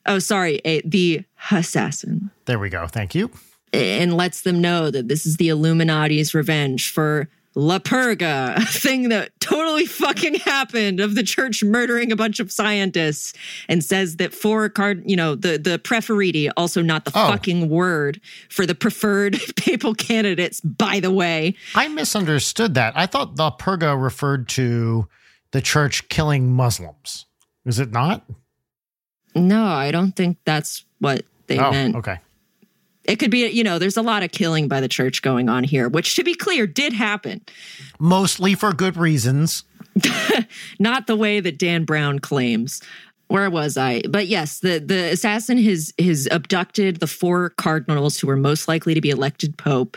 Oh, 0.06 0.18
sorry. 0.18 0.62
A, 0.64 0.80
the 0.80 1.24
assassin. 1.50 2.30
There 2.46 2.58
we 2.58 2.70
go. 2.70 2.86
Thank 2.86 3.14
you. 3.14 3.30
And 3.74 4.16
lets 4.16 4.40
them 4.42 4.62
know 4.62 4.90
that 4.90 5.08
this 5.08 5.26
is 5.26 5.36
the 5.36 5.48
Illuminati's 5.48 6.32
revenge 6.34 6.90
for 6.90 7.28
La 7.54 7.78
Purga, 7.80 8.56
a 8.56 8.64
thing 8.64 9.10
that 9.10 9.38
totally 9.40 9.84
fucking 9.84 10.36
happened 10.36 11.00
of 11.00 11.16
the 11.16 11.22
church 11.22 11.62
murdering 11.62 12.10
a 12.12 12.16
bunch 12.16 12.40
of 12.40 12.50
scientists, 12.50 13.34
and 13.68 13.84
says 13.84 14.16
that 14.16 14.32
for 14.32 14.68
card, 14.70 15.02
you 15.04 15.16
know, 15.16 15.34
the 15.34 15.58
the 15.58 15.78
preferiti, 15.78 16.48
also 16.56 16.80
not 16.80 17.04
the 17.04 17.10
Oh. 17.14 17.28
fucking 17.28 17.68
word 17.68 18.20
for 18.48 18.64
the 18.66 18.74
preferred 18.74 19.38
papal 19.56 19.94
candidates. 19.94 20.60
By 20.62 21.00
the 21.00 21.10
way, 21.10 21.56
I 21.74 21.88
misunderstood 21.88 22.74
that. 22.74 22.96
I 22.96 23.06
thought 23.06 23.36
La 23.38 23.54
purga 23.54 24.00
referred 24.00 24.48
to 24.50 25.08
the 25.52 25.60
church 25.60 26.08
killing 26.08 26.52
Muslims. 26.52 27.26
Is 27.64 27.78
it 27.78 27.90
not? 27.92 28.24
no, 29.34 29.64
I 29.64 29.90
don't 29.90 30.12
think 30.12 30.38
that's 30.44 30.84
what 30.98 31.24
they 31.46 31.58
oh, 31.58 31.70
meant. 31.70 31.96
okay. 31.96 32.18
It 33.04 33.16
could 33.16 33.30
be, 33.30 33.48
you 33.48 33.64
know, 33.64 33.78
there's 33.78 33.96
a 33.96 34.02
lot 34.02 34.22
of 34.22 34.30
killing 34.30 34.68
by 34.68 34.80
the 34.80 34.88
church 34.88 35.22
going 35.22 35.48
on 35.48 35.64
here, 35.64 35.88
which, 35.88 36.14
to 36.16 36.24
be 36.24 36.34
clear, 36.34 36.66
did 36.66 36.92
happen. 36.92 37.40
Mostly 37.98 38.54
for 38.54 38.72
good 38.72 38.96
reasons. 38.96 39.64
not 40.78 41.06
the 41.06 41.16
way 41.16 41.40
that 41.40 41.58
Dan 41.58 41.84
Brown 41.84 42.18
claims. 42.18 42.80
Where 43.28 43.48
was 43.48 43.76
I? 43.76 44.02
But 44.08 44.26
yes, 44.26 44.60
the 44.60 44.80
the 44.80 45.12
assassin 45.12 45.58
has 45.58 45.94
has 45.98 46.28
abducted 46.30 46.98
the 46.98 47.06
four 47.06 47.50
cardinals 47.50 48.18
who 48.18 48.26
were 48.26 48.36
most 48.36 48.68
likely 48.68 48.94
to 48.94 49.00
be 49.00 49.10
elected 49.10 49.56
pope, 49.56 49.96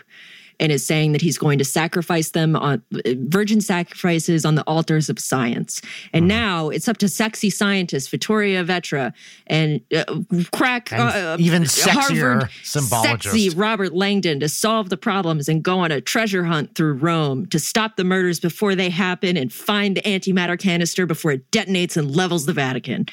and 0.63 0.71
is 0.71 0.85
saying 0.85 1.11
that 1.11 1.21
he's 1.21 1.37
going 1.37 1.59
to 1.59 1.65
sacrifice 1.65 2.31
them 2.31 2.55
on 2.55 2.81
virgin 3.27 3.59
sacrifices 3.59 4.45
on 4.45 4.55
the 4.55 4.63
altars 4.63 5.09
of 5.09 5.19
science. 5.19 5.81
And 6.13 6.25
now 6.25 6.69
it's 6.69 6.87
up 6.87 6.97
to 6.99 7.09
sexy 7.09 7.49
scientist 7.49 8.09
Vittoria 8.09 8.63
Vetra 8.63 9.11
and 9.47 9.81
uh, 9.93 10.05
crack 10.53 10.93
And 10.93 11.01
uh, 11.01 11.35
even 11.37 11.63
sexier 11.63 12.47
Harvard 12.47 12.49
sexy 12.63 13.49
Robert 13.49 13.93
Langdon 13.93 14.39
to 14.39 14.47
solve 14.47 14.89
the 14.89 14.95
problems 14.95 15.49
and 15.49 15.61
go 15.61 15.79
on 15.79 15.91
a 15.91 15.99
treasure 15.99 16.45
hunt 16.45 16.75
through 16.75 16.93
Rome 16.93 17.45
to 17.47 17.59
stop 17.59 17.97
the 17.97 18.05
murders 18.05 18.39
before 18.39 18.73
they 18.73 18.89
happen 18.89 19.35
and 19.35 19.51
find 19.51 19.97
the 19.97 20.01
antimatter 20.03 20.57
canister 20.57 21.05
before 21.05 21.33
it 21.33 21.51
detonates 21.51 21.97
and 21.97 22.15
levels 22.15 22.45
the 22.45 22.53
Vatican. 22.53 23.07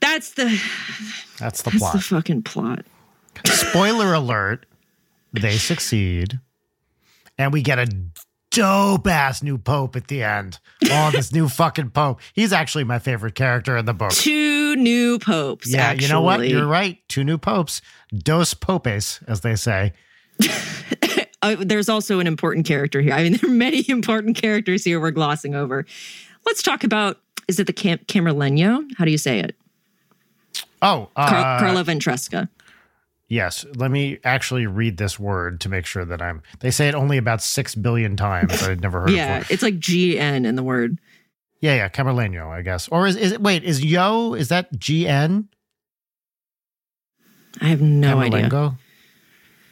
That's 0.00 0.32
the 0.32 0.60
That's 1.38 1.62
the 1.62 1.70
that's 1.70 1.78
plot. 1.78 1.92
the 1.94 2.00
fucking 2.00 2.42
plot. 2.42 2.84
Spoiler 3.46 4.12
alert, 4.12 4.66
they 5.32 5.56
succeed. 5.56 6.38
And 7.38 7.52
we 7.52 7.62
get 7.62 7.78
a 7.78 7.86
dope 8.50 9.06
ass 9.06 9.42
new 9.42 9.58
pope 9.58 9.96
at 9.96 10.08
the 10.08 10.22
end. 10.22 10.58
Oh, 10.90 11.10
this 11.10 11.32
new 11.32 11.48
fucking 11.48 11.90
pope. 11.90 12.20
He's 12.34 12.52
actually 12.52 12.84
my 12.84 12.98
favorite 12.98 13.34
character 13.34 13.76
in 13.76 13.86
the 13.86 13.94
book. 13.94 14.12
Two 14.12 14.76
new 14.76 15.18
popes. 15.18 15.72
Yeah, 15.72 15.82
actually. 15.82 16.04
you 16.06 16.12
know 16.12 16.20
what? 16.20 16.48
You're 16.48 16.66
right. 16.66 16.98
Two 17.08 17.24
new 17.24 17.38
popes. 17.38 17.80
Dos 18.16 18.54
popes, 18.54 19.20
as 19.26 19.40
they 19.40 19.56
say. 19.56 19.92
Uh, 21.44 21.56
there's 21.58 21.88
also 21.88 22.20
an 22.20 22.28
important 22.28 22.64
character 22.64 23.00
here. 23.00 23.12
I 23.12 23.24
mean, 23.24 23.32
there 23.42 23.50
are 23.50 23.52
many 23.52 23.84
important 23.88 24.36
characters 24.36 24.84
here 24.84 25.00
we're 25.00 25.10
glossing 25.10 25.56
over. 25.56 25.84
Let's 26.46 26.62
talk 26.62 26.84
about 26.84 27.18
is 27.48 27.58
it 27.58 27.66
the 27.66 27.72
Cam- 27.72 27.98
Camerlenio? 27.98 28.84
How 28.96 29.04
do 29.04 29.10
you 29.10 29.18
say 29.18 29.40
it? 29.40 29.56
Oh, 30.80 31.08
uh, 31.16 31.28
Car- 31.28 31.58
Carlo 31.58 31.82
Ventresca. 31.82 32.48
Yes. 33.32 33.64
Let 33.76 33.90
me 33.90 34.18
actually 34.24 34.66
read 34.66 34.98
this 34.98 35.18
word 35.18 35.60
to 35.62 35.68
make 35.68 35.86
sure 35.86 36.04
that 36.04 36.20
I'm. 36.20 36.42
They 36.60 36.70
say 36.70 36.88
it 36.88 36.94
only 36.94 37.16
about 37.16 37.42
six 37.42 37.74
billion 37.74 38.16
times. 38.16 38.62
I'd 38.62 38.80
never 38.80 39.00
heard 39.00 39.10
Yeah, 39.10 39.38
it 39.38 39.50
it's 39.50 39.62
like 39.62 39.76
GN 39.76 40.46
in 40.46 40.54
the 40.54 40.62
word. 40.62 40.98
Yeah, 41.60 41.76
yeah, 41.76 41.88
Camerlenio, 41.88 42.48
I 42.48 42.62
guess. 42.62 42.88
Or 42.88 43.06
is, 43.06 43.16
is 43.16 43.32
it, 43.32 43.40
wait, 43.40 43.62
is 43.62 43.84
Yo, 43.84 44.34
is 44.34 44.48
that 44.48 44.72
GN? 44.74 45.46
I 47.60 47.66
have 47.66 47.80
no 47.80 48.18
idea. 48.18 48.76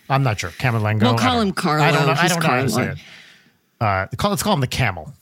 I'm 0.08 0.22
not 0.22 0.40
sure. 0.40 0.50
Camerlengo. 0.50 1.02
We'll 1.02 1.18
call 1.18 1.40
him 1.40 1.52
Carlo. 1.52 1.84
I 1.84 1.92
don't 1.92 2.06
know. 2.06 2.14
I 2.16 2.28
don't 2.28 2.42
know 2.42 2.48
how 2.48 2.62
to 2.62 2.68
say 2.68 2.88
it. 2.88 2.98
Uh, 3.80 4.06
call, 4.16 4.30
let's 4.30 4.42
call 4.42 4.54
him 4.54 4.60
the 4.60 4.66
camel. 4.66 5.12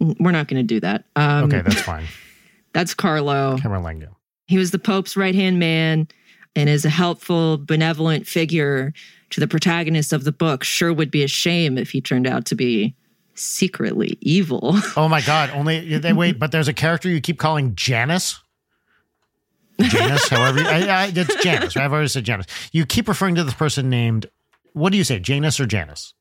We're 0.00 0.32
not 0.32 0.46
going 0.48 0.58
to 0.58 0.66
do 0.66 0.80
that. 0.80 1.04
Um, 1.16 1.44
Okay, 1.44 1.62
that's 1.62 1.80
fine. 1.80 2.06
that's 2.72 2.94
Carlo. 2.94 3.56
Camerlengo. 3.56 4.14
He 4.46 4.58
was 4.58 4.70
the 4.70 4.78
Pope's 4.78 5.16
right 5.16 5.34
hand 5.34 5.58
man 5.58 6.08
and 6.56 6.68
is 6.68 6.84
a 6.84 6.90
helpful, 6.90 7.58
benevolent 7.58 8.26
figure 8.26 8.92
to 9.30 9.40
the 9.40 9.48
protagonist 9.48 10.12
of 10.12 10.24
the 10.24 10.32
book. 10.32 10.64
Sure 10.64 10.92
would 10.92 11.10
be 11.10 11.22
a 11.22 11.28
shame 11.28 11.78
if 11.78 11.90
he 11.90 12.00
turned 12.00 12.26
out 12.26 12.46
to 12.46 12.54
be 12.54 12.94
secretly 13.34 14.18
evil. 14.20 14.76
Oh 14.96 15.08
my 15.08 15.20
God! 15.20 15.50
Only 15.50 15.98
they 15.98 16.12
wait, 16.12 16.38
but 16.38 16.50
there's 16.50 16.68
a 16.68 16.72
character 16.72 17.08
you 17.08 17.20
keep 17.20 17.38
calling 17.38 17.74
Janice. 17.74 18.40
Janice, 19.80 20.28
however, 20.28 20.60
I, 20.60 20.86
I, 20.86 21.12
it's 21.14 21.42
Janice. 21.42 21.76
Right? 21.76 21.84
I've 21.84 21.92
already 21.92 22.08
said 22.08 22.24
Janice. 22.24 22.46
You 22.72 22.84
keep 22.84 23.06
referring 23.06 23.36
to 23.36 23.44
this 23.44 23.54
person 23.54 23.88
named. 23.88 24.26
What 24.72 24.90
do 24.90 24.98
you 24.98 25.04
say, 25.04 25.18
Janice 25.18 25.60
or 25.60 25.66
Janice? 25.66 26.14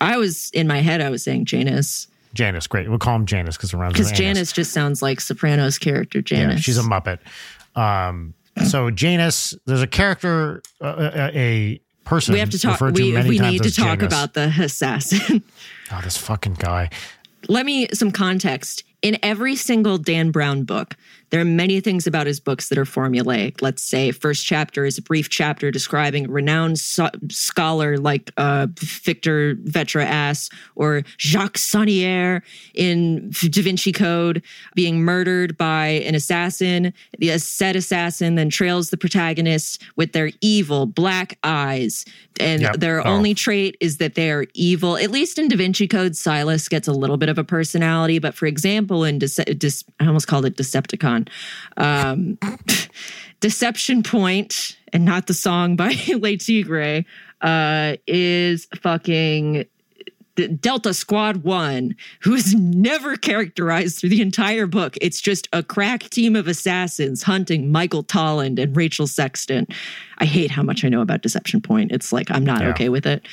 I 0.00 0.16
was 0.16 0.50
in 0.52 0.66
my 0.66 0.78
head, 0.78 1.00
I 1.00 1.10
was 1.10 1.22
saying 1.22 1.46
Janice 1.46 2.08
Janice. 2.34 2.66
Great. 2.66 2.88
We'll 2.88 2.98
call 2.98 3.16
him 3.16 3.26
Janice 3.26 3.56
because 3.56 3.72
it 3.72 3.76
runs. 3.76 3.92
because 3.92 4.12
Janice 4.12 4.52
just 4.52 4.72
sounds 4.72 5.02
like 5.02 5.20
Sopranos 5.20 5.78
character 5.78 6.22
Janice. 6.22 6.56
Yeah, 6.56 6.60
she's 6.60 6.78
a 6.78 6.82
Muppet. 6.82 7.18
Um, 7.74 8.34
so 8.66 8.90
Janus, 8.90 9.54
there's 9.66 9.82
a 9.82 9.86
character, 9.86 10.62
uh, 10.82 11.10
a, 11.14 11.38
a 11.38 11.80
person. 12.04 12.32
we 12.34 12.40
have 12.40 12.50
to 12.50 12.58
talk. 12.58 12.80
We, 12.80 13.12
we 13.12 13.38
need 13.38 13.62
to 13.62 13.74
talk 13.74 13.98
Janus. 14.00 14.06
about 14.06 14.34
the 14.34 14.52
assassin. 14.60 15.42
Oh, 15.92 16.00
this 16.04 16.16
fucking 16.16 16.54
guy. 16.54 16.88
let 17.48 17.66
me 17.66 17.88
some 17.92 18.12
context. 18.12 18.84
In 19.02 19.18
every 19.24 19.56
single 19.56 19.98
Dan 19.98 20.30
Brown 20.30 20.62
book, 20.62 20.94
there 21.30 21.40
are 21.40 21.44
many 21.44 21.80
things 21.80 22.06
about 22.06 22.26
his 22.26 22.40
books 22.40 22.68
that 22.68 22.78
are 22.78 22.84
formulaic. 22.84 23.62
Let's 23.62 23.82
say 23.82 24.10
first 24.10 24.44
chapter 24.44 24.84
is 24.84 24.98
a 24.98 25.02
brief 25.02 25.28
chapter 25.28 25.70
describing 25.70 26.26
a 26.26 26.28
renowned 26.28 26.78
so- 26.78 27.10
scholar 27.30 27.96
like 27.98 28.30
uh, 28.36 28.66
Victor 28.78 29.54
Vetra 29.56 30.04
Ass 30.04 30.50
or 30.76 31.02
Jacques 31.18 31.56
Saunière 31.58 32.42
in 32.74 33.30
Da 33.30 33.62
Vinci 33.62 33.92
Code 33.92 34.42
being 34.74 35.02
murdered 35.02 35.56
by 35.56 35.86
an 35.86 36.14
assassin. 36.14 36.92
The 37.18 37.38
said 37.38 37.76
assassin 37.76 38.34
then 38.34 38.50
trails 38.50 38.90
the 38.90 38.96
protagonist 38.96 39.82
with 39.96 40.12
their 40.12 40.30
evil 40.40 40.86
black 40.86 41.38
eyes, 41.44 42.04
and 42.38 42.62
Yep. 42.62 42.76
their 42.76 43.06
Oh. 43.06 43.10
only 43.10 43.34
trait 43.34 43.76
is 43.80 43.98
that 43.98 44.14
they 44.14 44.30
are 44.30 44.46
evil. 44.54 44.96
At 44.96 45.10
least 45.10 45.38
in 45.38 45.48
Da 45.48 45.56
Vinci 45.56 45.86
Code, 45.86 46.16
Silas 46.16 46.68
gets 46.68 46.88
a 46.88 46.92
little 46.92 47.16
bit 47.16 47.28
of 47.28 47.38
a 47.38 47.44
personality. 47.44 48.18
But 48.18 48.34
for 48.34 48.46
example, 48.46 49.04
in 49.04 49.18
Dece- 49.18 49.44
Dece- 49.58 49.84
I 50.00 50.06
almost 50.06 50.26
called 50.26 50.44
it 50.46 50.56
Decepticon, 50.56 51.19
um, 51.76 52.38
Deception 53.40 54.02
Point, 54.02 54.76
and 54.92 55.04
not 55.04 55.26
the 55.26 55.34
song 55.34 55.76
by 55.76 55.94
Le 56.08 56.36
Tigre, 56.36 57.04
uh, 57.40 57.96
is 58.06 58.66
fucking. 58.82 59.64
Delta 60.58 60.94
Squad 60.94 61.38
One, 61.38 61.94
who 62.22 62.32
is 62.34 62.54
never 62.54 63.16
characterized 63.16 63.98
through 63.98 64.08
the 64.08 64.22
entire 64.22 64.66
book. 64.66 64.96
It's 65.02 65.20
just 65.20 65.48
a 65.52 65.62
crack 65.62 66.04
team 66.04 66.34
of 66.34 66.48
assassins 66.48 67.22
hunting 67.24 67.70
Michael 67.70 68.02
Tolland 68.02 68.58
and 68.58 68.74
Rachel 68.74 69.06
Sexton. 69.06 69.66
I 70.16 70.24
hate 70.24 70.50
how 70.50 70.62
much 70.62 70.82
I 70.82 70.88
know 70.88 71.02
about 71.02 71.20
Deception 71.20 71.60
Point. 71.60 71.92
It's 71.92 72.10
like 72.10 72.30
I'm 72.30 72.44
not 72.44 72.62
Yeah. 72.62 72.70
okay 72.70 72.88
with 72.88 73.04
it. 73.06 73.26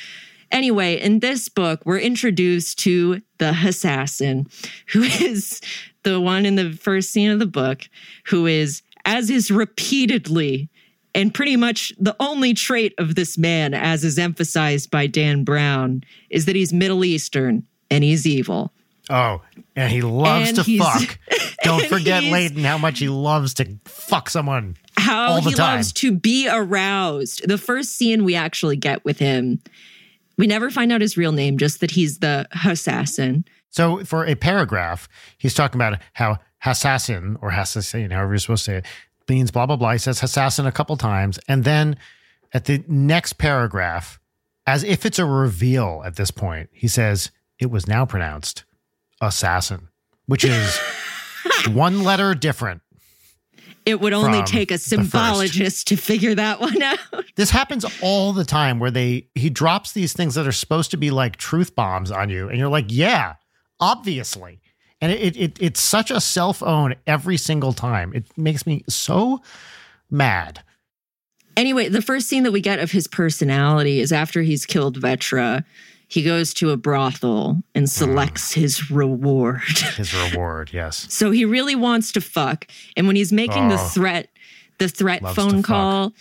Anyway, 0.50 1.00
in 1.00 1.20
this 1.20 1.48
book, 1.48 1.80
we're 1.86 1.98
introduced 1.98 2.78
to 2.80 3.22
the 3.38 3.56
assassin, 3.64 4.46
who 4.92 5.02
is 5.22 5.62
the 6.12 6.20
one 6.20 6.46
in 6.46 6.54
the 6.56 6.72
first 6.72 7.10
scene 7.12 7.30
of 7.30 7.38
the 7.38 7.46
book, 7.46 7.88
who 8.26 8.46
is, 8.46 8.82
as 9.04 9.30
is 9.30 9.50
repeatedly 9.50 10.68
and 11.14 11.32
pretty 11.34 11.56
much 11.56 11.92
the 11.98 12.14
only 12.20 12.54
trait 12.54 12.94
of 12.98 13.14
this 13.14 13.38
man, 13.38 13.74
as 13.74 14.04
is 14.04 14.18
emphasized 14.18 14.90
by 14.90 15.06
Dan 15.06 15.42
Brown, 15.44 16.04
is 16.30 16.44
that 16.46 16.54
he's 16.54 16.72
Middle 16.72 17.04
Eastern 17.04 17.66
and 17.90 18.04
he's 18.04 18.26
evil. 18.26 18.72
Oh, 19.10 19.40
and 19.74 19.90
he 19.90 20.02
loves 20.02 20.48
And 20.50 20.58
to 20.64 20.78
fuck. 20.78 21.18
Don't 21.62 21.86
forget, 21.86 22.22
he's- 22.22 22.52
how 22.60 22.76
much 22.78 22.98
he 22.98 23.08
loves 23.08 23.54
to 23.54 23.66
fuck 23.86 24.28
someone. 24.28 24.76
How 24.98 25.30
All 25.32 25.40
the 25.40 25.50
he 25.50 25.56
time. 25.56 25.76
loves 25.76 25.92
to 25.94 26.12
be 26.12 26.48
aroused. 26.48 27.48
The 27.48 27.56
first 27.58 27.96
scene 27.96 28.24
we 28.24 28.34
actually 28.34 28.76
get 28.76 29.04
with 29.04 29.18
him, 29.18 29.60
we 30.36 30.46
never 30.46 30.70
find 30.70 30.92
out 30.92 31.00
his 31.00 31.16
real 31.16 31.32
name, 31.32 31.56
just 31.56 31.80
that 31.80 31.92
he's 31.92 32.18
the 32.18 32.46
assassin. 32.66 33.44
So 33.70 34.04
for 34.04 34.26
a 34.26 34.34
paragraph, 34.34 35.08
he's 35.36 35.54
talking 35.54 35.80
about 35.80 35.98
how 36.14 36.38
assassin 36.64 37.36
or 37.40 37.50
assassin, 37.50 38.10
however 38.10 38.32
you're 38.32 38.38
supposed 38.38 38.64
to 38.64 38.70
say 38.70 38.76
it, 38.78 38.86
means 39.28 39.50
blah 39.50 39.66
blah 39.66 39.76
blah. 39.76 39.92
He 39.92 39.98
says 39.98 40.22
assassin 40.22 40.66
a 40.66 40.72
couple 40.72 40.96
times, 40.96 41.38
and 41.48 41.64
then 41.64 41.96
at 42.52 42.64
the 42.64 42.82
next 42.88 43.34
paragraph, 43.34 44.18
as 44.66 44.84
if 44.84 45.04
it's 45.04 45.18
a 45.18 45.24
reveal 45.24 46.02
at 46.04 46.16
this 46.16 46.30
point, 46.30 46.70
he 46.72 46.88
says 46.88 47.30
it 47.58 47.70
was 47.70 47.86
now 47.86 48.06
pronounced 48.06 48.64
assassin, 49.20 49.88
which 50.26 50.44
is 50.44 50.78
one 51.68 52.02
letter 52.04 52.34
different. 52.34 52.82
It 53.84 54.00
would 54.00 54.12
only 54.12 54.42
take 54.42 54.70
a 54.70 54.76
symbologist 54.76 55.86
to 55.86 55.96
figure 55.96 56.34
that 56.34 56.60
one 56.60 56.82
out. 56.82 56.98
This 57.36 57.50
happens 57.50 57.86
all 58.02 58.32
the 58.32 58.44
time 58.44 58.80
where 58.80 58.90
they 58.90 59.28
he 59.36 59.48
drops 59.48 59.92
these 59.92 60.12
things 60.12 60.34
that 60.34 60.44
are 60.44 60.52
supposed 60.52 60.90
to 60.90 60.96
be 60.96 61.12
like 61.12 61.36
truth 61.36 61.76
bombs 61.76 62.10
on 62.10 62.30
you, 62.30 62.48
and 62.48 62.58
you're 62.58 62.68
like, 62.68 62.86
yeah, 62.88 63.34
obviously. 63.80 64.60
And 65.00 65.12
it, 65.12 65.36
it 65.36 65.58
it's 65.60 65.80
such 65.80 66.10
a 66.10 66.20
self 66.20 66.62
own 66.62 66.94
every 67.06 67.36
single 67.36 67.72
time. 67.72 68.12
It 68.14 68.26
makes 68.36 68.66
me 68.66 68.82
so 68.88 69.40
mad. 70.10 70.62
Anyway, 71.56 71.88
the 71.88 72.02
first 72.02 72.28
scene 72.28 72.44
that 72.44 72.52
we 72.52 72.60
get 72.60 72.78
of 72.78 72.92
his 72.92 73.06
personality 73.08 74.00
is 74.00 74.12
after 74.12 74.42
he's 74.42 74.64
killed 74.66 75.00
Vetra. 75.00 75.64
he 76.06 76.22
goes 76.22 76.54
to 76.54 76.70
a 76.70 76.76
brothel 76.76 77.62
and 77.74 77.82
hmm. 77.82 77.86
selects 77.86 78.52
his 78.52 78.90
reward. 78.90 79.60
His 79.96 80.14
reward, 80.14 80.70
yes. 80.72 81.06
So 81.10 81.30
he 81.30 81.44
really 81.44 81.74
wants 81.74 82.12
to 82.12 82.20
fuck. 82.20 82.66
And 82.96 83.06
when 83.06 83.14
he's 83.16 83.32
making 83.32 83.68
the 83.68 83.74
Oh. 83.74 83.88
threat, 83.88 84.30
the 84.78 84.88
threat 84.88 85.20
Loves 85.22 85.34
to 85.34 85.40
phone 85.42 85.56
fuck. 85.56 85.64
call 85.64 86.12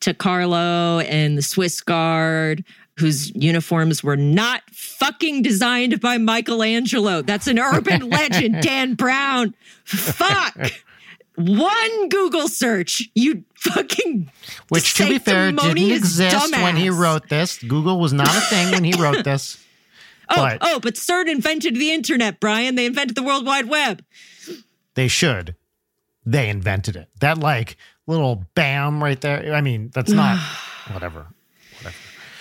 to 0.00 0.14
Carlo 0.14 0.98
and 1.00 1.38
the 1.38 1.42
Swiss 1.42 1.80
guard, 1.80 2.64
whose 2.98 3.34
uniforms 3.34 4.02
were 4.02 4.16
not 4.16 4.62
fucking 4.72 5.42
designed 5.42 6.00
by 6.00 6.18
Michelangelo. 6.18 7.22
That's 7.22 7.46
an 7.46 7.58
urban 7.58 8.08
legend, 8.10 8.62
Dan 8.62 8.94
Brown. 8.94 9.54
Fuck. 9.84 10.70
One 11.36 12.08
Google 12.08 12.48
search, 12.48 13.08
you 13.14 13.44
fucking 13.56 14.30
Which, 14.70 14.94
to 14.94 15.06
be 15.06 15.18
fair, 15.18 15.52
didn't 15.52 15.78
exist 15.92 16.52
when 16.52 16.76
he 16.76 16.88
wrote 16.88 17.28
this. 17.28 17.58
Google 17.62 18.00
was 18.00 18.14
not 18.14 18.28
a 18.34 18.40
thing 18.40 18.70
when 18.72 18.84
he 18.84 18.92
wrote 19.00 19.24
this. 19.24 19.62
Oh, 20.28 20.34
But- 20.34 20.58
oh, 20.62 20.80
but 20.80 20.94
CERN 20.94 21.28
invented 21.30 21.76
the 21.76 21.92
internet, 21.92 22.40
Brian. 22.40 22.74
They 22.74 22.86
invented 22.86 23.14
the 23.14 23.22
World 23.22 23.46
Wide 23.46 23.68
Web. 23.68 24.04
They 24.94 25.06
should. 25.06 25.54
They 26.24 26.48
invented 26.48 26.96
it. 26.96 27.08
That 27.20 27.38
like 27.38 27.76
little 28.08 28.44
bam 28.56 29.00
right 29.00 29.20
there. 29.20 29.54
I 29.54 29.60
mean, 29.60 29.92
that's 29.94 30.10
not 30.10 30.40
whatever. 30.90 31.28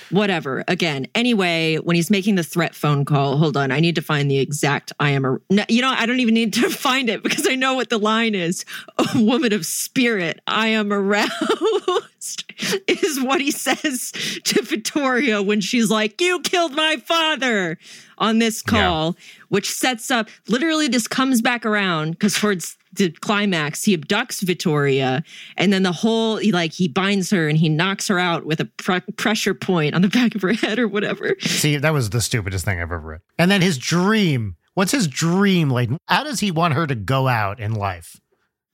Whatever. 0.10 0.64
Again, 0.68 1.08
anyway, 1.16 1.78
when 1.78 1.96
he's 1.96 2.10
making 2.10 2.36
the 2.36 2.44
threat 2.44 2.76
phone 2.76 3.06
call, 3.06 3.38
hold 3.38 3.58
on, 3.58 3.72
I 3.72 3.80
need 3.80 3.96
to 3.96 4.02
find 4.02 4.30
the 4.30 4.40
exact 4.40 4.94
I 5.00 5.12
am 5.12 5.26
a 5.26 5.38
no, 5.50 5.64
you 5.70 5.82
know, 5.82 5.90
I 5.90 6.06
don't 6.06 6.20
even 6.20 6.34
need 6.34 6.54
to 6.54 6.70
find 6.86 7.10
it 7.10 7.24
because 7.24 7.48
I 7.48 7.56
know 7.56 7.74
what 7.74 7.90
the 7.90 7.98
line 7.98 8.36
is. 8.36 8.66
A 8.98 9.08
woman 9.16 9.54
of 9.54 9.66
spirit, 9.66 10.42
I 10.48 10.68
am 10.68 10.92
aroused 10.92 12.54
is 12.88 13.22
what 13.22 13.42
he 13.42 13.52
says 13.52 14.12
to 14.44 14.62
Victoria 14.62 15.42
when 15.42 15.62
she's 15.62 15.90
like, 15.90 16.20
"You 16.22 16.40
killed 16.42 16.74
my 16.74 16.98
father." 16.98 17.78
On 18.18 18.40
this 18.40 18.62
call, 18.62 19.18
which 19.50 19.70
sets 19.70 20.10
up 20.10 20.30
literally 20.48 20.88
just 20.88 21.10
comes 21.10 21.42
back 21.42 21.66
around 21.66 22.12
because 22.12 22.34
towards 22.34 22.78
the 22.96 23.12
climax, 23.12 23.84
he 23.84 23.98
abducts 23.98 24.42
Victoria, 24.42 25.24
and 25.58 25.72
then 25.74 25.84
the 25.84 25.92
whole 25.92 26.38
he 26.38 26.52
like 26.52 26.74
he 26.74 26.88
binds 26.88 27.30
her 27.32 27.48
and 27.48 27.58
he 27.58 27.70
knocks 27.70 28.08
her 28.08 28.20
out 28.20 28.46
with 28.46 28.60
a 28.60 28.66
pr- 28.66 29.00
pressure 29.18 29.54
point 29.54 29.96
on 29.96 30.02
the 30.02 30.10
back 30.10 30.36
of 30.36 30.42
her 30.42 30.54
head 30.54 30.80
or 30.80 30.88
whatever. 30.88 31.36
See, 31.42 31.78
that 31.78 31.94
was 31.94 32.10
the 32.10 32.22
stupidest 32.22 32.66
thing 32.66 32.78
I've 32.80 32.84
ever 32.92 33.00
read. 33.00 33.22
And 33.38 33.50
then 33.52 33.62
his 33.62 33.78
dream. 33.78 34.56
What's 34.74 34.92
his 34.92 35.08
dream, 35.08 35.70
Leighton? 35.70 35.98
How 36.08 36.24
does 36.26 36.42
he 36.42 36.52
want 36.52 36.74
her 36.74 36.86
to 36.86 36.96
go 36.96 37.28
out 37.30 37.60
in 37.62 37.74
life? 37.74 38.20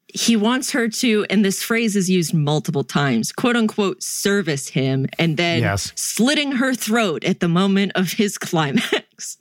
He 0.08 0.36
wants 0.36 0.72
her 0.72 0.90
to, 0.90 1.26
and 1.30 1.46
this 1.46 1.64
phrase 1.64 1.96
is 1.96 2.10
used 2.10 2.34
multiple 2.34 2.84
times, 2.84 3.32
quote 3.32 3.56
unquote, 3.56 4.02
service 4.04 4.68
him, 4.68 5.06
and 5.20 5.38
then 5.38 5.62
Yes. 5.62 5.94
slitting 5.96 6.54
her 6.54 6.74
throat 6.74 7.24
at 7.24 7.40
the 7.40 7.48
moment 7.48 7.92
of 7.96 8.12
his 8.14 8.38
climax. 8.38 9.38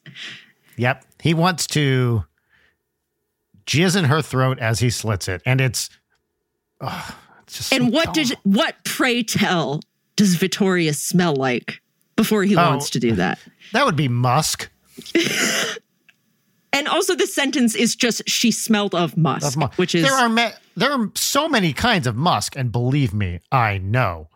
Yep. 0.77 1.05
He 1.23 1.35
wants 1.35 1.67
to 1.69 2.25
jizz 3.71 3.97
in 3.97 4.07
her 4.07 4.21
throat 4.23 4.59
as 4.59 4.81
he 4.81 4.91
slits 4.91 5.29
it. 5.29 5.41
And 5.47 5.61
it's, 5.61 5.89
oh, 6.81 7.17
it's 7.45 7.59
just 7.59 7.73
And 7.73 7.85
so 7.85 7.91
what 7.91 8.07
dumb. 8.07 8.15
does 8.15 8.33
what 8.43 8.75
pray 8.85 9.23
tell 9.23 9.81
does 10.17 10.35
Vittoria 10.35 10.93
smell 10.93 11.35
like 11.37 11.81
before 12.17 12.43
he 12.43 12.57
Oh. 12.57 12.69
wants 12.71 12.91
to 12.91 13.01
do 13.01 13.13
that? 13.13 13.39
that 13.73 13.87
would 13.87 13.97
be 13.97 14.09
musk. 14.09 14.69
And 16.73 16.87
also, 16.87 17.17
the 17.17 17.27
sentence 17.27 17.75
is 17.75 17.97
just 17.97 18.23
she 18.29 18.53
smelled 18.53 18.95
of 18.95 19.17
musk, 19.17 19.45
Of 19.49 19.57
mu- 19.57 19.67
which 19.75 19.93
is 19.93 20.05
there 20.05 20.15
are 20.15 20.29
ma- 20.29 20.53
there 20.77 20.93
are 20.93 21.11
so 21.17 21.49
many 21.49 21.73
kinds 21.73 22.07
of 22.07 22.15
musk, 22.15 22.55
and 22.55 22.71
believe 22.71 23.13
me, 23.13 23.41
I 23.51 23.79
know. 23.79 24.29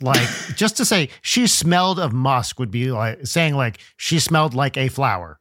Like 0.00 0.26
just 0.56 0.78
to 0.78 0.86
say 0.86 1.10
she 1.20 1.46
smelled 1.46 1.98
of 1.98 2.14
musk 2.14 2.58
would 2.58 2.70
be 2.70 2.90
like 2.90 3.26
saying 3.26 3.56
like 3.56 3.78
she 3.98 4.18
smelled 4.20 4.54
like 4.54 4.78
a 4.78 4.88
flower. 4.88 5.38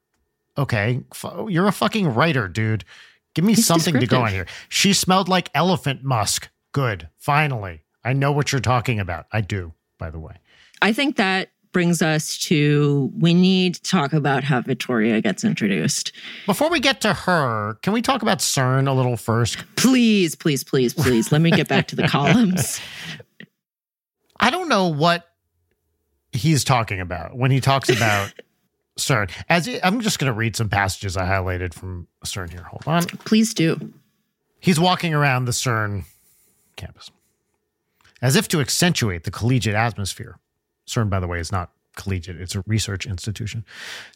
Okay, 0.58 1.00
you're 1.48 1.68
a 1.68 1.72
fucking 1.72 2.14
writer, 2.14 2.50
dude. 2.50 2.84
Give 3.34 3.46
me 3.46 3.54
He's 3.54 3.66
something 3.66 4.00
to 4.00 4.08
go 4.08 4.22
on 4.22 4.32
here. 4.32 4.46
She 4.70 4.94
smelled 4.94 5.30
like 5.30 5.50
elephant 5.54 6.04
musk. 6.04 6.50
Good, 6.74 7.10
finally, 7.18 7.84
I 8.04 8.14
know 8.14 8.32
what 8.32 8.52
you're 8.52 8.62
talking 8.62 9.00
about. 9.00 9.26
I 9.32 9.42
do, 9.42 9.74
by 9.98 10.10
the 10.10 10.20
way. 10.20 10.36
I 10.82 10.94
think 10.94 11.18
that 11.18 11.50
brings 11.72 12.02
us 12.02 12.38
to 12.38 13.12
we 13.18 13.34
need 13.34 13.76
to 13.76 13.82
talk 13.84 14.14
about 14.14 14.44
how 14.44 14.62
Victoria 14.62 15.22
gets 15.22 15.44
introduced. 15.44 16.12
Before 16.46 16.70
we 16.70 16.80
get 16.80 17.02
to 17.02 17.14
her, 17.14 17.76
can 17.82 17.94
we 17.94 18.02
talk 18.02 18.22
about 18.22 18.40
CERN 18.40 18.88
a 18.88 18.92
little 18.92 19.18
first? 19.18 19.64
Please, 19.76 20.36
please, 20.36 20.64
please, 20.64 20.94
please. 20.94 21.32
Let 21.32 21.42
me 21.42 21.52
get 21.52 21.68
back 21.68 21.88
to 21.90 21.96
the 21.96 22.08
columns. 22.08 22.82
I 24.40 24.50
don't 24.50 24.70
know 24.70 24.88
what 24.88 25.28
he's 26.32 26.64
talking 26.64 27.00
about 27.00 27.38
when 27.38 27.52
he 27.52 27.60
talks 27.60 27.90
about 27.90 28.34
CERN. 28.98 29.32
As 29.50 29.70
I'm 29.84 30.02
just 30.02 30.20
going 30.20 30.32
to 30.32 30.38
read 30.38 30.56
some 30.56 30.70
passages 30.70 31.18
I 31.18 31.28
highlighted 31.28 31.74
from 31.74 32.08
CERN 32.26 32.52
here. 32.52 32.64
Hold 32.64 32.84
on. 32.88 33.04
Please 33.04 33.54
do. 33.54 33.94
He's 34.60 34.80
walking 34.80 35.14
around 35.14 35.46
the 35.46 35.52
CERN 35.54 36.04
campus 36.76 37.10
as 38.22 38.36
if 38.36 38.48
to 38.50 38.60
accentuate 38.60 39.24
the 39.24 39.32
collegiate 39.32 39.76
atmosphere. 39.76 40.38
CERN, 40.88 41.10
by 41.10 41.20
the 41.20 41.28
way, 41.28 41.40
is 41.40 41.52
not 41.52 41.72
collegiate, 41.98 42.40
it's 42.40 42.56
a 42.56 42.64
research 42.68 43.06
institution. 43.06 43.66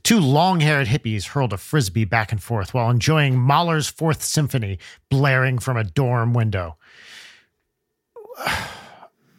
Two 0.03 0.19
long 0.19 0.61
haired 0.61 0.88
hippies 0.88 1.28
hurled 1.30 1.51
a 1.51 1.57
frisbee 1.57 2.05
back 2.05 2.32
and 2.32 2.41
forth 2.41 2.73
while 2.73 2.89
enjoying 2.89 3.38
Mahler's 3.38 3.88
Fourth 3.89 4.23
Symphony 4.23 4.80
blaring 5.09 5.59
from 5.59 5.76
a 5.78 5.84
dorm 5.84 6.34
window. 6.34 6.78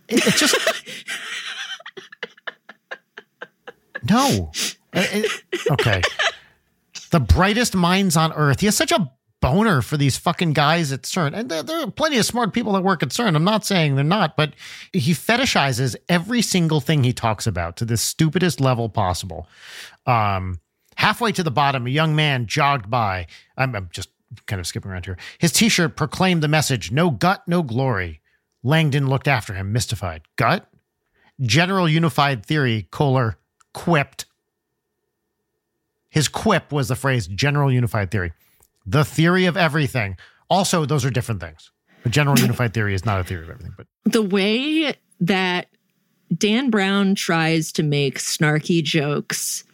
It- 0.09 0.25
It's 0.25 0.39
just. 0.39 0.55
no. 4.09 4.53
Okay. 5.71 6.01
The 7.11 7.21
brightest 7.21 7.75
minds 7.75 8.17
on 8.17 8.33
earth. 8.33 8.61
He 8.61 8.67
has 8.67 8.77
such 8.77 8.93
a 8.93 9.11
boner 9.41 9.83
for 9.83 9.97
these 9.97 10.17
fucking 10.17 10.53
guys 10.53 10.93
at 10.93 11.03
CERN. 11.03 11.35
And 11.35 11.49
there, 11.49 11.63
there 11.63 11.81
are 11.83 11.91
plenty 11.91 12.19
of 12.19 12.25
smart 12.25 12.53
people 12.53 12.73
that 12.73 12.83
work 12.83 13.03
at 13.03 13.11
CERN. 13.11 13.37
I'm 13.37 13.45
not 13.45 13.65
saying 13.65 13.95
they're 13.95 14.05
not, 14.05 14.37
but 14.37 14.55
he 14.93 15.13
fetishizes 15.13 15.97
every 16.09 16.43
single 16.43 16.81
thing 16.81 17.05
he 17.05 17.13
talks 17.13 17.47
about 17.47 17.77
to 17.77 17.85
the 17.85 17.97
stupidest 17.97 18.61
level 18.61 18.89
possible. 18.89 19.49
Um, 20.07 20.61
halfway 20.97 21.33
to 21.33 21.43
the 21.43 21.51
bottom, 21.51 21.87
a 21.87 21.91
young 21.91 22.17
man 22.17 22.47
jogged 22.47 22.91
by. 22.91 23.27
I'm, 23.57 23.75
I'm 23.75 23.89
just 23.93 24.09
kind 24.47 24.61
of 24.61 24.67
skipping 24.67 24.91
around 24.91 25.07
here. 25.07 25.19
His 25.39 25.53
t 25.53 25.69
shirt 25.69 25.97
proclaimed 25.97 26.43
the 26.43 26.49
message 26.49 26.91
no 26.91 27.11
gut, 27.11 27.43
no 27.47 27.63
glory. 27.63 28.21
Langdon 28.63 29.09
looked 29.09 29.29
after 29.29 29.55
him, 29.55 29.73
mystified. 29.73 30.23
Gut? 30.37 30.69
General 31.41 31.89
Unified 31.89 32.45
Theory, 32.45 32.89
Kohler 32.91 33.39
quipped. 33.75 34.25
His 36.17 36.29
quip 36.29 36.73
was 36.73 36.89
the 36.89 36.97
phrase 36.97 37.27
General 37.27 37.71
Unified 37.71 38.11
Theory, 38.11 38.33
the 38.87 39.05
theory 39.05 39.45
of 39.45 39.55
everything. 39.59 40.17
Also, 40.49 40.87
those 40.87 41.05
are 41.05 41.11
different 41.11 41.43
things. 41.43 41.71
The 42.05 42.09
General 42.09 42.39
Unified 42.41 42.73
Theory 42.73 42.95
is 42.95 43.05
not 43.05 43.21
a 43.21 43.25
theory 43.25 43.45
of 43.45 43.51
everything, 43.51 43.75
but 43.77 43.87
The 44.05 44.23
way 44.23 44.95
that 45.21 45.67
Dan 46.35 46.71
Brown 46.71 47.17
tries 47.17 47.71
to 47.73 47.83
make 47.83 48.19
snarky 48.19 48.83
jokes 48.83 49.65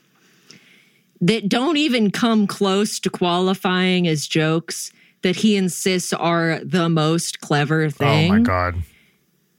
that 1.20 1.48
don't 1.48 1.76
even 1.76 2.10
come 2.10 2.48
close 2.48 2.98
to 2.98 3.08
qualifying 3.08 4.08
as 4.08 4.26
jokes 4.26 4.90
that 5.22 5.36
he 5.36 5.54
insists 5.54 6.12
are 6.12 6.58
the 6.64 6.88
most 6.88 7.40
clever 7.40 7.88
thing. 7.88 8.32
oh 8.32 8.38
my 8.38 8.40
God. 8.40 8.82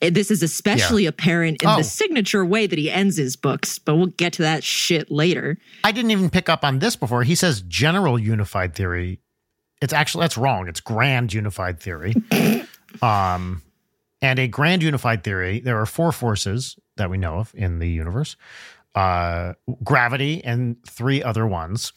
This 0.10 0.32
is 0.32 0.44
especially 0.44 1.06
apparent 1.06 1.62
in 1.62 1.70
Oh. 1.70 1.78
the 1.78 1.84
signature 1.84 2.44
way 2.46 2.68
that 2.68 2.78
he 2.80 2.90
ends 2.92 3.18
his 3.18 3.36
books, 3.36 3.80
but 3.80 3.96
we'll 3.96 4.08
get 4.08 4.34
to 4.34 4.42
that 4.44 4.64
shit 4.64 5.12
later. 5.12 5.58
I 5.84 5.92
didn't 5.92 6.12
even 6.12 6.30
pick 6.30 6.50
up 6.50 6.64
on 6.64 6.80
this 6.80 6.96
before. 6.96 7.24
He 7.24 7.36
says 7.36 7.62
General 7.62 8.18
Unified 8.20 8.76
Theory. 8.76 9.20
It's 9.82 9.94
actually, 9.94 10.24
that's 10.24 10.38
wrong. 10.38 10.68
It's 10.68 10.80
Grand 10.80 11.34
Unified 11.34 11.80
Theory. 11.80 12.14
um, 13.02 13.62
and 14.22 14.40
a 14.40 14.48
Grand 14.48 14.82
Unified 14.84 15.24
Theory, 15.24 15.60
there 15.60 15.80
are 15.80 15.86
four 15.86 16.12
forces 16.12 16.78
that 16.96 17.10
we 17.10 17.18
know 17.18 17.40
of 17.40 17.52
in 17.56 17.80
the 17.80 17.90
universe 17.90 18.36
uh, 18.96 19.54
gravity 19.84 20.42
and 20.44 20.78
three 20.88 21.22
other 21.22 21.46
ones. 21.46 21.92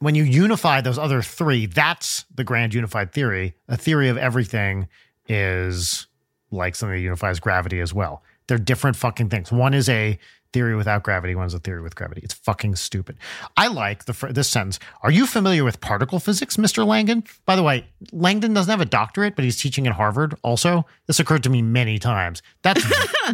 When 0.00 0.14
you 0.14 0.24
unify 0.24 0.80
those 0.80 0.98
other 0.98 1.22
three, 1.22 1.66
that's 1.66 2.24
the 2.34 2.42
Grand 2.44 2.74
Unified 2.74 3.12
Theory. 3.12 3.54
A 3.68 3.76
theory 3.76 4.08
of 4.08 4.16
everything 4.16 4.88
is 5.28 6.07
like 6.50 6.74
something 6.74 6.96
that 6.96 7.02
unifies 7.02 7.40
gravity 7.40 7.80
as 7.80 7.92
well. 7.92 8.22
They're 8.46 8.58
different 8.58 8.96
fucking 8.96 9.28
things. 9.28 9.52
One 9.52 9.74
is 9.74 9.88
a 9.88 10.18
theory 10.52 10.74
without 10.74 11.02
gravity, 11.02 11.34
one's 11.34 11.54
a 11.54 11.58
theory 11.58 11.82
with 11.82 11.94
gravity. 11.94 12.22
It's 12.24 12.34
fucking 12.34 12.76
stupid. 12.76 13.18
I 13.56 13.68
like 13.68 14.06
the 14.06 14.14
this 14.30 14.48
sentence. 14.48 14.78
Are 15.02 15.10
you 15.10 15.26
familiar 15.26 15.64
with 15.64 15.80
particle 15.80 16.18
physics, 16.18 16.56
Mr. 16.56 16.86
Langdon? 16.86 17.24
By 17.44 17.56
the 17.56 17.62
way, 17.62 17.86
Langdon 18.12 18.54
doesn't 18.54 18.70
have 18.70 18.80
a 18.80 18.86
doctorate, 18.86 19.36
but 19.36 19.44
he's 19.44 19.60
teaching 19.60 19.86
at 19.86 19.92
Harvard 19.92 20.34
also. 20.42 20.86
This 21.06 21.20
occurred 21.20 21.42
to 21.44 21.50
me 21.50 21.62
many 21.62 21.98
times. 21.98 22.42
That's 22.62 22.84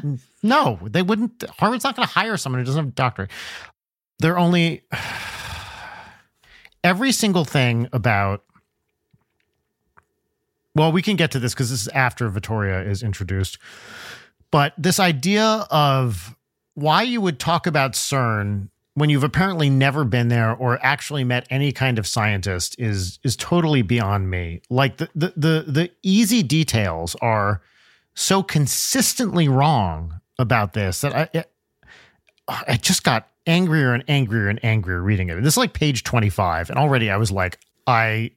no, 0.42 0.78
they 0.82 1.02
wouldn't 1.02 1.44
Harvard's 1.58 1.84
not 1.84 1.96
going 1.96 2.06
to 2.06 2.12
hire 2.12 2.36
someone 2.36 2.60
who 2.60 2.66
doesn't 2.66 2.84
have 2.84 2.88
a 2.88 2.94
doctorate. 2.96 3.30
They're 4.18 4.38
only 4.38 4.82
every 6.84 7.12
single 7.12 7.44
thing 7.44 7.88
about 7.92 8.44
well, 10.74 10.92
we 10.92 11.02
can 11.02 11.16
get 11.16 11.30
to 11.32 11.38
this 11.38 11.54
because 11.54 11.70
this 11.70 11.82
is 11.82 11.88
after 11.88 12.28
Vittoria 12.28 12.82
is 12.82 13.02
introduced. 13.02 13.58
But 14.50 14.74
this 14.78 15.00
idea 15.00 15.66
of 15.70 16.36
why 16.74 17.02
you 17.02 17.20
would 17.20 17.38
talk 17.38 17.66
about 17.66 17.92
CERN 17.92 18.68
when 18.94 19.10
you've 19.10 19.24
apparently 19.24 19.68
never 19.68 20.04
been 20.04 20.28
there 20.28 20.52
or 20.52 20.78
actually 20.84 21.24
met 21.24 21.46
any 21.50 21.72
kind 21.72 21.98
of 21.98 22.06
scientist 22.06 22.76
is 22.78 23.18
is 23.22 23.36
totally 23.36 23.82
beyond 23.82 24.30
me. 24.30 24.62
Like 24.70 24.96
the 24.98 25.08
the 25.14 25.32
the, 25.36 25.64
the 25.66 25.90
easy 26.02 26.42
details 26.42 27.16
are 27.20 27.60
so 28.14 28.42
consistently 28.42 29.48
wrong 29.48 30.20
about 30.38 30.72
this 30.72 31.00
that 31.00 31.14
I 31.14 31.28
it, 31.38 31.50
I 32.46 32.76
just 32.76 33.04
got 33.04 33.28
angrier 33.46 33.92
and 33.92 34.04
angrier 34.08 34.48
and 34.48 34.64
angrier 34.64 35.02
reading 35.02 35.28
it. 35.28 35.40
This 35.42 35.54
is 35.54 35.58
like 35.58 35.72
page 35.72 36.04
25 36.04 36.70
and 36.70 36.78
already 36.78 37.10
I 37.10 37.16
was 37.16 37.32
like 37.32 37.58
I 37.86 38.30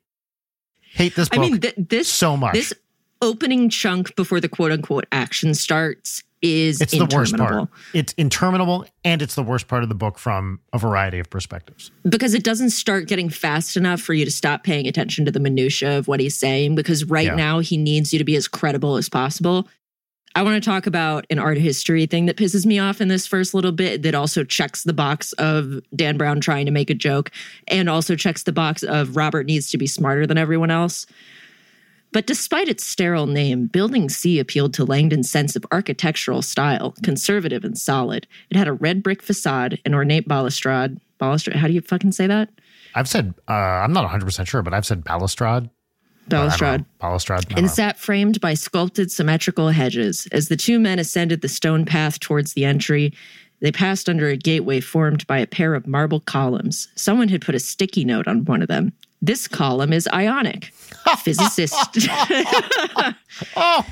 hate 0.93 1.15
this 1.15 1.29
book 1.29 1.39
I 1.39 1.41
mean, 1.41 1.59
th- 1.59 1.75
this 1.77 2.07
so 2.07 2.35
much. 2.37 2.53
This 2.53 2.73
opening 3.21 3.69
chunk 3.69 4.15
before 4.15 4.39
the 4.39 4.49
quote 4.49 4.71
unquote 4.71 5.05
action 5.11 5.53
starts 5.53 6.23
is 6.43 6.79
it's 6.81 6.91
the 6.91 6.99
worst 7.11 7.33
interminable. 7.33 7.65
part. 7.65 7.79
It's 7.95 8.13
interminable 8.13 8.85
and 9.03 9.23
it's 9.23 9.33
the 9.33 9.41
worst 9.41 9.67
part 9.67 9.81
of 9.81 9.89
the 9.89 9.95
book 9.95 10.19
from 10.19 10.59
a 10.71 10.77
variety 10.77 11.17
of 11.17 11.29
perspectives. 11.31 11.89
because 12.07 12.35
it 12.35 12.43
doesn't 12.43 12.69
start 12.69 13.07
getting 13.07 13.27
fast 13.27 13.75
enough 13.75 13.99
for 14.01 14.13
you 14.13 14.23
to 14.23 14.29
stop 14.29 14.63
paying 14.63 14.87
attention 14.87 15.25
to 15.25 15.31
the 15.31 15.39
minutia 15.39 15.97
of 15.97 16.07
what 16.07 16.19
he's 16.19 16.37
saying 16.37 16.75
because 16.75 17.05
right 17.05 17.25
Yeah. 17.25 17.35
now 17.35 17.57
he 17.59 17.75
needs 17.75 18.13
you 18.13 18.19
to 18.19 18.25
be 18.25 18.35
as 18.35 18.47
credible 18.47 18.97
as 18.97 19.09
possible. 19.09 19.67
I 20.37 20.43
want 20.43 20.63
to 20.63 20.69
talk 20.69 20.85
about 20.85 21.25
an 21.31 21.39
art 21.39 21.57
history 21.57 22.05
thing 22.05 22.27
that 22.27 22.37
pisses 22.37 22.63
me 22.63 22.77
off 22.77 23.01
in 23.01 23.07
this 23.07 23.25
first 23.25 23.55
little 23.55 23.71
bit 23.71 24.03
that 24.03 24.13
also 24.13 24.43
checks 24.43 24.83
the 24.83 24.93
box 24.93 25.33
of 25.33 25.81
Dan 25.95 26.15
Brown 26.15 26.41
trying 26.41 26.67
to 26.67 26.71
make 26.71 26.91
a 26.91 26.93
joke 26.93 27.31
and 27.67 27.89
also 27.89 28.15
checks 28.15 28.43
the 28.43 28.51
box 28.51 28.83
of 28.83 29.15
Robert 29.15 29.47
needs 29.47 29.71
to 29.71 29.79
be 29.79 29.87
smarter 29.87 30.27
than 30.27 30.37
everyone 30.37 30.69
else. 30.69 31.07
But 32.11 32.27
despite 32.27 32.67
its 32.67 32.85
sterile 32.85 33.25
name, 33.25 33.65
Building 33.65 34.09
C 34.09 34.37
appealed 34.37 34.75
to 34.75 34.85
Langdon's 34.85 35.27
sense 35.27 35.55
of 35.55 35.65
architectural 35.71 36.43
style, 36.43 36.93
conservative 37.01 37.63
and 37.63 37.75
solid. 37.75 38.27
It 38.51 38.57
had 38.57 38.67
a 38.67 38.73
red 38.73 39.01
brick 39.01 39.23
facade, 39.23 39.79
an 39.85 39.95
ornate 39.95 40.27
balustrade. 40.27 40.99
Balustrade, 41.17 41.57
how 41.57 41.65
do 41.65 41.73
you 41.73 41.81
fucking 41.81 42.11
say 42.11 42.27
that? 42.27 42.49
I've 42.93 43.09
said 43.09 43.33
uh, 43.47 43.53
I'm 43.53 43.91
not 43.91 44.07
100% 44.07 44.45
sure, 44.45 44.61
but 44.61 44.75
I've 44.75 44.85
said 44.85 45.03
balustrade. 45.03 45.71
But 46.29 46.35
I 46.35 46.39
don't 46.39 46.47
Balustrade. 46.47 46.85
Balustrade. 46.99 47.57
And 47.57 47.69
sat 47.69 47.97
framed 47.97 48.41
by 48.41 48.53
sculpted 48.53 49.11
symmetrical 49.11 49.69
hedges. 49.69 50.27
As 50.31 50.49
the 50.49 50.57
two 50.57 50.79
men 50.79 50.99
ascended 50.99 51.41
the 51.41 51.49
stone 51.49 51.85
path 51.85 52.19
towards 52.19 52.53
the 52.53 52.65
entry, 52.65 53.13
they 53.59 53.71
passed 53.71 54.07
under 54.07 54.29
a 54.29 54.37
gateway 54.37 54.79
formed 54.79 55.25
by 55.27 55.39
a 55.39 55.47
pair 55.47 55.73
of 55.73 55.87
marble 55.87 56.19
columns. 56.19 56.89
Someone 56.95 57.29
had 57.29 57.41
put 57.41 57.55
a 57.55 57.59
sticky 57.59 58.05
note 58.05 58.27
on 58.27 58.45
one 58.45 58.61
of 58.61 58.67
them. 58.67 58.93
This 59.21 59.47
column 59.47 59.93
is 59.93 60.07
ionic. 60.13 60.71
Physicist 61.15 61.73
oh, 63.55 63.83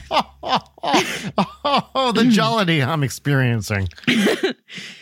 the 2.16 2.26
jollity 2.30 2.82
I'm 2.82 3.04
experiencing. 3.04 3.88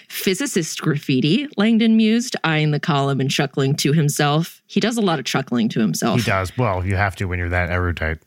physicist 0.09 0.81
graffiti, 0.81 1.47
Langdon 1.57 1.97
mused, 1.97 2.35
eyeing 2.43 2.71
the 2.71 2.79
column 2.79 3.19
and 3.19 3.29
chuckling 3.29 3.75
to 3.77 3.93
himself. 3.93 4.61
He 4.67 4.79
does 4.79 4.97
a 4.97 5.01
lot 5.01 5.19
of 5.19 5.25
chuckling 5.25 5.69
to 5.69 5.79
himself. 5.79 6.19
He 6.19 6.25
does. 6.25 6.55
Well, 6.57 6.85
you 6.85 6.95
have 6.95 7.15
to 7.17 7.25
when 7.25 7.39
you're 7.39 7.49
that 7.49 7.69
erudite. 7.69 8.19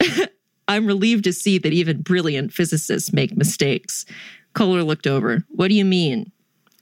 I'm 0.68 0.86
relieved 0.86 1.24
to 1.24 1.32
see 1.32 1.58
that 1.58 1.72
even 1.72 2.02
brilliant 2.02 2.52
physicists 2.52 3.12
make 3.12 3.36
mistakes. 3.36 4.04
Kohler 4.52 4.82
looked 4.82 5.06
over. 5.06 5.44
What 5.48 5.68
do 5.68 5.74
you 5.74 5.84
mean? 5.84 6.30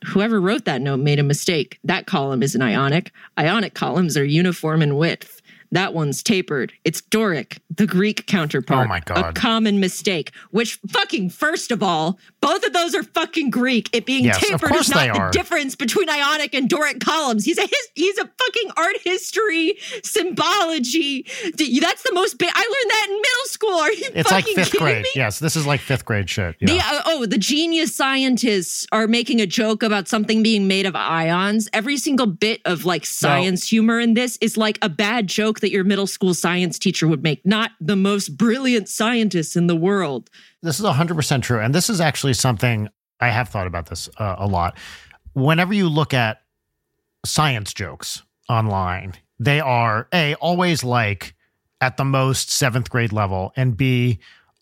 Whoever 0.07 0.40
wrote 0.40 0.64
that 0.66 0.82
note 0.82 1.01
made 1.01 1.18
a 1.18 1.22
mistake. 1.24 1.78
That 1.84 2.07
column 2.07 2.42
isn't 2.42 2.61
ionic. 2.61 3.12
Ionic 3.38 3.74
columns 3.74 4.16
are 4.16 4.24
uniform 4.24 4.82
in 4.82 4.97
width. 4.97 5.36
That 5.73 5.95
one's 5.95 6.23
tapered. 6.23 6.73
It's 6.85 7.01
Doric, 7.01 7.59
the 7.75 7.87
Greek 7.87 8.27
counterpart. 8.27 8.87
Oh 8.87 8.89
my 8.89 9.01
God. 9.01 9.19
A 9.19 9.33
common 9.33 9.81
mistake. 9.81 10.33
Which 10.51 10.79
fucking 10.89 11.31
first 11.31 11.71
of 11.71 11.83
all, 11.83 12.19
both 12.47 12.64
of 12.64 12.72
those 12.72 12.94
are 12.94 13.03
fucking 13.03 13.51
Greek. 13.51 13.90
It 13.92 14.07
being 14.07 14.24
Yes, 14.24 14.38
tapered 14.38 14.74
is 14.76 14.88
not 14.88 15.12
the 15.32 15.38
difference 15.38 15.74
between 15.74 16.09
Ionic 16.09 16.55
and 16.55 16.68
Doric 16.68 17.01
columns. 17.01 17.44
He's 17.44 17.59
a 17.59 17.62
his, 17.62 17.88
he's 17.94 18.18
a 18.18 18.26
fucking 18.38 18.70
art 18.76 18.97
history 19.05 19.76
symbology. 20.05 21.26
That's 21.80 22.03
the 22.03 22.12
most. 22.12 22.38
Ba- 22.38 22.47
I 22.53 22.61
learned 22.61 22.90
that 22.90 23.07
in 23.09 23.16
middle 23.16 23.47
school. 23.47 23.74
Are 23.74 23.92
you 23.92 24.11
It's 24.14 24.30
like 24.30 24.44
fucking 24.44 24.55
fifth 24.55 24.72
kidding 24.72 24.86
grade. 24.86 25.03
me? 25.03 25.11
Yes, 25.14 25.38
this 25.38 25.57
is 25.57 25.66
like 25.66 25.80
fifth 25.80 26.05
grade 26.05 26.28
shit. 26.30 26.57
The, 26.61 26.74
Yeah. 26.74 26.82
uh, 26.92 27.03
oh, 27.07 27.26
the 27.26 27.38
genius 27.38 27.94
scientists 27.94 28.86
are 28.92 29.07
making 29.07 29.40
a 29.40 29.47
joke 29.47 29.82
about 29.82 30.09
something 30.09 30.42
being 30.42 30.68
made 30.68 30.86
of 30.86 30.94
ions. 30.94 31.68
Every 31.72 31.97
single 31.97 32.26
bit 32.26 32.61
of 32.64 32.84
like 32.84 33.07
science 33.07 33.68
humor 33.68 33.99
in 33.99 34.14
this 34.14 34.36
is 34.40 34.57
like 34.57 34.78
a 34.82 34.88
bad 34.88 35.26
joke 35.26 35.61
that 35.61 35.70
your 35.70 35.84
middle 35.84 36.07
school 36.07 36.34
science 36.34 36.78
teacher 36.78 37.07
would 37.09 37.22
make, 37.22 37.44
not 37.44 37.72
the 37.80 37.97
most 37.97 38.36
brilliant 38.36 38.88
scientists 38.88 39.57
in 39.57 39.66
the 39.66 39.76
world. 39.76 40.30
This 40.67 40.81
is 40.81 40.87
100% 40.87 41.43
true. 41.43 41.61
And 41.61 41.75
this 41.75 41.89
is 41.89 42.01
actually 42.01 42.35
something 42.35 42.89
I 43.21 43.29
have 43.29 43.49
thought 43.49 43.67
about 43.67 43.87
this 43.87 44.09
uh, 44.19 44.37
a 44.39 44.47
lot. 44.47 44.77
Whenever 45.33 45.73
you 45.73 45.89
look 45.89 46.12
at 46.12 46.43
science 47.25 47.73
jokes 47.73 48.23
online, 48.49 49.14
they 49.39 49.61
are 49.61 50.09
A, 50.12 50.35
always 50.37 50.83
like 50.83 51.35
at 51.81 51.97
the 51.97 52.05
most 52.05 52.51
seventh 52.51 52.91
grade 52.91 53.12
level, 53.12 53.53
and 53.57 53.77
B, 53.77 54.19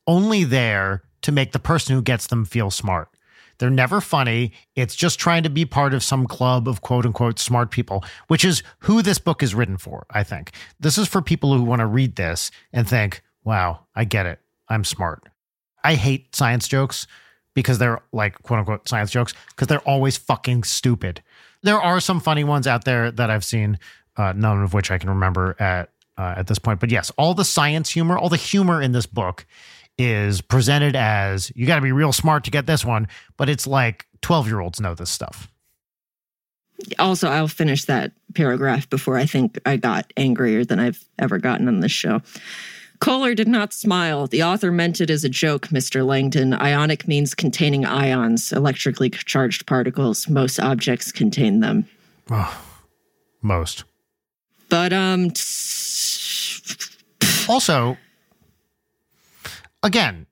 only 0.06 0.44
there 0.44 1.02
to 1.22 1.32
make 1.32 1.52
the 1.52 1.58
person 1.58 1.94
who 1.94 2.02
gets 2.02 2.26
them 2.26 2.44
feel 2.44 2.70
smart. 2.70 3.08
They're 3.58 3.70
never 3.70 4.00
funny. 4.00 4.52
It's 4.74 4.96
just 4.96 5.20
trying 5.20 5.44
to 5.44 5.50
be 5.50 5.64
part 5.64 5.94
of 5.94 6.02
some 6.02 6.26
club 6.26 6.68
of 6.68 6.80
quote 6.80 7.06
unquote 7.06 7.38
smart 7.38 7.70
people, 7.70 8.04
which 8.26 8.44
is 8.44 8.62
who 8.80 9.00
this 9.00 9.18
book 9.18 9.42
is 9.42 9.54
written 9.54 9.78
for, 9.78 10.06
I 10.10 10.24
think. 10.24 10.50
This 10.80 10.98
is 10.98 11.06
for 11.06 11.22
people 11.22 11.56
who 11.56 11.62
want 11.62 11.80
to 11.80 11.86
read 11.86 12.16
this 12.16 12.50
and 12.72 12.88
think, 12.88 13.22
wow, 13.44 13.86
I 13.94 14.04
get 14.04 14.26
it. 14.26 14.40
I'm 14.68 14.84
smart. 14.84 15.28
I 15.84 15.94
hate 15.94 16.34
science 16.34 16.66
jokes 16.66 17.06
because 17.54 17.78
they're 17.78 18.02
like 18.12 18.42
quote 18.42 18.60
unquote 18.60 18.88
science 18.88 19.10
jokes 19.10 19.34
because 19.50 19.68
they're 19.68 19.78
always 19.80 20.16
fucking 20.16 20.64
stupid. 20.64 21.22
There 21.62 21.80
are 21.80 22.00
some 22.00 22.20
funny 22.20 22.44
ones 22.44 22.66
out 22.66 22.84
there 22.84 23.10
that 23.10 23.30
I've 23.30 23.44
seen, 23.44 23.78
uh, 24.16 24.32
none 24.34 24.62
of 24.62 24.74
which 24.74 24.90
I 24.90 24.98
can 24.98 25.10
remember 25.10 25.56
at 25.60 25.90
uh, 26.18 26.34
at 26.36 26.46
this 26.46 26.58
point. 26.58 26.80
But 26.80 26.90
yes, 26.90 27.12
all 27.16 27.34
the 27.34 27.44
science 27.44 27.90
humor, 27.90 28.18
all 28.18 28.28
the 28.28 28.36
humor 28.36 28.82
in 28.82 28.92
this 28.92 29.06
book 29.06 29.46
is 29.96 30.40
presented 30.40 30.96
as 30.96 31.52
you 31.54 31.66
got 31.66 31.76
to 31.76 31.82
be 31.82 31.92
real 31.92 32.12
smart 32.12 32.44
to 32.44 32.50
get 32.50 32.66
this 32.66 32.84
one, 32.84 33.06
but 33.36 33.48
it's 33.48 33.66
like 33.66 34.06
twelve 34.20 34.46
year 34.46 34.60
olds 34.60 34.80
know 34.80 34.94
this 34.94 35.10
stuff. 35.10 35.48
Also, 36.98 37.28
I'll 37.28 37.48
finish 37.48 37.84
that 37.84 38.12
paragraph 38.34 38.90
before 38.90 39.16
I 39.16 39.26
think 39.26 39.58
I 39.64 39.76
got 39.76 40.12
angrier 40.16 40.64
than 40.64 40.80
I've 40.80 41.02
ever 41.18 41.38
gotten 41.38 41.68
on 41.68 41.80
this 41.80 41.92
show. 41.92 42.20
Kohler 43.04 43.34
did 43.34 43.48
not 43.48 43.74
smile. 43.74 44.26
The 44.26 44.42
author 44.42 44.72
meant 44.72 44.98
it 44.98 45.10
as 45.10 45.24
a 45.24 45.28
joke, 45.28 45.68
Mr. 45.68 46.06
Langdon. 46.06 46.54
Ionic 46.54 47.06
means 47.06 47.34
containing 47.34 47.84
ions, 47.84 48.50
electrically 48.50 49.10
charged 49.10 49.66
particles. 49.66 50.26
Most 50.26 50.58
objects 50.58 51.12
contain 51.12 51.60
them. 51.60 51.86
Oh, 52.30 52.64
Most. 53.42 53.84
But 54.70 54.94
um 54.94 55.32
Also, 57.46 57.98
again, 59.82 60.26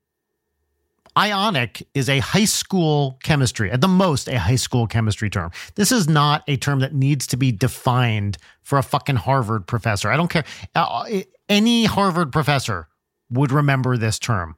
ionic 1.14 1.86
is 1.92 2.08
a 2.08 2.20
high 2.20 2.46
school 2.46 3.18
chemistry, 3.22 3.70
at 3.70 3.82
the 3.82 3.88
most, 3.88 4.28
a 4.28 4.38
high 4.38 4.56
school 4.56 4.86
chemistry 4.86 5.28
term. 5.28 5.50
This 5.74 5.92
is 5.92 6.08
not 6.08 6.42
a 6.48 6.56
term 6.56 6.80
that 6.80 6.94
needs 6.94 7.26
to 7.26 7.36
be 7.36 7.52
defined 7.52 8.38
for 8.62 8.78
a 8.78 8.82
fucking 8.82 9.16
Harvard 9.16 9.66
professor. 9.66 10.10
I 10.10 10.16
don't 10.16 10.30
care. 10.30 10.44
Uh, 10.74 11.04
Any 11.52 11.84
Harvard 11.84 12.32
professor 12.32 12.88
would 13.30 13.52
remember 13.52 13.96
this 13.96 14.18
term. 14.18 14.56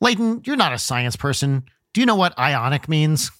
Leighton, 0.00 0.42
you're 0.44 0.56
not 0.56 0.72
a 0.72 0.78
science 0.78 1.16
person. 1.16 1.64
Do 1.94 2.00
you 2.00 2.06
know 2.06 2.16
what 2.16 2.38
ionic 2.38 2.88
means? 2.88 3.30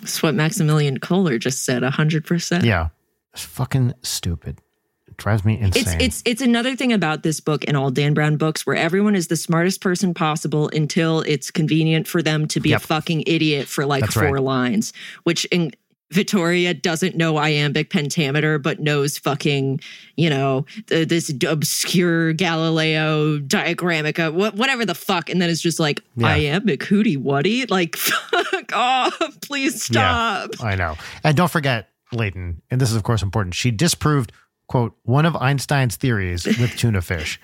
That's 0.00 0.22
what 0.22 0.34
Maximilian 0.34 0.98
Kohler 0.98 1.38
just 1.38 1.64
said, 1.64 1.82
100%. 1.82 2.64
Yeah. 2.64 2.88
It's 3.32 3.42
fucking 3.44 3.94
stupid. 4.02 4.60
It 5.06 5.16
drives 5.16 5.44
me 5.44 5.60
It's 5.60 5.76
insane. 5.76 6.00
it's 6.00 6.22
it's 6.24 6.42
another 6.42 6.74
thing 6.74 6.92
about 6.92 7.22
this 7.22 7.38
book 7.38 7.64
and 7.68 7.76
all 7.76 7.90
Dan 7.90 8.14
Brown 8.14 8.36
books 8.36 8.66
where 8.66 8.74
everyone 8.74 9.14
is 9.14 9.28
the 9.28 9.36
smartest 9.36 9.80
person 9.80 10.14
possible 10.14 10.68
until 10.72 11.20
it's 11.20 11.50
convenient 11.52 12.08
for 12.08 12.22
them 12.22 12.48
to 12.48 12.58
be 12.60 12.70
Yep. 12.70 12.82
a 12.82 12.86
fucking 12.86 13.24
idiot 13.26 13.68
for 13.68 13.86
like 13.86 14.00
That's 14.02 14.14
four 14.14 14.32
right. 14.34 14.42
lines, 14.42 14.92
which 15.24 15.44
in 15.46 15.72
Vittoria 16.12 16.74
doesn't 16.74 17.16
know 17.16 17.36
iambic 17.38 17.90
pentameter, 17.90 18.58
but 18.58 18.78
knows 18.78 19.18
fucking, 19.18 19.80
you 20.16 20.30
know, 20.30 20.64
th- 20.86 21.08
this 21.08 21.32
obscure 21.48 22.32
Galileo 22.34 23.38
diagrammica, 23.38 24.32
wha- 24.32 24.52
whatever 24.52 24.84
the 24.86 24.94
fuck. 24.94 25.28
And 25.30 25.40
then 25.42 25.50
it's 25.50 25.60
just 25.62 25.80
like, 25.80 26.00
Yeah. 26.16 26.28
iambic 26.28 26.80
hootie 26.80 27.16
wuddy. 27.18 27.66
Like, 27.66 27.96
fuck 27.96 28.72
off. 28.72 29.18
Please 29.42 29.82
stop. 29.82 30.50
I 30.60 30.76
know. 30.76 30.96
And 31.24 31.36
don't 31.36 31.50
forget, 31.50 31.88
Leighton, 32.12 32.62
and 32.70 32.80
this 32.80 32.90
is, 32.90 32.96
of 32.96 33.02
course, 33.02 33.22
important. 33.22 33.54
She 33.54 33.70
disproved, 33.72 34.30
quote, 34.68 34.94
one 35.02 35.26
of 35.26 35.34
Einstein's 35.36 35.96
theories 35.96 36.44
with 36.46 36.76
tuna 36.76 37.02
fish, 37.02 37.40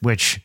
which 0.00 0.40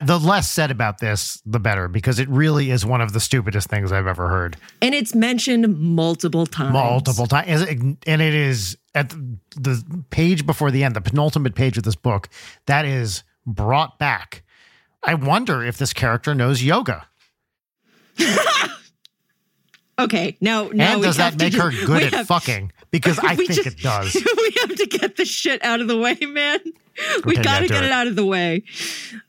the 0.00 0.18
less 0.18 0.50
said 0.50 0.70
about 0.70 0.98
this, 0.98 1.42
the 1.44 1.60
better, 1.60 1.86
because 1.86 2.18
it 2.18 2.28
really 2.28 2.70
is 2.70 2.86
one 2.86 3.00
of 3.00 3.12
the 3.12 3.20
stupidest 3.20 3.68
things 3.68 3.92
I've 3.92 4.06
ever 4.06 4.28
heard. 4.28 4.56
And 4.80 4.94
it's 4.94 5.14
mentioned 5.14 5.78
multiple 5.78 6.46
times. 6.46 6.72
Multiple 6.72 7.26
times. 7.26 7.62
And 8.06 8.22
it 8.22 8.34
is 8.34 8.78
at 8.94 9.10
the 9.10 9.84
page 10.10 10.46
before 10.46 10.70
the 10.70 10.84
end, 10.84 10.96
the 10.96 11.00
penultimate 11.02 11.54
page 11.54 11.76
of 11.76 11.84
this 11.84 11.96
book, 11.96 12.28
that 12.66 12.86
is 12.86 13.22
brought 13.46 13.98
back. 13.98 14.42
I 15.02 15.14
wonder 15.14 15.62
if 15.62 15.76
this 15.76 15.92
character 15.92 16.34
knows 16.34 16.62
yoga. 16.62 17.06
Okay, 20.04 20.36
now 20.40 20.68
now 20.72 20.94
and 20.94 21.02
does 21.02 21.16
that 21.16 21.36
make 21.38 21.54
her 21.54 21.70
just- 21.70 21.86
good 21.86 22.02
at 22.02 22.12
have- 22.12 22.26
fucking? 22.26 22.72
Because 22.90 23.18
I 23.22 23.36
think 23.36 23.52
just- 23.52 23.66
it 23.66 23.78
does. 23.78 24.14
we 24.36 24.54
have 24.60 24.74
to 24.76 24.86
get 24.86 25.16
the 25.16 25.24
shit 25.24 25.64
out 25.64 25.80
of 25.80 25.88
the 25.88 25.96
way, 25.98 26.16
man. 26.22 26.58
We 27.24 27.32
Okay, 27.32 27.34
yeah, 27.36 27.42
got 27.42 27.58
to 27.60 27.68
do 27.68 27.74
get 27.74 27.84
it. 27.84 27.86
it 27.86 27.92
out 27.92 28.06
of 28.08 28.16
the 28.16 28.26
way. 28.26 28.62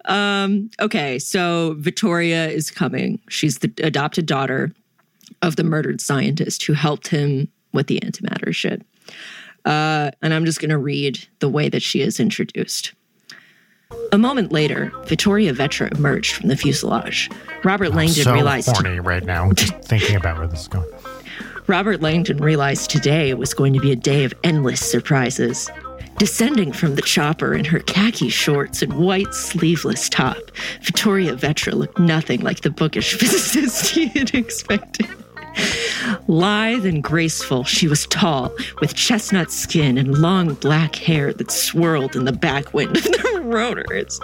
Um, 0.06 0.70
okay, 0.80 1.20
so 1.20 1.76
Victoria 1.78 2.48
is 2.50 2.70
coming. 2.72 3.20
She's 3.30 3.60
the 3.60 3.72
adopted 3.84 4.26
daughter 4.26 4.72
of 5.42 5.56
the 5.56 5.64
murdered 5.64 6.02
scientist 6.02 6.64
who 6.64 6.74
helped 6.74 7.08
him 7.08 7.48
with 7.72 7.88
the 7.88 8.00
antimatter 8.02 8.54
shit. 8.54 8.82
Uh, 9.64 10.12
and 10.22 10.34
I'm 10.34 10.44
just 10.46 10.60
going 10.60 10.70
to 10.72 10.78
read 10.78 11.26
the 11.40 11.48
way 11.50 11.70
that 11.70 11.82
she 11.82 12.02
is 12.02 12.20
introduced. 12.20 12.94
A 14.12 14.18
moment 14.18 14.52
later, 14.52 14.92
Vittoria 15.06 15.54
Vetra 15.54 15.92
emerged 15.98 16.36
from 16.36 16.50
the 16.50 16.58
fuselage. 16.58 17.30
Robert 17.64 17.94
Langdon 17.94 18.24
so 18.24 18.34
realized 18.34 18.70
horny 18.70 19.00
right 19.00 19.24
now, 19.24 19.52
just 19.54 19.74
thinking 19.84 20.16
about 20.16 20.38
where 20.38 20.48
this 20.48 20.62
is 20.62 20.68
going. 20.68 20.90
Robert 21.68 22.02
Langdon 22.02 22.38
realized 22.38 22.90
today 22.90 23.34
was 23.34 23.54
going 23.54 23.74
to 23.74 23.80
be 23.80 23.92
a 23.92 23.96
day 23.96 24.24
of 24.24 24.34
endless 24.44 24.82
surprises. 24.82 25.70
Descending 26.18 26.72
from 26.72 26.96
the 26.96 27.02
chopper 27.02 27.54
in 27.54 27.66
her 27.66 27.80
khaki 27.80 28.30
shorts 28.30 28.82
and 28.82 28.94
white 28.94 29.34
sleeveless 29.34 30.10
top, 30.10 30.38
Vittoria 30.82 31.36
Vetra 31.36 31.74
looked 31.74 31.98
nothing 31.98 32.42
like 32.42 32.62
the 32.62 32.70
bookish 32.70 33.14
physicist 33.20 33.88
he 33.88 34.08
had 34.08 34.36
expected. 34.36 35.08
Lithe 36.28 36.86
and 36.86 37.04
graceful, 37.04 37.64
she 37.64 37.88
was 37.88 38.06
tall, 38.08 38.54
with 38.80 38.96
chestnut 38.96 39.52
skin 39.52 39.98
and 39.98 40.18
long 40.20 40.54
black 40.56 40.96
hair 40.96 41.34
that 41.34 41.52
swirled 41.52 42.16
in 42.16 42.26
the 42.26 42.32
back 42.32 42.74
wind 42.74 42.98
of 42.98 43.04
the 43.04 43.41
rotors. 43.52 44.20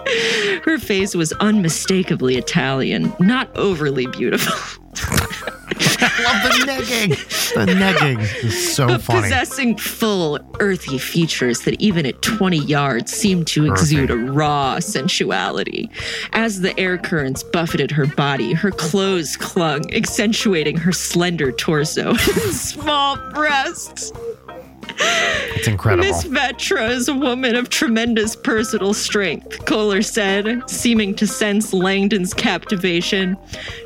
Her 0.63 0.77
face 0.79 1.15
was 1.15 1.31
unmistakably 1.33 2.37
Italian, 2.37 3.13
not 3.19 3.55
overly 3.55 4.07
beautiful. 4.07 4.53
I 5.99 6.23
love 6.23 6.43
the 6.43 6.71
negging. 6.71 7.53
The 7.53 7.71
negging 7.73 8.43
is 8.43 8.75
so 8.75 8.87
but 8.87 9.01
funny. 9.01 9.21
possessing 9.23 9.77
full 9.77 10.39
earthy 10.59 10.97
features 10.97 11.61
that 11.61 11.79
even 11.81 12.05
at 12.05 12.21
20 12.21 12.57
yards 12.57 13.11
seemed 13.11 13.47
to 13.47 13.65
exude 13.71 14.09
Earthy. 14.11 14.27
a 14.27 14.31
raw 14.31 14.79
sensuality. 14.79 15.89
As 16.33 16.61
the 16.61 16.77
air 16.79 16.97
currents 16.97 17.43
buffeted 17.43 17.91
her 17.91 18.05
body, 18.07 18.53
her 18.53 18.71
clothes 18.71 19.37
clung, 19.37 19.91
accentuating 19.93 20.77
her 20.77 20.91
slender 20.91 21.51
torso 21.51 22.09
and 22.11 22.19
small 22.53 23.17
breasts. 23.33 24.11
It's 24.89 25.67
incredible. 25.67 26.07
Miss 26.07 26.23
Vetra 26.25 26.89
is 26.89 27.07
a 27.07 27.13
woman 27.13 27.55
of 27.55 27.69
tremendous 27.69 28.35
personal 28.35 28.93
strength, 28.93 29.65
Kohler 29.65 30.01
said, 30.01 30.69
seeming 30.69 31.15
to 31.15 31.27
sense 31.27 31.73
Langdon's 31.73 32.33
captivation. 32.33 33.37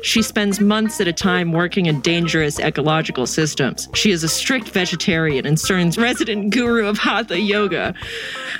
She 0.02 0.22
spends 0.22 0.60
months 0.60 1.00
at 1.00 1.08
a 1.08 1.12
time 1.12 1.52
working 1.52 1.86
in 1.86 2.00
dangerous 2.00 2.58
ecological 2.58 3.26
systems. 3.26 3.88
She 3.94 4.10
is 4.10 4.22
a 4.22 4.28
strict 4.28 4.68
vegetarian 4.68 5.46
and 5.46 5.56
CERN's 5.56 5.98
resident 5.98 6.50
guru 6.52 6.86
of 6.86 6.98
Hatha 6.98 7.40
Yoga. 7.40 7.94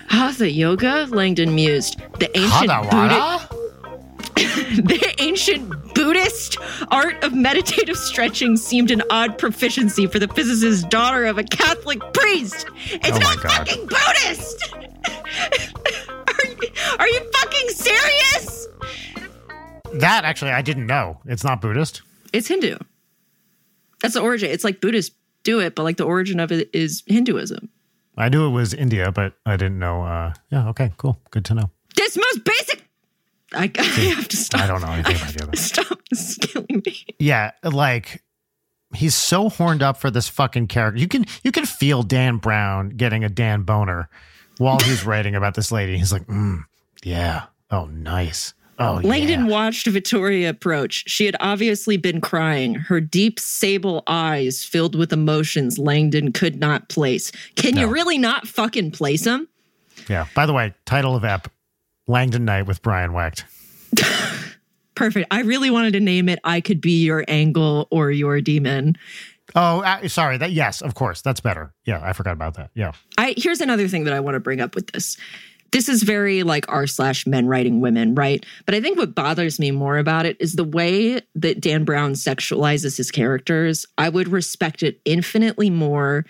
Hatha 0.08 0.50
Yoga? 0.50 1.06
Langdon 1.10 1.54
mused. 1.54 2.00
The 2.18 2.30
ancient 2.36 2.70
Hadawara? 2.70 3.58
the 4.34 5.14
ancient 5.18 5.94
Buddhist 5.94 6.56
art 6.90 7.22
of 7.24 7.32
meditative 7.34 7.96
stretching 7.96 8.56
seemed 8.56 8.90
an 8.90 9.02
odd 9.10 9.38
proficiency 9.38 10.06
for 10.06 10.18
the 10.18 10.28
physicist's 10.28 10.84
daughter 10.88 11.24
of 11.26 11.38
a 11.38 11.44
Catholic 11.44 12.00
priest. 12.12 12.66
It's 12.86 13.10
Oh 13.10 13.18
not 13.18 13.42
God. 13.42 13.50
fucking 13.68 13.86
Buddhist. 13.86 14.74
are, 14.74 16.46
you, 16.46 16.68
are 16.98 17.08
you 17.08 17.20
fucking 17.38 17.68
serious? 17.70 18.68
That 19.94 20.24
actually, 20.24 20.52
I 20.52 20.62
didn't 20.62 20.86
know. 20.86 21.20
It's 21.26 21.44
not 21.44 21.60
Buddhist. 21.60 22.02
It's 22.32 22.48
Hindu. 22.48 22.78
That's 24.00 24.14
the 24.14 24.20
origin. 24.20 24.50
It's 24.50 24.64
like 24.64 24.80
Buddhists 24.80 25.14
do 25.42 25.60
it, 25.60 25.74
but 25.74 25.82
like 25.82 25.96
the 25.96 26.04
origin 26.04 26.40
of 26.40 26.50
it 26.50 26.70
is 26.72 27.02
Hinduism. 27.06 27.68
I 28.16 28.28
knew 28.28 28.46
it 28.46 28.50
was 28.50 28.74
India, 28.74 29.10
but 29.12 29.34
I 29.46 29.56
didn't 29.56 29.78
know. 29.78 30.02
Uh, 30.02 30.34
yeah, 30.50 30.68
okay, 30.70 30.92
cool. 30.96 31.18
Good 31.30 31.44
to 31.46 31.54
know. 31.54 31.70
This 31.96 32.16
most 32.16 32.44
basic. 32.44 32.81
I, 33.54 33.70
I 33.78 33.82
have 33.82 34.28
to 34.28 34.36
stop. 34.36 34.60
I 34.60 34.66
don't 34.66 34.80
know 34.80 34.92
anything 34.92 35.16
about 35.16 35.34
the 35.34 35.42
other. 35.44 35.56
Stop. 35.56 35.98
This 36.10 36.30
is 36.30 36.38
killing 36.38 36.82
me. 36.84 37.04
Yeah, 37.18 37.52
like 37.62 38.22
he's 38.94 39.14
so 39.14 39.48
horned 39.48 39.82
up 39.82 39.96
for 39.96 40.10
this 40.10 40.28
fucking 40.28 40.68
character. 40.68 41.00
You 41.00 41.08
can 41.08 41.24
you 41.42 41.52
can 41.52 41.66
feel 41.66 42.02
Dan 42.02 42.36
Brown 42.36 42.90
getting 42.90 43.24
a 43.24 43.28
Dan 43.28 43.62
boner 43.62 44.08
while 44.58 44.78
he's 44.80 45.04
writing 45.06 45.34
about 45.34 45.54
this 45.54 45.72
lady. 45.72 45.96
He's 45.98 46.12
like, 46.12 46.26
mm, 46.26 46.64
yeah, 47.02 47.46
oh 47.70 47.86
nice, 47.86 48.54
oh 48.78 49.00
Langdon 49.02 49.46
yeah. 49.46 49.52
watched 49.52 49.86
Victoria 49.86 50.50
approach. 50.50 51.04
She 51.08 51.26
had 51.26 51.36
obviously 51.40 51.96
been 51.96 52.20
crying, 52.20 52.74
her 52.74 53.00
deep 53.00 53.40
sable 53.40 54.02
eyes 54.06 54.64
filled 54.64 54.94
with 54.94 55.12
emotions 55.12 55.78
Langdon 55.78 56.32
could 56.32 56.56
not 56.56 56.88
place. 56.88 57.32
Can 57.56 57.76
you 57.76 57.86
really 57.86 58.18
not 58.18 58.46
fucking 58.46 58.92
place 58.92 59.24
them? 59.24 59.48
yeah. 60.08 60.26
By 60.34 60.46
the 60.46 60.52
way, 60.52 60.74
title 60.84 61.16
of 61.16 61.24
ep: 61.24 61.48
Langdon 62.06 62.44
Night 62.44 62.66
with 62.66 62.82
Brian 62.82 63.12
Wecht. 63.12 63.44
Perfect. 64.94 65.28
I 65.30 65.40
really 65.40 65.70
wanted 65.70 65.92
to 65.94 66.00
name 66.00 66.28
it 66.28 66.38
I 66.44 66.60
Could 66.60 66.80
Be 66.80 67.02
Your 67.04 67.24
Angle 67.28 67.88
or 67.90 68.10
Your 68.10 68.40
Demon. 68.40 68.96
Oh, 69.54 69.80
uh, 69.80 70.08
sorry. 70.08 70.38
That 70.38 70.52
yes, 70.52 70.80
of 70.80 70.94
course, 70.94 71.22
that's 71.22 71.40
better. 71.40 71.72
Yeah, 71.84 72.00
I 72.02 72.12
forgot 72.12 72.32
about 72.32 72.54
that. 72.54 72.70
Yeah, 72.74 72.92
I 73.18 73.34
here's 73.36 73.60
another 73.60 73.88
thing 73.88 74.04
that 74.04 74.14
I 74.14 74.20
want 74.20 74.34
to 74.34 74.40
bring 74.40 74.60
up 74.60 74.74
with 74.74 74.92
this. 74.92 75.16
This 75.72 75.88
is 75.88 76.02
very 76.02 76.42
like 76.42 76.66
r 76.68 76.86
slash 76.86 77.26
men 77.26 77.46
writing 77.46 77.80
women, 77.80 78.14
right? 78.14 78.44
But 78.66 78.74
I 78.74 78.80
think 78.80 78.98
what 78.98 79.14
bothers 79.14 79.58
me 79.58 79.70
more 79.70 79.98
about 79.98 80.26
it 80.26 80.36
is 80.38 80.54
the 80.54 80.64
way 80.64 81.20
that 81.34 81.60
Dan 81.60 81.84
Brown 81.84 82.12
sexualizes 82.12 82.96
his 82.96 83.10
characters. 83.10 83.86
I 83.98 84.08
would 84.08 84.28
respect 84.28 84.82
it 84.82 85.00
infinitely 85.04 85.70
more 85.70 86.24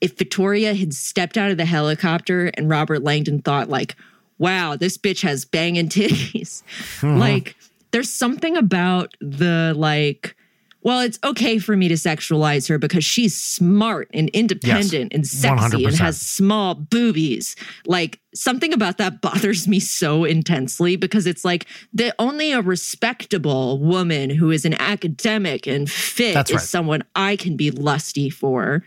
if 0.00 0.18
Victoria 0.18 0.74
had 0.74 0.92
stepped 0.92 1.38
out 1.38 1.50
of 1.50 1.56
the 1.56 1.64
helicopter 1.64 2.50
and 2.54 2.68
Robert 2.68 3.02
Langdon 3.02 3.40
thought 3.40 3.70
like, 3.70 3.96
"Wow, 4.38 4.76
this 4.76 4.98
bitch 4.98 5.22
has 5.22 5.44
banging 5.44 5.88
titties." 5.88 6.62
Like, 7.02 7.56
there's 7.90 8.12
something 8.12 8.56
about 8.56 9.14
the 9.20 9.72
like. 9.76 10.36
Well, 10.82 11.00
it's 11.00 11.18
okay 11.24 11.58
for 11.58 11.78
me 11.78 11.88
to 11.88 11.94
sexualize 11.94 12.68
her 12.68 12.76
because 12.76 13.06
she's 13.06 13.34
smart 13.40 14.10
and 14.12 14.28
independent 14.34 15.14
and 15.14 15.26
sexy 15.26 15.82
and 15.82 15.94
100%. 15.94 15.98
has 15.98 16.20
small 16.20 16.74
boobies. 16.74 17.56
Like 17.86 18.20
something 18.34 18.70
about 18.74 18.98
that 18.98 19.22
bothers 19.22 19.66
me 19.66 19.80
so 19.80 20.24
intensely 20.24 20.96
because 20.96 21.26
it's 21.26 21.42
like 21.42 21.64
the 21.94 22.14
only 22.18 22.52
a 22.52 22.60
respectable 22.60 23.78
woman 23.78 24.28
who 24.28 24.50
is 24.50 24.66
an 24.66 24.74
academic 24.74 25.66
and 25.66 25.90
fit 25.90 26.34
That's 26.34 26.50
is 26.50 26.56
right. 26.56 26.62
someone 26.62 27.02
I 27.16 27.36
can 27.36 27.56
be 27.56 27.70
lusty 27.70 28.28
for. 28.28 28.84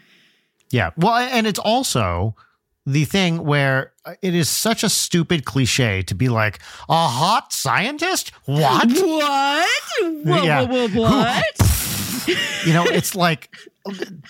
yeah. 0.69 0.91
Well, 0.97 1.15
and 1.15 1.47
it's 1.47 1.57
also 1.57 2.35
the 2.87 3.03
thing 3.03 3.43
where 3.43 3.91
uh, 4.05 4.13
it 4.21 4.33
is 4.33 4.47
such 4.49 4.81
a 4.81 4.87
stupid 4.89 5.43
cliche 5.43 6.01
to 6.03 6.15
be 6.15 6.29
like 6.29 6.59
a 6.87 7.07
hot 7.07 7.51
scientist. 7.51 8.31
What? 8.45 8.87
What? 8.97 9.69
Whoa, 10.25 10.43
Yeah. 10.43 10.61
whoa, 10.65 10.87
whoa, 10.87 11.01
what? 11.01 12.25
you 12.65 12.71
know, 12.73 12.85
it's 12.85 13.13
like 13.13 13.53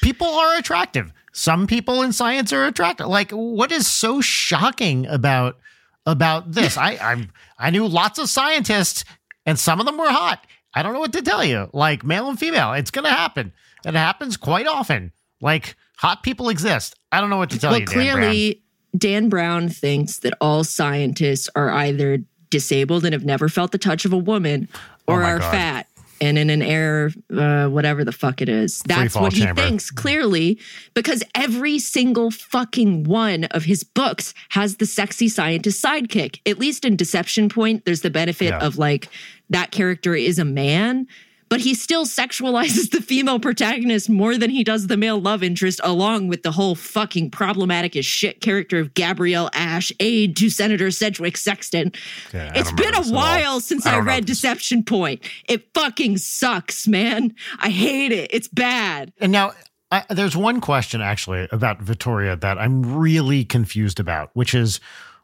people 0.01 0.27
are 0.27 0.57
attractive. 0.57 1.13
Some 1.33 1.67
people 1.67 2.01
in 2.01 2.13
science 2.13 2.51
are 2.51 2.65
attractive. 2.65 3.05
Like, 3.07 3.29
what 3.31 3.71
is 3.71 3.85
so 3.87 4.21
shocking 4.21 5.05
about 5.05 5.59
about 6.07 6.51
this? 6.51 6.77
I 6.77 6.97
I'm 6.97 7.29
I 7.59 7.69
knew 7.69 7.85
lots 7.87 8.17
of 8.17 8.27
scientists, 8.29 9.03
and 9.45 9.59
some 9.59 9.79
of 9.79 9.85
them 9.85 9.97
were 9.99 10.09
hot. 10.09 10.45
I 10.73 10.81
don't 10.81 10.93
know 10.93 10.99
what 10.99 11.13
to 11.13 11.21
tell 11.21 11.43
you. 11.45 11.69
Like 11.73 12.03
male 12.03 12.27
and 12.27 12.39
female, 12.39 12.73
it's 12.73 12.89
gonna 12.91 13.09
happen. 13.09 13.53
It 13.85 13.93
happens 13.93 14.35
quite 14.35 14.65
often. 14.67 15.11
Like 15.41 15.75
hot 15.97 16.23
people 16.23 16.49
exist. 16.49 16.95
I 17.11 17.19
don't 17.21 17.29
know 17.29 17.37
what 17.37 17.49
to 17.51 17.59
tell 17.59 17.71
well, 17.71 17.79
you. 17.79 17.85
Dan 17.85 17.95
Brown. 17.95 18.19
clearly, 18.19 18.61
Dan 18.97 19.29
Brown 19.29 19.69
thinks 19.69 20.19
that 20.19 20.33
all 20.41 20.63
scientists 20.63 21.49
are 21.55 21.69
either 21.69 22.19
disabled 22.49 23.03
and 23.05 23.13
have 23.13 23.25
never 23.25 23.49
felt 23.49 23.71
the 23.71 23.77
touch 23.77 24.05
of 24.05 24.13
a 24.13 24.17
woman 24.17 24.67
or 25.07 25.21
Oh 25.23 25.25
are 25.25 25.39
God. 25.39 25.51
fat 25.51 25.87
and 26.19 26.37
in 26.39 26.49
an 26.49 26.63
air, 26.63 27.11
uh, 27.37 27.67
whatever 27.67 28.03
the 28.03 28.11
fuck 28.11 28.41
it 28.41 28.49
is. 28.49 28.81
That's 28.87 29.13
what 29.13 29.33
he 29.33 29.41
chamber. 29.41 29.61
thinks, 29.61 29.91
clearly, 29.91 30.57
because 30.95 31.23
every 31.35 31.77
single 31.77 32.31
fucking 32.31 33.03
one 33.03 33.43
of 33.45 33.65
his 33.65 33.83
books 33.83 34.33
has 34.49 34.77
the 34.77 34.87
sexy 34.87 35.29
scientist 35.29 35.83
sidekick. 35.83 36.39
At 36.47 36.57
least 36.57 36.85
in 36.85 36.95
Deception 36.95 37.49
Point, 37.49 37.85
there's 37.85 38.01
the 38.01 38.09
benefit 38.09 38.49
Yeah. 38.49 38.59
of 38.59 38.77
like 38.79 39.09
that 39.51 39.69
character 39.71 40.15
is 40.15 40.39
a 40.39 40.45
man. 40.45 41.05
But 41.49 41.61
he 41.61 41.73
still 41.73 42.05
sexualizes 42.05 42.91
the 42.91 43.01
female 43.01 43.39
protagonist 43.39 44.09
more 44.09 44.37
than 44.37 44.49
he 44.49 44.63
does 44.63 44.87
the 44.87 44.97
male 44.97 45.19
love 45.19 45.43
interest, 45.43 45.79
along 45.83 46.27
with 46.27 46.43
the 46.43 46.51
whole 46.51 46.75
fucking 46.75 47.31
problematic 47.31 47.95
as 47.95 48.05
shit 48.05 48.41
character 48.41 48.79
of 48.79 48.93
Gabrielle 48.93 49.49
Ash, 49.53 49.91
aide 49.99 50.35
to 50.37 50.49
Senator 50.49 50.91
Sedgwick 50.91 51.37
Sexton. 51.37 51.91
Yeah, 52.33 52.51
it's 52.55 52.71
been 52.71 52.93
a 52.93 52.97
this 52.97 53.07
at 53.07 53.13
all. 53.13 53.19
while 53.19 53.59
since 53.59 53.85
I 53.85 53.95
I, 53.95 53.99
read. 53.99 54.25
Deception 54.25 54.83
Point. 54.83 55.21
It 55.47 55.67
fucking 55.73 56.17
sucks, 56.17 56.87
man. 56.87 57.33
I 57.59 57.69
hate 57.69 58.11
it. 58.11 58.29
It's 58.33 58.47
bad. 58.47 59.13
And 59.19 59.31
now 59.31 59.53
I, 59.91 60.03
there's 60.09 60.35
one 60.35 60.59
question 60.61 61.01
actually 61.01 61.47
about 61.51 61.81
Victoria 61.81 62.35
that 62.35 62.57
I'm 62.57 62.97
really 62.97 63.45
confused 63.45 63.99
about, 63.99 64.31
which 64.33 64.53
is 64.53 64.79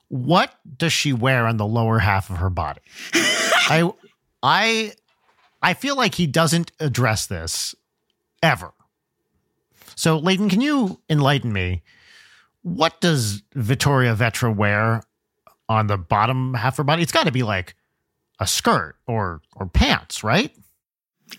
what 0.08 0.54
does 0.78 0.94
she 0.94 1.12
wear 1.12 1.48
on 1.48 1.58
the 1.58 1.66
lower 1.66 2.00
half 2.00 2.30
of 2.30 2.38
her 2.38 2.50
body? 2.50 2.82
I 3.14 3.92
I 4.42 4.94
I 5.64 5.74
feel 5.74 5.96
like 5.96 6.16
he 6.16 6.28
doesn't 6.28 6.72
address 6.80 7.26
this 7.26 7.74
ever. 8.44 8.74
So, 9.96 10.18
Leighton, 10.18 10.50
can 10.50 10.62
you 10.62 11.00
enlighten 11.10 11.54
me? 11.54 11.84
What 12.62 13.00
does 13.00 13.44
Vittoria 13.54 14.16
Vetra 14.16 14.54
wear 14.54 15.04
on 15.70 15.88
the 15.88 15.98
bottom 15.98 16.54
half 16.54 16.74
of 16.74 16.78
her 16.78 16.84
body? 16.84 17.02
It's 17.02 17.12
got 17.12 17.26
to 17.26 17.32
be 17.32 17.44
like 17.44 17.76
a 18.40 18.48
skirt 18.48 18.96
or 19.08 19.42
or 19.56 19.68
pants, 19.68 20.24
right? 20.24 20.54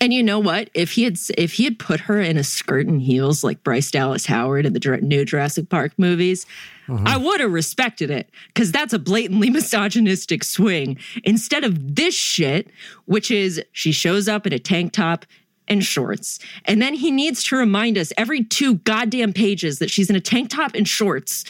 And 0.01 0.13
you 0.13 0.23
know 0.23 0.39
what? 0.39 0.69
If 0.73 0.91
he 0.91 1.03
had 1.03 1.17
if 1.37 1.53
he 1.53 1.63
had 1.63 1.79
put 1.79 2.01
her 2.01 2.19
in 2.19 2.37
a 2.37 2.43
skirt 2.43 2.87
and 2.87 3.01
heels 3.01 3.43
like 3.43 3.63
Bryce 3.63 3.91
Dallas 3.91 4.25
Howard 4.25 4.65
in 4.65 4.73
the 4.73 4.99
new 5.01 5.25
Jurassic 5.25 5.69
Park 5.69 5.93
movies, 5.97 6.45
mm-hmm. 6.87 7.07
I 7.07 7.17
would 7.17 7.39
have 7.39 7.51
respected 7.51 8.09
it 8.09 8.29
because 8.47 8.71
that's 8.71 8.93
a 8.93 8.99
blatantly 8.99 9.49
misogynistic 9.51 10.43
swing. 10.43 10.97
Instead 11.23 11.63
of 11.63 11.95
this 11.95 12.15
shit, 12.15 12.69
which 13.05 13.31
is 13.31 13.61
she 13.71 13.91
shows 13.91 14.27
up 14.27 14.45
in 14.45 14.53
a 14.53 14.59
tank 14.59 14.93
top 14.93 15.25
and 15.67 15.83
shorts, 15.83 16.39
and 16.65 16.81
then 16.81 16.93
he 16.93 17.11
needs 17.11 17.43
to 17.45 17.55
remind 17.55 17.97
us 17.97 18.13
every 18.17 18.43
two 18.43 18.75
goddamn 18.75 19.33
pages 19.33 19.79
that 19.79 19.89
she's 19.89 20.09
in 20.09 20.15
a 20.15 20.21
tank 20.21 20.49
top 20.49 20.75
and 20.75 20.87
shorts. 20.87 21.45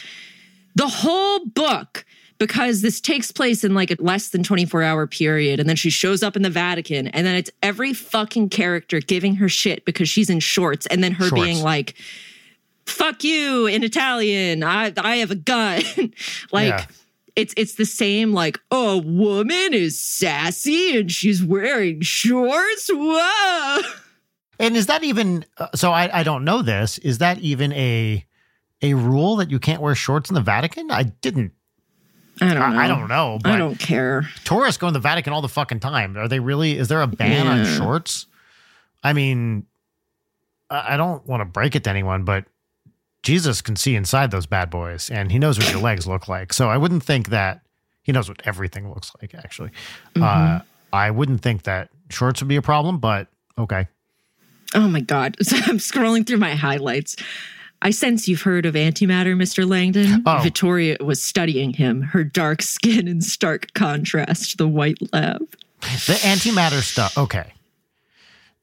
The 0.74 0.88
whole 0.88 1.46
book 1.46 2.04
because 2.38 2.82
this 2.82 3.00
takes 3.00 3.32
place 3.32 3.64
in 3.64 3.74
like 3.74 3.90
a 3.90 3.96
less 3.98 4.28
than 4.28 4.42
24 4.42 4.82
hour 4.82 5.06
period. 5.06 5.60
And 5.60 5.68
then 5.68 5.76
she 5.76 5.90
shows 5.90 6.22
up 6.22 6.36
in 6.36 6.42
the 6.42 6.50
Vatican. 6.50 7.08
And 7.08 7.26
then 7.26 7.34
it's 7.34 7.50
every 7.62 7.92
fucking 7.92 8.50
character 8.50 9.00
giving 9.00 9.36
her 9.36 9.48
shit 9.48 9.84
because 9.84 10.08
she's 10.08 10.30
in 10.30 10.40
shorts. 10.40 10.86
And 10.86 11.02
then 11.02 11.12
her 11.12 11.28
shorts. 11.28 11.42
being 11.42 11.62
like, 11.62 11.94
fuck 12.84 13.24
you 13.24 13.66
in 13.66 13.82
Italian. 13.82 14.62
I, 14.62 14.92
I 14.96 15.16
have 15.16 15.30
a 15.30 15.36
gun. 15.36 15.82
like, 16.52 16.68
yeah. 16.68 16.86
It's 17.34 17.52
it's 17.58 17.74
the 17.74 17.84
same 17.84 18.32
like 18.32 18.58
a 18.70 18.96
woman 18.96 19.74
is 19.74 20.00
sassy 20.00 20.98
and 20.98 21.12
she's 21.12 21.44
wearing 21.44 22.00
shorts. 22.00 22.88
Whoa! 22.90 23.82
And 24.58 24.74
is 24.74 24.86
that 24.86 25.04
even 25.04 25.44
uh, 25.58 25.68
so? 25.74 25.92
I, 25.92 26.20
I 26.20 26.22
don't 26.22 26.44
know 26.44 26.62
this. 26.62 26.96
Is 26.96 27.18
that 27.18 27.38
even 27.40 27.74
a 27.74 28.24
a 28.80 28.94
rule 28.94 29.36
that 29.36 29.50
you 29.50 29.58
can't 29.58 29.82
wear 29.82 29.94
shorts 29.94 30.30
in 30.30 30.34
the 30.34 30.40
Vatican? 30.40 30.90
I 30.90 31.02
didn't 31.02 31.52
I 32.40 32.52
don't 32.52 32.58
know. 32.58 32.78
I, 32.78 32.84
I 32.84 32.88
don't 32.88 33.08
know. 33.08 33.38
I 33.44 33.56
don't 33.56 33.78
care. 33.78 34.28
Tourists 34.44 34.78
go 34.78 34.88
in 34.88 34.92
the 34.92 35.00
Vatican 35.00 35.32
all 35.32 35.42
the 35.42 35.48
fucking 35.48 35.80
time. 35.80 36.16
Are 36.16 36.28
they 36.28 36.38
really? 36.38 36.76
Is 36.76 36.88
there 36.88 37.00
a 37.00 37.06
ban 37.06 37.46
yeah. 37.46 37.52
on 37.52 37.64
shorts? 37.64 38.26
I 39.02 39.12
mean, 39.12 39.66
I 40.68 40.96
don't 40.96 41.26
want 41.26 41.40
to 41.40 41.44
break 41.44 41.74
it 41.74 41.84
to 41.84 41.90
anyone, 41.90 42.24
but 42.24 42.44
Jesus 43.22 43.62
can 43.62 43.76
see 43.76 43.94
inside 43.94 44.30
those 44.30 44.46
bad 44.46 44.70
boys, 44.70 45.10
and 45.10 45.32
he 45.32 45.38
knows 45.38 45.58
what 45.58 45.70
your 45.70 45.80
legs 45.80 46.06
look 46.06 46.28
like. 46.28 46.52
So 46.52 46.68
I 46.68 46.76
wouldn't 46.76 47.02
think 47.02 47.30
that 47.30 47.62
he 48.02 48.12
knows 48.12 48.28
what 48.28 48.42
everything 48.44 48.88
looks 48.88 49.12
like. 49.20 49.34
Actually, 49.34 49.70
mm-hmm. 50.14 50.22
uh, 50.22 50.60
I 50.92 51.10
wouldn't 51.10 51.40
think 51.40 51.62
that 51.64 51.90
shorts 52.10 52.40
would 52.40 52.48
be 52.48 52.56
a 52.56 52.62
problem, 52.62 52.98
but 52.98 53.28
okay. 53.58 53.88
Oh 54.74 54.88
my 54.88 55.00
god! 55.00 55.36
I'm 55.40 55.78
scrolling 55.78 56.26
through 56.26 56.38
my 56.38 56.54
highlights. 56.54 57.16
I 57.86 57.90
sense 57.90 58.26
you've 58.26 58.42
heard 58.42 58.66
of 58.66 58.74
antimatter, 58.74 59.36
Mr. 59.36 59.64
Langdon. 59.64 60.24
Oh. 60.26 60.40
Vittoria 60.42 60.96
was 61.00 61.22
studying 61.22 61.72
him, 61.72 62.02
her 62.02 62.24
dark 62.24 62.60
skin 62.60 63.06
in 63.06 63.20
stark 63.20 63.72
contrast 63.74 64.50
to 64.50 64.56
the 64.56 64.66
white 64.66 64.98
lab. 65.12 65.38
The 65.82 66.18
antimatter 66.24 66.82
stuff. 66.82 67.16
Okay. 67.16 67.52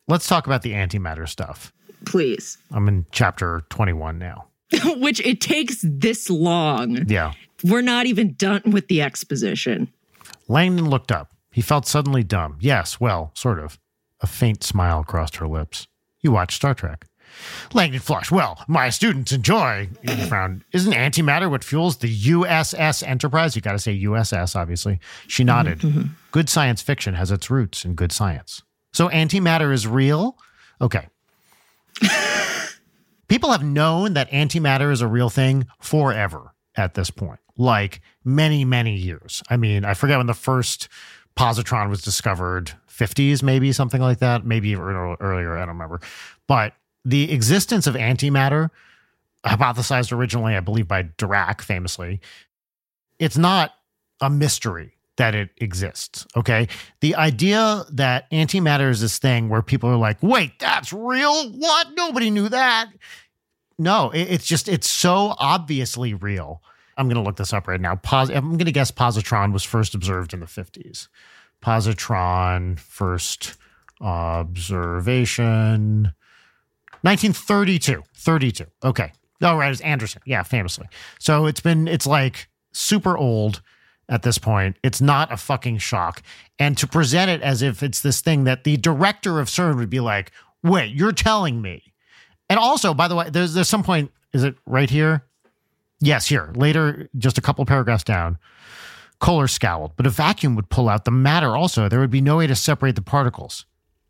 Let's 0.09 0.27
talk 0.27 0.45
about 0.45 0.61
the 0.61 0.73
antimatter 0.73 1.29
stuff. 1.29 1.71
Please. 2.03 2.57
I'm 2.69 2.89
in 2.89 3.05
chapter 3.13 3.63
21 3.69 4.19
now. 4.19 4.47
Which 4.97 5.21
it 5.21 5.39
takes 5.39 5.79
this 5.87 6.29
long. 6.29 7.07
Yeah. 7.07 7.31
We're 7.63 7.81
not 7.81 8.07
even 8.07 8.33
done 8.33 8.71
with 8.71 8.89
the 8.89 9.01
exposition. 9.01 9.87
Langdon 10.49 10.89
looked 10.89 11.13
up. 11.13 11.31
He 11.49 11.61
felt 11.61 11.87
suddenly 11.87 12.23
dumb. 12.23 12.57
Yes, 12.59 12.99
well, 12.99 13.31
sort 13.35 13.59
of. 13.59 13.79
A 14.19 14.27
faint 14.27 14.65
smile 14.65 15.05
crossed 15.05 15.37
her 15.37 15.47
lips. 15.47 15.87
You 16.19 16.33
watch 16.33 16.55
Star 16.55 16.73
Trek. 16.73 17.05
Langdon 17.73 17.99
flushed. 17.99 18.31
Well, 18.31 18.63
my 18.67 18.89
students 18.89 19.31
enjoy. 19.31 19.89
He 20.01 20.15
frowned. 20.27 20.63
Isn't 20.71 20.93
antimatter 20.93 21.49
what 21.49 21.63
fuels 21.63 21.97
the 21.97 22.13
USS 22.27 23.05
Enterprise? 23.07 23.55
You 23.55 23.61
got 23.61 23.73
to 23.73 23.79
say 23.79 23.99
USS, 23.99 24.55
obviously. 24.55 24.99
She 25.27 25.43
nodded. 25.43 25.79
Mm-hmm. 25.79 26.13
Good 26.31 26.49
science 26.49 26.81
fiction 26.81 27.13
has 27.15 27.31
its 27.31 27.49
roots 27.49 27.85
in 27.85 27.95
good 27.95 28.11
science. 28.11 28.63
So 28.93 29.09
antimatter 29.09 29.73
is 29.73 29.87
real? 29.87 30.37
Okay. 30.81 31.07
People 33.27 33.51
have 33.51 33.63
known 33.63 34.13
that 34.13 34.29
antimatter 34.31 34.91
is 34.91 35.01
a 35.01 35.07
real 35.07 35.29
thing 35.29 35.67
forever 35.79 36.53
at 36.75 36.93
this 36.93 37.09
point, 37.09 37.39
like 37.57 38.01
many, 38.23 38.65
many 38.65 38.95
years. 38.95 39.41
I 39.49 39.57
mean, 39.57 39.85
I 39.85 39.93
forget 39.93 40.17
when 40.17 40.27
the 40.27 40.33
first 40.33 40.89
positron 41.35 41.89
was 41.89 42.01
discovered 42.01 42.73
50s, 42.89 43.41
maybe 43.41 43.71
something 43.71 44.01
like 44.01 44.19
that, 44.19 44.45
maybe 44.45 44.75
earlier. 44.75 45.57
I 45.57 45.59
don't 45.59 45.69
remember. 45.69 46.01
But 46.47 46.73
the 47.05 47.31
existence 47.31 47.87
of 47.87 47.95
antimatter, 47.95 48.69
hypothesized 49.45 50.11
originally, 50.11 50.55
I 50.55 50.61
believe, 50.61 50.87
by 50.87 51.03
Dirac 51.03 51.61
famously, 51.61 52.21
it's 53.19 53.37
not 53.37 53.73
a 54.21 54.29
mystery 54.29 54.95
that 55.17 55.35
it 55.35 55.49
exists. 55.57 56.25
Okay. 56.35 56.67
The 57.01 57.15
idea 57.15 57.83
that 57.91 58.29
antimatter 58.31 58.89
is 58.89 59.01
this 59.01 59.19
thing 59.19 59.49
where 59.49 59.61
people 59.61 59.89
are 59.89 59.97
like, 59.97 60.17
wait, 60.21 60.57
that's 60.59 60.91
real? 60.91 61.51
What? 61.51 61.87
Nobody 61.93 62.29
knew 62.29 62.49
that. 62.49 62.89
No, 63.77 64.11
it's 64.13 64.45
just, 64.45 64.69
it's 64.69 64.89
so 64.89 65.35
obviously 65.39 66.13
real. 66.13 66.61
I'm 66.97 67.07
going 67.07 67.15
to 67.15 67.23
look 67.23 67.37
this 67.37 67.53
up 67.53 67.67
right 67.67 67.81
now. 67.81 67.95
Pos- 67.95 68.29
I'm 68.29 68.51
going 68.51 68.65
to 68.65 68.71
guess 68.71 68.91
positron 68.91 69.51
was 69.51 69.63
first 69.63 69.95
observed 69.95 70.33
in 70.33 70.39
the 70.39 70.45
50s. 70.45 71.07
Positron, 71.61 72.79
first 72.79 73.55
observation. 73.99 76.13
1932. 77.03 78.03
32. 78.15 78.65
Okay. 78.83 79.11
Oh, 79.41 79.57
right. 79.57 79.71
It's 79.71 79.81
Anderson. 79.81 80.21
Yeah, 80.25 80.43
famously. 80.43 80.87
So 81.19 81.45
it's 81.45 81.59
been, 81.59 81.87
it's 81.87 82.07
like 82.07 82.47
super 82.71 83.17
old 83.17 83.61
at 84.07 84.23
this 84.23 84.37
point. 84.37 84.77
It's 84.83 85.01
not 85.01 85.31
a 85.31 85.37
fucking 85.37 85.79
shock. 85.79 86.23
And 86.57 86.77
to 86.77 86.87
present 86.87 87.29
it 87.29 87.41
as 87.41 87.61
if 87.61 87.83
it's 87.83 88.01
this 88.01 88.21
thing 88.21 88.45
that 88.45 88.63
the 88.63 88.77
director 88.77 89.39
of 89.39 89.49
CERN 89.49 89.75
would 89.77 89.89
be 89.89 89.99
like, 89.99 90.31
wait, 90.63 90.93
you're 90.93 91.11
telling 91.11 91.61
me. 91.61 91.93
And 92.49 92.57
also, 92.57 92.93
by 92.93 93.07
the 93.07 93.15
way, 93.15 93.29
there's 93.29 93.53
there's 93.53 93.69
some 93.69 93.83
point, 93.83 94.11
is 94.31 94.43
it 94.43 94.55
right 94.65 94.89
here? 94.89 95.25
Yes, 95.99 96.27
here. 96.27 96.51
Later, 96.55 97.09
just 97.17 97.37
a 97.37 97.41
couple 97.41 97.65
paragraphs 97.65 98.03
down. 98.03 98.37
Kohler 99.19 99.47
scowled, 99.47 99.93
but 99.95 100.05
a 100.05 100.09
vacuum 100.09 100.55
would 100.55 100.69
pull 100.69 100.89
out 100.89 101.05
the 101.05 101.11
matter 101.11 101.55
also. 101.55 101.87
There 101.87 101.99
would 101.99 102.11
be 102.11 102.21
no 102.21 102.37
way 102.37 102.47
to 102.47 102.55
separate 102.55 102.95
the 102.95 103.01
particles. 103.01 103.65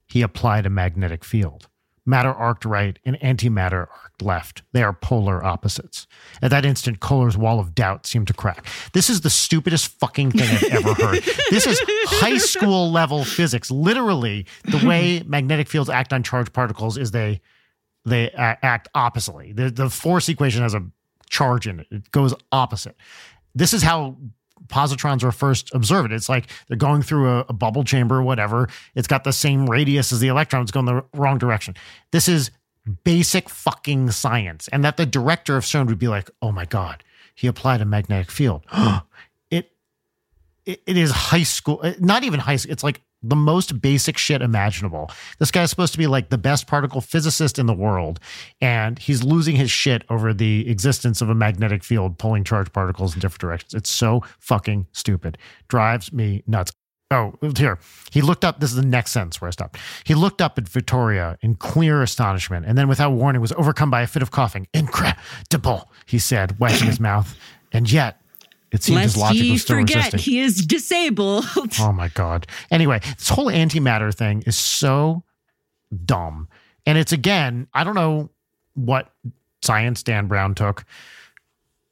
He 0.08 0.22
applied 0.22 0.66
a 0.66 0.70
magnetic 0.70 1.24
field 1.24 1.68
matter 2.06 2.34
arced 2.34 2.66
right 2.66 3.00
and 3.06 3.20
antimatter 3.20 3.88
arced 3.90 4.22
left. 4.22 4.62
They 4.72 4.84
are 4.84 4.94
polar 4.94 5.44
opposites. 5.44 6.08
At 6.42 6.52
that 6.52 6.66
instant, 6.66 7.00
Kohler's 7.00 7.38
wall 7.38 7.60
of 7.60 7.74
doubt 7.74 8.06
seemed 8.06 8.28
to 8.28 8.34
crack. 8.34 8.66
This 8.94 9.10
is 9.10 9.22
the 9.22 9.30
stupidest 9.30 9.88
fucking 10.00 10.32
thing 10.32 10.50
I've 10.50 10.86
ever 10.86 10.94
heard. 10.94 11.24
This 11.50 11.68
is 11.68 11.80
high 12.06 12.38
school 12.38 12.92
level 12.92 13.24
physics. 13.24 13.70
Literally, 13.70 14.48
the 14.64 14.86
way 14.88 15.22
magnetic 15.26 15.68
fields 15.68 15.90
act 15.90 16.12
on 16.12 16.24
charged 16.24 16.52
particles 16.52 16.98
is 16.98 17.12
they 17.12 17.42
they 18.06 18.32
act 18.32 18.88
oppositely. 18.96 19.54
The, 19.54 19.70
the 19.70 19.90
force 19.90 20.28
equation 20.30 20.62
has 20.62 20.74
a 20.74 20.84
charge 21.30 21.68
in 21.68 21.80
it. 21.80 21.88
It 21.90 22.12
goes 22.12 22.34
opposite. 22.52 22.96
This 23.56 23.74
is 23.74 23.82
how 23.82 24.18
positrons 24.68 25.24
were 25.24 25.32
first 25.32 25.74
observed. 25.74 26.12
It's 26.12 26.30
like 26.30 26.48
they're 26.68 26.78
going 26.78 27.02
through 27.02 27.30
a, 27.30 27.46
a, 27.50 27.54
bubble 27.54 27.84
chamber 27.84 28.22
whatever. 28.22 28.70
It's 28.96 29.08
got 29.08 29.24
the 29.24 29.34
same 29.34 29.70
radius 29.70 30.12
as 30.12 30.20
the 30.20 30.28
electrons 30.28 30.72
going 30.72 30.86
the 30.86 31.04
wrong 31.14 31.38
direction. 31.38 31.76
This 32.12 32.28
is 32.28 32.52
basic 33.04 33.50
fucking 33.50 34.12
science. 34.12 34.68
And 34.70 34.84
that 34.84 34.98
the 34.98 35.06
director 35.06 35.58
of 35.58 35.64
CERN 35.64 35.88
would 35.88 36.00
be 36.00 36.08
like, 36.08 36.30
oh 36.42 36.52
my 36.52 36.66
God, 36.66 37.04
he 37.36 37.48
applied 37.48 37.82
a 37.82 37.86
magnetic 37.86 38.32
field. 38.32 38.66
it, 39.52 39.72
it, 40.66 40.82
it 40.86 40.98
is 40.98 41.12
high 41.12 41.44
school, 41.44 41.84
not 42.00 42.24
even 42.24 42.40
high 42.40 42.58
school. 42.58 42.72
It's 42.72 42.84
like 42.84 43.02
the 43.24 43.36
most 43.36 43.82
basic 43.82 44.18
shit 44.18 44.42
imaginable. 44.42 45.10
This 45.40 45.52
guy's 45.52 45.70
supposed 45.70 45.94
to 45.94 45.98
be 45.98 46.08
like 46.08 46.30
the 46.30 46.38
best 46.38 46.68
particle 46.68 47.02
physicist 47.02 47.58
in 47.58 47.66
the 47.66 47.74
world, 47.74 48.20
and 48.62 49.00
he's 49.00 49.24
losing 49.24 49.56
his 49.56 49.72
shit 49.72 50.04
over 50.10 50.34
the 50.34 50.70
existence 50.70 51.22
of 51.22 51.30
a 51.30 51.36
magnetic 51.36 51.84
field 51.84 52.18
pulling 52.18 52.44
charged 52.44 52.74
particles 52.74 53.14
in 53.14 53.20
different 53.20 53.42
directions. 53.42 53.74
It's 53.74 53.90
so 53.90 54.22
fucking 54.40 54.88
stupid. 54.92 55.38
Drives 55.68 56.12
me 56.12 56.44
nuts. 56.46 56.72
Oh, 57.12 57.34
here. 57.56 57.78
He 58.12 58.22
looked 58.22 58.44
up. 58.44 58.60
This 58.60 58.72
is 58.72 58.76
the 58.76 58.86
next 58.86 59.12
sentence 59.12 59.40
where 59.40 59.48
I 59.48 59.52
stopped. 59.52 59.78
He 60.04 60.16
looked 60.16 60.42
up 60.42 60.58
at 60.58 60.68
Vittoria 60.68 61.38
in 61.42 61.56
clear 61.56 62.02
astonishment 62.02 62.66
and 62.66 62.76
then, 62.76 62.88
without 62.88 63.12
warning, 63.12 63.40
was 63.40 63.52
overcome 63.52 63.92
by 63.92 64.02
a 64.02 64.08
fit 64.08 64.24
of 64.24 64.32
coughing. 64.32 64.68
Incredible, 64.74 65.92
he 66.08 66.18
said, 66.18 66.60
wiping 66.60 66.88
his 66.88 67.00
mouth. 67.00 67.38
And 67.72 67.92
yet, 67.92 68.20
it 68.74 68.82
seems 68.82 68.96
Lest 68.96 69.14
his 69.14 69.18
logic 69.18 69.52
was 69.52 69.62
still 69.62 69.78
forget 69.78 69.98
resisting. 69.98 70.20
he 70.20 70.40
is 70.40 70.66
disabled. 70.66 71.46
oh 71.80 71.94
my 71.94 72.08
god. 72.10 72.48
Anyway, 72.72 73.00
this 73.18 73.30
whole 73.30 73.46
antimatter 73.46 74.14
thing 74.14 74.44
is 74.48 74.58
so 74.58 75.24
dumb. 76.06 76.50
And 76.86 76.98
it's 76.98 77.12
again, 77.12 77.68
I 77.74 77.84
don't 77.84 77.94
know 77.94 78.32
what 78.74 79.14
science 79.62 80.02
Dan 80.02 80.28
Brown 80.28 80.56
took. 80.56 80.86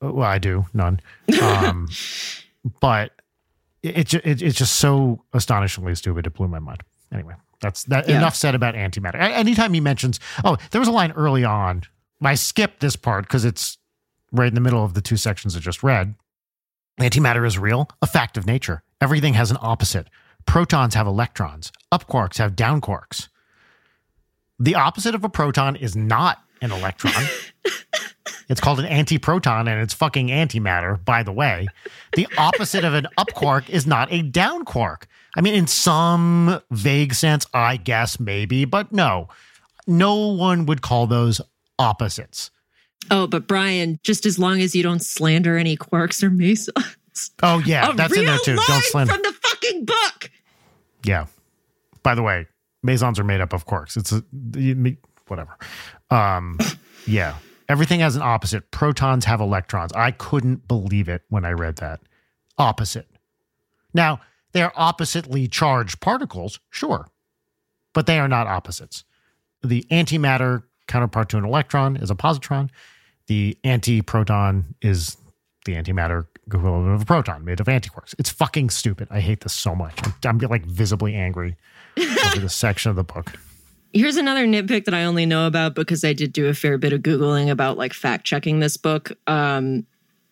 Well, 0.02 0.24
I 0.24 0.40
do 0.40 0.66
none. 0.74 1.00
Um, 1.40 1.88
but 2.82 3.12
it, 3.84 4.12
it, 4.16 4.42
it's 4.42 4.58
just 4.58 4.78
so 4.78 5.24
astonishingly 5.34 5.94
stupid. 5.94 6.26
It 6.26 6.34
blew 6.34 6.48
my 6.48 6.60
mind. 6.60 6.82
Anyway, 7.14 7.36
That's 7.62 7.84
that. 7.86 8.10
Yeah. 8.10 8.18
Enough 8.18 8.36
said 8.36 8.56
about 8.56 8.74
antimatter. 8.74 9.16
Anytime 9.20 9.74
he 9.74 9.80
mentions, 9.80 10.20
oh, 10.44 10.58
there 10.72 10.80
was 10.80 10.88
a 10.88 10.92
line 10.92 11.12
early 11.12 11.44
on. 11.44 11.84
I 12.24 12.34
skipped 12.34 12.80
this 12.80 12.96
part 12.96 13.26
because 13.26 13.46
it's 13.46 13.78
right 14.32 14.48
in 14.48 14.56
the 14.56 14.62
middle 14.62 14.84
of 14.84 14.96
the 14.96 15.02
two 15.02 15.18
sections 15.18 15.56
I 15.56 15.60
just 15.60 15.84
read. 15.84 16.16
Antimatter 17.00 17.46
is 17.46 17.58
real, 17.58 17.90
a 18.02 18.08
fact 18.08 18.38
of 18.38 18.46
nature. 18.46 18.84
Everything 19.00 19.34
has 19.34 19.52
an 19.52 19.58
opposite. 19.62 20.08
Protons 20.46 20.94
have 20.94 21.08
electrons. 21.08 21.72
Up 21.92 22.08
quarks 22.08 22.38
have 22.38 22.56
down 22.56 22.82
quarks. 22.82 23.30
The 24.60 24.76
opposite 24.76 25.16
of 25.16 25.24
a 25.24 25.30
proton 25.30 25.76
is 25.76 25.96
not 25.96 26.40
an 26.62 26.72
electron. 26.72 27.26
it's 28.50 28.62
called 28.62 28.80
an 28.80 28.86
antiproton 28.86 29.62
and 29.62 29.82
it's 29.82 29.94
fucking 29.94 30.28
antimatter, 30.28 31.04
by 31.04 31.24
the 31.24 31.32
way. 31.32 31.68
The 32.14 32.28
opposite 32.38 32.84
of 32.84 32.94
an 32.94 33.08
up 33.18 33.34
quark 33.34 33.70
is 33.70 33.88
not 33.88 34.12
a 34.12 34.22
down 34.22 34.66
quark. 34.66 35.08
I 35.36 35.42
mean, 35.42 35.56
in 35.56 35.68
some 35.68 36.62
vague 36.70 37.14
sense, 37.14 37.48
I 37.54 37.78
guess 37.78 38.20
maybe, 38.20 38.66
but 38.66 38.92
no. 38.92 39.30
No 39.88 40.16
one 40.28 40.66
would 40.68 40.82
call 40.82 41.08
those 41.08 41.42
opposites. 41.80 42.52
Oh, 43.12 43.28
but 43.28 43.46
Brian, 43.46 44.00
just 44.04 44.26
as 44.26 44.40
long 44.40 44.62
as 44.62 44.74
you 44.74 44.82
don't 44.82 45.02
slander 45.02 45.58
any 45.58 45.76
quarks 45.76 46.24
or 46.24 46.30
mesons. 46.30 47.32
Oh, 47.44 47.60
yeah, 47.66 47.90
a 47.90 47.94
that's 47.94 48.16
in 48.18 48.26
there 48.26 48.38
too. 48.44 48.56
Don't 48.56 48.84
slander. 48.86 49.14
from 49.14 49.22
the 49.22 49.34
fucking 49.34 49.86
book. 49.86 50.32
Yeah. 51.04 51.26
By 52.04 52.16
the 52.16 52.24
way, 52.24 52.48
mesons 52.82 53.20
are 53.20 53.26
made 53.26 53.42
up 53.42 53.52
of 53.52 53.68
quarks. 53.68 53.98
It's 53.98 54.14
a 54.14 54.24
whatever. 55.28 55.58
Um, 56.10 56.58
yeah. 57.06 57.36
Everything 57.68 58.00
has 58.00 58.16
an 58.16 58.22
opposite. 58.22 58.72
Protons 58.72 59.26
have 59.26 59.42
electrons. 59.42 59.92
I 59.94 60.12
couldn't 60.12 60.68
believe 60.68 61.10
it 61.10 61.24
when 61.30 61.44
I 61.46 61.52
read 61.52 61.78
that. 61.78 62.00
Opposite. 62.58 63.08
Now, 63.94 64.22
they're 64.54 64.74
oppositely 64.76 65.48
charged 65.48 66.00
particles, 66.00 66.60
sure, 66.70 67.08
but 67.94 68.08
they 68.08 68.20
are 68.20 68.28
not 68.28 68.48
opposites. 68.48 69.04
The 69.64 69.84
antimatter 69.92 70.64
counterpart 70.88 71.30
to 71.30 71.38
an 71.38 71.46
electron 71.46 71.96
is 71.96 72.10
a 72.12 72.16
positron. 72.16 72.70
The 73.32 73.58
antiproton 73.64 74.66
is 74.82 75.16
the 75.64 75.76
antimatter 75.76 76.28
equivalent 76.46 76.94
of 76.94 77.02
a 77.04 77.06
proton 77.06 77.46
made 77.46 77.62
of 77.62 77.68
antiquarks. 77.68 78.14
It's 78.20 78.30
fucking 78.30 78.72
stupid. 78.72 79.08
I 79.10 79.22
hate 79.22 79.40
this 79.40 79.54
so 79.54 79.74
much. 79.74 79.98
I'm, 80.04 80.14
I'm 80.26 80.38
like 80.50 80.66
visibly 80.66 81.16
angry 81.16 81.56
over 82.26 82.40
this 82.40 82.54
section 82.54 82.90
of 82.90 82.98
the 82.98 83.06
book. 83.06 83.32
Here's 83.94 84.18
another 84.18 84.46
nitpick 84.46 84.84
that 84.84 84.94
I 84.94 85.06
only 85.06 85.26
know 85.26 85.48
about 85.48 85.76
because 85.76 86.04
I 86.04 86.12
did 86.12 86.34
do 86.34 86.48
a 86.48 86.54
fair 86.54 86.78
bit 86.78 86.92
of 86.92 87.04
Googling 87.04 87.50
about 87.50 87.78
like 87.78 87.94
fact 87.94 88.26
checking 88.26 88.60
this 88.60 88.76
book. 88.76 89.14
Um, 89.28 89.86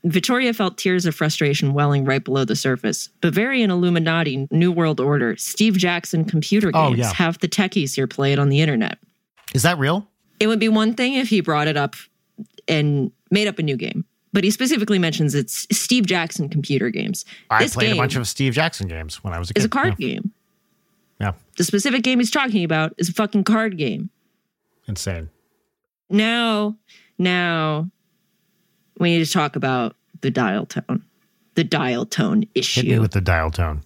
Vittoria 0.04 0.52
felt 0.52 0.78
tears 0.78 1.06
of 1.06 1.16
frustration 1.16 1.74
welling 1.74 2.04
right 2.04 2.22
below 2.26 2.43
the 2.43 2.58
surface. 2.58 3.08
Bavarian 3.22 3.72
Illuminati, 3.72 4.45
New 4.52 4.74
World 4.74 5.00
Order, 5.00 5.38
Steve 5.38 5.78
Jackson 5.78 6.26
computer 6.26 6.70
Oh, 6.74 6.89
games 6.89 7.00
yeah. 7.00 7.14
have 7.14 7.39
the 7.39 7.47
techies 7.47 7.95
here 7.95 8.08
play 8.08 8.34
it 8.34 8.39
on 8.39 8.50
the 8.50 8.60
internet. 8.60 8.97
Is 9.54 9.64
that 9.64 9.80
real? 9.80 10.06
It 10.41 10.47
would 10.47 10.60
be 10.60 10.68
one 10.68 10.95
thing 10.95 11.14
if 11.14 11.30
he 11.30 11.39
brought 11.39 11.70
it 11.70 11.78
up 11.78 11.95
and 12.70 13.11
made 13.32 13.47
up 13.47 13.59
a 13.59 13.63
new 13.63 13.76
game, 13.76 14.05
but 14.32 14.43
he 14.43 14.51
specifically 14.51 14.99
mentions 14.99 15.36
it's 15.36 15.67
Steve 15.76 16.05
Jackson 16.05 16.49
computer 16.49 16.89
games. 16.89 17.26
I 17.49 17.63
this 17.63 17.74
played 17.74 17.93
a 17.93 17.95
bunch 17.95 18.15
of 18.15 18.28
Steve 18.28 18.53
Jackson 18.53 18.88
games 18.88 19.24
when 19.24 19.34
I 19.34 19.39
was 19.39 19.49
a 19.49 19.53
kid. 19.53 19.59
is 19.59 19.65
a 19.65 19.70
card 19.70 19.97
game. 19.97 20.32
Yeah. 21.20 21.34
The 21.57 21.63
specific 21.63 22.03
game 22.03 22.20
he's 22.20 22.32
talking 22.32 22.63
about 22.63 22.93
is 22.97 23.09
a 23.09 23.13
fucking 23.13 23.43
card 23.43 23.78
game. 23.78 24.09
Insane. 24.88 25.30
Now, 26.09 26.78
now 27.17 27.89
we 28.99 29.17
need 29.17 29.26
to 29.26 29.32
talk 29.32 29.55
about 29.55 29.95
the 30.22 30.32
dial 30.32 30.65
tone, 30.65 31.03
the 31.55 31.63
dial 31.63 32.05
tone 32.05 32.45
issue. 32.55 32.82
Hit 32.82 32.89
me 32.89 32.99
with 32.99 33.11
the 33.11 33.22
dial 33.22 33.51
tone. 33.51 33.84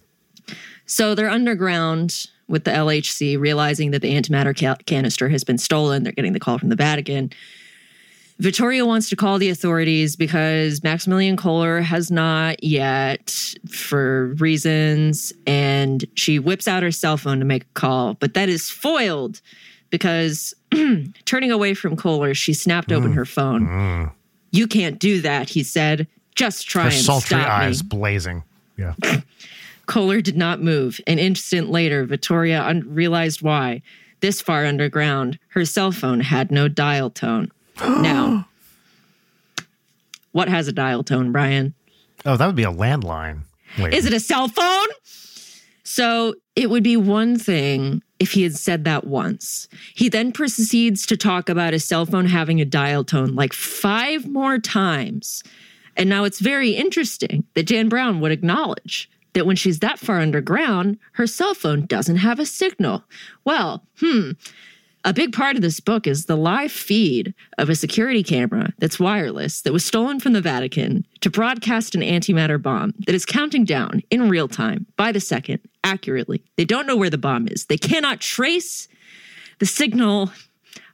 So 0.86 1.14
they're 1.14 1.30
underground 1.30 2.26
with 2.46 2.64
the 2.64 2.70
LHC, 2.70 3.38
realizing 3.38 3.90
that 3.92 4.02
the 4.02 4.14
antimatter 4.14 4.58
ca- 4.58 4.76
canister 4.86 5.28
has 5.28 5.44
been 5.44 5.58
stolen. 5.58 6.02
They're 6.02 6.12
getting 6.12 6.34
the 6.34 6.40
call 6.40 6.58
from 6.58 6.68
the 6.68 6.76
Vatican. 6.76 7.30
Vittoria 8.38 8.84
wants 8.84 9.08
to 9.10 9.16
call 9.16 9.38
the 9.38 9.48
authorities 9.48 10.16
because 10.16 10.82
Maximilian 10.82 11.36
Kohler 11.36 11.80
has 11.80 12.10
not 12.10 12.62
yet, 12.64 13.54
for 13.70 14.26
reasons, 14.38 15.32
and 15.46 16.04
she 16.14 16.38
whips 16.40 16.66
out 16.66 16.82
her 16.82 16.90
cell 16.90 17.16
phone 17.16 17.38
to 17.38 17.44
make 17.44 17.62
a 17.62 17.72
call, 17.74 18.14
but 18.14 18.34
that 18.34 18.48
is 18.48 18.68
foiled 18.68 19.40
because 19.90 20.52
turning 21.24 21.52
away 21.52 21.74
from 21.74 21.96
Kohler, 21.96 22.34
she 22.34 22.52
snapped 22.54 22.90
open 22.90 23.12
her 23.12 23.24
phone. 23.24 23.66
Mm. 23.68 24.12
You 24.50 24.66
can't 24.66 24.98
do 24.98 25.20
that, 25.20 25.48
he 25.48 25.62
said. 25.62 26.08
Just 26.34 26.68
try 26.68 26.84
Her 26.84 26.88
and 26.88 26.96
sultry 26.96 27.38
stop 27.38 27.48
eyes 27.48 27.84
me. 27.84 27.88
blazing. 27.88 28.42
Yeah. 28.76 28.94
Kohler 29.86 30.20
did 30.20 30.36
not 30.36 30.60
move. 30.60 31.00
An 31.06 31.20
instant 31.20 31.70
later, 31.70 32.04
Vittoria 32.04 32.62
un- 32.64 32.82
realized 32.88 33.42
why. 33.42 33.82
This 34.20 34.40
far 34.40 34.64
underground, 34.66 35.38
her 35.50 35.64
cell 35.64 35.92
phone 35.92 36.18
had 36.20 36.50
no 36.50 36.66
dial 36.66 37.10
tone. 37.10 37.52
now, 37.80 38.48
what 40.32 40.48
has 40.48 40.68
a 40.68 40.72
dial 40.72 41.04
tone, 41.04 41.32
Brian? 41.32 41.74
Oh, 42.24 42.36
that 42.36 42.46
would 42.46 42.56
be 42.56 42.64
a 42.64 42.72
landline. 42.72 43.42
Wait. 43.78 43.94
Is 43.94 44.06
it 44.06 44.12
a 44.12 44.20
cell 44.20 44.48
phone? 44.48 44.88
So 45.82 46.34
it 46.56 46.70
would 46.70 46.82
be 46.82 46.96
one 46.96 47.38
thing 47.38 48.02
if 48.18 48.32
he 48.32 48.42
had 48.42 48.56
said 48.56 48.84
that 48.84 49.06
once. 49.06 49.68
He 49.94 50.08
then 50.08 50.32
proceeds 50.32 51.06
to 51.06 51.16
talk 51.16 51.48
about 51.48 51.72
his 51.72 51.84
cell 51.84 52.06
phone 52.06 52.26
having 52.26 52.60
a 52.60 52.64
dial 52.64 53.04
tone 53.04 53.34
like 53.34 53.52
five 53.52 54.26
more 54.26 54.58
times. 54.58 55.42
And 55.96 56.08
now 56.08 56.24
it's 56.24 56.40
very 56.40 56.70
interesting 56.70 57.44
that 57.54 57.66
Dan 57.66 57.88
Brown 57.88 58.20
would 58.20 58.32
acknowledge 58.32 59.10
that 59.34 59.46
when 59.46 59.56
she's 59.56 59.80
that 59.80 59.98
far 59.98 60.20
underground, 60.20 60.98
her 61.12 61.26
cell 61.26 61.54
phone 61.54 61.86
doesn't 61.86 62.16
have 62.16 62.38
a 62.38 62.46
signal. 62.46 63.04
Well, 63.44 63.84
hmm. 63.98 64.32
A 65.06 65.12
big 65.12 65.34
part 65.34 65.54
of 65.54 65.60
this 65.60 65.80
book 65.80 66.06
is 66.06 66.24
the 66.24 66.36
live 66.36 66.72
feed 66.72 67.34
of 67.58 67.68
a 67.68 67.74
security 67.74 68.22
camera 68.22 68.72
that's 68.78 68.98
wireless 68.98 69.60
that 69.60 69.72
was 69.72 69.84
stolen 69.84 70.18
from 70.18 70.32
the 70.32 70.40
Vatican 70.40 71.06
to 71.20 71.28
broadcast 71.28 71.94
an 71.94 72.00
antimatter 72.00 72.60
bomb 72.60 72.94
that 73.06 73.14
is 73.14 73.26
counting 73.26 73.66
down 73.66 74.02
in 74.10 74.30
real 74.30 74.48
time 74.48 74.86
by 74.96 75.12
the 75.12 75.20
second 75.20 75.60
accurately. 75.84 76.42
They 76.56 76.64
don't 76.64 76.86
know 76.86 76.96
where 76.96 77.10
the 77.10 77.18
bomb 77.18 77.48
is. 77.48 77.66
They 77.66 77.76
cannot 77.76 78.22
trace 78.22 78.88
the 79.58 79.66
signal 79.66 80.32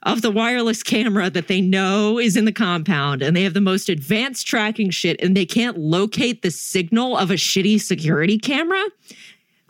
of 0.03 0.21
the 0.21 0.31
wireless 0.31 0.83
camera 0.83 1.29
that 1.29 1.47
they 1.47 1.61
know 1.61 2.19
is 2.19 2.35
in 2.35 2.43
the 2.43 2.51
compound 2.51 3.21
and 3.21 3.33
they 3.33 3.43
have 3.43 3.53
the 3.53 3.61
most 3.61 3.87
advanced 3.87 4.45
tracking 4.45 4.89
shit 4.89 5.21
and 5.21 5.37
they 5.37 5.45
can't 5.45 5.77
locate 5.77 6.41
the 6.41 6.51
signal 6.51 7.15
of 7.15 7.31
a 7.31 7.35
shitty 7.35 7.79
security 7.79 8.37
camera. 8.37 8.83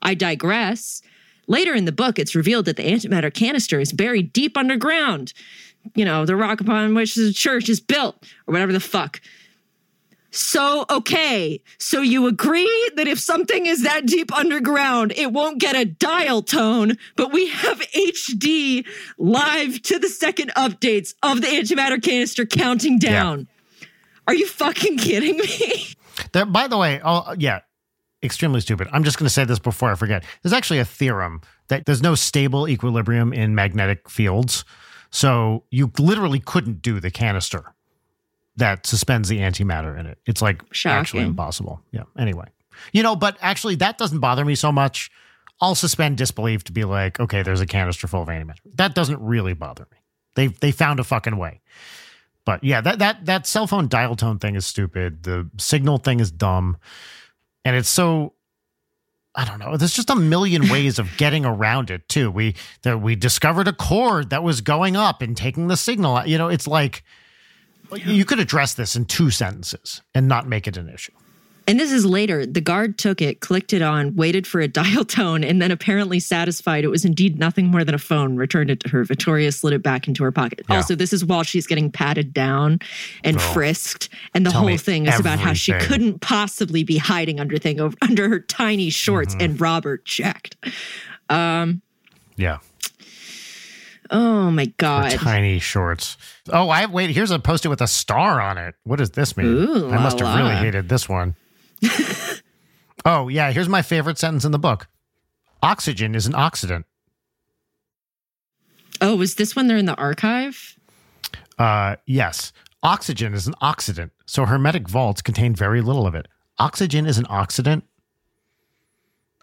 I 0.02 0.16
digress. 0.16 1.04
Later 1.52 1.74
in 1.74 1.84
the 1.84 1.92
book, 1.92 2.18
it's 2.18 2.34
revealed 2.34 2.64
that 2.64 2.78
the 2.78 2.90
antimatter 2.90 3.32
canister 3.32 3.78
is 3.78 3.92
buried 3.92 4.32
deep 4.32 4.56
underground. 4.56 5.34
You 5.96 6.06
know, 6.06 6.26
the 6.26 6.38
rock 6.38 6.62
upon 6.62 6.94
which 6.94 7.16
the 7.16 7.34
church 7.34 7.68
is 7.68 7.82
built, 7.82 8.16
or 8.48 8.54
whatever 8.54 8.72
the 8.72 8.80
fuck. 8.80 9.20
So, 10.30 10.86
okay, 10.90 11.62
so 11.78 12.00
you 12.00 12.28
agree 12.28 12.90
that 12.96 13.10
if 13.10 13.20
something 13.20 13.66
is 13.66 13.84
that 13.84 14.06
deep 14.06 14.34
underground, 14.34 15.12
it 15.18 15.34
won't 15.34 15.60
get 15.60 15.76
a 15.76 15.84
dial 15.84 16.42
tone, 16.42 16.98
but 17.18 17.34
we 17.34 17.50
have 17.50 17.82
HD 17.94 18.88
live 19.18 19.82
to 19.82 20.00
the 20.00 20.08
second 20.08 20.54
updates 20.56 21.16
of 21.22 21.42
the 21.42 21.48
antimatter 21.48 22.02
canister 22.02 22.46
counting 22.46 22.98
down. 22.98 23.50
Are 24.26 24.34
you 24.34 24.48
fucking 24.48 25.00
kidding 25.00 25.36
me? 25.36 25.96
There, 26.32 26.46
by 26.46 26.70
the 26.70 26.78
way, 26.78 27.02
oh, 27.04 27.36
yeah, 27.38 27.60
extremely 28.24 28.62
stupid. 28.62 28.88
I'm 28.92 29.04
just 29.04 29.18
going 29.18 29.26
to 29.26 29.34
say 29.34 29.46
this 29.46 29.60
before 29.60 29.92
I 29.92 29.96
forget. 29.96 30.24
There's 30.42 30.54
actually 30.54 30.80
a 30.80 30.86
theorem 30.86 31.42
that 31.68 31.86
there's 31.86 32.02
no 32.02 32.16
stable 32.16 32.68
equilibrium 32.68 33.34
in 33.34 33.56
magnetic 33.56 34.10
fields. 34.10 34.66
So 35.10 35.64
you 35.72 35.92
literally 36.00 36.40
couldn't 36.40 36.82
do 36.82 37.00
the 37.00 37.12
canister 37.12 37.74
that 38.58 38.86
suspends 38.86 39.30
the 39.30 39.40
antimatter 39.40 39.98
in 39.98 40.06
it. 40.06 40.20
It's 40.26 40.42
like 40.42 40.64
actually 40.86 41.24
impossible. 41.24 41.82
Yeah. 41.92 42.04
Anyway, 42.18 42.48
you 42.92 43.04
know, 43.04 43.16
but 43.16 43.38
actually, 43.42 43.76
that 43.76 43.98
doesn't 43.98 44.20
bother 44.20 44.46
me 44.46 44.56
so 44.56 44.72
much. 44.72 45.12
I'll 45.60 45.76
suspend 45.76 46.18
disbelief 46.18 46.64
to 46.66 46.72
be 46.72 46.86
like, 46.86 47.20
okay, 47.20 47.44
there's 47.44 47.62
a 47.62 47.66
canister 47.66 48.08
full 48.08 48.24
of 48.24 48.28
antimatter. 48.28 48.60
That 48.76 48.96
doesn't 48.96 49.22
really 49.22 49.54
bother 49.54 49.88
me. 49.92 49.98
They 50.36 50.48
they 50.48 50.72
found 50.72 51.00
a 51.00 51.04
fucking 51.04 51.38
way. 51.38 51.62
But 52.46 52.64
yeah, 52.64 52.82
that 52.82 53.00
that 53.00 53.26
that 53.26 53.48
cell 53.48 53.68
phone 53.68 53.88
dial 53.88 54.16
tone 54.16 54.40
thing 54.40 54.56
is 54.56 54.66
stupid. 54.66 55.24
The 55.24 55.50
signal 55.58 55.98
thing 55.98 56.20
is 56.20 56.32
dumb, 56.32 56.78
and 57.66 57.76
it's 57.76 57.90
so. 57.90 58.34
I 59.34 59.46
don't 59.46 59.60
know. 59.60 59.78
There's 59.78 59.94
just 59.94 60.10
a 60.10 60.16
million 60.16 60.68
ways 60.68 61.00
of 61.00 61.16
getting 61.16 61.46
around 61.46 61.90
it 61.90 62.10
too. 62.10 62.30
We 62.30 62.56
that 62.82 63.02
we 63.02 63.16
discovered 63.16 63.68
a 63.68 63.74
cord 63.74 64.30
that 64.30 64.44
was 64.44 64.60
going 64.60 64.98
up 64.98 65.22
and 65.22 65.38
taking 65.38 65.68
the 65.68 65.78
signal. 65.78 66.26
You 66.26 66.38
know, 66.38 66.50
it's 66.50 66.68
like 66.68 67.04
you 68.06 68.26
could 68.26 68.40
address 68.40 68.74
this 68.74 68.96
in 68.96 69.06
two 69.06 69.30
sentences 69.30 70.02
and 70.14 70.28
not 70.28 70.48
make 70.48 70.68
it 70.68 70.76
an 70.76 70.90
issue. 70.90 71.14
And 71.68 71.80
this 71.80 71.92
is 71.92 72.06
later. 72.06 72.46
The 72.46 72.60
guard 72.60 72.98
took 72.98 73.22
it, 73.22 73.40
clicked 73.40 73.72
it 73.72 73.82
on, 73.82 74.16
waited 74.16 74.48
for 74.48 74.60
a 74.62 74.68
dial 74.82 75.06
tone, 75.06 75.44
and 75.44 75.62
then 75.62 75.70
apparently 75.72 76.20
satisfied 76.20 76.84
it 76.84 76.88
was 76.90 77.06
indeed 77.06 77.38
nothing 77.40 77.68
more 77.68 77.84
than 77.84 77.94
a 77.96 78.00
phone, 78.00 78.36
returned 78.36 78.70
it 78.72 78.80
to 78.82 78.90
her. 78.90 79.04
Vittoria 79.04 79.52
slid 79.52 79.74
it 79.74 79.84
back 79.84 80.08
into 80.08 80.24
her 80.24 80.32
pocket. 80.32 80.62
Yeah. 80.70 80.78
Also, 80.78 80.96
this 80.96 81.14
is 81.14 81.24
while 81.24 81.44
she's 81.44 81.68
getting 81.68 81.92
patted 81.92 82.34
down 82.34 82.80
and 83.24 83.38
Oh. 83.38 83.40
frisked. 83.40 84.10
And 84.34 84.46
the 84.46 84.50
Tell 84.50 84.62
whole 84.68 84.78
thing 84.78 85.06
is 85.06 85.20
about 85.20 85.40
how 85.40 85.54
she 85.54 85.74
couldn't 85.74 86.20
possibly 86.22 86.84
be 86.84 86.98
hiding 86.98 87.40
under 87.40 87.58
thing 87.58 87.80
over, 87.80 87.96
under 88.02 88.28
her 88.28 88.40
tiny 88.40 88.90
shorts, 88.90 89.36
Mm-hmm. 89.36 89.44
and 89.52 89.62
Robert 89.62 90.04
checked. 90.06 90.58
Yeah, 91.30 92.58
Oh 94.10 94.52
my 94.52 94.66
Her 94.66 94.72
god. 94.78 95.12
tiny 95.12 95.60
shorts. 95.60 96.18
Oh, 96.52 96.70
I 96.70 96.86
wait. 96.88 97.12
Here's 97.12 97.32
a 97.32 97.40
post-it 97.40 97.70
with 97.70 97.82
a 97.82 97.88
star 97.88 98.42
on 98.42 98.58
it. 98.58 98.76
What 98.84 98.98
does 98.98 99.12
this 99.12 99.38
mean? 99.38 99.46
Ooh, 99.48 99.90
I 99.90 100.00
must 100.04 100.20
la 100.20 100.28
have 100.28 100.38
really 100.40 100.56
la. 100.56 100.60
hated 100.60 100.90
this 100.90 101.08
one. 101.08 101.36
oh 103.06 103.28
yeah, 103.28 103.52
here's 103.52 103.70
my 103.70 103.82
favorite 103.82 104.18
sentence 104.18 104.46
in 104.46 104.52
the 104.52 104.60
book. 104.60 104.88
Oxygen 105.64 106.16
is 106.16 106.26
an 106.26 106.34
oxidant. 106.34 106.84
Oh, 109.00 109.16
was 109.16 109.36
this 109.36 109.56
when 109.56 109.68
they're 109.68 109.78
in 109.78 109.86
the 109.86 109.96
archive? 109.96 110.78
Uh, 111.58 111.96
yes, 112.06 112.54
oxygen 112.84 113.34
is 113.34 113.48
an 113.48 113.54
oxidant, 113.62 114.12
so 114.26 114.46
hermetic 114.46 114.88
vaults 114.88 115.22
contain 115.22 115.56
very 115.56 115.82
little 115.82 116.06
of 116.08 116.16
it. 116.16 116.28
Oxygen 116.60 117.06
is 117.06 117.18
an 117.18 117.26
oxidant. 117.26 117.84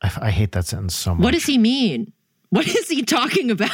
I, 0.03 0.13
I 0.23 0.31
hate 0.31 0.53
that 0.53 0.67
sentence 0.67 0.95
so 0.95 1.15
much. 1.15 1.25
What 1.25 1.35
does 1.35 1.47
he 1.47 1.59
mean? 1.59 2.13
What 2.51 2.67
is 2.67 2.89
he 2.89 3.03
talking 3.03 3.51
about? 3.51 3.71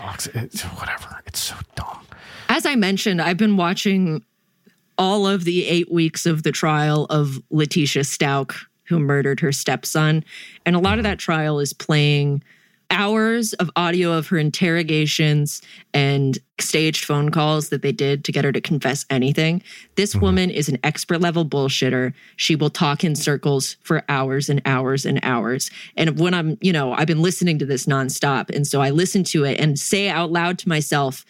Oxy- 0.00 0.30
it's, 0.34 0.62
whatever. 0.62 1.20
It's 1.26 1.40
so 1.40 1.56
dumb. 1.74 2.06
As 2.48 2.64
I 2.64 2.76
mentioned, 2.76 3.20
I've 3.20 3.36
been 3.36 3.56
watching 3.56 4.24
all 4.98 5.26
of 5.26 5.44
the 5.44 5.66
eight 5.66 5.90
weeks 5.90 6.26
of 6.26 6.42
the 6.42 6.52
trial 6.52 7.06
of 7.08 7.38
Letitia 7.50 8.02
Stauch, 8.02 8.66
who 8.84 8.98
murdered 8.98 9.40
her 9.40 9.52
stepson. 9.52 10.24
And 10.66 10.74
a 10.74 10.80
lot 10.80 10.98
of 10.98 11.04
that 11.04 11.18
trial 11.18 11.60
is 11.60 11.72
playing 11.72 12.42
hours 12.90 13.52
of 13.54 13.70
audio 13.76 14.12
of 14.12 14.28
her 14.28 14.38
interrogations 14.38 15.60
and 15.92 16.38
staged 16.58 17.04
phone 17.04 17.28
calls 17.30 17.68
that 17.68 17.82
they 17.82 17.92
did 17.92 18.24
to 18.24 18.32
get 18.32 18.44
her 18.44 18.52
to 18.52 18.60
confess 18.60 19.04
anything. 19.10 19.62
This 19.96 20.14
mm-hmm. 20.14 20.24
woman 20.24 20.50
is 20.50 20.68
an 20.68 20.78
expert 20.82 21.20
level 21.20 21.44
bullshitter. 21.44 22.14
She 22.36 22.56
will 22.56 22.70
talk 22.70 23.04
in 23.04 23.14
circles 23.14 23.76
for 23.82 24.04
hours 24.08 24.48
and 24.48 24.62
hours 24.64 25.04
and 25.04 25.20
hours. 25.22 25.70
And 25.96 26.18
when 26.18 26.34
I'm, 26.34 26.56
you 26.60 26.72
know, 26.72 26.92
I've 26.94 27.06
been 27.06 27.22
listening 27.22 27.58
to 27.58 27.66
this 27.66 27.86
nonstop. 27.86 28.48
And 28.54 28.66
so 28.66 28.80
I 28.80 28.90
listen 28.90 29.22
to 29.24 29.44
it 29.44 29.60
and 29.60 29.78
say 29.78 30.08
out 30.08 30.32
loud 30.32 30.58
to 30.60 30.68
myself, 30.68 31.26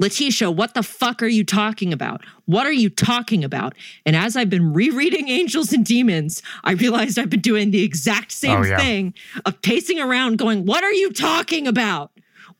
Letitia, 0.00 0.50
what 0.50 0.74
the 0.74 0.82
fuck 0.82 1.22
are 1.22 1.28
you 1.28 1.44
talking 1.44 1.92
about? 1.92 2.22
What 2.46 2.66
are 2.66 2.72
you 2.72 2.88
talking 2.90 3.44
about? 3.44 3.74
And 4.06 4.16
as 4.16 4.34
I've 4.36 4.50
been 4.50 4.72
rereading 4.72 5.28
Angels 5.40 5.72
and 5.72 5.84
Demons, 5.84 6.42
I 6.64 6.72
realized 6.72 7.18
I've 7.18 7.30
been 7.30 7.40
doing 7.40 7.70
the 7.70 7.82
exact 7.84 8.32
same 8.32 8.58
Oh, 8.60 8.64
yeah. 8.64 8.78
thing 8.78 9.14
of 9.44 9.60
pacing 9.62 10.00
around 10.00 10.38
going, 10.38 10.64
What 10.64 10.82
are 10.82 10.92
you 10.92 11.12
talking 11.12 11.68
about? 11.68 12.10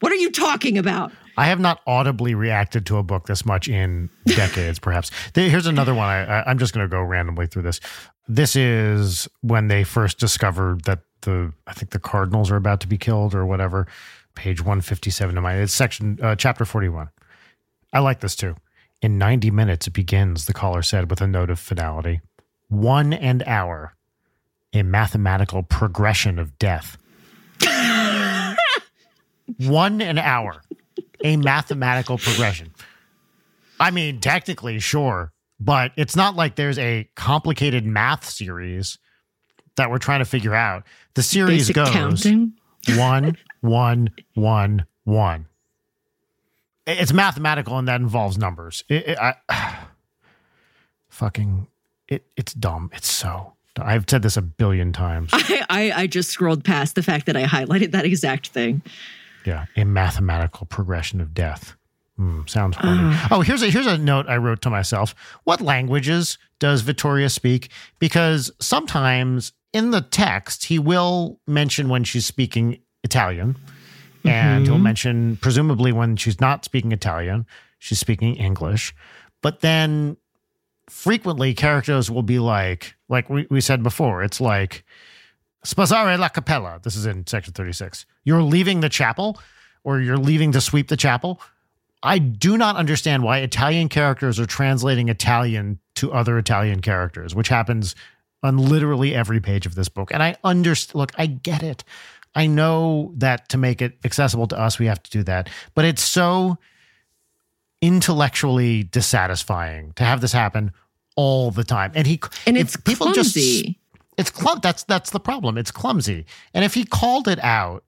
What 0.01 0.13
are 0.13 0.17
you 0.17 0.31
talking 0.31 0.79
about? 0.79 1.13
I 1.37 1.47
have 1.47 1.61
not 1.61 1.81
audibly 1.87 2.35
reacted 2.35 2.85
to 2.87 2.99
a 2.99 3.03
book 3.03 3.27
this 3.27 3.47
much 3.47 3.69
in 3.69 4.11
decades, 4.27 4.79
perhaps. 4.79 5.11
Here's 5.35 5.67
another 5.67 5.95
one. 5.95 6.07
I, 6.07 6.25
I, 6.41 6.51
I'm 6.51 6.59
just 6.59 6.75
going 6.75 6.85
to 6.85 6.91
go 6.91 7.01
randomly 7.03 7.47
through 7.47 7.63
this. 7.63 7.81
This 8.29 8.55
is 8.57 9.27
when 9.41 9.69
they 9.69 9.83
first 9.85 10.19
discovered 10.19 10.85
that 10.85 11.01
the, 11.23 11.53
I 11.67 11.73
think 11.73 11.91
the 11.93 11.99
Cardinals 11.99 12.51
are 12.51 12.57
about 12.57 12.81
to 12.81 12.87
be 12.87 12.99
killed 12.99 13.35
or 13.35 13.47
whatever. 13.47 13.87
Page 14.35 14.61
157 14.61 15.37
of 15.37 15.43
my, 15.43 15.55
it's 15.57 15.73
section, 15.73 16.19
uh, 16.23 16.37
chapter 16.37 16.65
41. 16.67 17.09
I 17.93 18.01
like 18.01 18.21
this 18.21 18.37
too. 18.37 18.57
In 19.03 19.19
90 19.19 19.51
minutes, 19.51 19.87
it 19.87 19.93
begins, 19.93 20.47
the 20.47 20.53
caller 20.53 20.83
said 20.83 21.11
with 21.11 21.21
a 21.21 21.27
note 21.27 21.51
of 21.51 21.59
finality. 21.59 22.21
One 22.69 23.13
and 23.13 23.43
hour, 23.47 23.95
a 24.73 24.83
mathematical 24.83 25.63
progression 25.63 26.39
of 26.39 26.59
death. 26.59 26.97
One 29.59 30.01
an 30.01 30.19
hour, 30.19 30.63
a 31.25 31.37
mathematical 31.37 32.19
progression. 32.19 32.73
I 33.81 33.91
mean, 33.91 34.21
technically, 34.21 34.79
sure, 34.79 35.33
but 35.59 35.93
it's 35.97 36.15
not 36.15 36.37
like 36.37 36.57
there's 36.57 36.79
a 36.79 37.09
complicated 37.17 37.85
math 37.85 38.29
series 38.29 38.99
that 39.77 39.91
we're 39.91 39.99
trying 39.99 40.21
to 40.21 40.25
figure 40.25 40.55
out. 40.55 40.85
The 41.15 41.23
series 41.23 41.69
Basic 41.69 41.77
goes 41.77 41.91
counting. 41.91 42.53
one, 42.97 43.37
one, 43.61 44.11
one, 44.35 44.87
one. 45.05 45.47
It's 46.99 47.13
mathematical 47.13 47.79
and 47.79 47.87
that 47.89 48.01
involves 48.01 48.39
numbers. 48.39 48.85
It, 48.89 49.09
it- 49.09 49.19
I, 49.19 49.35
fucking, 51.09 51.67
it, 52.09 52.27
it's 52.37 52.53
dumb. 52.55 52.91
It's 52.95 53.11
so. 53.11 53.55
I've 53.81 54.05
said 54.09 54.23
this 54.23 54.37
a 54.37 54.43
billion 54.43 54.93
times. 54.93 55.31
I, 55.33 55.65
I, 55.71 55.93
I 56.03 56.07
just 56.07 56.31
scrolled 56.31 56.65
past 56.65 56.95
the 56.97 57.03
fact 57.03 57.27
that 57.27 57.37
I 57.37 57.45
highlighted 57.45 57.93
that 57.93 58.05
exact 58.05 58.49
thing. 58.49 58.83
Yeah, 59.47 59.67
a 59.77 59.85
mathematical 59.85 60.67
progression 60.67 61.21
of 61.21 61.33
death. 61.33 61.77
Hmm, 62.17 62.43
sounds 62.47 62.77
horny. 62.77 63.17
Oh, 63.31 63.41
here's 63.41 63.63
a 63.63 63.71
here's 63.71 63.87
a 63.87 63.97
note 63.97 64.27
I 64.29 64.37
wrote 64.37 64.61
to 64.63 64.71
myself. 64.71 65.15
What 65.45 65.63
languages 65.63 66.37
does 66.59 66.83
Vittoria 66.83 67.31
speak? 67.31 67.71
Because 67.99 68.51
sometimes 68.61 69.53
in 69.73 69.93
the 69.93 70.03
text 70.03 70.65
he 70.65 70.79
will 70.79 71.41
mention 71.47 71.89
when 71.89 72.05
she's 72.05 72.27
speaking 72.27 72.81
Italian, 73.03 73.57
and 74.25 74.67
he'll 74.67 74.75
mm-hmm. 74.75 74.85
mention 74.85 75.37
presumably 75.37 75.93
when 75.93 76.17
she's 76.17 76.41
not 76.41 76.65
speaking 76.65 76.93
Italian, 76.93 77.47
she's 77.79 77.99
speaking 77.99 78.37
English. 78.37 78.95
But 79.43 79.61
then 79.61 80.17
frequently 80.89 81.55
characters 81.55 82.11
will 82.11 82.23
be 82.23 82.39
like, 82.39 82.95
like 83.09 83.31
we, 83.31 83.47
we 83.51 83.61
said 83.61 83.83
before, 83.83 84.23
it's 84.23 84.41
like 84.41 84.85
Sposare 85.65 86.19
la 86.19 86.29
cappella. 86.29 86.81
This 86.83 86.97
is 86.97 87.07
in 87.07 87.27
section 87.27 87.53
36. 87.53 88.07
You're 88.25 88.43
leaving 88.43 88.81
the 88.81 88.89
chapel 88.89 89.39
or 89.85 90.01
you're 90.01 90.19
leaving 90.19 90.53
to 90.53 90.61
sweep 90.61 90.89
the 90.89 90.97
chapel. 90.97 91.41
I 92.03 92.19
do 92.19 92.57
not 92.57 92.77
understand 92.77 93.23
why 93.23 93.39
Italian 93.39 93.89
characters 93.89 94.41
are 94.41 94.47
translating 94.47 95.09
Italian 95.09 95.79
to 95.97 96.13
other 96.13 96.39
Italian 96.39 96.81
characters, 96.81 97.35
which 97.35 97.49
happens 97.49 97.95
on 98.43 98.57
literally 98.57 99.15
every 99.15 99.39
page 99.39 99.67
of 99.67 99.75
this 99.75 99.91
book. 99.91 100.11
And 100.13 100.23
I 100.23 100.37
understand, 100.43 100.95
look, 100.95 101.13
I 101.19 101.27
get 101.27 101.63
it. 101.63 101.85
I 102.35 102.47
know 102.47 103.13
that 103.17 103.49
to 103.51 103.59
make 103.59 103.83
it 103.83 103.99
accessible 104.05 104.47
to 104.49 104.59
us, 104.59 104.79
we 104.79 104.87
have 104.87 105.03
to 105.03 105.11
do 105.11 105.23
that. 105.25 105.49
But 105.75 105.85
it's 105.85 106.03
so 106.03 106.59
intellectually 107.81 108.85
dissatisfying 108.85 109.93
to 109.95 110.05
have 110.05 110.21
this 110.21 110.33
happen 110.33 110.73
all 111.17 111.51
the 111.51 111.65
time. 111.65 111.93
And 111.95 112.07
he 112.07 112.21
And 112.47 112.57
it's 112.57 112.77
clumsy. 112.77 113.79
it's 114.17 114.31
clum 114.31 114.61
that's 114.63 114.85
that's 114.85 115.11
the 115.11 115.21
problem 115.21 115.57
it's 115.57 115.71
clumsy 115.71 116.27
and 116.53 116.65
if 116.65 116.75
he 116.75 116.85
called 116.85 117.27
it 117.27 117.43
out 117.43 117.85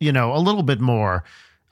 you 0.00 0.10
know 0.10 0.34
a 0.34 0.38
little 0.38 0.62
bit 0.62 0.80
more 0.80 1.22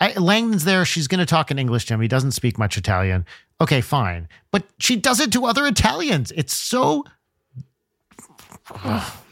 I, 0.00 0.12
langdon's 0.12 0.64
there 0.64 0.84
she's 0.84 1.08
going 1.08 1.18
to 1.18 1.26
talk 1.26 1.50
in 1.50 1.58
english 1.58 1.86
to 1.86 1.94
him 1.94 2.00
he 2.00 2.08
doesn't 2.08 2.32
speak 2.32 2.56
much 2.56 2.78
italian 2.78 3.26
okay 3.60 3.80
fine 3.80 4.28
but 4.52 4.64
she 4.78 4.96
does 4.96 5.18
it 5.18 5.32
to 5.32 5.44
other 5.44 5.66
italians 5.66 6.30
it's 6.36 6.54
so 6.54 7.04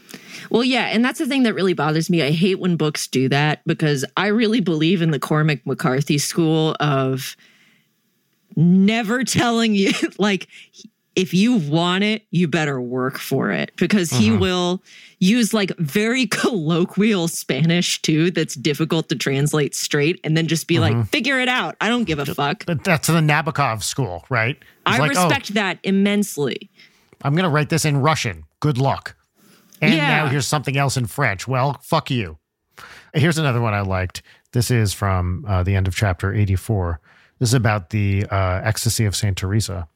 Well, 0.49 0.63
yeah, 0.63 0.85
and 0.85 1.03
that's 1.03 1.19
the 1.19 1.27
thing 1.27 1.43
that 1.43 1.53
really 1.53 1.73
bothers 1.73 2.09
me. 2.09 2.23
I 2.23 2.31
hate 2.31 2.59
when 2.59 2.75
books 2.75 3.07
do 3.07 3.29
that 3.29 3.61
because 3.65 4.05
I 4.17 4.27
really 4.27 4.61
believe 4.61 5.01
in 5.01 5.11
the 5.11 5.19
Cormac 5.19 5.65
McCarthy 5.65 6.17
school 6.17 6.75
of 6.79 7.35
never 8.55 9.23
telling 9.23 9.75
you 9.75 9.91
like 10.17 10.47
if 11.15 11.33
you 11.33 11.55
want 11.55 12.03
it, 12.03 12.25
you 12.31 12.47
better 12.47 12.79
work 12.79 13.17
for 13.17 13.51
it 13.51 13.71
because 13.75 14.09
he 14.09 14.29
uh-huh. 14.29 14.39
will 14.39 14.83
use 15.19 15.53
like 15.53 15.75
very 15.77 16.25
colloquial 16.27 17.27
Spanish 17.27 18.01
too 18.01 18.31
that's 18.31 18.55
difficult 18.55 19.09
to 19.09 19.15
translate 19.15 19.75
straight 19.75 20.19
and 20.23 20.37
then 20.37 20.47
just 20.47 20.67
be 20.67 20.79
like, 20.79 20.93
mm-hmm. 20.93 21.03
figure 21.03 21.39
it 21.39 21.49
out. 21.49 21.75
I 21.81 21.89
don't 21.89 22.05
give 22.05 22.19
a 22.19 22.25
fuck. 22.25 22.65
but 22.65 22.83
that's 22.83 23.07
the 23.07 23.13
nabokov 23.13 23.83
school 23.83 24.25
right 24.29 24.55
It's 24.57 24.67
I 24.85 24.97
like, 24.99 25.17
oh, 25.17 25.23
respect 25.25 25.53
that 25.55 25.79
immensely. 25.83 26.69
i'm 27.23 27.33
going 27.33 27.43
to 27.43 27.49
write 27.49 27.69
this 27.69 27.83
in 27.83 27.97
russian 27.97 28.45
good 28.61 28.77
luck 28.77 29.15
and 29.81 29.93
Yeah. 29.93 30.07
now 30.07 30.27
here's 30.27 30.47
something 30.47 30.77
else 30.77 30.97
in 30.97 31.05
french 31.05 31.47
well 31.47 31.79
fuck 31.81 32.09
you 32.11 32.37
Here's 33.13 33.37
another 33.39 33.59
one 33.59 33.73
I 33.73 33.81
liked. 33.81 34.21
This 34.53 34.69
is 34.71 34.93
from 34.93 35.43
uh, 35.47 35.63
the 35.63 35.75
end 35.75 35.87
of 35.87 35.95
chapter 35.95 36.31
84. 36.33 37.01
This 37.39 37.49
is 37.49 37.53
about 37.55 37.89
the 37.89 38.25
uh, 38.29 38.61
ecstasy 38.63 39.03
of 39.05 39.15
St. 39.15 39.35
Teresa. 39.35 39.87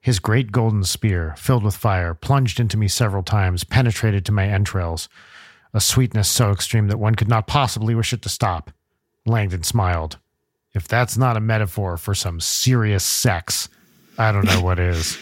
His 0.00 0.18
great 0.20 0.52
golden 0.52 0.84
spear, 0.84 1.34
filled 1.38 1.64
with 1.64 1.74
fire, 1.74 2.12
plunged 2.14 2.60
into 2.60 2.76
me 2.76 2.86
several 2.86 3.22
times, 3.22 3.64
penetrated 3.64 4.24
to 4.26 4.32
my 4.32 4.46
entrails, 4.46 5.08
a 5.72 5.80
sweetness 5.80 6.28
so 6.28 6.50
extreme 6.50 6.88
that 6.88 6.98
one 6.98 7.14
could 7.14 7.28
not 7.28 7.46
possibly 7.46 7.94
wish 7.94 8.12
it 8.12 8.20
to 8.22 8.28
stop. 8.28 8.70
Langdon 9.24 9.62
smiled. 9.62 10.18
If 10.74 10.86
that's 10.86 11.16
not 11.16 11.36
a 11.38 11.40
metaphor 11.40 11.96
for 11.96 12.14
some 12.14 12.38
serious 12.40 13.02
sex, 13.04 13.70
I 14.18 14.30
don't 14.32 14.44
know 14.44 14.60
what 14.60 14.78
is. 14.78 15.18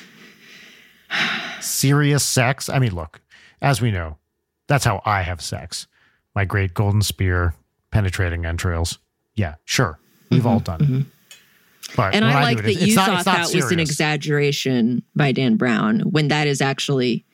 Serious 1.63 2.25
sex? 2.25 2.69
I 2.69 2.79
mean, 2.79 2.95
look, 2.95 3.21
as 3.61 3.81
we 3.81 3.91
know, 3.91 4.19
that's 4.69 4.85
how 4.85 5.03
I 5.05 5.23
have 5.23 5.41
sex. 5.41 5.87
My 6.35 6.45
great 6.45 6.75
golden 6.75 7.03
spear 7.03 7.55
penetrating 7.91 8.45
entrails. 8.47 8.99
Yeah, 9.35 9.55
sure. 9.65 9.99
We've 10.31 10.47
all 10.47 10.61
done 10.61 10.83
it. 10.83 11.07
But 11.97 12.15
And 12.15 12.25
I 12.25 12.43
like 12.43 12.59
it, 12.59 12.63
that 12.63 12.71
it's 12.73 12.87
you 12.87 12.95
not- 12.95 13.25
thought 13.25 13.25
that 13.25 13.55
was 13.55 13.71
an 13.71 13.79
exaggeration 13.81 15.03
by 15.15 15.33
Dan 15.33 15.57
Brown 15.57 16.01
when 16.01 16.29
that 16.29 16.47
is 16.47 16.61
actually 16.63 17.25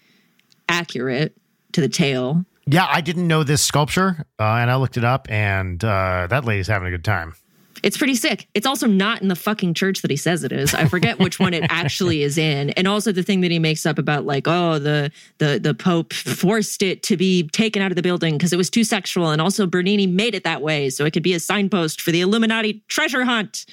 accurate 0.69 1.37
to 1.73 1.81
the 1.81 1.89
tale. 1.89 2.45
Yeah, 2.67 2.87
I 2.91 3.01
didn't 3.01 3.27
know 3.29 3.45
this 3.45 3.63
sculpture, 3.63 4.25
uh, 4.39 4.43
and 4.43 4.71
I 4.71 4.77
looked 4.77 4.97
it 4.97 5.05
up, 5.05 5.27
and 5.31 5.83
uh, 5.83 6.27
that 6.29 6.45
lady's 6.45 6.67
having 6.67 6.89
a 6.89 6.91
good 6.91 7.05
time. 7.05 7.35
It's 7.83 7.97
pretty 7.97 8.15
sick. 8.15 8.49
It's 8.55 8.67
also 8.67 8.87
not 8.87 9.23
in 9.23 9.29
the 9.29 9.37
fucking 9.37 9.75
church 9.75 10.03
that 10.03 10.11
he 10.11 10.17
says 10.17 10.43
it 10.45 10.53
is. 10.53 10.75
I 10.75 10.87
forget 10.87 11.19
which 11.19 11.39
one 11.39 11.55
it 11.55 11.65
actually 11.71 12.23
is 12.23 12.37
in. 12.39 12.71
And 12.71 12.89
also 12.89 13.13
the 13.13 13.23
thing 13.23 13.41
that 13.43 13.51
he 13.51 13.59
makes 13.59 13.87
up 13.87 13.99
about 13.99 14.25
like, 14.27 14.49
oh, 14.49 14.79
the 14.79 15.11
the 15.39 15.59
the 15.63 15.75
Pope 15.75 16.13
forced 16.13 16.83
it 16.83 17.03
to 17.05 17.17
be 17.17 17.49
taken 17.49 17.81
out 17.83 17.93
of 17.93 17.97
the 17.97 18.03
building 18.03 18.37
because 18.37 18.53
it 18.53 18.57
was 18.57 18.71
too 18.71 18.85
sexual. 18.85 19.31
And 19.31 19.41
also 19.41 19.67
Bernini 19.67 20.07
made 20.07 20.35
it 20.35 20.45
that 20.45 20.63
way 20.63 20.91
so 20.91 21.05
it 21.05 21.13
could 21.13 21.23
be 21.23 21.35
a 21.35 21.41
signpost 21.41 22.01
for 22.01 22.11
the 22.11 22.21
Illuminati 22.21 22.83
treasure 22.89 23.25
hunt. 23.25 23.65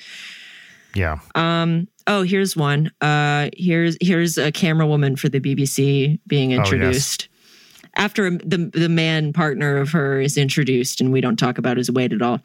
Yeah. 0.93 1.19
Um, 1.35 1.87
oh, 2.07 2.21
here's 2.23 2.55
one. 2.55 2.91
Uh 3.01 3.49
here's 3.57 3.97
here's 4.01 4.37
a 4.37 4.51
camera 4.51 4.87
woman 4.87 5.15
for 5.15 5.29
the 5.29 5.39
BBC 5.39 6.19
being 6.27 6.53
Oh, 6.53 6.57
yes. 6.57 6.59
introduced. 6.71 7.27
After 7.97 8.29
the 8.29 8.69
the 8.73 8.89
man 8.89 9.33
partner 9.33 9.77
of 9.77 9.89
her 9.91 10.19
is 10.21 10.37
introduced 10.37 10.99
and 11.01 11.11
we 11.13 11.21
don't 11.21 11.37
talk 11.37 11.57
about 11.57 11.77
his 11.77 11.89
weight 11.91 12.13
at 12.13 12.21
all. 12.21 12.41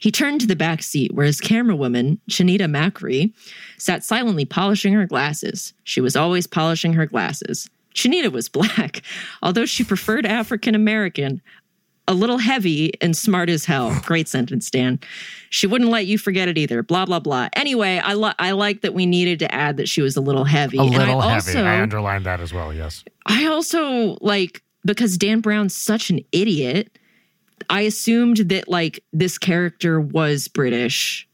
He 0.00 0.10
turned 0.10 0.40
to 0.42 0.46
the 0.46 0.56
back 0.56 0.82
seat 0.82 1.14
where 1.14 1.26
his 1.26 1.40
camera 1.40 1.76
woman, 1.76 2.20
Chinita 2.30 2.62
Macri, 2.70 3.32
sat 3.78 4.04
silently 4.04 4.44
polishing 4.44 4.92
her 4.94 5.06
glasses. 5.06 5.72
She 5.84 6.00
was 6.00 6.16
always 6.16 6.46
polishing 6.46 6.92
her 6.94 7.06
glasses. 7.06 7.68
Shanita 7.94 8.32
was 8.32 8.48
black, 8.48 9.02
although 9.42 9.66
she 9.66 9.84
preferred 9.84 10.24
African 10.26 10.74
American. 10.74 11.42
A 12.08 12.14
little 12.14 12.38
heavy 12.38 12.92
and 13.00 13.16
smart 13.16 13.48
as 13.48 13.64
hell. 13.64 13.96
Great 14.04 14.26
sentence, 14.28 14.68
Dan. 14.70 14.98
She 15.50 15.68
wouldn't 15.68 15.88
let 15.90 16.04
you 16.06 16.18
forget 16.18 16.48
it 16.48 16.58
either. 16.58 16.82
Blah 16.82 17.04
blah 17.06 17.20
blah. 17.20 17.48
Anyway, 17.54 18.00
I 18.04 18.14
I 18.40 18.50
like 18.52 18.80
that 18.80 18.92
we 18.92 19.06
needed 19.06 19.38
to 19.38 19.54
add 19.54 19.76
that 19.76 19.88
she 19.88 20.02
was 20.02 20.16
a 20.16 20.20
little 20.20 20.42
heavy. 20.44 20.78
A 20.78 20.82
And 20.82 20.94
I 20.96 20.98
little 20.98 21.20
heavy. 21.20 21.34
also- 21.34 21.64
I 21.64 21.80
underlined 21.80 22.26
that 22.26 22.40
as 22.40 22.52
well. 22.52 22.74
Yes. 22.74 23.04
I 23.26 23.46
also 23.46 24.18
like 24.20 24.62
because 24.84 25.16
Dan 25.16 25.40
Brown's 25.40 25.76
such 25.76 26.10
an 26.10 26.18
idiot. 26.32 26.98
I 27.70 27.82
assumed 27.82 28.36
that 28.38 28.68
like 28.68 29.02
this 29.12 29.38
character 29.38 30.00
was 30.00 30.48
British, 30.48 31.28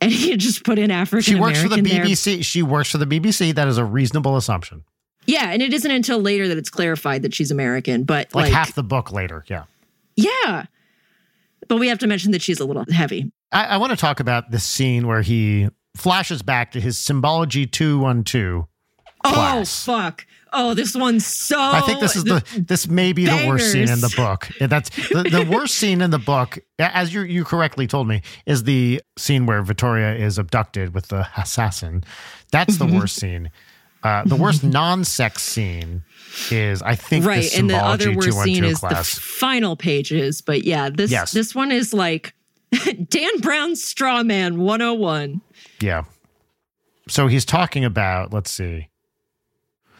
and 0.00 0.10
he 0.12 0.30
had 0.30 0.40
just 0.40 0.64
put 0.64 0.78
in 0.78 0.90
African 0.90 1.22
She 1.22 1.40
works 1.40 1.60
for 1.62 1.68
the 1.68 1.76
American 1.76 2.04
there. 2.04 2.14
BBC. 2.14 2.44
She 2.44 2.62
works 2.62 2.90
for 2.90 2.98
the 2.98 3.06
BBC. 3.06 3.54
That 3.54 3.68
is 3.68 3.78
a 3.78 3.84
reasonable 3.84 4.36
assumption. 4.36 4.84
Yeah, 5.26 5.50
and 5.50 5.60
it 5.60 5.72
isn't 5.72 5.90
until 5.90 6.20
later 6.20 6.46
that 6.48 6.56
it's 6.56 6.70
clarified 6.70 7.22
that 7.22 7.34
she's 7.34 7.50
American. 7.50 8.04
But 8.04 8.34
Like, 8.34 8.44
like, 8.44 8.52
half 8.52 8.74
the 8.74 8.84
book 8.84 9.10
later. 9.10 9.44
Yeah. 9.48 9.64
yeah. 10.14 10.66
But 11.68 11.78
we 11.78 11.88
have 11.88 11.98
to 11.98 12.06
mention 12.06 12.30
that 12.30 12.42
she's 12.42 12.60
a 12.60 12.64
little 12.64 12.84
heavy. 12.92 13.32
I, 13.50 13.64
I 13.64 13.76
want 13.78 13.90
to 13.90 13.96
talk 13.96 14.20
about 14.20 14.50
this 14.52 14.62
scene 14.62 15.06
where 15.06 15.22
he 15.22 15.68
flashes 15.96 16.42
back 16.42 16.72
to 16.72 16.80
his 16.80 16.96
symbology 16.98 17.66
212 17.66 18.66
class. 19.24 19.88
Oh 19.88 19.92
fuck! 19.92 20.26
Oh, 20.58 20.72
this 20.74 20.94
one's 20.94 21.26
so. 21.26 21.58
I 21.60 21.80
think 21.82 22.00
this 22.00 22.16
is 22.16 22.24
the 22.24 22.42
this 22.66 22.88
may 22.88 23.12
be 23.12 23.26
the 23.26 23.44
worst 23.46 23.70
scene 23.72 23.90
in 23.90 24.00
the 24.00 24.12
book. 24.16 24.48
That's 24.58 24.88
the, 25.10 25.22
the 25.24 25.46
worst 25.50 25.74
scene 25.74 26.00
in 26.00 26.10
the 26.10 26.18
book, 26.18 26.58
as 26.78 27.12
you 27.12 27.20
you 27.22 27.44
correctly 27.44 27.86
told 27.86 28.08
me, 28.08 28.22
is 28.46 28.64
the 28.64 29.02
scene 29.18 29.44
where 29.46 29.62
Vittoria 29.62 30.14
is 30.14 30.38
abducted 30.38 30.94
with 30.94 31.08
the 31.08 31.28
assassin. 31.36 32.04
That's 32.52 32.78
the 32.78 32.86
Mm-hmm. 32.86 32.96
worst 32.98 33.16
scene. 33.16 33.50
Uh, 34.02 34.22
the 34.24 34.36
worst 34.36 34.62
non-sex 34.62 35.42
scene 35.42 36.04
is, 36.50 36.80
I 36.80 36.94
think, 36.94 37.24
right, 37.26 37.42
the 37.42 37.58
and 37.58 37.68
the 37.68 37.76
other 37.76 38.14
worst 38.14 38.28
212 38.28 38.44
scene 38.44 38.64
is 38.64 38.80
the 38.80 39.20
final 39.20 39.74
pages. 39.76 40.40
But 40.42 40.62
yeah, 40.64 40.90
this 40.90 41.10
Yes. 41.10 41.32
this 41.32 41.54
one 41.54 41.72
is 41.72 41.92
like 41.92 42.32
Dan 43.08 43.40
Brown's 43.40 43.82
Straw 43.84 44.22
Man 44.22 44.60
101. 44.60 45.40
Yeah. 45.80 46.04
So 47.08 47.26
he's 47.26 47.44
talking 47.44 47.84
about, 47.84 48.32
let's 48.32 48.50
see. 48.50 48.88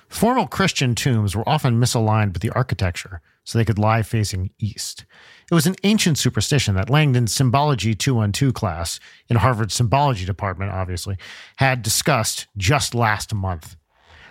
Formal 0.08 0.46
Christian 0.46 0.94
tombs 0.94 1.34
were 1.34 1.48
often 1.48 1.80
misaligned 1.80 2.32
with 2.32 2.42
the 2.42 2.50
architecture 2.50 3.20
so 3.44 3.58
they 3.58 3.64
could 3.64 3.78
lie 3.78 4.02
facing 4.02 4.50
east. 4.58 5.04
It 5.50 5.54
was 5.54 5.66
an 5.66 5.76
ancient 5.84 6.18
superstition 6.18 6.74
that 6.74 6.90
Langdon's 6.90 7.32
Symbology 7.32 7.94
212 7.94 8.52
class, 8.54 8.98
in 9.28 9.36
Harvard's 9.36 9.74
Symbology 9.74 10.24
department, 10.24 10.72
obviously, 10.72 11.16
had 11.56 11.82
discussed 11.82 12.46
just 12.56 12.94
last 12.94 13.32
month. 13.34 13.76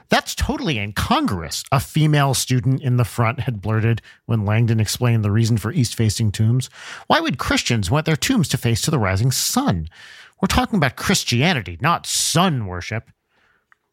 That's 0.09 0.35
totally 0.35 0.77
incongruous, 0.77 1.63
a 1.71 1.79
female 1.79 2.33
student 2.33 2.81
in 2.81 2.97
the 2.97 3.05
front 3.05 3.41
had 3.41 3.61
blurted 3.61 4.01
when 4.25 4.45
Langdon 4.45 4.79
explained 4.79 5.23
the 5.23 5.31
reason 5.31 5.57
for 5.57 5.71
east 5.71 5.95
facing 5.95 6.31
tombs. 6.31 6.69
Why 7.07 7.19
would 7.19 7.39
Christians 7.39 7.89
want 7.89 8.05
their 8.05 8.15
tombs 8.15 8.47
to 8.49 8.57
face 8.57 8.81
to 8.81 8.91
the 8.91 8.99
rising 8.99 9.31
sun? 9.31 9.87
We're 10.41 10.47
talking 10.47 10.77
about 10.77 10.95
Christianity, 10.95 11.77
not 11.81 12.05
sun 12.05 12.67
worship. 12.67 13.09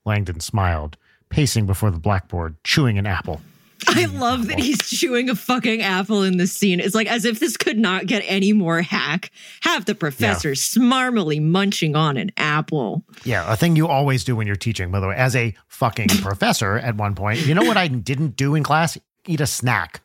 Langdon 0.05 0.41
smiled, 0.41 0.99
pacing 1.33 1.67
before 1.67 1.91
the 1.91 1.99
blackboard, 1.99 2.63
chewing 2.63 2.99
an 2.99 3.07
apple. 3.07 3.41
I 3.89 4.05
love 4.05 4.47
that 4.47 4.61
he's 4.61 4.79
chewing 4.79 5.29
a 5.29 5.35
fucking 5.35 5.83
apple 5.83 6.23
in 6.23 6.37
this 6.37 6.53
scene. 6.53 6.79
It's 6.79 6.95
like 6.95 7.09
as 7.09 7.25
if 7.25 7.41
this 7.41 7.57
could 7.57 7.79
not 7.79 8.07
get 8.07 8.23
any 8.27 8.53
more 8.53 8.81
hack. 8.81 9.33
Have 9.63 9.87
the 9.87 9.95
professor 9.95 10.55
smarmily 10.55 11.41
munching 11.41 11.97
on 11.97 12.17
an 12.17 12.31
apple. 12.37 13.03
Yeah, 13.25 13.51
a 13.51 13.57
thing 13.57 13.75
you 13.75 13.89
always 13.89 14.23
do 14.23 14.37
when 14.37 14.47
you're 14.47 14.55
teaching, 14.55 14.91
by 14.91 15.01
the 15.01 15.09
way, 15.09 15.17
as 15.17 15.35
a 15.35 15.55
fucking 15.69 16.09
professor 16.21 16.79
at 16.79 16.97
one 16.97 17.15
point. 17.15 17.45
You 17.45 17.55
know 17.55 17.65
what 17.65 17.77
I 17.77 17.89
didn't 17.89 18.37
do 18.37 18.55
in 18.55 18.63
class? 18.63 18.97
Eat 19.27 19.41
a 19.41 19.47
snack. 19.47 20.03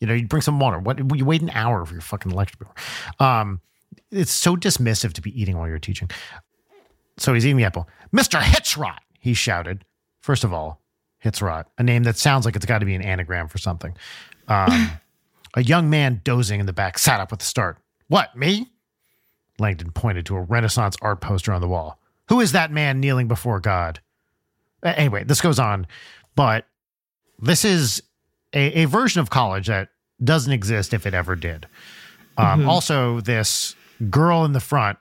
You 0.00 0.08
know, 0.08 0.14
you 0.14 0.26
bring 0.26 0.42
some 0.42 0.58
water. 0.58 0.80
What 0.80 0.98
you 1.16 1.24
wait 1.24 1.42
an 1.42 1.50
hour 1.50 1.84
for 1.86 1.92
your 1.92 2.02
fucking 2.02 2.32
lecture 2.32 2.56
before. 2.58 2.74
Um, 3.20 3.60
it's 4.10 4.32
so 4.32 4.56
dismissive 4.56 5.12
to 5.12 5.22
be 5.22 5.40
eating 5.40 5.56
while 5.56 5.68
you're 5.68 5.78
teaching. 5.78 6.10
So 7.18 7.34
he's 7.34 7.46
eating 7.46 7.58
the 7.58 7.64
apple. 7.64 7.88
Mr. 8.12 8.40
Hitzrot, 8.40 8.98
he 9.20 9.32
shouted. 9.34 9.84
First 10.22 10.44
of 10.44 10.52
all, 10.52 10.80
Hitzrot, 11.22 11.66
a 11.76 11.82
name 11.82 12.04
that 12.04 12.16
sounds 12.16 12.44
like 12.44 12.56
it's 12.56 12.64
got 12.64 12.78
to 12.78 12.86
be 12.86 12.94
an 12.94 13.02
anagram 13.02 13.48
for 13.48 13.58
something. 13.58 13.94
Um, 14.48 14.92
a 15.54 15.62
young 15.62 15.90
man 15.90 16.20
dozing 16.24 16.60
in 16.60 16.66
the 16.66 16.72
back 16.72 16.96
sat 16.98 17.20
up 17.20 17.30
with 17.30 17.42
a 17.42 17.44
start. 17.44 17.78
What, 18.08 18.34
me? 18.36 18.70
Langdon 19.58 19.90
pointed 19.90 20.24
to 20.26 20.36
a 20.36 20.40
Renaissance 20.40 20.96
art 21.02 21.20
poster 21.20 21.52
on 21.52 21.60
the 21.60 21.68
wall. 21.68 21.98
Who 22.28 22.40
is 22.40 22.52
that 22.52 22.70
man 22.70 23.00
kneeling 23.00 23.28
before 23.28 23.60
God? 23.60 24.00
Anyway, 24.82 25.24
this 25.24 25.40
goes 25.40 25.58
on, 25.58 25.86
but 26.34 26.66
this 27.38 27.64
is 27.64 28.02
a, 28.52 28.82
a 28.82 28.84
version 28.86 29.20
of 29.20 29.30
college 29.30 29.66
that 29.66 29.88
doesn't 30.22 30.52
exist 30.52 30.94
if 30.94 31.06
it 31.06 31.14
ever 31.14 31.36
did. 31.36 31.66
Um, 32.38 32.68
Also, 32.68 33.20
this 33.20 33.74
girl 34.08 34.44
in 34.44 34.52
the 34.52 34.60
front 34.60 34.98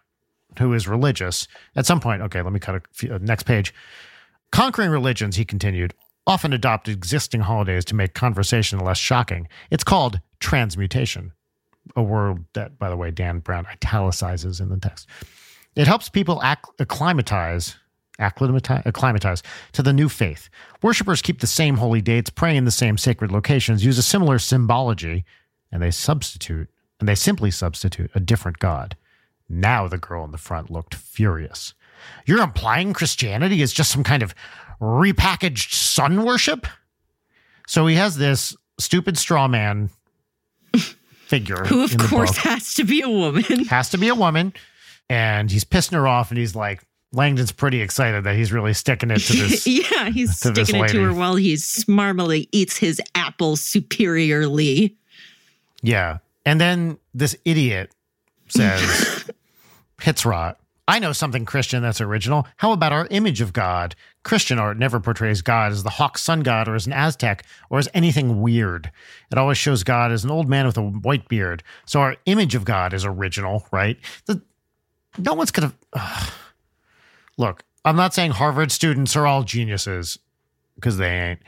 who 0.60 0.73
is 0.73 0.88
religious 0.88 1.48
at 1.76 1.85
some 1.85 1.99
point. 1.99 2.22
Okay, 2.23 2.41
let 2.41 2.52
me 2.52 2.60
cut 2.60 2.76
a 2.76 2.81
few, 2.91 3.14
uh, 3.14 3.19
next 3.22 3.43
page. 3.43 3.73
Conquering 4.52 4.90
religions, 4.91 5.38
he 5.38 5.45
continued, 5.45 5.94
often 6.28 6.53
adopt 6.53 6.88
existing 6.88 7.41
holidays 7.41 7.86
to 7.86 7.95
make 7.95 8.14
conversation 8.14 8.80
less 8.80 8.98
shocking. 8.98 9.48
It's 9.69 9.84
called 9.84 10.19
transmutation, 10.40 11.32
a 11.95 12.03
word 12.03 12.45
that, 12.53 12.78
by 12.78 12.90
the 12.90 12.98
way, 12.98 13.11
Dan 13.11 13.40
Brown 13.40 13.65
italicizes 13.72 14.60
in 14.60 14.69
the 14.69 14.78
text. 14.78 15.07
It 15.76 15.88
helps 15.88 16.10
people 16.10 16.44
acc- 16.44 16.68
acclimatize, 16.80 17.78
acclimatize, 18.19 19.44
to 19.72 19.82
the 19.82 19.94
new 19.94 20.10
faith. 20.10 20.49
Worshippers 20.82 21.22
keep 21.22 21.40
the 21.40 21.48
same 21.48 21.78
holy 21.78 22.02
dates, 22.02 22.30
pray 22.30 22.57
in 22.57 22.65
the 22.65 22.72
same 22.72 22.98
sacred 22.98 23.32
locations, 23.32 23.86
use 23.86 23.98
a 23.98 24.03
similar 24.03 24.38
symbology, 24.38 25.23
and 25.72 25.82
they 25.82 25.91
substitute, 25.91 26.69
and 26.99 27.07
they 27.07 27.15
simply 27.15 27.52
substitute 27.52 28.11
a 28.14 28.19
different 28.19 28.60
God. 28.60 28.98
Now 29.48 29.88
the 29.88 29.98
girl 29.98 30.26
in 30.26 30.32
the 30.32 30.38
front 30.38 30.69
looked 30.69 30.94
furious. 30.94 31.73
You're 32.26 32.41
implying 32.41 32.94
Christianity 32.94 33.61
is 33.61 33.73
just 33.73 33.91
some 33.91 34.03
kind 34.03 34.23
of 34.23 34.34
repackaged 34.80 35.73
sun 35.73 36.23
worship? 36.23 36.68
So 37.68 37.88
he 37.88 37.95
has 37.95 38.18
this 38.18 38.56
stupid 38.80 39.18
straw 39.18 39.48
man 39.48 39.90
figure. 41.28 41.64
Who, 41.65 41.84
of 41.84 41.98
course, 41.98 42.36
has 42.38 42.73
to 42.76 42.84
be 42.84 43.02
a 43.02 43.10
woman. 43.10 43.44
has 43.69 43.90
to 43.91 43.98
be 43.98 44.10
a 44.10 44.15
woman, 44.15 44.53
and 45.10 45.49
he's 45.49 45.64
pissing 45.64 45.94
her 45.94 46.07
off, 46.07 46.32
and 46.32 46.38
he's 46.38 46.56
like, 46.56 46.84
Langdon's 47.14 47.52
pretty 47.52 47.82
excited 47.82 48.23
that 48.23 48.36
he's 48.36 48.53
really 48.53 48.73
sticking 48.73 49.11
it 49.11 49.19
to 49.19 49.34
this. 49.34 49.68
yeah, 49.91 50.10
he's 50.10 50.40
to 50.40 50.53
sticking 50.53 50.84
it 50.84 50.88
to 50.90 51.03
her 51.03 51.14
while 51.14 51.36
he 51.36 51.57
smarmily 51.57 52.48
eats 52.52 52.78
his 52.78 53.02
apple 53.15 53.56
superiorly. 53.56 54.95
yeah, 55.82 56.19
and 56.45 56.60
then 56.60 56.98
this 57.14 57.36
idiot 57.45 57.94
says, 58.48 59.30
"Hitzrot." 59.99 60.56
I 60.91 60.99
know 60.99 61.13
something 61.13 61.45
Christian 61.45 61.81
that's 61.81 62.01
original. 62.01 62.45
How 62.57 62.73
about 62.73 62.91
our 62.91 63.07
image 63.11 63.39
of 63.39 63.53
God? 63.53 63.95
Christian 64.23 64.59
art 64.59 64.77
never 64.77 64.99
portrays 64.99 65.41
God 65.41 65.72
as 65.72 65.84
the 65.84 65.89
hawk 65.89 66.18
sun 66.18 66.41
god 66.41 66.68
or 66.68 66.76
as 66.76 66.85
an 66.85 66.91
Aztec 66.91 67.45
or 67.69 67.80
as 67.80 67.88
anything 67.93 68.41
weird. 68.41 68.91
It 69.31 69.38
always 69.38 69.57
shows 69.57 69.85
God 69.85 70.11
as 70.11 70.26
an 70.26 70.31
old 70.31 70.49
man 70.49 70.65
with 70.65 70.77
a 70.77 70.81
white 70.81 71.30
beard. 71.30 71.63
So 71.85 72.01
our 72.01 72.18
image 72.26 72.55
of 72.55 72.65
God 72.65 72.93
is 72.93 73.05
original, 73.05 73.65
right? 73.72 73.97
The, 74.26 74.41
no 75.18 75.34
one's 75.34 75.51
gonna. 75.51 75.72
Look, 77.38 77.63
I'm 77.85 77.95
not 77.95 78.13
saying 78.13 78.31
Harvard 78.31 78.69
students 78.69 79.15
are 79.15 79.26
all 79.26 79.43
geniuses 79.43 80.19
because 80.76 80.97
they 80.97 81.09
ain't. 81.09 81.39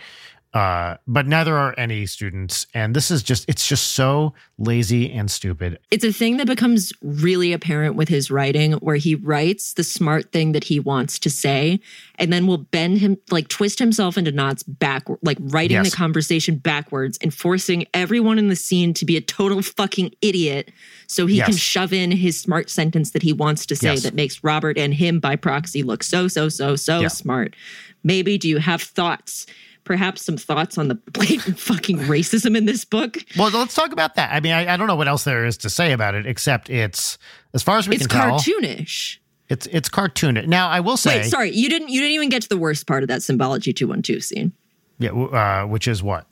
Uh, 0.53 0.97
but 1.07 1.25
neither 1.25 1.57
are 1.57 1.73
any 1.79 2.05
students. 2.05 2.67
And 2.75 2.95
this 2.95 3.09
is 3.09 3.23
just, 3.23 3.43
it's 3.49 3.67
just 3.67 3.93
so 3.93 4.35
lazy 4.59 5.11
and 5.11 5.31
stupid. 5.31 5.79
It's 5.89 6.03
a 6.03 6.13
thing 6.13 6.37
that 6.37 6.45
becomes 6.45 6.93
really 7.01 7.53
apparent 7.53 7.95
with 7.95 8.07
his 8.07 8.29
writing, 8.29 8.73
where 8.73 8.97
he 8.97 9.15
writes 9.15 9.73
the 9.73 9.83
smart 9.83 10.31
thing 10.31 10.51
that 10.51 10.65
he 10.65 10.79
wants 10.79 11.17
to 11.19 11.29
say, 11.31 11.79
and 12.19 12.31
then 12.31 12.45
will 12.45 12.59
bend 12.59 12.99
him, 12.99 13.17
like 13.31 13.47
twist 13.47 13.79
himself 13.79 14.15
into 14.15 14.31
knots 14.31 14.61
backward, 14.61 15.17
like 15.23 15.37
writing 15.41 15.77
Yes. 15.77 15.89
the 15.89 15.97
conversation 15.97 16.57
backwards 16.57 17.17
and 17.23 17.33
forcing 17.33 17.87
everyone 17.95 18.37
in 18.37 18.49
the 18.49 18.55
scene 18.55 18.93
to 18.93 19.05
be 19.05 19.17
a 19.17 19.21
total 19.21 19.63
fucking 19.63 20.13
idiot 20.21 20.71
so 21.07 21.25
he 21.25 21.41
can 21.41 21.55
shove 21.55 21.91
in 21.93 22.11
his 22.11 22.39
smart 22.39 22.69
sentence 22.69 23.09
that 23.11 23.23
he 23.23 23.33
wants 23.33 23.65
to 23.65 23.75
say 23.75 23.93
Yes. 23.93 24.03
that 24.03 24.13
makes 24.13 24.43
Robert 24.43 24.77
and 24.77 24.93
him 24.93 25.19
by 25.19 25.35
proxy 25.35 25.81
look 25.81 26.03
so, 26.03 26.27
so, 26.27 26.47
so, 26.47 26.75
so 26.75 26.99
Yeah. 26.99 27.07
smart. 27.07 27.55
Maybe 28.03 28.37
do 28.37 28.47
you 28.47 28.59
have 28.59 28.83
thoughts? 28.83 29.47
Perhaps 29.83 30.23
some 30.23 30.37
thoughts 30.37 30.77
on 30.77 30.87
the 30.87 30.95
blatant 30.95 31.59
fucking 31.59 31.97
racism 31.99 32.55
in 32.55 32.65
this 32.65 32.85
book. 32.85 33.17
Well, 33.37 33.49
let's 33.51 33.75
talk 33.75 33.91
about 33.91 34.15
that. 34.15 34.31
I 34.33 34.39
mean, 34.39 34.53
I, 34.53 34.73
I 34.73 34.77
don't 34.77 34.87
know 34.87 34.95
what 34.95 35.07
else 35.07 35.23
there 35.25 35.45
is 35.45 35.57
to 35.57 35.69
say 35.69 35.91
about 35.91 36.15
it, 36.15 36.25
except 36.25 36.69
it's, 36.69 37.17
as 37.53 37.61
far 37.63 37.77
as 37.77 37.87
we 37.89 37.95
It's 37.95 38.07
can 38.07 38.21
tell, 38.21 38.35
it's 38.37 38.47
cartoonish. 38.47 39.17
it's 39.49 39.65
it's 39.67 39.89
cartoon. 39.89 40.41
Now, 40.47 40.69
I 40.69 40.79
will 40.79 40.95
say, 40.97 41.21
Wait, 41.21 41.29
sorry, 41.29 41.51
you 41.51 41.67
didn't 41.69 41.89
you 41.89 41.99
didn't 41.99 42.13
even 42.15 42.29
get 42.29 42.41
to 42.43 42.49
the 42.49 42.57
worst 42.57 42.87
part 42.87 43.03
of 43.03 43.09
that 43.09 43.21
symbology 43.23 43.73
212 43.73 44.23
scene. 44.23 44.53
yeah, 44.99 45.11
uh, 45.11 45.65
which 45.65 45.87
is 45.87 46.01
what? 46.01 46.25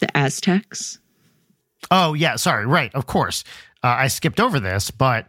The 0.00 0.14
Aztecs. 0.16 0.98
Oh, 1.90 2.14
yeah. 2.14 2.36
Sorry. 2.36 2.66
Right. 2.66 2.94
Of 2.94 3.06
course. 3.06 3.44
Uh, 3.82 3.88
I 3.98 4.08
skipped 4.08 4.40
over 4.40 4.58
this, 4.60 4.90
but 4.90 5.26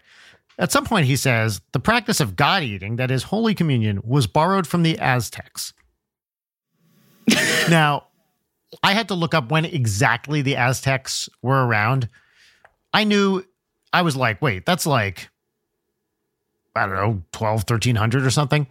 at 0.60 0.72
some 0.72 0.86
point 0.86 1.06
he 1.06 1.16
says 1.16 1.62
the 1.72 1.80
practice 1.80 2.20
of 2.20 2.36
God 2.36 2.64
eating, 2.64 2.96
that 2.98 3.12
is 3.12 3.24
Holy 3.24 3.54
Communion, 3.54 4.02
was 4.04 4.28
borrowed 4.28 4.66
from 4.68 4.84
the 4.84 4.98
Aztecs. 5.00 5.74
now, 7.70 8.06
I 8.84 8.94
had 8.94 9.08
to 9.10 9.16
look 9.16 9.34
up 9.34 9.52
when 9.52 9.66
exactly 9.66 10.42
the 10.42 10.56
Aztecs 10.56 11.30
were 11.42 11.66
around. 11.66 12.10
I 12.94 13.04
knew, 13.04 13.44
I 13.94 14.02
was 14.02 14.16
like, 14.16 14.42
wait, 14.42 14.66
that's 14.66 14.86
like, 14.86 15.30
I 16.76 16.86
don't 16.86 16.96
know, 16.96 17.24
12, 17.32 17.60
1300 17.62 18.26
or 18.26 18.30
something. 18.30 18.68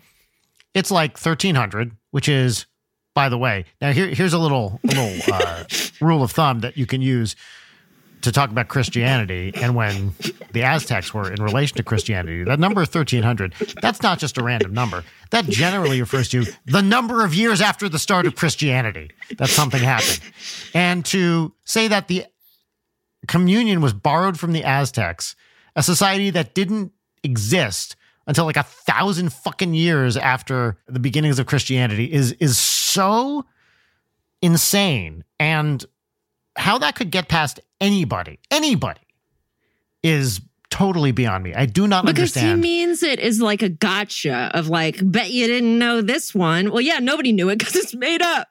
It's 0.74 0.90
like 0.90 1.12
1300, 1.12 1.96
which 2.10 2.28
is, 2.28 2.66
by 3.14 3.28
the 3.28 3.38
way, 3.38 3.64
now 3.80 3.92
here, 3.92 4.08
here's 4.08 4.34
a 4.34 4.38
little, 4.38 4.80
a 4.84 4.86
little 4.86 5.34
uh, 5.34 5.64
rule 6.00 6.22
of 6.22 6.32
thumb 6.32 6.60
that 6.60 6.76
you 6.76 6.86
can 6.86 7.00
use 7.00 7.34
to 8.22 8.32
talk 8.32 8.50
about 8.50 8.68
Christianity 8.68 9.52
and 9.54 9.74
when 9.74 10.12
the 10.52 10.62
Aztecs 10.62 11.14
were 11.14 11.30
in 11.30 11.42
relation 11.42 11.76
to 11.76 11.82
Christianity. 11.82 12.44
That 12.44 12.58
number 12.58 12.80
1300, 12.80 13.54
that's 13.80 14.02
not 14.02 14.18
just 14.18 14.38
a 14.38 14.42
random 14.42 14.72
number. 14.72 15.04
That 15.30 15.46
generally 15.46 16.00
refers 16.00 16.28
to 16.30 16.44
the 16.64 16.82
number 16.82 17.24
of 17.24 17.34
years 17.34 17.60
after 17.60 17.88
the 17.88 17.98
start 17.98 18.26
of 18.26 18.36
Christianity 18.36 19.10
that 19.38 19.48
something 19.48 19.82
happened. 19.82 20.20
And 20.74 21.04
to 21.06 21.54
say 21.64 21.88
that 21.88 22.08
the 22.08 22.26
communion 23.28 23.80
was 23.80 23.92
borrowed 23.92 24.38
from 24.38 24.52
the 24.52 24.64
Aztecs, 24.64 25.36
a 25.74 25.82
society 25.82 26.30
that 26.30 26.54
didn't 26.54 26.92
exist 27.22 27.96
until 28.26 28.44
like 28.44 28.56
a 28.56 28.62
thousand 28.62 29.32
fucking 29.32 29.74
years 29.74 30.16
after 30.16 30.78
the 30.86 30.98
beginnings 30.98 31.38
of 31.38 31.46
Christianity 31.46 32.12
is 32.12 32.32
is 32.32 32.58
so 32.58 33.44
insane 34.42 35.24
and 35.38 35.84
how 36.56 36.78
that 36.78 36.96
could 36.96 37.10
get 37.10 37.28
past 37.28 37.60
anybody, 37.80 38.38
anybody, 38.50 39.00
is 40.02 40.40
totally 40.70 41.12
beyond 41.12 41.44
me. 41.44 41.54
I 41.54 41.66
do 41.66 41.86
not 41.86 42.04
Because 42.04 42.18
understand. 42.18 42.60
Because 42.60 42.68
he 42.70 42.78
means 42.78 43.02
it 43.02 43.20
is 43.20 43.40
like 43.40 43.62
a 43.62 43.68
gotcha 43.68 44.50
of 44.54 44.68
like, 44.68 44.98
bet 45.02 45.30
you 45.30 45.46
didn't 45.46 45.78
know 45.78 46.02
this 46.02 46.34
one. 46.34 46.70
Well, 46.70 46.80
yeah, 46.80 46.98
nobody 46.98 47.32
knew 47.32 47.48
it 47.48 47.58
because 47.58 47.76
it's 47.76 47.94
made 47.94 48.22
up. 48.22 48.48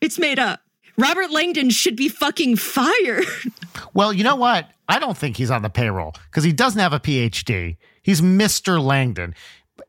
It's 0.00 0.18
made 0.18 0.38
up. 0.38 0.60
Robert 0.96 1.30
Langdon 1.30 1.70
should 1.70 1.96
be 1.96 2.08
fucking 2.08 2.56
fired. 2.56 3.24
well, 3.94 4.12
you 4.12 4.24
know 4.24 4.36
what? 4.36 4.68
I 4.88 4.98
don't 4.98 5.16
think 5.16 5.36
he's 5.36 5.50
on 5.50 5.62
the 5.62 5.70
payroll 5.70 6.14
because 6.30 6.44
he 6.44 6.52
doesn't 6.52 6.80
have 6.80 6.92
a 6.92 7.00
PhD. 7.00 7.76
He's 8.02 8.20
Mr. 8.20 8.82
Langdon. 8.82 9.34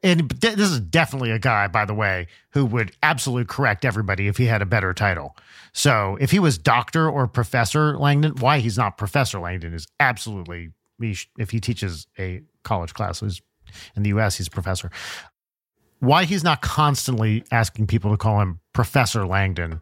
And 0.04 0.30
th- 0.42 0.56
this 0.56 0.70
is 0.70 0.80
definitely 0.80 1.30
a 1.32 1.38
guy, 1.40 1.68
by 1.68 1.86
the 1.86 1.94
way, 1.94 2.28
who 2.54 2.66
would 2.66 2.92
absolutely 3.04 3.46
correct 3.46 3.86
everybody 3.86 4.28
if 4.28 4.38
he 4.38 4.46
had 4.46 4.62
a 4.62 4.66
better 4.66 4.94
title. 4.94 5.38
So 5.74 6.18
if 6.20 6.32
he 6.32 6.40
was 6.40 6.58
Doctor 6.58 7.08
or 7.10 7.28
Professor 7.28 7.98
Langdon, 7.98 8.34
why 8.40 8.60
he's 8.60 8.78
not 8.78 8.98
Professor 8.98 9.40
Langdon 9.40 9.74
is 9.74 9.88
absolutely, 10.00 10.70
he 11.00 11.14
sh- 11.14 11.30
if 11.38 11.52
he 11.52 11.60
teaches 11.60 12.08
a 12.18 12.42
college 12.64 12.94
class 12.96 13.22
in 13.22 14.02
the 14.04 14.10
US, 14.10 14.38
he's 14.38 14.48
a 14.48 14.52
professor. 14.52 14.90
Why 16.00 16.24
he's 16.26 16.44
not 16.44 16.62
constantly 16.62 17.44
asking 17.52 17.86
people 17.88 18.10
to 18.12 18.18
call 18.18 18.42
him 18.42 18.60
Professor 18.74 19.26
Langdon 19.28 19.82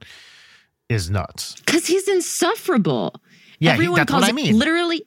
is 0.90 1.10
nuts. 1.10 1.56
Because 1.66 1.88
he's 1.88 2.08
insufferable. 2.10 3.16
Yeah, 3.60 3.72
he- 3.72 3.74
Everyone 3.76 3.98
that's 4.00 4.12
calls 4.12 4.24
what 4.24 4.30
I 4.30 4.34
mean. 4.34 4.58
literally, 4.60 5.06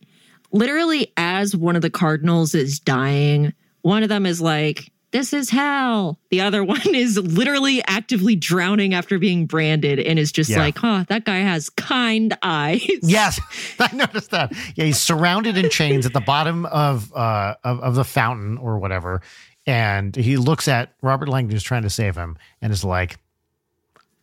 literally, 0.52 1.12
as 1.18 1.54
one 1.54 1.76
of 1.76 1.82
the 1.82 1.90
cardinals 1.90 2.54
is 2.54 2.80
dying, 2.80 3.52
one 3.82 4.02
of 4.02 4.08
them 4.08 4.24
is 4.24 4.40
like, 4.40 4.90
"This 5.12 5.32
is 5.32 5.50
hell." 5.50 6.18
The 6.30 6.40
other 6.40 6.64
one 6.76 6.94
is 6.94 7.16
literally 7.18 7.82
actively 7.86 8.34
drowning 8.34 8.92
after 8.94 9.18
being 9.18 9.46
branded, 9.46 10.00
and 10.00 10.18
is 10.18 10.32
just 10.32 10.50
Yeah. 10.50 10.58
like, 10.58 10.76
"Huh, 10.78 11.04
that 11.08 11.24
guy 11.24 11.38
has 11.38 11.70
kind 11.70 12.36
eyes." 12.42 12.82
Yes, 13.02 13.40
I 13.78 13.94
noticed 13.94 14.30
that. 14.32 14.52
Yeah, 14.74 14.84
he's 14.86 14.98
surrounded 15.00 15.56
in 15.56 15.70
chains 15.70 16.04
at 16.06 16.12
the 16.12 16.20
bottom 16.20 16.66
of 16.66 17.12
uh 17.14 17.54
of, 17.62 17.80
of 17.80 17.94
the 17.94 18.04
fountain 18.04 18.58
or 18.58 18.78
whatever, 18.78 19.22
and 19.66 20.14
he 20.16 20.36
looks 20.36 20.66
at 20.68 20.92
Robert 21.02 21.28
Langdon 21.28 21.52
who's 21.52 21.62
trying 21.62 21.82
to 21.82 21.90
save 21.90 22.16
him, 22.16 22.36
and 22.60 22.72
is 22.72 22.82
like, 22.84 23.18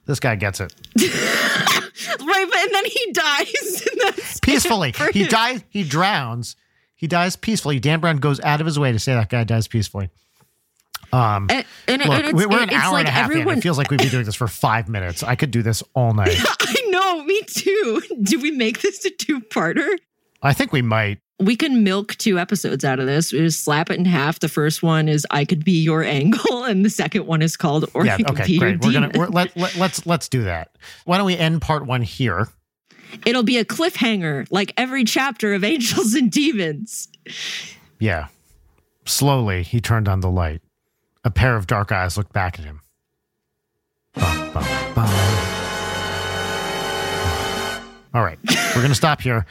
"This 0.06 0.20
guy 0.20 0.36
gets 0.36 0.60
it 0.60 0.74
right. 0.98 2.48
But 2.50 2.60
and 2.60 2.74
then 2.74 2.86
he 2.86 3.12
dies. 3.14 3.88
peacefully. 4.42 4.94
he 5.14 5.26
dies. 5.28 5.64
He 5.70 5.84
drowns. 5.84 6.56
He 6.96 7.08
dies 7.08 7.36
peacefully. 7.36 7.80
Dan 7.80 8.00
Brown 8.00 8.18
goes 8.18 8.40
out 8.42 8.60
of 8.60 8.66
his 8.66 8.78
way 8.78 8.92
to 8.92 9.00
say 9.00 9.14
that 9.14 9.30
guy 9.30 9.44
dies 9.44 9.68
peacefully. 9.68 10.10
Um, 11.12 11.48
And, 11.50 11.66
and, 11.88 12.06
look, 12.06 12.10
and 12.18 12.26
it's, 12.28 12.34
we- 12.34 12.46
we're 12.46 12.62
an 12.64 12.70
hour 12.72 12.94
like 12.94 13.02
and 13.02 13.08
a 13.10 13.12
half 13.12 13.26
everyone, 13.26 13.54
in. 13.54 13.60
It 13.60 13.62
feels 13.62 13.78
like 13.78 13.90
we've 13.90 14.00
been 14.00 14.10
doing 14.10 14.26
this 14.26 14.36
for 14.36 14.48
five 14.48 14.88
minutes. 14.90 15.24
I 15.24 15.36
could 15.36 15.52
do 15.52 15.62
this 15.62 15.84
all 15.96 16.14
night. 16.14 16.36
I 16.60 16.76
know, 16.90 17.24
me 17.24 17.42
too. 17.44 18.02
Do 18.22 18.40
we 18.40 18.52
make 18.52 18.82
this 18.82 19.04
a 19.06 19.10
two-parter? 19.10 19.88
I 20.42 20.54
think 20.54 20.72
we 20.72 20.82
might. 20.82 21.20
We 21.42 21.56
can 21.56 21.84
milk 21.86 22.16
two 22.18 22.38
episodes 22.38 22.84
out 22.84 23.00
of 23.00 23.06
this. 23.08 23.32
We 23.32 23.40
just 23.40 23.64
slap 23.64 23.90
it 23.90 23.98
in 23.98 24.04
half. 24.06 24.40
The 24.40 24.50
first 24.50 24.84
one 24.84 25.08
is 25.08 25.26
"I 25.32 25.46
could 25.46 25.64
be 25.64 25.82
your 25.82 26.04
angle," 26.04 26.64
and 26.66 26.84
the 26.86 26.90
second 26.90 27.26
one 27.28 27.42
is 27.42 27.56
called 27.58 27.90
"Or 27.94 28.06
Yeah. 28.06 28.18
I 28.20 28.32
Okay. 28.32 28.46
be 28.46 28.52
your 28.54 28.60
Great. 28.60 28.82
We're 28.82 28.92
gonna 28.92 29.12
we're, 29.16 29.28
let, 29.28 29.56
let 29.56 29.76
let's 29.78 30.06
let's 30.06 30.28
do 30.30 30.44
that. 30.44 30.76
Why 31.06 31.16
don't 31.18 31.26
we 31.26 31.38
end 31.38 31.62
part 31.62 31.86
one 31.86 32.02
here? 32.02 32.50
It'll 33.26 33.44
be 33.44 33.58
a 33.58 33.64
cliffhanger, 33.66 34.48
like 34.52 34.74
every 34.78 35.04
chapter 35.06 35.54
of 35.54 35.64
Angels 35.64 36.14
and 36.14 36.30
Demons. 36.30 37.08
Yeah. 38.00 38.28
Slowly, 39.06 39.64
he 39.64 39.82
turned 39.82 40.08
on 40.08 40.20
the 40.20 40.30
light. 40.30 40.62
A 41.24 41.32
pair 41.32 41.56
of 41.56 41.68
dark 41.68 41.92
eyes 41.92 42.18
looked 42.18 42.34
back 42.34 42.60
at 42.60 42.66
him. 42.66 42.82
Bum, 44.14 44.54
bum, 44.54 44.64
bum. 44.96 45.10
All 48.14 48.24
right, 48.24 48.40
we're 48.76 48.82
going 48.82 48.90
to 48.90 48.96
stop 48.96 49.22
here. 49.22 49.46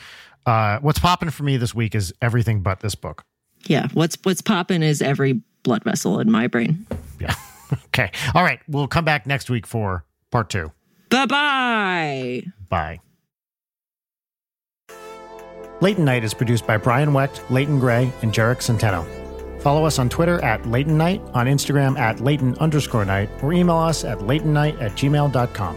Uh, 0.46 0.78
what's 0.80 0.98
popping 0.98 1.30
for 1.30 1.42
me 1.44 1.56
this 1.56 1.74
week 1.74 1.94
is 1.94 2.12
everything 2.22 2.62
but 2.62 2.80
this 2.80 2.94
book. 2.94 3.24
Yeah, 3.66 3.88
what's 3.92 4.16
what's 4.22 4.40
popping 4.40 4.82
is 4.82 5.02
every 5.02 5.42
blood 5.62 5.84
vessel 5.84 6.20
in 6.20 6.30
my 6.30 6.46
brain. 6.46 6.86
Yeah. 7.20 7.34
Okay. 7.88 8.10
All 8.34 8.42
right. 8.42 8.60
We'll 8.66 8.88
come 8.88 9.04
back 9.04 9.26
next 9.26 9.50
week 9.50 9.66
for 9.66 10.02
part 10.30 10.48
two. 10.48 10.72
Bye 11.10 11.26
bye. 11.26 12.42
Bye. 12.70 13.00
Leighton 15.82 16.06
Night 16.06 16.24
is 16.24 16.32
produced 16.32 16.66
by 16.66 16.78
Brian 16.78 17.12
Wecht, 17.12 17.42
Leighton 17.50 17.78
Gray, 17.78 18.10
and 18.22 18.32
Jarek 18.32 18.60
Centeno. 18.62 19.04
Follow 19.60 19.84
us 19.84 19.98
on 19.98 20.08
Twitter 20.08 20.42
at 20.44 20.66
Leighton 20.66 20.96
Night, 20.96 21.20
on 21.34 21.46
Instagram 21.46 21.98
at 21.98 22.20
Leighton 22.20 22.56
underscore 22.58 23.04
night, 23.04 23.30
or 23.42 23.52
email 23.52 23.76
us 23.76 24.04
at 24.04 24.18
leightonnight 24.18 24.80
at 24.80 24.92
gmail.com. 24.92 25.76